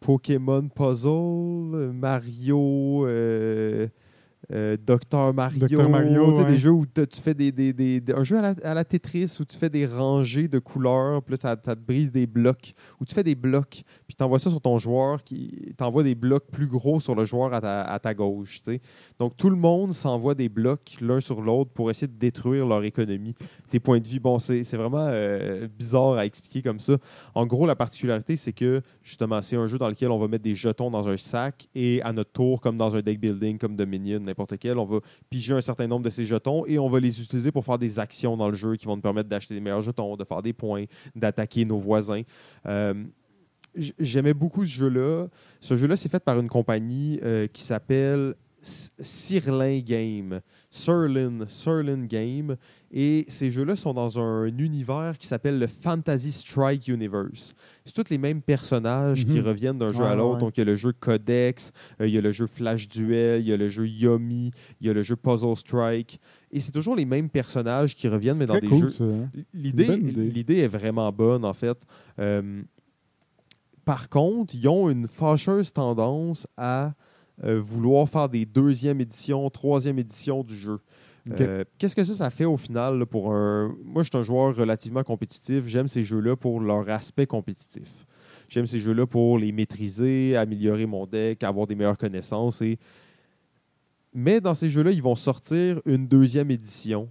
Pokémon 0.00 0.68
Puzzle, 0.68 1.92
Mario, 1.92 3.06
euh, 3.06 3.88
Docteur 4.78 5.34
Mario, 5.34 5.58
Dr. 5.84 5.88
Mario, 5.90 6.32
ouais. 6.44 6.50
des 6.52 6.58
jeux 6.58 6.70
où 6.70 6.86
tu 6.86 7.20
fais 7.22 7.34
des, 7.34 7.52
des- 7.52 7.72
des- 7.72 8.00
des- 8.00 8.12
un 8.14 8.22
jeu 8.22 8.38
à 8.38 8.42
la, 8.42 8.54
à 8.64 8.74
la 8.74 8.84
Tetris 8.84 9.36
où 9.40 9.44
tu 9.44 9.56
fais 9.58 9.68
des 9.68 9.86
rangées 9.86 10.48
de 10.48 10.58
couleurs, 10.58 11.22
puis 11.22 11.32
là, 11.34 11.38
ça, 11.40 11.56
ça 11.64 11.76
te 11.76 11.80
brise 11.80 12.10
des 12.12 12.26
blocs, 12.26 12.72
où 13.00 13.04
tu 13.04 13.14
fais 13.14 13.22
des 13.24 13.34
blocs, 13.34 13.82
puis 14.06 14.16
tu 14.16 14.22
envoies 14.22 14.38
ça 14.38 14.48
sur 14.50 14.60
ton 14.60 14.78
joueur, 14.78 15.22
qui 15.22 15.74
t'envoie 15.76 16.02
des 16.02 16.14
blocs 16.14 16.46
plus 16.50 16.66
gros 16.66 16.98
sur 17.00 17.14
le 17.14 17.24
joueur 17.26 17.52
à 17.52 17.60
ta, 17.60 17.82
à 17.82 17.98
ta 17.98 18.14
gauche. 18.14 18.60
Donc 19.18 19.36
tout 19.36 19.50
le 19.50 19.56
monde 19.56 19.92
s'envoie 19.92 20.34
des 20.34 20.48
blocs 20.48 20.96
l'un 21.00 21.20
sur 21.20 21.42
l'autre 21.42 21.70
pour 21.72 21.90
essayer 21.90 22.06
de 22.08 22.18
détruire 22.18 22.66
leur 22.66 22.84
économie, 22.84 23.34
tes 23.68 23.80
points 23.80 24.00
de 24.00 24.06
vie. 24.08 24.18
Bon, 24.18 24.38
c'est 24.38 24.64
c'est 24.64 24.76
vraiment 24.76 25.06
euh, 25.10 25.68
bizarre 25.78 26.14
à 26.14 26.24
expliquer 26.26 26.62
comme 26.62 26.80
ça. 26.80 26.96
En 27.34 27.44
gros, 27.46 27.66
la 27.66 27.76
particularité, 27.76 28.36
c'est 28.36 28.52
que 28.52 28.80
justement, 29.02 29.42
c'est 29.42 29.56
un 29.56 29.66
jeu 29.66 29.76
dans 29.78 29.88
lequel 29.88 30.10
on 30.10 30.18
va 30.18 30.28
mettre 30.28 30.44
des 30.44 30.54
jetons 30.54 30.90
dans 30.90 31.06
un 31.08 31.16
sac 31.16 31.68
et 31.74 32.00
à 32.02 32.12
notre 32.12 32.32
tour, 32.32 32.60
comme 32.60 32.76
dans 32.78 32.96
un 32.96 33.00
deck 33.02 33.20
building, 33.20 33.58
comme 33.58 33.76
Dominion, 33.76 34.20
On 34.38 34.84
va 34.84 35.00
piger 35.30 35.54
un 35.54 35.60
certain 35.60 35.86
nombre 35.86 36.04
de 36.04 36.10
ces 36.10 36.24
jetons 36.24 36.64
et 36.66 36.78
on 36.78 36.88
va 36.88 37.00
les 37.00 37.20
utiliser 37.20 37.52
pour 37.52 37.64
faire 37.64 37.78
des 37.78 37.98
actions 37.98 38.36
dans 38.36 38.48
le 38.48 38.54
jeu 38.54 38.76
qui 38.76 38.86
vont 38.86 38.96
nous 38.96 39.02
permettre 39.02 39.28
d'acheter 39.28 39.54
des 39.54 39.60
meilleurs 39.60 39.82
jetons, 39.82 40.16
de 40.16 40.24
faire 40.24 40.42
des 40.42 40.52
points, 40.52 40.84
d'attaquer 41.14 41.64
nos 41.64 41.78
voisins. 41.78 42.22
Euh, 42.66 42.94
J'aimais 43.98 44.34
beaucoup 44.34 44.64
ce 44.64 44.70
jeu-là. 44.70 45.28
Ce 45.60 45.76
jeu-là, 45.76 45.96
c'est 45.96 46.08
fait 46.08 46.24
par 46.24 46.40
une 46.40 46.48
compagnie 46.48 47.20
euh, 47.22 47.46
qui 47.46 47.62
s'appelle 47.62 48.34
Sirlin 49.00 49.80
Game. 49.80 50.40
Surlin, 50.70 51.46
Surlin 51.48 52.04
Game. 52.06 52.56
Et 52.90 53.26
ces 53.28 53.50
jeux-là 53.50 53.76
sont 53.76 53.92
dans 53.94 54.18
un 54.18 54.46
univers 54.46 55.16
qui 55.18 55.26
s'appelle 55.26 55.58
le 55.58 55.66
Fantasy 55.66 56.32
Strike 56.32 56.88
Universe. 56.88 57.54
C'est 57.84 57.92
tous 57.92 58.10
les 58.10 58.18
mêmes 58.18 58.40
personnages 58.42 59.24
qui 59.26 59.38
Mhm. 59.38 59.46
reviennent 59.46 59.78
d'un 59.78 59.92
jeu 59.92 60.04
à 60.04 60.14
l'autre. 60.14 60.34
ouais. 60.34 60.40
Donc, 60.40 60.56
il 60.56 60.60
y 60.60 60.62
a 60.62 60.64
le 60.64 60.76
jeu 60.76 60.92
Codex, 60.98 61.72
euh, 62.00 62.06
il 62.08 62.14
y 62.14 62.18
a 62.18 62.20
le 62.20 62.30
jeu 62.32 62.46
Flash 62.46 62.88
Duel, 62.88 63.42
il 63.42 63.48
y 63.48 63.52
a 63.52 63.56
le 63.56 63.68
jeu 63.68 63.86
Yomi, 63.86 64.50
il 64.80 64.86
y 64.86 64.90
a 64.90 64.92
le 64.94 65.02
jeu 65.02 65.16
Puzzle 65.16 65.56
Strike. 65.56 66.18
Et 66.50 66.60
c'est 66.60 66.72
toujours 66.72 66.96
les 66.96 67.04
mêmes 67.04 67.28
personnages 67.28 67.94
qui 67.94 68.08
reviennent, 68.08 68.38
mais 68.38 68.46
dans 68.46 68.58
des 68.58 68.66
cool, 68.68 68.90
jeux. 68.90 69.04
hein. 69.04 69.30
L'idée 69.52 70.58
est 70.58 70.68
vraiment 70.68 71.12
bonne, 71.12 71.44
en 71.44 71.52
fait. 71.54 71.78
Euh, 72.18 72.62
par 73.84 74.08
contre, 74.08 74.54
ils 74.54 74.68
ont 74.68 74.88
une 74.90 75.06
fâcheuse 75.06 75.72
tendance 75.72 76.46
à 76.56 76.94
euh, 77.44 77.60
vouloir 77.60 78.08
faire 78.08 78.28
des 78.28 78.44
deuxième 78.44 79.00
éditions, 79.00 79.48
troisième 79.50 79.98
édition 79.98 80.42
du 80.42 80.54
jeu. 80.54 80.80
Euh, 81.40 81.64
Qu'est-ce 81.76 81.94
que 81.94 82.04
ça, 82.04 82.14
ça 82.14 82.30
fait 82.30 82.44
au 82.44 82.56
final 82.56 82.98
là, 82.98 83.06
pour 83.06 83.32
un. 83.32 83.74
Moi, 83.84 84.02
je 84.02 84.08
suis 84.08 84.18
un 84.18 84.22
joueur 84.22 84.56
relativement 84.56 85.02
compétitif. 85.02 85.66
J'aime 85.66 85.88
ces 85.88 86.02
jeux-là 86.02 86.36
pour 86.36 86.60
leur 86.60 86.88
aspect 86.88 87.26
compétitif. 87.26 88.06
J'aime 88.48 88.66
ces 88.66 88.78
jeux-là 88.78 89.06
pour 89.06 89.38
les 89.38 89.52
maîtriser, 89.52 90.36
améliorer 90.36 90.86
mon 90.86 91.06
deck, 91.06 91.44
avoir 91.44 91.66
des 91.66 91.74
meilleures 91.74 91.98
connaissances. 91.98 92.62
Et... 92.62 92.78
Mais 94.14 94.40
dans 94.40 94.54
ces 94.54 94.70
jeux-là, 94.70 94.90
ils 94.90 95.02
vont 95.02 95.16
sortir 95.16 95.82
une 95.84 96.08
deuxième 96.08 96.50
édition, 96.50 97.10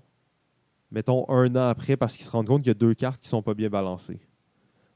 mettons 0.90 1.30
un 1.30 1.56
an 1.56 1.68
après, 1.70 1.96
parce 1.96 2.18
qu'ils 2.18 2.26
se 2.26 2.32
rendent 2.32 2.48
compte 2.48 2.64
qu'il 2.64 2.72
y 2.72 2.72
a 2.72 2.74
deux 2.74 2.96
cartes 2.96 3.22
qui 3.22 3.30
sont 3.30 3.44
pas 3.44 3.54
bien 3.54 3.70
balancées. 3.70 4.20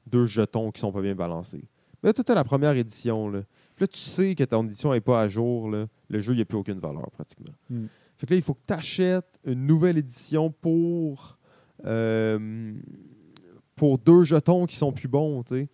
Deux 0.08 0.26
jetons 0.26 0.72
qui 0.72 0.82
sont 0.82 0.92
pas 0.92 1.02
bien 1.02 1.14
balancés. 1.14 1.64
Mais 2.02 2.10
là, 2.10 2.14
tu 2.14 2.32
as 2.32 2.36
la 2.36 2.44
première 2.44 2.76
édition. 2.76 3.30
Là. 3.30 3.42
Là, 3.82 3.88
tu 3.88 4.00
sais 4.00 4.36
que 4.36 4.44
ton 4.44 4.64
édition 4.66 4.92
n'est 4.94 5.02
pas 5.02 5.22
à 5.22 5.28
jour. 5.28 5.70
là. 5.70 5.88
Le 6.10 6.20
jeu, 6.20 6.34
il 6.34 6.38
n'y 6.38 6.42
a 6.42 6.46
plus 6.46 6.58
aucune 6.58 6.80
valeur 6.80 7.10
pratiquement. 7.12 7.54
Mm. 7.70 7.86
Fait 8.18 8.28
que 8.28 8.34
là, 8.34 8.38
il 8.38 8.44
faut 8.44 8.54
que 8.54 8.62
tu 8.68 8.74
achètes 8.74 9.40
une 9.46 9.66
nouvelle 9.66 9.98
édition 9.98 10.52
pour, 10.52 11.38
euh, 11.86 12.74
pour 13.76 13.98
deux 13.98 14.24
jetons 14.24 14.66
qui 14.66 14.76
sont 14.76 14.92
plus 14.92 15.08
bons. 15.08 15.44
tu 15.44 15.56
sais. 15.56 15.70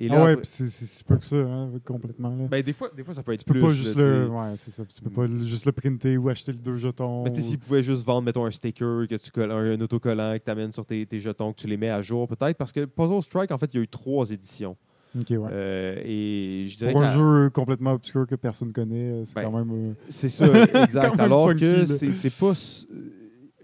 Et 0.00 0.08
là, 0.08 0.16
Ah 0.18 0.24
ouais, 0.24 0.32
après- 0.32 0.44
c'est 0.46 0.66
si 0.68 1.04
peu 1.04 1.16
que 1.16 1.24
ça, 1.24 1.36
hein, 1.36 1.70
complètement. 1.84 2.34
Là. 2.34 2.48
ben, 2.48 2.60
des, 2.62 2.72
fois, 2.72 2.90
des 2.96 3.04
fois, 3.04 3.14
ça 3.14 3.22
peut 3.22 3.32
être 3.34 3.40
tu 3.40 3.44
peux 3.44 3.52
plus. 3.52 3.62
pas 3.62 3.72
juste 3.72 3.94
le. 3.96 4.26
Ouais, 4.30 4.54
c'est 4.56 4.72
ça. 4.72 4.84
Tu 4.84 5.00
peux 5.00 5.10
pas 5.10 5.28
juste 5.44 5.64
le 5.66 5.70
printer 5.72 6.16
ou 6.16 6.28
acheter 6.28 6.50
les 6.52 6.58
deux 6.58 6.76
jetons. 6.76 7.22
Mais 7.22 7.30
tu 7.30 7.40
sais, 7.40 7.46
ou- 7.46 7.50
s'ils 7.50 7.58
pouvaient 7.58 7.82
juste 7.84 8.04
vendre, 8.04 8.22
mettons, 8.22 8.44
un 8.44 8.50
sticker, 8.50 9.06
que 9.06 9.14
tu 9.14 9.30
colles, 9.30 9.52
un, 9.52 9.74
un 9.74 9.80
autocollant 9.80 10.36
que 10.38 10.42
tu 10.44 10.50
amènes 10.50 10.72
sur 10.72 10.84
tes, 10.86 11.06
tes 11.06 11.20
jetons, 11.20 11.52
que 11.52 11.60
tu 11.60 11.68
les 11.68 11.76
mets 11.76 11.90
à 11.90 12.02
jour, 12.02 12.26
peut-être, 12.26 12.56
parce 12.56 12.72
que 12.72 12.84
Puzzle 12.86 13.22
Strike, 13.22 13.52
en 13.52 13.58
fait, 13.58 13.72
il 13.74 13.76
y 13.76 13.80
a 13.80 13.82
eu 13.84 13.88
trois 13.88 14.28
éditions. 14.30 14.76
Ok, 15.18 15.26
ouais. 15.30 15.38
Euh, 15.50 16.02
et 16.04 16.64
je 16.66 16.76
dirais 16.76 16.92
Pour 16.92 17.02
un 17.02 17.12
jeu 17.12 17.50
complètement 17.50 17.92
obscur 17.92 18.26
que 18.26 18.34
personne 18.34 18.72
connaît, 18.72 19.10
euh, 19.10 19.24
c'est 19.26 19.34
Ben, 19.34 19.42
quand 19.50 19.58
même. 19.64 19.70
euh, 19.90 19.94
C'est 20.08 20.28
ça, 20.28 20.46
exact. 20.84 21.18
Alors 21.20 21.54
que 21.54 21.84
c'est 21.86 22.34
pas. 22.38 22.52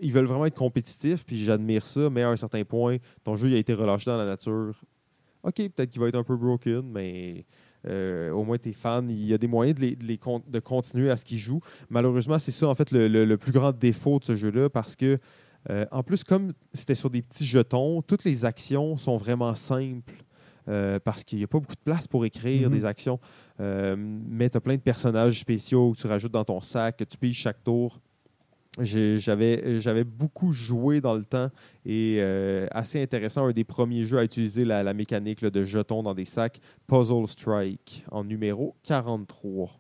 Ils 0.01 0.13
veulent 0.13 0.27
vraiment 0.27 0.47
être 0.47 0.55
compétitifs, 0.55 1.25
puis 1.27 1.37
j'admire 1.43 1.85
ça, 1.85 2.09
mais 2.11 2.23
à 2.23 2.31
un 2.31 2.37
certain 2.37 2.63
point, 2.65 2.99
ton 3.25 3.35
jeu 3.35 3.49
il 3.49 3.55
a 3.55 3.59
été 3.59 3.75
relâché 3.75 4.11
dans 4.11 4.17
la 4.17 4.27
nature. 4.27 4.81
OK, 5.43 5.55
peut-être 5.57 5.91
qu'il 5.91 6.01
va 6.01 6.09
être 6.09 6.15
un 6.19 6.23
peu 6.23 6.37
broken, 6.37 6.83
mais 6.83 7.45
euh, 7.87 8.31
au 8.31 8.45
moins 8.45 8.59
tes 8.59 8.73
fans, 8.73 9.05
il 9.09 9.25
y 9.25 9.33
a 9.35 9.39
des 9.39 9.47
moyens 9.49 9.77
de, 9.77 9.85
les, 9.85 9.97
de, 9.97 10.05
les 10.05 10.19
con- 10.19 10.43
de 10.47 10.59
continuer 10.61 11.11
à 11.11 11.17
ce 11.17 11.25
qu'ils 11.25 11.39
jouent. 11.39 11.61
Malheureusement, 11.91 12.39
c'est 12.39 12.53
ça, 12.53 12.69
en 12.69 12.75
fait, 12.75 12.91
le, 12.93 13.09
le- 13.09 13.25
le 13.25 13.37
plus 13.39 13.53
grand 13.53 13.73
défaut 13.73 14.19
de 14.21 14.25
ce 14.25 14.37
jeu-là, 14.37 14.69
parce 14.69 14.95
que, 14.95 15.19
euh, 15.71 15.85
en 15.91 16.03
plus, 16.05 16.23
comme 16.23 16.53
c'était 16.73 16.95
sur 16.95 17.11
des 17.11 17.23
petits 17.23 17.47
jetons, 17.47 18.03
toutes 18.03 18.25
les 18.25 18.45
actions 18.45 18.97
sont 18.97 19.17
vraiment 19.17 19.55
simples. 19.55 20.13
Euh, 20.69 20.99
parce 21.03 21.25
qu'il 21.25 21.39
n'y 21.39 21.45
a 21.45 21.49
pas 21.49 21.59
beaucoup 21.59 21.75
de 21.75 21.81
place 21.85 22.07
pour 22.07 22.25
écrire 22.25 22.69
Mhm. 22.69 22.75
des 22.77 22.85
actions. 22.85 23.19
Euh, 23.61 23.97
mais 23.99 24.49
tu 24.51 24.57
as 24.59 24.61
plein 24.61 24.77
de 24.77 24.81
personnages 24.83 25.39
spéciaux 25.41 25.93
que 25.93 25.99
tu 25.99 26.07
rajoutes 26.07 26.33
dans 26.33 26.45
ton 26.45 26.61
sac, 26.61 26.97
que 26.99 27.05
tu 27.05 27.17
piges 27.19 27.37
chaque 27.39 27.63
tour. 27.65 28.01
J'avais 28.81 29.81
j'avais 29.81 30.05
beaucoup 30.05 30.53
joué 30.53 31.01
dans 31.01 31.15
le 31.15 31.25
temps 31.25 31.51
et 31.85 32.19
euh, 32.21 32.69
assez 32.71 33.03
intéressant, 33.03 33.47
un 33.47 33.53
des 33.53 33.65
premiers 33.65 34.05
jeux 34.05 34.19
à 34.19 34.25
utiliser 34.25 34.65
la, 34.65 34.85
la 34.85 34.95
mécanique 34.95 35.41
là, 35.41 35.51
de 35.51 35.65
jetons 35.65 36.05
dans 36.05 36.15
des 36.15 36.25
sacs, 36.27 36.61
Puzzle 36.87 37.27
Strike, 37.27 38.05
en 38.13 38.23
numéro 38.23 38.77
43. 38.85 39.71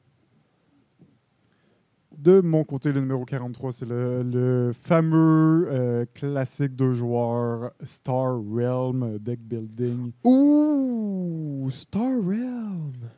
De 2.18 2.40
mon 2.40 2.64
côté, 2.64 2.90
le 2.90 2.98
numéro 2.98 3.24
43, 3.24 3.72
c'est 3.72 3.86
le, 3.88 4.72
fameux 4.72 5.68
euh, 5.70 6.04
classique 6.14 6.74
de 6.74 6.92
joueurs 6.92 7.70
Star 7.84 8.40
Realm 8.42 9.18
Deck 9.20 9.38
Building. 9.38 10.10
Ouh, 10.24 11.70
Star 11.70 12.10
Realm! 12.20 13.08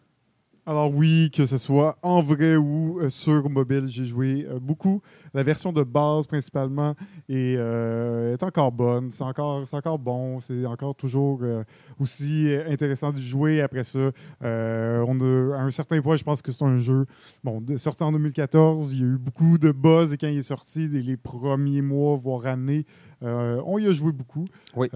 Alors 0.70 0.94
oui, 0.94 1.32
que 1.34 1.46
ce 1.46 1.58
soit 1.58 1.98
en 2.00 2.22
vrai 2.22 2.54
ou 2.54 3.00
euh, 3.00 3.10
sur 3.10 3.50
mobile, 3.50 3.88
j'ai 3.88 4.04
joué 4.04 4.46
euh, 4.48 4.60
beaucoup. 4.60 5.02
La 5.34 5.42
version 5.42 5.72
de 5.72 5.82
base 5.82 6.28
principalement 6.28 6.94
est, 7.28 7.56
euh, 7.58 8.34
est 8.34 8.42
encore 8.44 8.70
bonne, 8.70 9.10
c'est 9.10 9.24
encore, 9.24 9.66
c'est 9.66 9.74
encore 9.74 9.98
bon, 9.98 10.38
c'est 10.38 10.64
encore 10.66 10.94
toujours 10.94 11.40
euh, 11.42 11.64
aussi 11.98 12.48
intéressant 12.68 13.10
de 13.10 13.18
jouer. 13.18 13.60
Après 13.60 13.82
ça, 13.82 14.12
euh, 14.44 15.04
on 15.08 15.20
a, 15.20 15.56
à 15.56 15.62
un 15.62 15.72
certain 15.72 16.00
point, 16.00 16.14
je 16.14 16.22
pense 16.22 16.40
que 16.40 16.52
c'est 16.52 16.62
un 16.62 16.78
jeu 16.78 17.04
bon, 17.42 17.60
sorti 17.76 18.04
en 18.04 18.12
2014. 18.12 18.92
Il 18.92 19.00
y 19.00 19.02
a 19.02 19.06
eu 19.06 19.18
beaucoup 19.18 19.58
de 19.58 19.72
buzz 19.72 20.12
et 20.12 20.18
quand 20.18 20.28
il 20.28 20.38
est 20.38 20.42
sorti, 20.44 20.86
les, 20.86 21.16
premiers 21.16 21.82
mois, 21.82 22.16
voire 22.16 22.46
années, 22.46 22.86
on 23.22 23.76
y 23.76 23.88
a 23.88 23.90
joué 23.90 24.12
beaucoup. 24.12 24.46
Oui. 24.76 24.88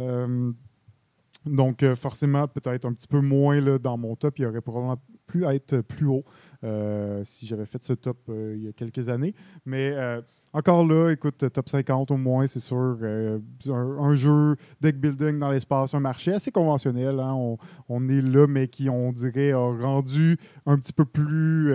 Donc, 1.46 1.82
euh, 1.82 1.94
forcément, 1.94 2.48
peut-être 2.48 2.84
un 2.86 2.92
petit 2.92 3.06
peu 3.06 3.20
moins 3.20 3.60
là, 3.60 3.78
dans 3.78 3.96
mon 3.96 4.16
top. 4.16 4.38
Il 4.38 4.46
aurait 4.46 4.60
probablement 4.60 5.00
pu 5.26 5.44
être 5.44 5.80
plus 5.80 6.06
haut 6.06 6.24
euh, 6.62 7.22
si 7.24 7.46
j'avais 7.46 7.66
fait 7.66 7.82
ce 7.82 7.92
top 7.92 8.18
euh, 8.28 8.54
il 8.56 8.64
y 8.64 8.68
a 8.68 8.72
quelques 8.72 9.08
années. 9.08 9.34
Mais 9.66 9.94
encore 10.52 10.86
là, 10.86 11.10
écoute, 11.10 11.44
top 11.52 11.68
50 11.68 12.10
au 12.10 12.16
moins, 12.16 12.46
c'est 12.46 12.60
sûr. 12.60 12.98
un, 13.02 14.14
jeu 14.14 14.56
deck 14.80 14.96
building 14.96 15.38
dans 15.38 15.50
l'espace, 15.50 15.94
un 15.94 16.00
marché 16.00 16.32
assez 16.32 16.50
conventionnel. 16.50 17.20
hein. 17.20 17.34
On, 17.34 17.58
on 17.88 18.08
est 18.08 18.22
là, 18.22 18.46
mais 18.46 18.68
qui, 18.68 18.88
on 18.88 19.12
dirait, 19.12 19.52
a 19.52 19.58
rendu 19.58 20.38
un 20.66 20.78
petit 20.78 20.92
peu 20.92 21.04
plus 21.04 21.74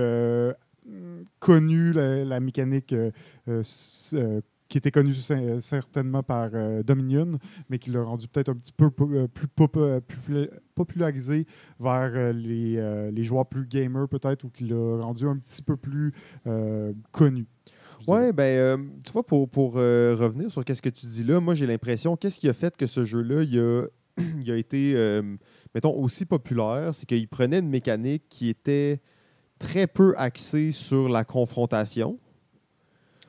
connu 1.40 1.94
la, 1.94 2.24
la 2.24 2.40
mécanique 2.40 2.96
qui 4.70 4.78
était 4.78 4.92
connue 4.92 5.12
cer- 5.12 5.60
certainement 5.62 6.24
par 6.24 6.52
euh, 6.54 6.84
Dominion, 6.84 7.40
mais 7.70 7.80
qui 7.80 7.90
l'a 7.90 8.04
rendu 8.04 8.28
peut-être 8.28 8.50
un 8.50 8.56
petit 8.56 8.72
peu 8.72 8.90
euh, 9.02 9.28
plus, 9.28 9.48
euh, 9.78 10.48
popularisé 10.76 11.48
vers 11.80 12.34
les, 12.34 13.24
joueurs 13.24 13.48
plus 13.48 13.68
gamers 13.68 14.08
peut-être, 14.08 14.44
ou 14.46 14.50
qui 14.50 14.66
l'a 14.66 15.02
rendu 15.02 15.26
un 15.26 15.38
petit 15.38 15.62
peu 15.62 15.76
plus 15.76 16.14
connu. 17.12 17.48
Ouais, 18.08 18.32
ben, 18.32 18.90
tu 19.04 19.12
vois, 19.12 19.26
pour, 19.26 19.74
revenir 19.74 20.52
sur 20.52 20.64
qu'est-ce 20.64 20.82
que 20.82 20.90
tu 20.90 21.06
dis 21.08 21.24
là, 21.24 21.42
moi 21.42 21.54
j'ai 21.54 21.68
l'impression, 21.68 22.16
qu'est-ce 22.16 22.40
qui 22.40 22.48
a 22.48 22.54
fait 22.54 22.78
que 22.78 22.86
ce 22.86 23.04
jeu-là, 23.04 23.44
il 23.44 23.60
a, 23.60 24.58
été, 24.58 25.22
mettons, 25.76 25.96
aussi 26.00 26.26
populaire, 26.26 26.94
c'est 26.94 27.06
qu'il 27.06 27.28
prenait 27.28 27.60
une 27.60 27.70
mécanique 27.70 28.24
qui 28.30 28.48
était 28.48 29.02
très 29.58 29.88
peu 29.88 30.14
axée 30.18 30.72
sur 30.72 31.10
la 31.10 31.26
confrontation. 31.26 32.20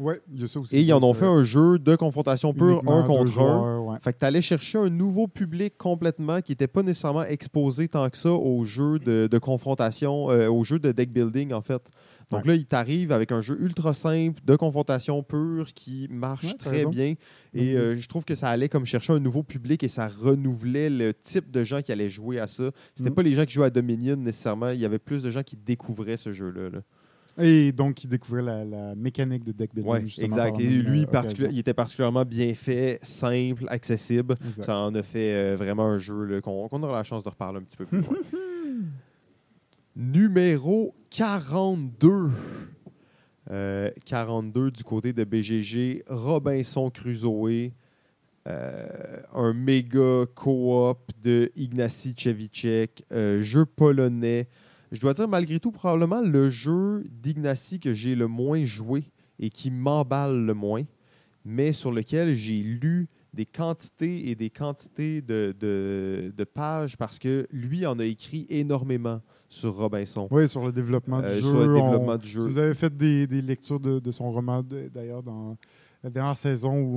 Ouais, 0.01 0.21
il 0.33 0.41
y 0.41 0.45
a 0.45 0.49
ça 0.49 0.59
aussi. 0.61 0.77
Et 0.77 0.81
ils 0.81 0.93
en 0.93 1.03
ont 1.03 1.13
fait 1.15 1.27
un 1.27 1.43
jeu 1.45 1.79
de 1.79 1.95
confrontation 1.95 2.53
pure, 2.55 2.83
un 2.89 3.03
contre 3.03 3.23
un. 3.23 3.27
joueurs, 3.27 3.85
ouais. 3.85 3.99
Fait 4.03 4.13
que 4.15 4.19
tu 4.19 4.25
allais 4.25 4.41
chercher 4.41 4.79
un 4.79 4.89
nouveau 4.89 5.29
public 5.29 5.77
complètement 5.77 6.41
qui 6.41 6.53
n'était 6.53 6.67
pas 6.69 6.83
nécessairement 6.83 7.25
exposé 7.25 7.87
tant 7.89 8.09
que 8.09 8.17
ça 8.17 8.31
aux 8.33 8.65
jeux 8.65 8.99
de, 8.99 9.29
de 9.31 9.39
confrontation, 9.39 10.31
euh, 10.31 10.49
aux 10.49 10.65
jeux 10.65 10.79
de 10.79 10.91
deck 10.93 11.13
building 11.13 11.53
en 11.53 11.61
fait. 11.63 11.83
Donc 12.31 12.47
là, 12.47 12.55
il 12.55 12.65
t'arrive 12.65 13.11
avec 13.11 13.33
un 13.33 13.41
jeu 13.41 13.61
ultra 13.61 13.93
simple 13.93 14.41
de 14.45 14.55
confrontation 14.55 15.21
pure 15.25 15.67
qui 15.75 16.07
marche 16.13 16.45
Ouais, 16.47 16.55
très 16.59 16.71
raison. 16.71 16.91
bien. 16.91 17.15
Et 17.55 17.77
euh, 17.77 17.97
je 17.97 18.09
trouve 18.09 18.25
que 18.25 18.37
ça 18.37 18.49
allait 18.51 18.69
comme 18.69 18.87
chercher 18.87 19.13
un 19.13 19.19
nouveau 19.19 19.43
public 19.43 19.83
et 19.83 19.89
ça 19.89 20.07
renouvelait 20.07 20.89
le 20.91 21.13
type 21.13 21.51
de 21.51 21.65
gens 21.65 21.83
qui 21.83 21.91
allaient 21.91 22.09
jouer 22.09 22.39
à 22.39 22.47
ça. 22.47 22.71
C'était 22.95 23.11
Mhm. 23.11 23.17
pas 23.17 23.23
les 23.25 23.33
gens 23.33 23.45
qui 23.45 23.55
jouaient 23.55 23.67
à 23.67 23.71
Dominion 23.71 24.15
nécessairement. 24.15 24.69
Il 24.71 24.79
y 24.79 24.85
avait 24.85 25.01
plus 25.01 25.25
de 25.25 25.31
gens 25.31 25.43
qui 25.43 25.57
découvraient 25.57 26.17
ce 26.17 26.33
jeu-là. 26.33 26.71
là. 26.71 26.79
Et 27.39 27.73
donc, 27.73 28.05
il 28.05 28.09
découvrait 28.09 28.43
la, 28.43 28.65
la 28.65 28.95
mécanique 28.95 29.45
de 29.45 29.53
deck 29.53 29.75
building. 29.75 29.91
Ouais, 29.93 30.01
exact. 30.25 30.59
Et 30.61 30.67
lui, 30.69 31.03
euh, 31.03 31.07
particuli- 31.07 31.49
il 31.53 31.59
était 31.61 31.73
particulièrement 31.75 32.25
bien 32.25 32.53
fait, 32.55 32.99
simple, 33.03 33.65
accessible. 33.69 34.37
Exact. 34.47 34.65
Ça 34.65 34.79
en 34.79 34.95
a 34.95 35.03
fait 35.03 35.33
euh, 35.33 35.57
vraiment 35.57 35.87
un 35.87 35.99
jeu 35.99 36.41
qu'on 36.43 36.67
aura 36.83 36.97
la 36.97 37.05
chance 37.05 37.25
de 37.25 37.29
reparler 37.29 37.59
un 37.59 37.63
petit 37.63 37.77
peu 37.77 37.87
plus 37.87 38.01
loin. 38.01 38.17
Numéro 39.97 40.95
42. 41.11 42.31
Euh, 43.51 43.91
42 44.05 44.71
du 44.71 44.85
côté 44.85 45.13
de 45.13 45.25
BGG, 45.25 46.05
Robinson 46.09 46.89
Crusoe, 46.91 47.73
euh, 48.47 48.87
un 49.35 49.53
méga 49.53 50.25
coop 50.35 50.99
de 51.23 51.51
Ignacy 51.57 52.15
Cevicek, 52.17 53.05
euh, 53.13 53.41
jeu 53.41 53.65
polonais. 53.67 54.47
Je 54.93 55.01
dois 55.01 55.13
dire, 55.15 55.29
malgré 55.29 55.61
tout, 55.61 55.71
probablement 55.71 56.21
le 56.21 56.51
jeu 56.51 57.05
d'Ignacy 57.11 57.79
que 57.79 57.93
j'ai 57.95 58.15
le 58.15 58.27
moins 58.27 58.65
joué 58.65 59.05
et 59.39 59.49
qui 59.51 59.71
m'emballe 59.71 60.45
le 60.45 60.55
moins, 60.55 60.83
mais 61.45 61.73
sur 61.73 61.93
lequel 61.93 62.35
j'ai 62.35 62.57
lu 62.57 63.09
des 63.33 63.47
quantités 63.47 64.29
et 64.31 64.35
des 64.35 64.51
quantités 64.51 65.23
de, 65.23 65.55
de, 65.59 66.33
de 66.37 66.45
pages 66.45 66.97
parce 66.97 67.19
que 67.21 67.47
lui 67.53 67.87
en 67.87 67.99
a 68.01 68.05
écrit 68.05 68.47
énormément 68.51 69.21
sur 69.49 69.75
Robinson. 69.77 70.27
Oui, 70.33 70.49
sur 70.49 70.65
le 70.65 70.73
développement 70.73 71.21
Euh, 71.21 71.37
du 71.37 71.41
jeu. 71.43 71.47
sur 71.49 71.61
le 71.67 71.77
On- 71.77 71.85
développement 71.85 72.17
du 72.19 72.29
jeu. 72.29 72.41
Vous 72.41 72.59
avez 72.59 72.75
fait 72.75 72.95
des, 72.97 73.27
des 73.29 73.41
lectures 73.43 73.79
de, 73.81 74.01
de 74.01 74.11
son 74.11 74.31
roman, 74.31 74.65
d'ailleurs, 74.93 75.23
dans 75.23 75.57
la 76.03 76.11
dernière 76.11 76.37
saison 76.37 76.73
où 76.79 76.97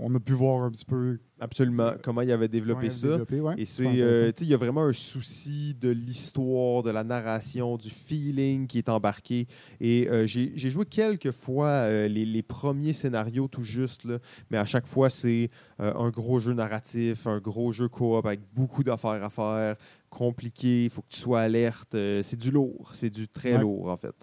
on, 0.00 0.06
on 0.06 0.14
a 0.14 0.20
pu 0.20 0.32
voir 0.32 0.64
un 0.64 0.70
petit 0.70 0.84
peu 0.84 1.18
Absolument. 1.38 1.92
Comment 2.04 2.20
il 2.20 2.30
avait 2.30 2.46
développé 2.48 2.88
ça. 2.88 3.06
a 3.06 3.10
développé, 3.10 3.40
ouais. 3.40 3.54
Et 3.58 3.64
c'est, 3.64 3.84
euh, 4.00 4.30
il 4.40 4.46
y 4.46 4.54
a 4.54 4.56
vraiment 4.56 4.84
un 4.84 4.92
souci 4.92 5.74
de 5.80 5.90
l'histoire, 5.90 6.84
de 6.84 6.90
la 6.90 7.02
narration, 7.02 7.76
du 7.76 7.90
feeling 7.90 8.68
qui 8.68 8.78
est 8.78 8.88
embarqué. 8.88 9.48
Et 9.80 10.08
euh, 10.08 10.24
j'ai 10.24 10.52
j'ai 10.54 10.70
joué 10.70 10.84
quelques 10.86 11.32
fois 11.32 11.66
euh, 11.68 12.06
les, 12.06 12.24
les 12.24 12.42
premiers 12.42 12.92
scénarios 12.92 13.48
tout 13.48 13.64
juste, 13.64 14.04
là, 14.04 14.18
mais 14.50 14.58
à 14.58 14.64
chaque 14.66 14.86
fois, 14.86 15.10
c'est 15.10 15.50
un 15.80 16.10
gros 16.10 16.38
jeu 16.38 16.52
narratif, 16.54 17.26
un 17.26 17.38
gros 17.40 17.72
jeu 17.72 17.88
coop 17.88 18.24
avec 18.24 18.40
beaucoup 18.54 18.84
d'affaires 18.84 19.24
à 19.24 19.30
faire, 19.30 19.76
compliqué, 20.10 20.84
il 20.84 20.90
faut 20.90 21.02
que 21.02 21.08
tu 21.08 21.18
sois 21.18 21.40
alerte. 21.40 21.96
c'est 22.22 22.38
du 22.38 22.52
lourd, 22.52 22.90
c'est 22.94 23.10
du 23.10 23.26
très 23.26 23.54
Ouais. 23.54 23.60
lourd 23.62 23.90
en 23.90 23.96
fait. 23.96 24.14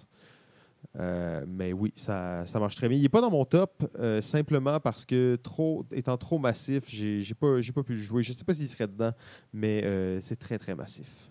Euh, 0.97 1.45
mais 1.47 1.71
oui, 1.71 1.93
ça, 1.95 2.45
ça 2.45 2.59
marche 2.59 2.75
très 2.75 2.89
bien. 2.89 2.97
Il 2.97 3.01
n'est 3.01 3.09
pas 3.09 3.21
dans 3.21 3.29
mon 3.29 3.45
top, 3.45 3.83
euh, 3.99 4.21
simplement 4.21 4.79
parce 4.79 5.05
que 5.05 5.35
trop, 5.35 5.85
étant 5.91 6.17
trop 6.17 6.39
massif, 6.39 6.85
j'ai 6.87 7.21
j'ai 7.21 7.35
pas, 7.35 7.57
pas 7.75 7.83
pu 7.83 7.93
le 7.93 7.99
jouer. 7.99 8.23
Je 8.23 8.31
ne 8.31 8.35
sais 8.35 8.43
pas 8.43 8.53
s'il 8.53 8.67
serait 8.67 8.87
dedans, 8.87 9.11
mais 9.53 9.83
euh, 9.83 10.19
c'est 10.21 10.37
très, 10.37 10.57
très 10.57 10.73
massif. 10.73 11.29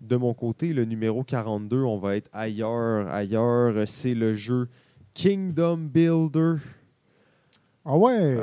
De 0.00 0.16
mon 0.16 0.34
côté, 0.34 0.72
le 0.72 0.84
numéro 0.84 1.22
42, 1.22 1.82
on 1.82 1.98
va 1.98 2.16
être 2.16 2.30
ailleurs. 2.32 3.08
Ailleurs, 3.08 3.86
c'est 3.86 4.14
le 4.14 4.34
jeu 4.34 4.68
Kingdom 5.14 5.76
Builder. 5.76 6.56
Ah 7.84 7.96
ouais! 7.96 8.36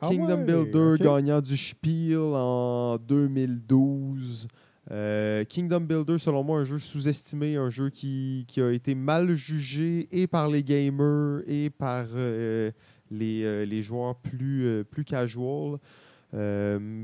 Ah 0.00 0.08
Kingdom 0.08 0.38
ouais, 0.38 0.44
Builder, 0.44 0.94
gagnant 1.02 1.40
du 1.40 1.56
Spiel 1.56 2.18
en 2.18 2.96
2012. 2.98 4.46
Euh, 4.90 5.44
Kingdom 5.44 5.80
Builder, 5.80 6.18
selon 6.18 6.42
moi, 6.44 6.60
un 6.60 6.64
jeu 6.64 6.78
sous-estimé, 6.78 7.56
un 7.56 7.70
jeu 7.70 7.90
qui, 7.90 8.46
a 8.58 8.70
été 8.70 8.94
mal 8.94 9.34
jugé 9.34 10.08
et 10.10 10.26
par 10.26 10.48
les 10.48 10.62
gamers 10.62 11.40
et 11.46 11.70
par 11.70 12.06
euh, 12.14 12.70
les, 13.10 13.42
euh, 13.44 13.64
les 13.64 13.82
joueurs 13.82 14.16
plus, 14.16 14.84
plus 14.90 15.04
casual. 15.04 15.78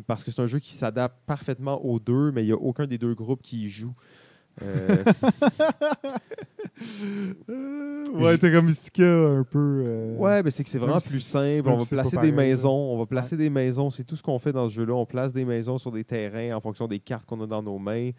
Parce 0.06 0.24
que 0.24 0.30
c'est 0.30 0.42
un 0.42 0.46
jeu 0.46 0.58
qui 0.58 0.72
s'adapte 0.72 1.16
parfaitement 1.24 1.84
aux 1.84 2.00
deux, 2.00 2.32
mais 2.32 2.42
il 2.42 2.46
n'y 2.46 2.52
a 2.52 2.56
aucun 2.56 2.86
des 2.86 2.98
deux 2.98 3.14
groupes 3.14 3.42
qui 3.42 3.64
y 3.64 3.68
joue. 3.68 3.94
Ouais, 8.24 8.38
Terra 8.38 8.58
un 8.58 9.44
peu. 9.44 9.82
euh, 9.84 10.16
Ouais, 10.16 10.42
mais 10.42 10.50
c'est 10.50 10.62
que 10.64 10.70
c'est 10.70 10.78
vraiment 10.78 11.00
plus 11.00 11.20
si- 11.20 11.30
simple. 11.30 11.68
On 11.68 11.76
va 11.78 11.84
placer 11.86 12.16
des 12.18 12.32
maisons. 12.32 12.92
On 12.92 12.98
va 12.98 13.06
placer 13.06 13.36
des 13.36 13.50
maisons. 13.50 13.90
C'est 13.90 14.04
tout 14.04 14.16
ce 14.16 14.22
qu'on 14.22 14.38
fait 14.38 14.52
dans 14.52 14.68
ce 14.68 14.74
jeu-là. 14.74 14.94
On 14.94 15.06
place 15.06 15.32
des 15.32 15.44
maisons 15.44 15.78
sur 15.78 15.90
des 15.92 16.04
terrains 16.04 16.54
en 16.56 16.60
fonction 16.60 16.86
des 16.86 16.98
cartes 17.00 17.24
qu'on 17.26 17.40
a 17.40 17.46
dans 17.46 17.62
nos 17.62 17.78
mains. 17.78 18.10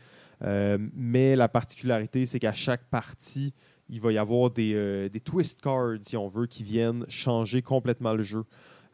Euh, 0.44 0.78
mais 0.96 1.36
la 1.36 1.48
particularité, 1.48 2.26
c'est 2.26 2.40
qu'à 2.40 2.54
chaque 2.54 2.84
partie, 2.90 3.54
il 3.90 4.00
va 4.02 4.12
y 4.12 4.18
avoir 4.18 4.50
des, 4.50 4.74
euh, 4.74 5.10
des 5.10 5.20
twist 5.20 5.62
cards, 5.62 5.98
si 6.02 6.18
on 6.18 6.30
veut, 6.30 6.48
qui 6.48 6.64
viennent 6.64 7.06
changer 7.10 7.62
complètement 7.62 8.14
le 8.14 8.24
jeu. 8.24 8.44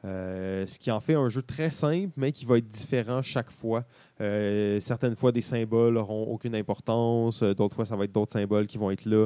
Euh, 0.05 0.65
ce 0.67 0.77
qui 0.77 0.91
en 0.91 0.99
fait 0.99 1.15
un 1.15 1.27
jeu 1.27 1.41
très 1.41 1.71
simple, 1.71 2.11
mais 2.17 2.31
qui 2.31 2.45
va 2.45 2.59
être 2.59 2.67
différent 2.67 3.21
chaque 3.21 3.49
fois. 3.49 3.83
Euh, 4.21 4.79
certaines 4.79 5.15
fois, 5.15 5.31
des 5.31 5.41
symboles 5.41 5.95
n'auront 5.95 6.23
aucune 6.25 6.55
importance. 6.55 7.41
Euh, 7.41 7.53
D'autres 7.53 7.75
fois, 7.75 7.85
ça 7.85 7.95
va 7.95 8.03
être 8.05 8.11
d'autres 8.11 8.31
symboles 8.31 8.67
qui 8.67 8.77
vont 8.77 8.91
être 8.91 9.05
là. 9.05 9.25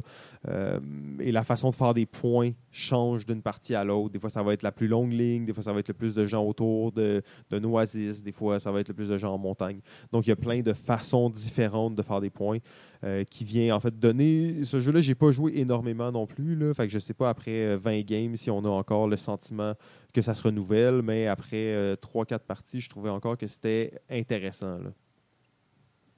Et 1.19 1.31
la 1.31 1.43
façon 1.43 1.69
de 1.69 1.75
faire 1.75 1.93
des 1.93 2.05
points 2.05 2.51
change 2.71 3.25
d'une 3.25 3.41
partie 3.41 3.75
à 3.75 3.83
l'autre. 3.83 4.11
Des 4.11 4.19
fois, 4.19 4.29
ça 4.29 4.43
va 4.43 4.53
être 4.53 4.63
la 4.63 4.71
plus 4.71 4.87
longue 4.87 5.11
ligne. 5.11 5.45
Des 5.45 5.53
fois, 5.53 5.63
ça 5.63 5.73
va 5.73 5.79
être 5.79 5.89
le 5.89 5.93
plus 5.93 6.15
de 6.15 6.25
gens 6.25 6.43
autour 6.43 6.91
de- 6.91 7.21
oasis. 7.51 8.23
Des 8.23 8.31
fois, 8.31 8.59
ça 8.59 8.71
va 8.71 8.79
être 8.79 8.87
le 8.87 8.93
plus 8.93 9.09
de 9.09 9.17
gens 9.17 9.33
en 9.33 9.37
montagne. 9.37 9.79
Donc, 10.11 10.25
il 10.25 10.29
y 10.29 10.33
a 10.33 10.37
plein 10.37 10.61
de 10.61 10.73
façons 10.73 11.29
différentes 11.29 11.95
de 11.95 12.01
faire 12.01 12.21
des 12.21 12.29
points 12.29 12.59
euh, 13.03 13.23
qui 13.23 13.43
vient 13.45 13.75
en 13.75 13.79
fait 13.79 13.97
donner. 13.99 14.63
Ce 14.63 14.79
jeu-là, 14.79 15.01
j'ai 15.01 15.15
pas 15.15 15.31
joué 15.31 15.53
énormément 15.57 16.11
non 16.11 16.27
plus. 16.27 16.55
Là, 16.55 16.73
fait 16.73 16.87
que 16.87 16.93
je 16.93 16.99
sais 16.99 17.13
pas 17.13 17.29
après 17.29 17.65
euh, 17.65 17.77
20 17.81 18.01
games 18.01 18.35
si 18.37 18.49
on 18.51 18.59
a 18.63 18.69
encore 18.69 19.07
le 19.07 19.17
sentiment 19.17 19.73
que 20.13 20.21
ça 20.21 20.33
se 20.33 20.43
renouvelle, 20.43 21.01
mais 21.01 21.27
après 21.27 21.95
3-4 21.95 22.39
parties, 22.39 22.81
je 22.81 22.89
trouvais 22.89 23.09
encore 23.09 23.37
que 23.37 23.47
c'était 23.47 23.91
intéressant. 24.09 24.77
là. 24.79 24.91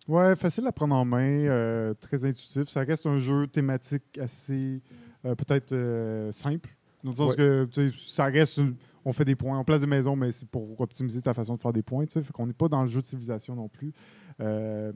Ouais, 0.07 0.35
facile 0.35 0.67
à 0.67 0.71
prendre 0.73 0.95
en 0.95 1.05
main, 1.05 1.21
euh, 1.45 1.93
très 1.93 2.25
intuitif. 2.25 2.67
Ça 2.67 2.81
reste 2.81 3.05
un 3.07 3.17
jeu 3.19 3.47
thématique 3.47 4.17
assez, 4.19 4.81
euh, 5.25 5.33
peut-être 5.35 5.71
euh, 5.71 6.29
simple. 6.33 6.75
Dans 7.05 7.11
le 7.11 7.15
sens 7.15 7.29
Ouais. 7.31 7.35
que 7.37 7.89
ça 7.91 8.25
reste, 8.25 8.57
une- 8.57 8.75
on 9.05 9.13
fait 9.13 9.23
des 9.25 9.35
points, 9.35 9.57
on 9.57 9.63
place 9.63 9.79
des 9.81 9.87
maisons, 9.87 10.15
mais 10.17 10.31
c'est 10.33 10.47
pour 10.47 10.79
optimiser 10.81 11.21
ta 11.21 11.33
façon 11.33 11.55
de 11.55 11.61
faire 11.61 11.71
des 11.73 11.83
points. 11.83 12.05
Fait 12.07 12.21
qu'on 12.33 12.47
n'est 12.47 12.53
pas 12.53 12.67
dans 12.67 12.81
le 12.81 12.87
jeu 12.89 13.01
de 13.01 13.05
civilisation 13.05 13.55
non 13.55 13.69
plus. 13.69 13.93
Euh, 14.41 14.91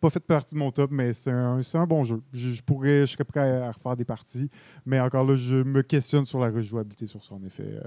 pas 0.00 0.10
fait 0.10 0.20
partie 0.20 0.54
de 0.54 0.58
mon 0.58 0.70
top, 0.70 0.90
mais 0.90 1.12
c'est 1.14 1.30
un, 1.30 1.60
un 1.74 1.86
bon 1.86 2.04
jeu. 2.04 2.20
Je, 2.32 2.50
je 2.52 2.62
pourrais, 2.62 3.00
je 3.06 3.12
serais 3.12 3.24
prêt 3.24 3.40
à, 3.40 3.70
refaire 3.72 3.96
des 3.96 4.04
parties, 4.04 4.50
mais 4.86 5.00
encore 5.00 5.24
là, 5.24 5.34
je 5.36 5.56
me 5.56 5.82
questionne 5.82 6.26
sur 6.26 6.38
la 6.40 6.50
rejouabilité 6.50 7.06
sur 7.06 7.24
ça, 7.24 7.34
en 7.34 7.42
effet. 7.44 7.64
Euh, 7.64 7.80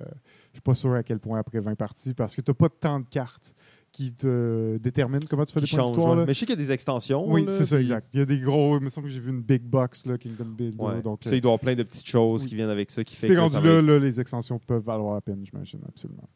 je 0.52 0.58
suis 0.58 0.62
pas 0.62 0.76
sûr 0.76 0.94
à 0.94 1.04
quel 1.04 1.20
point 1.20 1.40
après 1.40 1.60
20 1.60 1.76
parties, 1.76 2.14
parce 2.14 2.36
que 2.36 2.42
tu 2.42 2.52
n'as 2.52 2.56
pas 2.56 2.70
tant 2.70 3.00
de 3.00 3.06
cartes 3.06 3.54
qui 3.92 4.14
te 4.14 4.78
déterminent 4.78 5.26
comment 5.30 5.46
tu 5.46 5.54
fais 5.54 5.62
des 5.62 5.66
points 5.68 5.78
de 5.80 5.82
change, 5.82 5.96
victoire. 5.96 6.14
ouais. 6.14 6.20
là. 6.22 6.26
Mais 6.28 6.34
je 6.34 6.40
sais 6.40 6.46
qu'il 6.46 6.56
y 6.56 6.62
a 6.62 6.64
des 6.64 6.72
extensions. 6.72 7.28
Oui, 7.28 7.46
c'est 7.50 7.66
ça, 7.66 7.80
exact. 7.80 8.08
Il 8.14 8.20
y 8.20 8.22
a 8.22 8.26
des 8.26 8.40
gros. 8.40 8.78
Il 8.78 8.84
me 8.84 8.90
semble 8.90 9.08
que 9.08 9.14
j'ai 9.14 9.20
vu 9.20 9.32
une 9.32 9.42
big 9.42 9.64
box, 9.64 10.06
là, 10.06 10.18
Kingdom. 10.18 10.56
Ouais. 10.78 11.02
Donc, 11.02 11.22
Ça, 11.24 11.36
il 11.36 11.42
doit 11.42 11.50
y 11.50 11.54
avoir 11.54 11.60
plein 11.60 11.74
de 11.74 11.84
petites 11.84 12.08
choses 12.08 12.44
oui. 12.44 12.50
qui 12.50 12.56
viennent 12.56 12.70
avec 12.70 12.92
ça. 12.92 13.04
Qui 13.04 13.16
si 13.16 13.26
t'es 13.28 13.38
rendu 13.38 13.56
là, 13.56 13.60
être- 13.60 13.86
là, 13.86 13.98
les 13.98 14.20
extensions 14.20 14.60
peuvent 14.60 14.84
valoir 14.84 15.16
la 15.16 15.22
peine, 15.22 15.44
j'imagine, 15.44 15.80
absolument. 15.88 16.30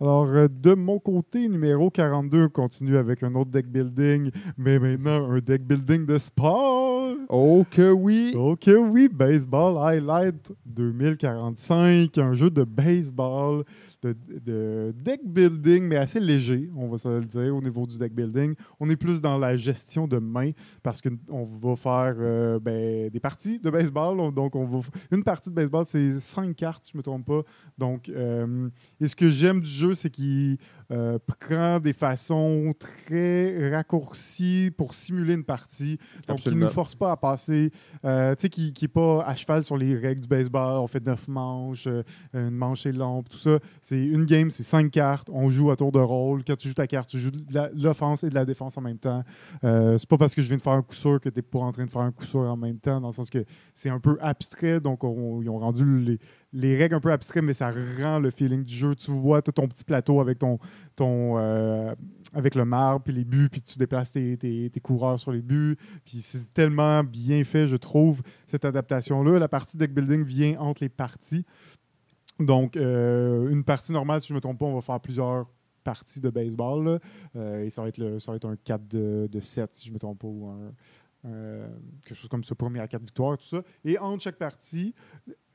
Alors, 0.00 0.26
euh, 0.26 0.46
de 0.48 0.74
mon 0.74 1.00
côté, 1.00 1.48
numéro 1.48 1.90
42, 1.90 2.44
on 2.44 2.48
continue 2.48 2.96
avec 2.96 3.24
un 3.24 3.34
autre 3.34 3.50
deck 3.50 3.66
building, 3.66 4.30
mais 4.56 4.78
maintenant 4.78 5.28
un 5.28 5.40
deck 5.40 5.64
building 5.64 6.06
de 6.06 6.18
sport. 6.18 7.16
Oh 7.28 7.64
que 7.68 7.90
oui! 7.90 8.32
Ok, 8.36 8.70
oui, 8.78 9.08
Baseball 9.08 9.76
Highlight 9.76 10.52
2045, 10.66 12.16
un 12.16 12.32
jeu 12.34 12.48
de 12.48 12.62
baseball, 12.62 13.64
de, 14.02 14.14
de 14.44 14.94
deck 15.02 15.20
building, 15.24 15.82
mais 15.84 15.96
assez 15.96 16.20
léger, 16.20 16.70
on 16.76 16.88
va 16.88 16.98
se 16.98 17.08
le 17.08 17.24
dire, 17.24 17.54
au 17.56 17.60
niveau 17.60 17.86
du 17.86 17.98
deck 17.98 18.14
building. 18.14 18.54
On 18.78 18.88
est 18.88 18.96
plus 18.96 19.20
dans 19.20 19.38
la 19.38 19.56
gestion 19.56 20.06
de 20.06 20.18
main 20.18 20.52
parce 20.82 21.00
qu'on 21.02 21.44
va 21.44 21.74
faire 21.76 22.14
euh, 22.18 22.58
ben, 22.60 23.10
des 23.10 23.20
parties 23.20 23.58
de 23.58 23.70
baseball. 23.70 24.20
On- 24.20 24.30
Donc, 24.30 24.54
on 24.54 24.66
va, 24.66 24.80
une 25.10 25.24
partie 25.24 25.50
de 25.50 25.54
baseball, 25.54 25.84
c'est 25.86 26.20
cinq 26.20 26.54
cartes, 26.54 26.84
si 26.84 26.92
je 26.92 26.96
ne 26.96 27.00
me 27.00 27.02
trompe 27.02 27.26
pas. 27.26 27.42
Donc, 27.76 28.08
euh, 28.08 28.68
et 29.00 29.08
ce 29.08 29.16
que 29.16 29.28
j'aime 29.28 29.60
du 29.60 29.70
jeu, 29.70 29.94
c'est 29.94 30.10
qu'il 30.10 30.58
euh, 30.90 31.18
prend 31.40 31.80
des 31.80 31.92
façons 31.92 32.72
très 32.78 33.70
raccourcies 33.74 34.70
pour 34.76 34.94
simuler 34.94 35.34
une 35.34 35.44
partie. 35.44 35.98
Donc, 36.26 36.38
qui 36.38 36.48
ne 36.48 36.54
nous 36.54 36.68
force 36.72 36.94
pas 36.94 37.12
à 37.12 37.16
passer, 37.16 37.70
euh, 38.04 38.34
tu 38.34 38.42
sais, 38.42 38.48
qui 38.48 38.72
n'est 38.80 38.88
pas 38.88 39.22
à 39.24 39.34
cheval 39.34 39.62
sur 39.64 39.76
les 39.76 39.96
règles 39.96 40.22
du 40.22 40.28
baseball. 40.28 40.78
On 40.78 40.86
fait 40.86 41.04
neuf 41.04 41.28
manches, 41.28 41.86
euh, 41.86 42.02
une 42.34 42.50
manche 42.50 42.86
est 42.86 42.92
longue, 42.92 43.28
tout 43.28 43.36
ça. 43.38 43.58
C'est 43.82 44.02
une 44.02 44.24
game, 44.24 44.50
c'est 44.50 44.62
cinq 44.62 44.90
cartes. 44.90 45.28
On 45.30 45.48
joue 45.48 45.70
à 45.70 45.76
tour 45.76 45.92
de 45.92 45.98
rôle. 46.00 46.42
Quand 46.44 46.56
tu 46.56 46.68
joues 46.68 46.74
ta 46.74 46.86
carte, 46.86 47.08
tu 47.10 47.18
joues 47.18 47.30
de 47.30 47.70
l'offense 47.74 48.24
et 48.24 48.30
de 48.30 48.34
la 48.34 48.44
défense 48.44 48.76
en 48.78 48.80
même 48.80 48.98
temps. 48.98 49.22
C'est 49.62 50.08
pas 50.08 50.18
parce 50.18 50.34
que 50.34 50.42
je 50.42 50.48
viens 50.48 50.56
de 50.56 50.62
faire 50.62 50.72
un 50.72 50.82
coup 50.82 50.94
sûr 50.94 51.20
que 51.20 51.28
tu 51.28 51.36
n'es 51.38 51.42
pas 51.42 51.58
en 51.60 51.72
train 51.72 51.84
de 51.84 51.90
faire 51.90 52.02
un 52.02 52.12
coup 52.12 52.24
sûr 52.24 52.40
en 52.40 52.56
même 52.56 52.78
temps, 52.78 53.00
dans 53.00 53.08
le 53.08 53.12
sens 53.12 53.30
que 53.30 53.44
c'est 53.74 53.90
un 53.90 54.00
peu 54.00 54.16
abstrait. 54.20 54.80
Donc, 54.80 55.04
on- 55.04 55.42
ils 55.42 55.48
ont 55.50 55.58
rendu 55.58 56.00
les, 56.00 56.18
les 56.52 56.76
règles 56.76 56.94
un 56.94 57.00
peu 57.00 57.12
abstraites, 57.12 57.42
mais 57.44 57.52
ça 57.52 57.70
rend 57.70 58.18
le 58.18 58.30
feeling 58.30 58.64
du 58.64 58.74
jeu. 58.74 58.94
Tu 58.94 59.10
vois, 59.10 59.42
ton 59.42 59.68
petit 59.68 59.84
plateau 59.84 60.20
avec 60.20 60.38
ton, 60.38 60.58
euh, 61.00 61.94
avec 62.32 62.54
le 62.54 62.64
marbre, 62.64 63.04
puis 63.04 63.12
les 63.12 63.24
buts, 63.24 63.48
puis 63.50 63.60
tu 63.60 63.78
déplaces 63.78 64.12
tes, 64.12 64.36
tes- 64.38 64.80
coureurs 64.80 65.20
sur 65.20 65.30
les 65.32 65.42
buts. 65.42 65.76
Puis 66.06 66.22
c'est 66.22 66.52
tellement 66.54 67.04
bien 67.04 67.44
fait, 67.44 67.66
je 67.66 67.76
trouve, 67.76 68.22
cette 68.46 68.64
adaptation-là. 68.64 69.38
La 69.38 69.48
partie 69.48 69.76
deck 69.76 69.92
building 69.92 70.24
vient 70.24 70.58
entre 70.58 70.82
les 70.82 70.88
parties. 70.88 71.44
Donc, 72.40 72.76
euh, 72.76 73.50
une 73.50 73.64
partie 73.64 73.92
normale, 73.92 74.20
si 74.20 74.28
je 74.28 74.32
ne 74.32 74.36
me 74.36 74.40
trompe 74.40 74.58
pas, 74.58 74.66
on 74.66 74.74
va 74.74 74.80
faire 74.80 75.00
plusieurs 75.00 75.46
parties 75.84 76.20
de 76.20 76.30
baseball. 76.30 76.98
Euh, 77.36 77.64
et 77.64 77.70
ça 77.70 77.82
va, 77.82 77.88
être 77.88 77.98
le- 77.98 78.20
ça 78.20 78.30
va 78.32 78.36
être 78.36 78.46
un 78.48 78.56
4 78.56 78.86
de, 78.88 79.28
de 79.30 79.40
7, 79.40 79.74
si 79.74 79.84
je 79.86 79.90
ne 79.90 79.94
me 79.94 79.98
trompe 79.98 80.20
pas, 80.20 80.28
ou 80.28 80.50
quelque 82.04 82.14
chose 82.14 82.28
comme 82.30 82.44
ça, 82.44 82.54
premier 82.54 82.80
à 82.80 82.88
4 82.88 83.02
victoires, 83.02 83.36
tout 83.36 83.46
ça. 83.48 83.62
Et 83.84 83.98
entre 83.98 84.22
chaque 84.22 84.36
partie, 84.38 84.94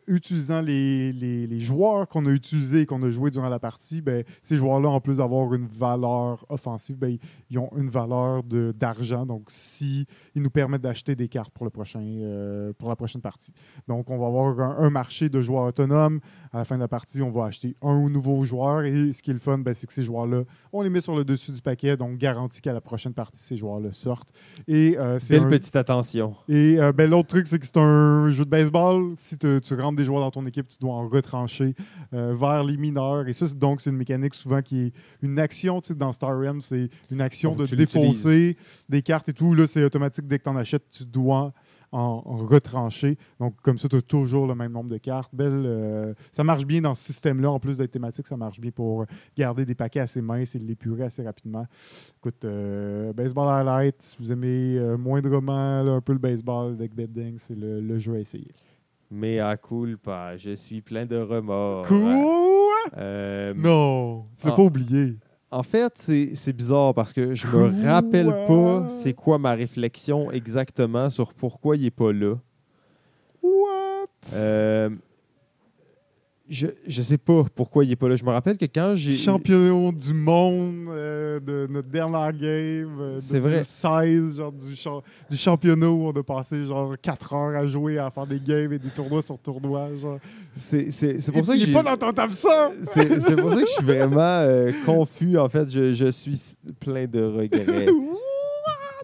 utilisant 0.07 0.61
les, 0.61 1.11
les- 1.13 1.59
joueurs 1.59 2.07
qu'on 2.07 2.25
a 2.25 2.29
utilisés 2.29 2.81
et 2.81 2.85
qu'on 2.85 3.01
a 3.03 3.09
joués 3.09 3.31
durant 3.31 3.49
la 3.49 3.59
partie, 3.59 4.01
ben, 4.01 4.23
ces 4.41 4.55
joueurs-là, 4.57 4.89
en 4.89 4.99
plus 4.99 5.17
d'avoir 5.17 5.53
une 5.53 5.67
valeur 5.67 6.45
offensive, 6.49 6.97
ben, 6.97 7.17
ils 7.49 7.57
ont 7.59 7.69
une 7.77 7.89
valeur 7.89 8.43
d'argent. 8.43 9.25
Donc, 9.25 9.43
si 9.47 10.05
ils 10.35 10.41
nous 10.41 10.49
permettent 10.49 10.81
d'acheter 10.81 11.15
des 11.15 11.27
cartes 11.27 11.53
pour, 11.53 11.65
le 11.65 11.69
prochain, 11.69 12.01
euh, 12.01 12.73
pour 12.73 12.89
la 12.89 12.95
prochaine 12.95 13.21
partie. 13.21 13.53
Donc, 13.87 14.09
on 14.09 14.17
va 14.17 14.27
avoir 14.27 14.79
un 14.79 14.89
marché 14.89 15.29
de 15.29 15.41
joueurs 15.41 15.65
autonomes. 15.65 16.19
À 16.53 16.59
la 16.59 16.65
fin 16.65 16.75
de 16.75 16.81
la 16.81 16.87
partie, 16.87 17.19
on 17.23 17.31
va 17.31 17.45
acheter 17.45 17.75
un 17.81 18.07
nouveau 18.09 18.43
joueur. 18.45 18.83
Et 18.83 19.11
ce 19.11 19.23
qui 19.23 19.31
est 19.31 19.33
le 19.33 19.39
fun, 19.39 19.57
ben, 19.57 19.73
c'est 19.73 19.87
que 19.87 19.93
ces 19.93 20.03
joueurs-là, 20.03 20.43
on 20.71 20.83
les 20.83 20.89
met 20.91 21.01
sur 21.01 21.15
le 21.15 21.25
dessus 21.25 21.51
du 21.51 21.61
paquet. 21.63 21.97
Donc, 21.97 22.17
garantit 22.19 22.61
qu'à 22.61 22.73
la 22.73 22.79
prochaine 22.81 23.13
partie, 23.13 23.39
ces 23.39 23.57
joueurs-là 23.57 23.91
sortent. 23.91 24.29
Et 24.67 24.95
euh, 24.99 25.17
c'est 25.17 25.33
Belle 25.39 25.47
un- 25.47 25.49
petite 25.49 25.75
attention. 25.75 26.35
et 26.47 26.77
euh, 26.79 26.91
ben, 26.91 27.09
l'autre 27.09 27.29
truc, 27.29 27.47
c'est 27.47 27.57
que 27.57 27.65
c'est 27.65 27.77
un 27.77 28.29
jeu 28.29 28.45
de 28.45 28.49
baseball. 28.51 29.13
Si 29.17 29.37
te- 29.39 29.57
tu 29.57 29.73
rentres 29.73 29.97
des 29.97 30.03
joueurs 30.03 30.21
dans 30.21 30.29
ton 30.29 30.45
équipe, 30.45 30.67
tu 30.67 30.77
dois 30.79 30.93
en 30.93 31.07
retrancher 31.07 31.73
euh, 32.13 32.35
vers 32.39 32.63
les 32.63 32.77
mineurs. 32.77 33.27
Et 33.27 33.33
ça, 33.33 33.47
c'est- 33.47 33.57
donc, 33.57 33.81
c'est 33.81 33.89
une 33.89 33.97
mécanique 33.97 34.35
souvent 34.35 34.61
qui 34.61 34.81
est 34.87 34.93
une 35.23 35.39
action. 35.39 35.81
Tu 35.81 35.87
sais, 35.87 35.95
dans 35.95 36.13
Star 36.13 36.37
Realm, 36.37 36.61
c'est 36.61 36.89
une 37.09 37.21
action 37.21 37.55
de 37.55 37.65
défausser 37.75 38.57
des 38.89 39.01
cartes 39.01 39.27
et 39.29 39.33
tout. 39.33 39.55
Là, 39.55 39.65
c'est 39.65 39.83
automatique. 39.83 40.27
Dès 40.27 40.37
que 40.37 40.43
tu 40.43 40.49
en 40.51 40.55
achètes, 40.55 40.87
tu 40.91 41.03
dois 41.05 41.51
en, 41.93 42.21
en 42.25 42.35
retrancher. 42.35 43.17
Donc, 43.39 43.55
comme 43.61 43.77
ça, 43.77 43.87
tu 43.87 43.95
as 43.95 44.01
toujours 44.01 44.47
le 44.47 44.55
même 44.55 44.71
nombre 44.71 44.89
de 44.89 44.97
cartes. 44.97 45.33
Belle, 45.33 45.63
euh, 45.65 46.13
ça 46.31 46.43
marche 46.43 46.65
bien 46.65 46.81
dans 46.81 46.95
ce 46.95 47.03
système-là. 47.03 47.51
En 47.51 47.59
plus 47.59 47.77
d'être 47.77 47.91
thématique, 47.91 48.27
ça 48.27 48.35
marche 48.35 48.59
bien 48.59 48.71
pour 48.71 49.05
garder 49.37 49.65
des 49.65 49.75
paquets 49.75 49.99
assez 50.01 50.21
minces 50.21 50.55
et 50.55 50.59
l'épurer 50.59 51.03
assez 51.03 51.23
rapidement. 51.23 51.65
Écoute, 52.19 52.43
euh, 52.45 53.13
Baseball 53.13 53.47
Highlight, 53.47 54.01
si 54.01 54.17
vous 54.19 54.31
aimez 54.31 54.77
euh, 54.77 54.97
moindrement 54.97 55.83
là, 55.83 55.91
un 55.91 56.01
peu 56.01 56.13
le 56.13 56.19
baseball, 56.19 56.75
deck 56.75 56.93
building, 56.95 57.35
c'est 57.37 57.55
le, 57.55 57.79
le 57.79 57.99
jeu 57.99 58.15
à 58.15 58.19
essayer. 58.19 58.51
Mais 59.11 59.39
à 59.39 59.55
culpa, 59.57 60.35
je 60.37 60.55
suis 60.55 60.81
plein 60.81 61.05
de 61.05 61.17
remords. 61.17 61.85
Quoi? 61.87 61.99
Euh, 62.97 63.53
Non, 63.55 64.25
tu 64.39 64.47
l'as 64.47 64.53
Ah. 64.53 64.55
pas 64.55 64.63
oublié. 64.63 65.13
En 65.53 65.61
fait, 65.61 65.93
c'est 66.33 66.53
bizarre 66.53 66.95
parce 66.95 67.13
que 67.13 67.35
je 67.35 67.45
me 67.45 67.69
Quoi? 67.69 67.91
rappelle 67.91 68.33
pas 68.47 68.89
c'est 68.89 69.13
quoi 69.13 69.37
ma 69.37 69.53
réflexion 69.53 70.31
exactement 70.31 71.11
sur 71.11 71.31
pourquoi 71.35 71.77
il 71.77 71.85
est 71.85 71.91
pas 71.91 72.11
là. 72.11 72.35
What? 73.43 74.07
Euh, 74.33 74.89
je, 76.49 76.67
je 76.85 77.01
sais 77.01 77.17
pas 77.17 77.43
pourquoi 77.55 77.85
il 77.85 77.91
est 77.91 77.95
pas 77.95 78.09
là. 78.09 78.15
Je 78.15 78.23
me 78.23 78.29
rappelle 78.29 78.57
que 78.57 78.65
quand 78.65 78.93
j'ai. 78.95 79.15
Champion 79.15 79.91
du 79.93 80.13
monde 80.13 80.87
euh, 80.89 81.39
de 81.39 81.67
notre 81.71 81.87
dernière 81.87 82.31
game. 82.33 82.97
euh, 82.99 83.17
C'est 83.21 83.39
vrai. 83.39 83.51
2016, 83.65 84.37
genre 84.37 84.51
du, 84.51 84.75
cha- 84.75 85.01
du 85.29 85.37
championnat 85.37 85.87
où 85.89 86.07
on 86.07 86.11
a 86.11 86.23
passé 86.23 86.65
genre 86.65 86.95
4 87.01 87.33
heures 87.33 87.55
à 87.61 87.65
jouer, 87.65 87.97
à 87.97 88.09
faire 88.09 88.27
des 88.27 88.39
games 88.39 88.73
et 88.73 88.79
des 88.79 88.89
tournois 88.89 89.21
sur 89.21 89.37
tournois. 89.39 89.89
C'est 90.55 90.79
Et 90.89 91.31
pour 91.31 91.45
ça 91.45 91.53
que 91.53 91.61
es 91.61 91.65
j'ai- 91.65 91.71
pas 91.73 91.83
dans 91.83 91.97
ton 91.97 92.11
top 92.11 92.31
100! 92.31 92.49
C'est 92.83 93.19
c'est 93.21 93.35
pour 93.37 93.49
ça 93.51 93.55
que 93.61 93.67
je 93.67 93.71
suis 93.71 93.85
vraiment 93.85 94.19
euh, 94.19 94.71
confus. 94.85 95.37
En 95.37 95.47
fait, 95.49 95.69
je, 95.69 95.93
je 95.93 96.11
suis 96.11 96.39
plein 96.79 97.05
de 97.07 97.21
regrets. 97.23 97.87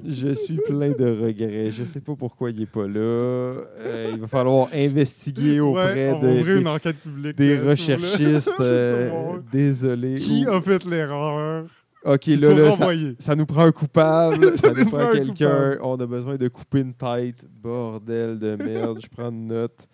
Je 0.07 0.33
suis 0.33 0.57
plein 0.65 0.91
de 0.91 1.05
regrets. 1.05 1.71
Je 1.71 1.83
sais 1.83 2.01
pas 2.01 2.15
pourquoi 2.15 2.51
il 2.51 2.61
est 2.61 2.65
pas 2.65 2.87
là. 2.87 2.99
Euh, 2.99 4.11
il 4.13 4.19
va 4.19 4.27
falloir 4.27 4.69
investiguer 4.73 5.59
auprès 5.59 6.11
Ouais, 6.13 6.19
de, 6.19 6.43
des, 6.43 6.59
une 6.59 6.67
enquête 6.67 6.97
publique. 6.97 7.37
des 7.37 7.57
là, 7.57 7.75
si 7.75 7.91
vous 7.93 7.97
voulez. 7.99 8.11
recherchistes. 8.11 8.53
Euh, 8.59 9.09
bon. 9.09 9.43
désolé. 9.51 10.15
Qui 10.15 10.45
Ou- 10.47 10.51
a 10.51 10.61
fait 10.61 10.83
l'erreur? 10.85 11.65
Ok, 12.05 12.27
là, 12.27 12.71
ça, 13.19 13.35
nous 13.35 13.45
prend 13.45 13.63
un 13.65 13.71
coupable. 13.73 14.51
ça, 14.57 14.57
Ça 14.57 14.69
nous 14.73 14.85
prend 14.89 14.97
prend 14.99 15.09
un 15.09 15.13
quelqu'un. 15.13 15.77
On 15.81 15.95
a 15.99 16.05
besoin 16.05 16.37
de 16.37 16.47
couper 16.47 16.79
une 16.79 16.93
tête. 16.93 17.45
Bordel 17.61 18.39
de 18.39 18.55
merde. 18.55 18.99
Je 19.01 19.07
prends 19.09 19.29
une 19.31 19.47
note. 19.47 19.87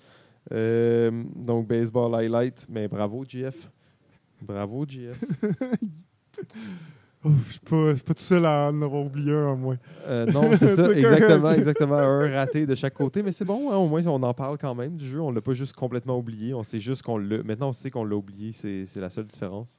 Euh, 0.51 1.09
donc, 1.35 1.67
baseball 1.67 2.13
highlight. 2.13 2.65
Mais 2.69 2.87
bravo, 2.87 3.25
GF. 3.27 3.69
Bravo, 4.41 4.85
GF. 4.87 5.19
Oh, 7.25 7.29
je 7.47 7.51
suis 7.53 7.59
pas, 7.59 7.89
je 7.89 7.95
suis 7.95 8.03
pas 8.03 8.13
tout 8.13 8.23
seul 8.23 8.45
à 8.45 8.69
en 8.69 8.81
avoir 8.81 9.03
oublié 9.03 9.33
un, 9.33 9.53
à 9.53 9.55
moi. 9.55 9.75
Euh, 10.05 10.27
non, 10.27 10.51
c'est 10.53 10.67
ça, 10.75 10.87
C'est 10.87 10.99
exactement, 10.99 11.41
correct. 11.41 11.57
exactement. 11.57 11.95
Un 11.95 12.29
raté 12.29 12.65
de 12.67 12.75
chaque 12.75 12.93
côté, 12.93 13.23
mais 13.23 13.31
c'est 13.31 13.45
bon, 13.45 13.71
hein, 13.71 13.77
au 13.77 13.87
moins 13.87 14.05
on 14.05 14.21
en 14.21 14.33
parle 14.33 14.57
quand 14.59 14.75
même 14.75 14.95
du 14.95 15.07
jeu. 15.07 15.19
On 15.19 15.31
l'a 15.31 15.41
pas 15.41 15.53
juste 15.53 15.73
complètement 15.73 16.17
oublié, 16.17 16.53
on 16.53 16.63
sait 16.63 16.79
juste 16.79 17.01
qu'on 17.01 17.17
l'a. 17.17 17.41
Maintenant, 17.43 17.69
on 17.69 17.73
sait 17.73 17.89
qu'on 17.89 18.05
l'a 18.05 18.15
oublié, 18.15 18.51
c'est 18.53 18.85
c'est 18.85 18.99
la 18.99 19.09
seule 19.09 19.25
différence. 19.25 19.75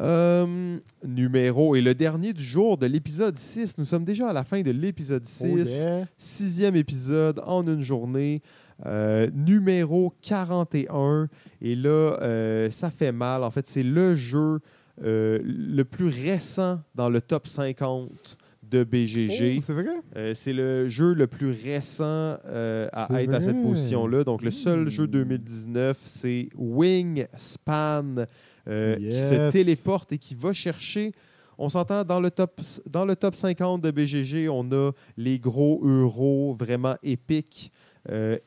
Euh, 0.00 0.76
numéro 1.04 1.76
et 1.76 1.80
le 1.80 1.94
dernier 1.94 2.32
du 2.32 2.42
jour 2.42 2.76
de 2.78 2.86
l'épisode 2.86 3.38
6. 3.38 3.78
Nous 3.78 3.84
sommes 3.84 4.04
déjà 4.04 4.30
à 4.30 4.32
la 4.32 4.42
fin 4.42 4.60
de 4.60 4.72
l'épisode 4.72 5.24
6. 5.24 5.44
Oh 5.44 5.58
yeah. 5.58 6.06
Sixième 6.16 6.74
épisode 6.74 7.40
en 7.46 7.62
une 7.62 7.82
journée. 7.82 8.42
Euh, 8.86 9.30
numéro 9.32 10.12
41. 10.22 11.28
Et 11.62 11.76
là, 11.76 12.18
euh, 12.22 12.70
ça 12.70 12.90
fait 12.90 13.12
mal. 13.12 13.44
En 13.44 13.50
fait, 13.52 13.66
c'est 13.68 13.84
le 13.84 14.16
jeu 14.16 14.58
euh, 15.02 15.40
le 15.42 15.82
plus 15.84 16.08
récent 16.08 16.80
dans 16.94 17.08
le 17.08 17.20
top 17.20 17.46
50 17.48 18.36
de 18.62 18.84
BGG. 18.84 19.56
Oh, 19.58 19.62
c'est 19.64 19.72
vrai? 19.72 19.86
Euh, 20.16 20.32
c'est 20.34 20.52
le 20.52 20.88
jeu 20.88 21.12
le 21.14 21.26
plus 21.26 21.50
récent 21.50 22.36
euh, 22.46 22.88
à 22.92 23.22
être 23.22 23.34
à 23.34 23.40
cette 23.40 23.62
position-là. 23.62 24.24
Donc, 24.24 24.42
le 24.42 24.50
seul 24.50 24.84
Hmm. 24.84 24.88
jeu 24.88 25.06
2019, 25.06 25.98
c'est 26.02 26.48
Wingspan, 26.56 28.26
euh, 28.68 28.96
qui 28.96 29.14
se 29.14 29.50
téléporte 29.50 30.12
et 30.12 30.18
qui 30.18 30.34
va 30.34 30.52
chercher. 30.52 31.12
On 31.58 31.68
s'entend 31.68 32.04
dans 32.04 32.20
le 32.20 32.30
top 32.30 32.60
dans 32.90 33.04
le 33.04 33.14
top 33.14 33.34
50 33.36 33.80
de 33.80 33.90
BGG, 33.90 34.48
on 34.48 34.70
a 34.72 34.90
les 35.16 35.38
gros 35.38 35.80
euros 35.84 36.56
vraiment 36.58 36.96
épiques 37.02 37.70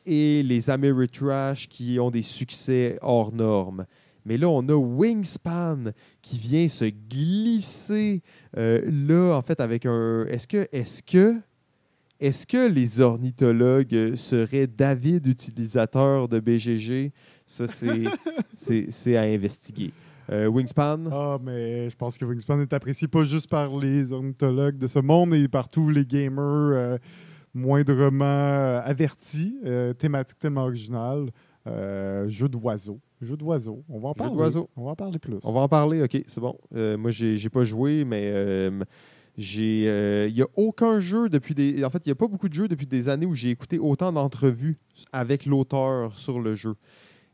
et 0.04 0.42
les 0.44 0.70
Ameritrash 0.70 1.68
qui 1.68 1.98
ont 1.98 2.10
des 2.10 2.22
succès 2.22 2.98
hors 3.00 3.32
normes. 3.32 3.86
Mais 4.28 4.36
là, 4.36 4.50
on 4.50 4.68
a 4.68 4.74
Wingspan 4.74 5.92
qui 6.20 6.38
vient 6.38 6.68
se 6.68 6.84
glisser 6.84 8.22
euh, 8.58 8.82
là, 8.86 9.34
en 9.34 9.40
fait, 9.40 9.58
avec 9.58 9.86
un. 9.86 10.26
Est-ce 10.26 10.46
que, 10.46 10.68
est-ce 10.70 11.02
que, 11.02 11.40
est-ce 12.20 12.46
que 12.46 12.68
les 12.68 13.00
ornithologues 13.00 14.16
seraient 14.16 14.66
David 14.66 15.26
utilisateur 15.26 16.28
de 16.28 16.40
BGG 16.40 17.10
Ça, 17.46 17.64
c'est, 18.54 19.16
à 19.16 19.22
investiguer. 19.22 19.92
Euh, 20.30 20.46
Wingspan? 20.48 21.04
Ah, 21.10 21.38
mais 21.42 21.88
je 21.88 21.96
pense 21.96 22.18
que 22.18 22.26
Wingspan 22.26 22.60
est 22.60 22.74
apprécié 22.74 23.08
pas 23.08 23.24
juste 23.24 23.48
par 23.48 23.74
les 23.78 24.12
ornithologues 24.12 24.76
de 24.76 24.88
ce 24.88 24.98
monde, 24.98 25.30
mais 25.30 25.48
par 25.48 25.70
tous 25.70 25.88
les 25.88 26.04
gamers 26.04 26.44
euh, 26.44 26.98
moindrement 27.54 28.82
avertis. 28.84 29.56
Thématique 29.96 30.38
tellement 30.38 30.64
originale. 30.64 31.30
Jeu 31.64 32.46
d'oiseaux. 32.46 33.00
Jeu 33.20 33.36
d'oiseaux. 33.36 33.84
On 33.88 33.98
va 33.98 34.08
en 34.08 34.12
Jeu 34.12 34.18
parler. 34.18 34.34
d'oiseaux. 34.34 34.68
On 34.76 34.84
va 34.84 34.90
en 34.92 34.96
parler 34.96 35.18
plus. 35.18 35.38
On 35.42 35.52
va 35.52 35.60
en 35.60 35.68
parler, 35.68 36.02
ok, 36.02 36.22
c'est 36.26 36.40
bon. 36.40 36.56
Euh, 36.74 36.96
moi, 36.96 37.10
j'ai, 37.10 37.36
j'ai 37.36 37.50
pas 37.50 37.64
joué, 37.64 38.04
mais 38.04 38.30
euh, 38.32 38.84
j'ai. 39.36 40.26
Il 40.28 40.34
n'y 40.34 40.42
a 40.42 40.48
aucun 40.56 40.98
jeu 40.98 41.28
depuis 41.28 41.54
des. 41.54 41.84
En 41.84 41.90
fait, 41.90 42.04
il 42.06 42.08
n'y 42.08 42.12
a 42.12 42.16
pas 42.16 42.28
beaucoup 42.28 42.48
de 42.48 42.54
jeux 42.54 42.68
depuis 42.68 42.86
des 42.86 43.08
années 43.08 43.26
où 43.26 43.34
j'ai 43.34 43.50
écouté 43.50 43.78
autant 43.78 44.12
d'entrevues 44.12 44.78
avec 45.12 45.46
l'auteur 45.46 46.14
sur 46.16 46.40
le 46.40 46.54
jeu. 46.54 46.74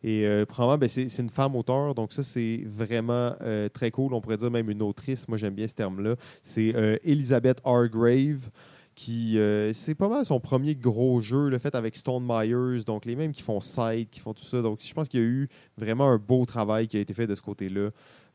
Et 0.05 0.26
euh, 0.26 0.45
probablement, 0.45 0.76
ben, 0.76 0.89
c'est, 0.89 1.22
une 1.22 1.30
femme 1.30 1.57
auteur, 1.57 1.95
donc 1.95 2.12
ça, 2.12 2.22
c'est 2.22 2.61
vraiment 2.66 3.32
euh, 3.41 3.70
très 3.70 3.91
cool. 3.91 4.12
On 4.12 4.20
pourrait 4.20 4.37
dire 4.37 4.51
même 4.51 4.68
une 4.68 4.82
autrice. 4.82 5.26
Moi, 5.28 5.39
j'aime 5.39 5.55
bien 5.55 5.66
ce 5.66 5.74
terme-là. 5.74 6.16
C'est 6.43 6.76
euh, 6.76 6.99
Elizabeth 7.05 7.62
Hargrave 7.64 8.51
qui 8.95 9.38
euh, 9.38 9.72
c'est 9.72 9.95
pas 9.95 10.09
mal 10.09 10.24
son 10.24 10.38
premier 10.38 10.74
gros 10.76 11.20
jeu 11.20 11.49
le 11.49 11.59
fait 11.59 11.74
avec 11.74 11.97
Stone 11.97 12.24
Myers 12.24 12.84
donc 12.84 13.05
les 13.07 13.16
mêmes 13.16 13.32
qui 13.32 13.42
font 13.42 13.61
Side 13.61 14.09
qui 14.11 14.20
font 14.20 14.34
tout 14.34 14.45
ça. 14.45 14.62
Donc 14.62 14.80
je 14.82 14.95
pense 14.95 15.09
qu'il 15.09 15.20
y 15.20 15.22
a 15.22 15.26
eu 15.26 15.49
vraiment 15.76 16.09
un 16.11 16.18
beau 16.18 16.45
travail 16.47 16.86
qui 16.86 16.97
a 16.97 17.01
été 17.01 17.12
fait 17.14 17.26
de 17.26 17.34
ce 17.34 17.42
côté-là. 17.42 17.90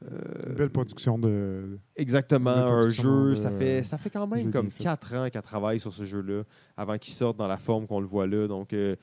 Euh, 0.05 0.47
Une 0.47 0.55
belle 0.55 0.70
production 0.70 1.18
de. 1.20 1.78
exactement 1.95 2.51
un 2.51 2.89
jeu 2.89 3.32
de- 3.32 3.36
ça 3.36 3.51
fait 3.51 3.84
ça 3.84 3.97
fait 3.97 4.10
quand 4.10 4.28
même 4.28 4.51
comme 4.51 4.68
bien 4.68 4.76
fait. 4.78 4.84
4 4.84 5.14
ans 5.16 5.30
qu'elle 5.30 5.41
travaille 5.41 5.80
sur 5.80 5.93
ce 5.93 6.03
jeu-là 6.05 6.43
avant 6.78 6.97
qu'il 6.97 7.14
sorte 7.14 7.38
dans 7.38 7.47
la 7.47 7.57
forme 7.57 7.86
qu'on 7.88 7.99
le 7.99 8.07
voit 8.07 8.28
là. 8.28 8.47
Donc 8.47 8.72
euh, 8.74 8.95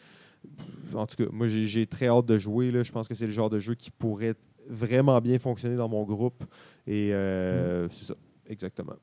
en 0.95 1.07
tout 1.07 1.17
cas 1.17 1.25
moi 1.33 1.47
j'ai 1.47 1.87
très 1.87 2.09
hâte 2.09 2.27
de 2.27 2.37
jouer 2.37 2.71
là. 2.71 2.83
Je 2.83 2.93
pense 2.93 3.09
que 3.09 3.15
c'est 3.15 3.27
le 3.27 3.33
genre 3.33 3.51
de 3.51 3.59
jeu 3.59 3.75
qui 3.75 3.91
pourrait 3.91 4.35
vraiment 4.69 5.21
bien 5.21 5.39
fonctionner 5.39 5.77
dans 5.77 5.89
mon 5.89 6.03
groupe. 6.05 6.45
Et 6.87 7.13
euh, 7.15 7.89
c'est 7.91 8.05
ça 8.07 8.15
exactement 8.49 8.95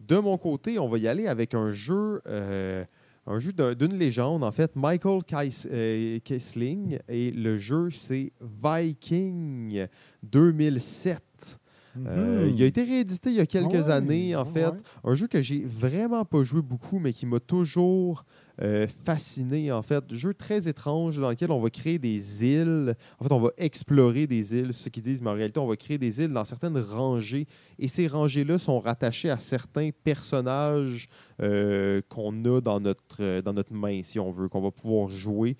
de 0.00 0.18
mon 0.18 0.36
côté, 0.38 0.78
on 0.78 0.88
va 0.88 0.98
y 0.98 1.08
aller 1.08 1.26
avec 1.26 1.54
un 1.54 1.70
jeu, 1.70 2.20
euh, 2.26 2.84
un 3.26 3.38
jeu 3.38 3.52
d'un- 3.52 3.74
d'une 3.74 3.94
légende, 3.94 4.44
en 4.44 4.52
fait, 4.52 4.76
Michael 4.76 5.22
Kais- 5.24 5.66
euh, 5.70 6.18
Kessling, 6.22 6.98
et 7.08 7.30
le 7.30 7.56
jeu, 7.56 7.88
c'est 7.90 8.32
Viking 8.40 9.86
2007. 10.22 11.58
Euh, 12.06 12.50
il 12.52 12.60
a 12.62 12.66
été 12.66 12.82
réédité 12.82 13.30
il 13.30 13.36
y 13.36 13.40
a 13.40 13.46
quelques 13.46 13.70
Ouais, 13.70 13.90
années, 13.90 14.34
en 14.34 14.44
fait. 14.44 14.66
ouais. 14.66 14.72
Un 15.04 15.14
jeu 15.14 15.28
que 15.28 15.40
j'ai 15.40 15.64
vraiment 15.64 16.24
pas 16.24 16.42
joué 16.42 16.60
beaucoup, 16.60 16.98
mais 16.98 17.12
qui 17.12 17.24
m'a 17.24 17.38
toujours 17.38 18.24
euh, 18.62 18.86
fasciné, 19.04 19.72
en 19.72 19.82
fait. 19.82 20.04
Jeu 20.12 20.32
très 20.32 20.68
étrange 20.68 21.18
dans 21.18 21.30
lequel 21.30 21.50
on 21.50 21.60
va 21.60 21.70
créer 21.70 21.98
des 21.98 22.44
îles. 22.44 22.94
En 23.18 23.24
fait, 23.24 23.32
on 23.32 23.40
va 23.40 23.50
explorer 23.58 24.26
des 24.26 24.56
îles, 24.56 24.72
ce 24.72 24.88
qu'ils 24.88 25.02
disent, 25.02 25.22
mais 25.22 25.30
en 25.30 25.34
réalité, 25.34 25.58
on 25.58 25.66
va 25.66 25.76
créer 25.76 25.98
des 25.98 26.20
îles 26.20 26.32
dans 26.32 26.44
certaines 26.44 26.78
rangées. 26.78 27.46
Et 27.78 27.88
ces 27.88 28.06
rangées-là 28.06 28.58
sont 28.58 28.78
rattachées 28.78 29.30
à 29.30 29.38
certains 29.38 29.90
personnages 30.04 31.08
euh, 31.42 32.00
qu'on 32.08 32.44
a 32.44 32.60
dans 32.60 32.78
notre, 32.78 33.16
euh, 33.20 33.42
dans 33.42 33.52
notre 33.52 33.72
main, 33.72 34.02
si 34.02 34.20
on 34.20 34.30
veut, 34.30 34.48
qu'on 34.48 34.62
va 34.62 34.70
pouvoir 34.70 35.08
jouer. 35.08 35.56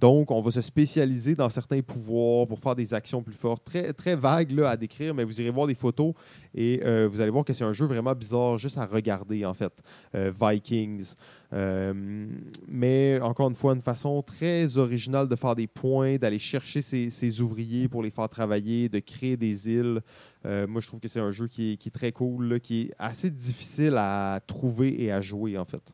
Donc, 0.00 0.30
on 0.30 0.40
va 0.40 0.50
se 0.52 0.60
spécialiser 0.60 1.34
dans 1.34 1.48
certains 1.48 1.82
pouvoirs 1.82 2.46
pour 2.46 2.60
faire 2.60 2.76
des 2.76 2.94
actions 2.94 3.22
plus 3.22 3.34
fortes. 3.34 3.64
Très, 3.64 3.92
très 3.92 4.14
vague 4.14 4.58
à 4.60 4.76
décrire, 4.76 5.12
mais 5.12 5.24
vous 5.24 5.40
irez 5.40 5.50
voir 5.50 5.66
des 5.66 5.74
photos 5.74 6.14
et 6.54 6.80
euh, 6.84 7.08
vous 7.10 7.20
allez 7.20 7.30
voir 7.30 7.44
que 7.44 7.52
c'est 7.52 7.64
un 7.64 7.72
jeu 7.72 7.86
vraiment 7.86 8.14
bizarre 8.14 8.58
juste 8.58 8.78
à 8.78 8.86
regarder, 8.86 9.44
en 9.44 9.54
fait. 9.54 9.72
Euh, 10.14 10.32
Vikings. 10.40 11.14
Euh, 11.52 12.28
mais 12.68 13.18
encore 13.20 13.48
une 13.48 13.56
fois, 13.56 13.74
une 13.74 13.82
façon 13.82 14.22
très 14.22 14.76
originale 14.76 15.26
de 15.26 15.34
faire 15.34 15.56
des 15.56 15.66
points, 15.66 16.16
d'aller 16.16 16.38
chercher 16.38 16.80
ses, 16.80 17.40
ouvriers 17.40 17.88
pour 17.88 18.02
les 18.02 18.10
faire 18.10 18.28
travailler, 18.28 18.88
de 18.88 19.00
créer 19.00 19.36
des 19.36 19.68
îles. 19.68 20.00
moi, 20.44 20.80
je 20.80 20.86
trouve 20.86 21.00
que 21.00 21.08
c'est 21.08 21.20
un 21.20 21.32
jeu 21.32 21.48
qui 21.48 21.72
est, 21.72 21.90
très 21.90 22.12
cool, 22.12 22.60
qui 22.60 22.82
est 22.82 22.90
assez 22.98 23.30
difficile 23.30 23.94
à 23.96 24.40
trouver 24.46 25.02
et 25.02 25.10
à 25.10 25.20
jouer, 25.20 25.58
en 25.58 25.64
fait. 25.64 25.92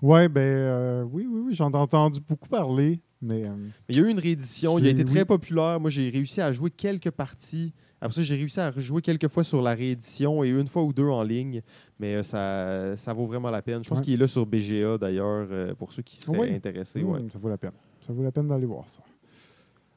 Ouais, 0.00 0.28
ben 0.28 1.04
oui, 1.12 1.26
oui, 1.28 1.40
oui, 1.46 1.54
j'en 1.54 1.70
ai 1.70 1.76
entendu 1.76 2.20
beaucoup 2.20 2.48
parler. 2.48 3.00
Mais, 3.20 3.44
il 3.88 3.96
y 3.96 3.98
a 3.98 4.02
eu 4.02 4.10
une 4.10 4.20
réédition, 4.20 4.78
il 4.78 4.86
a 4.86 4.90
été 4.90 5.04
très 5.04 5.24
populaire. 5.24 5.80
Moi, 5.80 5.90
j'ai 5.90 6.08
réussi 6.08 6.40
à 6.40 6.52
jouer 6.52 6.70
quelques 6.70 7.10
parties 7.10 7.72
après 8.00 8.14
ça, 8.14 8.22
j'ai 8.22 8.36
réussi 8.36 8.60
à 8.60 8.70
rejouer 8.70 9.02
quelques 9.02 9.26
fois 9.28 9.42
sur 9.42 9.60
la 9.60 9.74
réédition 9.74 10.44
et 10.44 10.48
une 10.48 10.68
fois 10.68 10.84
ou 10.84 10.92
deux 10.92 11.08
en 11.08 11.22
ligne, 11.22 11.62
mais 11.98 12.14
euh, 12.14 12.22
ça, 12.22 12.96
ça 12.96 13.12
vaut 13.12 13.26
vraiment 13.26 13.50
la 13.50 13.60
peine. 13.60 13.82
Je 13.82 13.88
pense 13.88 14.00
qu'il 14.00 14.14
est 14.14 14.16
là 14.16 14.28
sur 14.28 14.46
BGA 14.46 14.98
d'ailleurs, 14.98 15.48
euh, 15.50 15.74
pour 15.74 15.92
ceux 15.92 16.02
qui 16.02 16.16
seraient 16.16 16.54
intéressés. 16.54 17.04
Ça 17.32 17.38
vaut 17.38 17.48
la 17.48 17.58
peine. 17.58 17.72
Ça 18.00 18.12
vaut 18.12 18.22
la 18.22 18.30
peine 18.30 18.46
d'aller 18.46 18.66
voir 18.66 18.88
ça. 18.88 19.02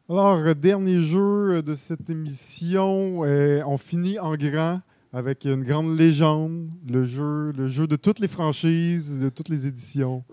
Alors, 0.09 0.37
euh, 0.37 0.53
dernier 0.55 0.99
jeu 0.99 1.61
de 1.61 1.75
cette 1.75 2.09
émission, 2.09 3.19
on 3.21 3.77
finit 3.77 4.17
en 4.17 4.35
grand 4.35 4.81
avec 5.14 5.45
une 5.45 5.64
grande 5.64 5.97
légende, 5.97 6.70
le 6.88 7.05
jeu, 7.05 7.51
le 7.51 7.68
jeu 7.68 7.88
de 7.88 7.95
toutes 7.95 8.20
les 8.20 8.28
franchises, 8.28 9.20
de 9.20 9.30
toutes 9.30 9.49
les 9.49 9.68
éditions. 9.68 10.24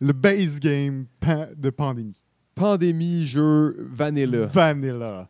Le 0.00 0.12
base 0.12 0.58
game 0.58 1.06
de 1.56 1.70
Pandémie. 1.70 2.18
Pandémie, 2.54 3.24
jeu 3.26 3.76
Vanilla. 3.90 4.46
Vanilla. 4.46 5.28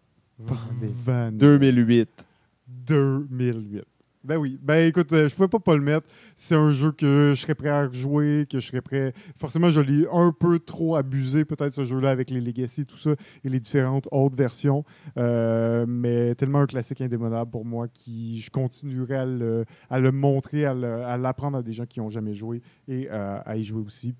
2008. 1.33 2.27
2008. 2.69 3.85
Ben 4.25 4.39
oui. 4.39 4.59
Ben 4.63 4.89
écoute, 4.89 5.13
euh, 5.13 5.29
je 5.29 5.35
pouvais 5.35 5.49
pas 5.49 5.61
pas 5.61 5.75
le 5.75 5.83
mettre. 5.83 6.09
C'est 6.35 6.55
un 6.55 6.71
jeu 6.71 6.93
que 6.93 7.35
je 7.35 7.41
serais 7.41 7.55
prêt 7.55 7.69
à 7.69 7.93
jouer, 7.93 8.47
que 8.49 8.59
je 8.59 8.67
serais 8.67 8.81
prêt. 8.81 9.13
Forcément, 9.37 9.69
je 9.69 9.83
l'ai 9.83 10.07
un 10.11 10.33
peu 10.33 10.59
trop 10.59 10.97
abusé, 10.97 11.45
peut-être, 11.45 11.75
ce 11.75 11.85
jeu-là, 11.85 12.09
avec 12.09 12.31
les 12.31 12.41
Legacy 12.41 12.87
tout 12.87 12.97
ça, 12.97 13.11
et 13.45 13.49
les 13.51 13.61
différentes 13.61 14.09
autres 14.11 14.37
versions. 14.37 14.83
Euh, 15.19 15.85
mais 15.87 16.35
tellement 16.37 16.61
un 16.61 16.67
classique 16.67 17.03
indémodable 17.03 17.51
pour 17.51 17.67
moi 17.67 17.87
qui 17.87 18.41
je 18.41 18.51
continuerai 18.51 19.15
à 19.15 19.27
le, 19.27 19.67
à 19.91 20.01
montrer, 20.11 20.65
à 20.65 20.75
l'apprendre 21.19 21.59
à 21.59 21.63
des 21.63 21.75
gens 21.75 21.85
qui 21.85 22.01
n'ont 22.01 22.11
jamais 22.11 22.35
joué 22.35 22.63
et 22.89 23.09
euh, 23.11 23.39
à 23.45 23.57
y 23.59 23.65
jouer 23.65 23.83
aussi 23.83 24.15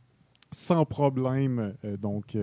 sans 0.53 0.85
problème. 0.85 1.75
donc. 1.99 2.37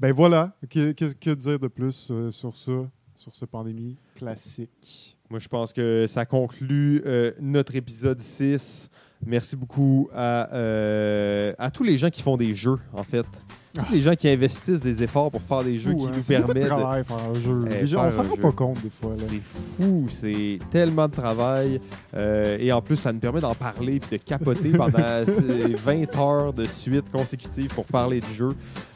Ben 0.00 0.12
voilà, 0.12 0.56
que, 0.68 0.92
que, 0.92 1.34
dire 1.34 1.58
de 1.58 1.68
plus 1.68 2.12
sur 2.30 2.56
ça, 2.56 2.90
sur 3.16 3.34
ce 3.34 3.44
pandémie 3.44 3.96
classique? 4.16 5.13
Moi, 5.30 5.38
je 5.38 5.48
pense 5.48 5.72
que 5.72 6.06
ça 6.06 6.26
conclut 6.26 7.02
euh, 7.06 7.32
notre 7.40 7.74
épisode 7.76 8.20
6. 8.20 8.90
Merci 9.24 9.56
beaucoup 9.56 10.10
euh, 10.14 11.54
à 11.58 11.70
tous 11.70 11.82
les 11.82 11.96
gens 11.96 12.10
qui 12.10 12.20
font 12.20 12.36
des 12.36 12.52
jeux, 12.52 12.78
en 12.92 13.02
fait. 13.02 13.26
Tous 13.74 13.92
les 13.92 14.00
gens 14.00 14.14
qui 14.14 14.28
investissent 14.28 14.80
des 14.80 15.02
efforts 15.02 15.32
pour 15.32 15.42
faire 15.42 15.64
des 15.64 15.78
jeux 15.78 15.94
qui 15.94 16.04
hein. 16.04 16.10
nous 16.14 16.22
permettent. 16.22 16.62
de 16.62 16.66
travail 16.66 17.04
faire 17.04 17.16
un 17.16 17.34
jeu. 17.34 17.60
Eh, 17.70 17.96
on 17.96 18.10
s'en 18.10 18.22
rend 18.22 18.36
pas 18.36 18.52
compte 18.52 18.80
des 18.82 18.90
fois. 18.90 19.12
C'est 19.16 19.42
fou, 19.42 20.06
c'est 20.08 20.60
tellement 20.70 21.08
de 21.08 21.12
travail. 21.12 21.80
Euh, 22.16 22.56
et 22.60 22.70
en 22.70 22.80
plus, 22.80 22.96
ça 22.96 23.12
nous 23.12 23.18
permet 23.18 23.40
d'en 23.40 23.54
parler 23.54 23.96
et 23.96 24.16
de 24.16 24.22
capoter 24.22 24.70
pendant 24.76 24.98
20 24.98 26.16
heures 26.16 26.52
de 26.52 26.64
suite 26.66 27.10
consécutives 27.10 27.74
pour 27.74 27.84
parler 27.84 28.20
du 28.20 28.32
jeu. 28.32 28.50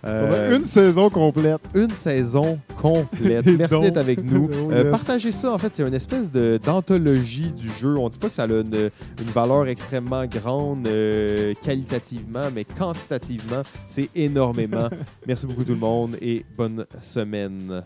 Euh, 0.07 0.57
une 0.57 0.65
saison 0.65 1.11
complète. 1.11 1.61
Une 1.75 1.91
saison 1.91 2.61
complète. 2.81 3.47
Merci 3.47 3.81
d'être 3.81 3.97
avec 3.97 4.23
nous. 4.23 4.49
Euh, 4.69 4.91
partagez 4.91 5.33
ça, 5.33 5.53
en 5.53 5.59
fait, 5.59 5.73
c'est 5.75 5.83
une 5.83 5.95
espèce 5.95 6.31
d'anthologie 6.31 7.51
du 7.53 7.71
jeu. 7.71 7.97
On 7.97 8.05
ne 8.05 8.11
dit 8.11 8.19
pas 8.19 8.29
que 8.29 8.35
ça 8.35 8.43
a 8.43 8.47
une, 8.47 8.91
une 9.21 9.31
valeur 9.35 9.67
extrêmement 9.67 10.27
grande 10.27 10.87
qualitativement, 11.63 12.49
mais 12.55 12.65
quantitativement, 12.65 13.63
c'est 13.87 14.11
Merci 15.27 15.47
beaucoup 15.47 15.65
tout 15.65 15.73
le 15.73 15.79
monde 15.79 16.17
et 16.21 16.45
bonne 16.57 16.87
semaine. 17.01 17.83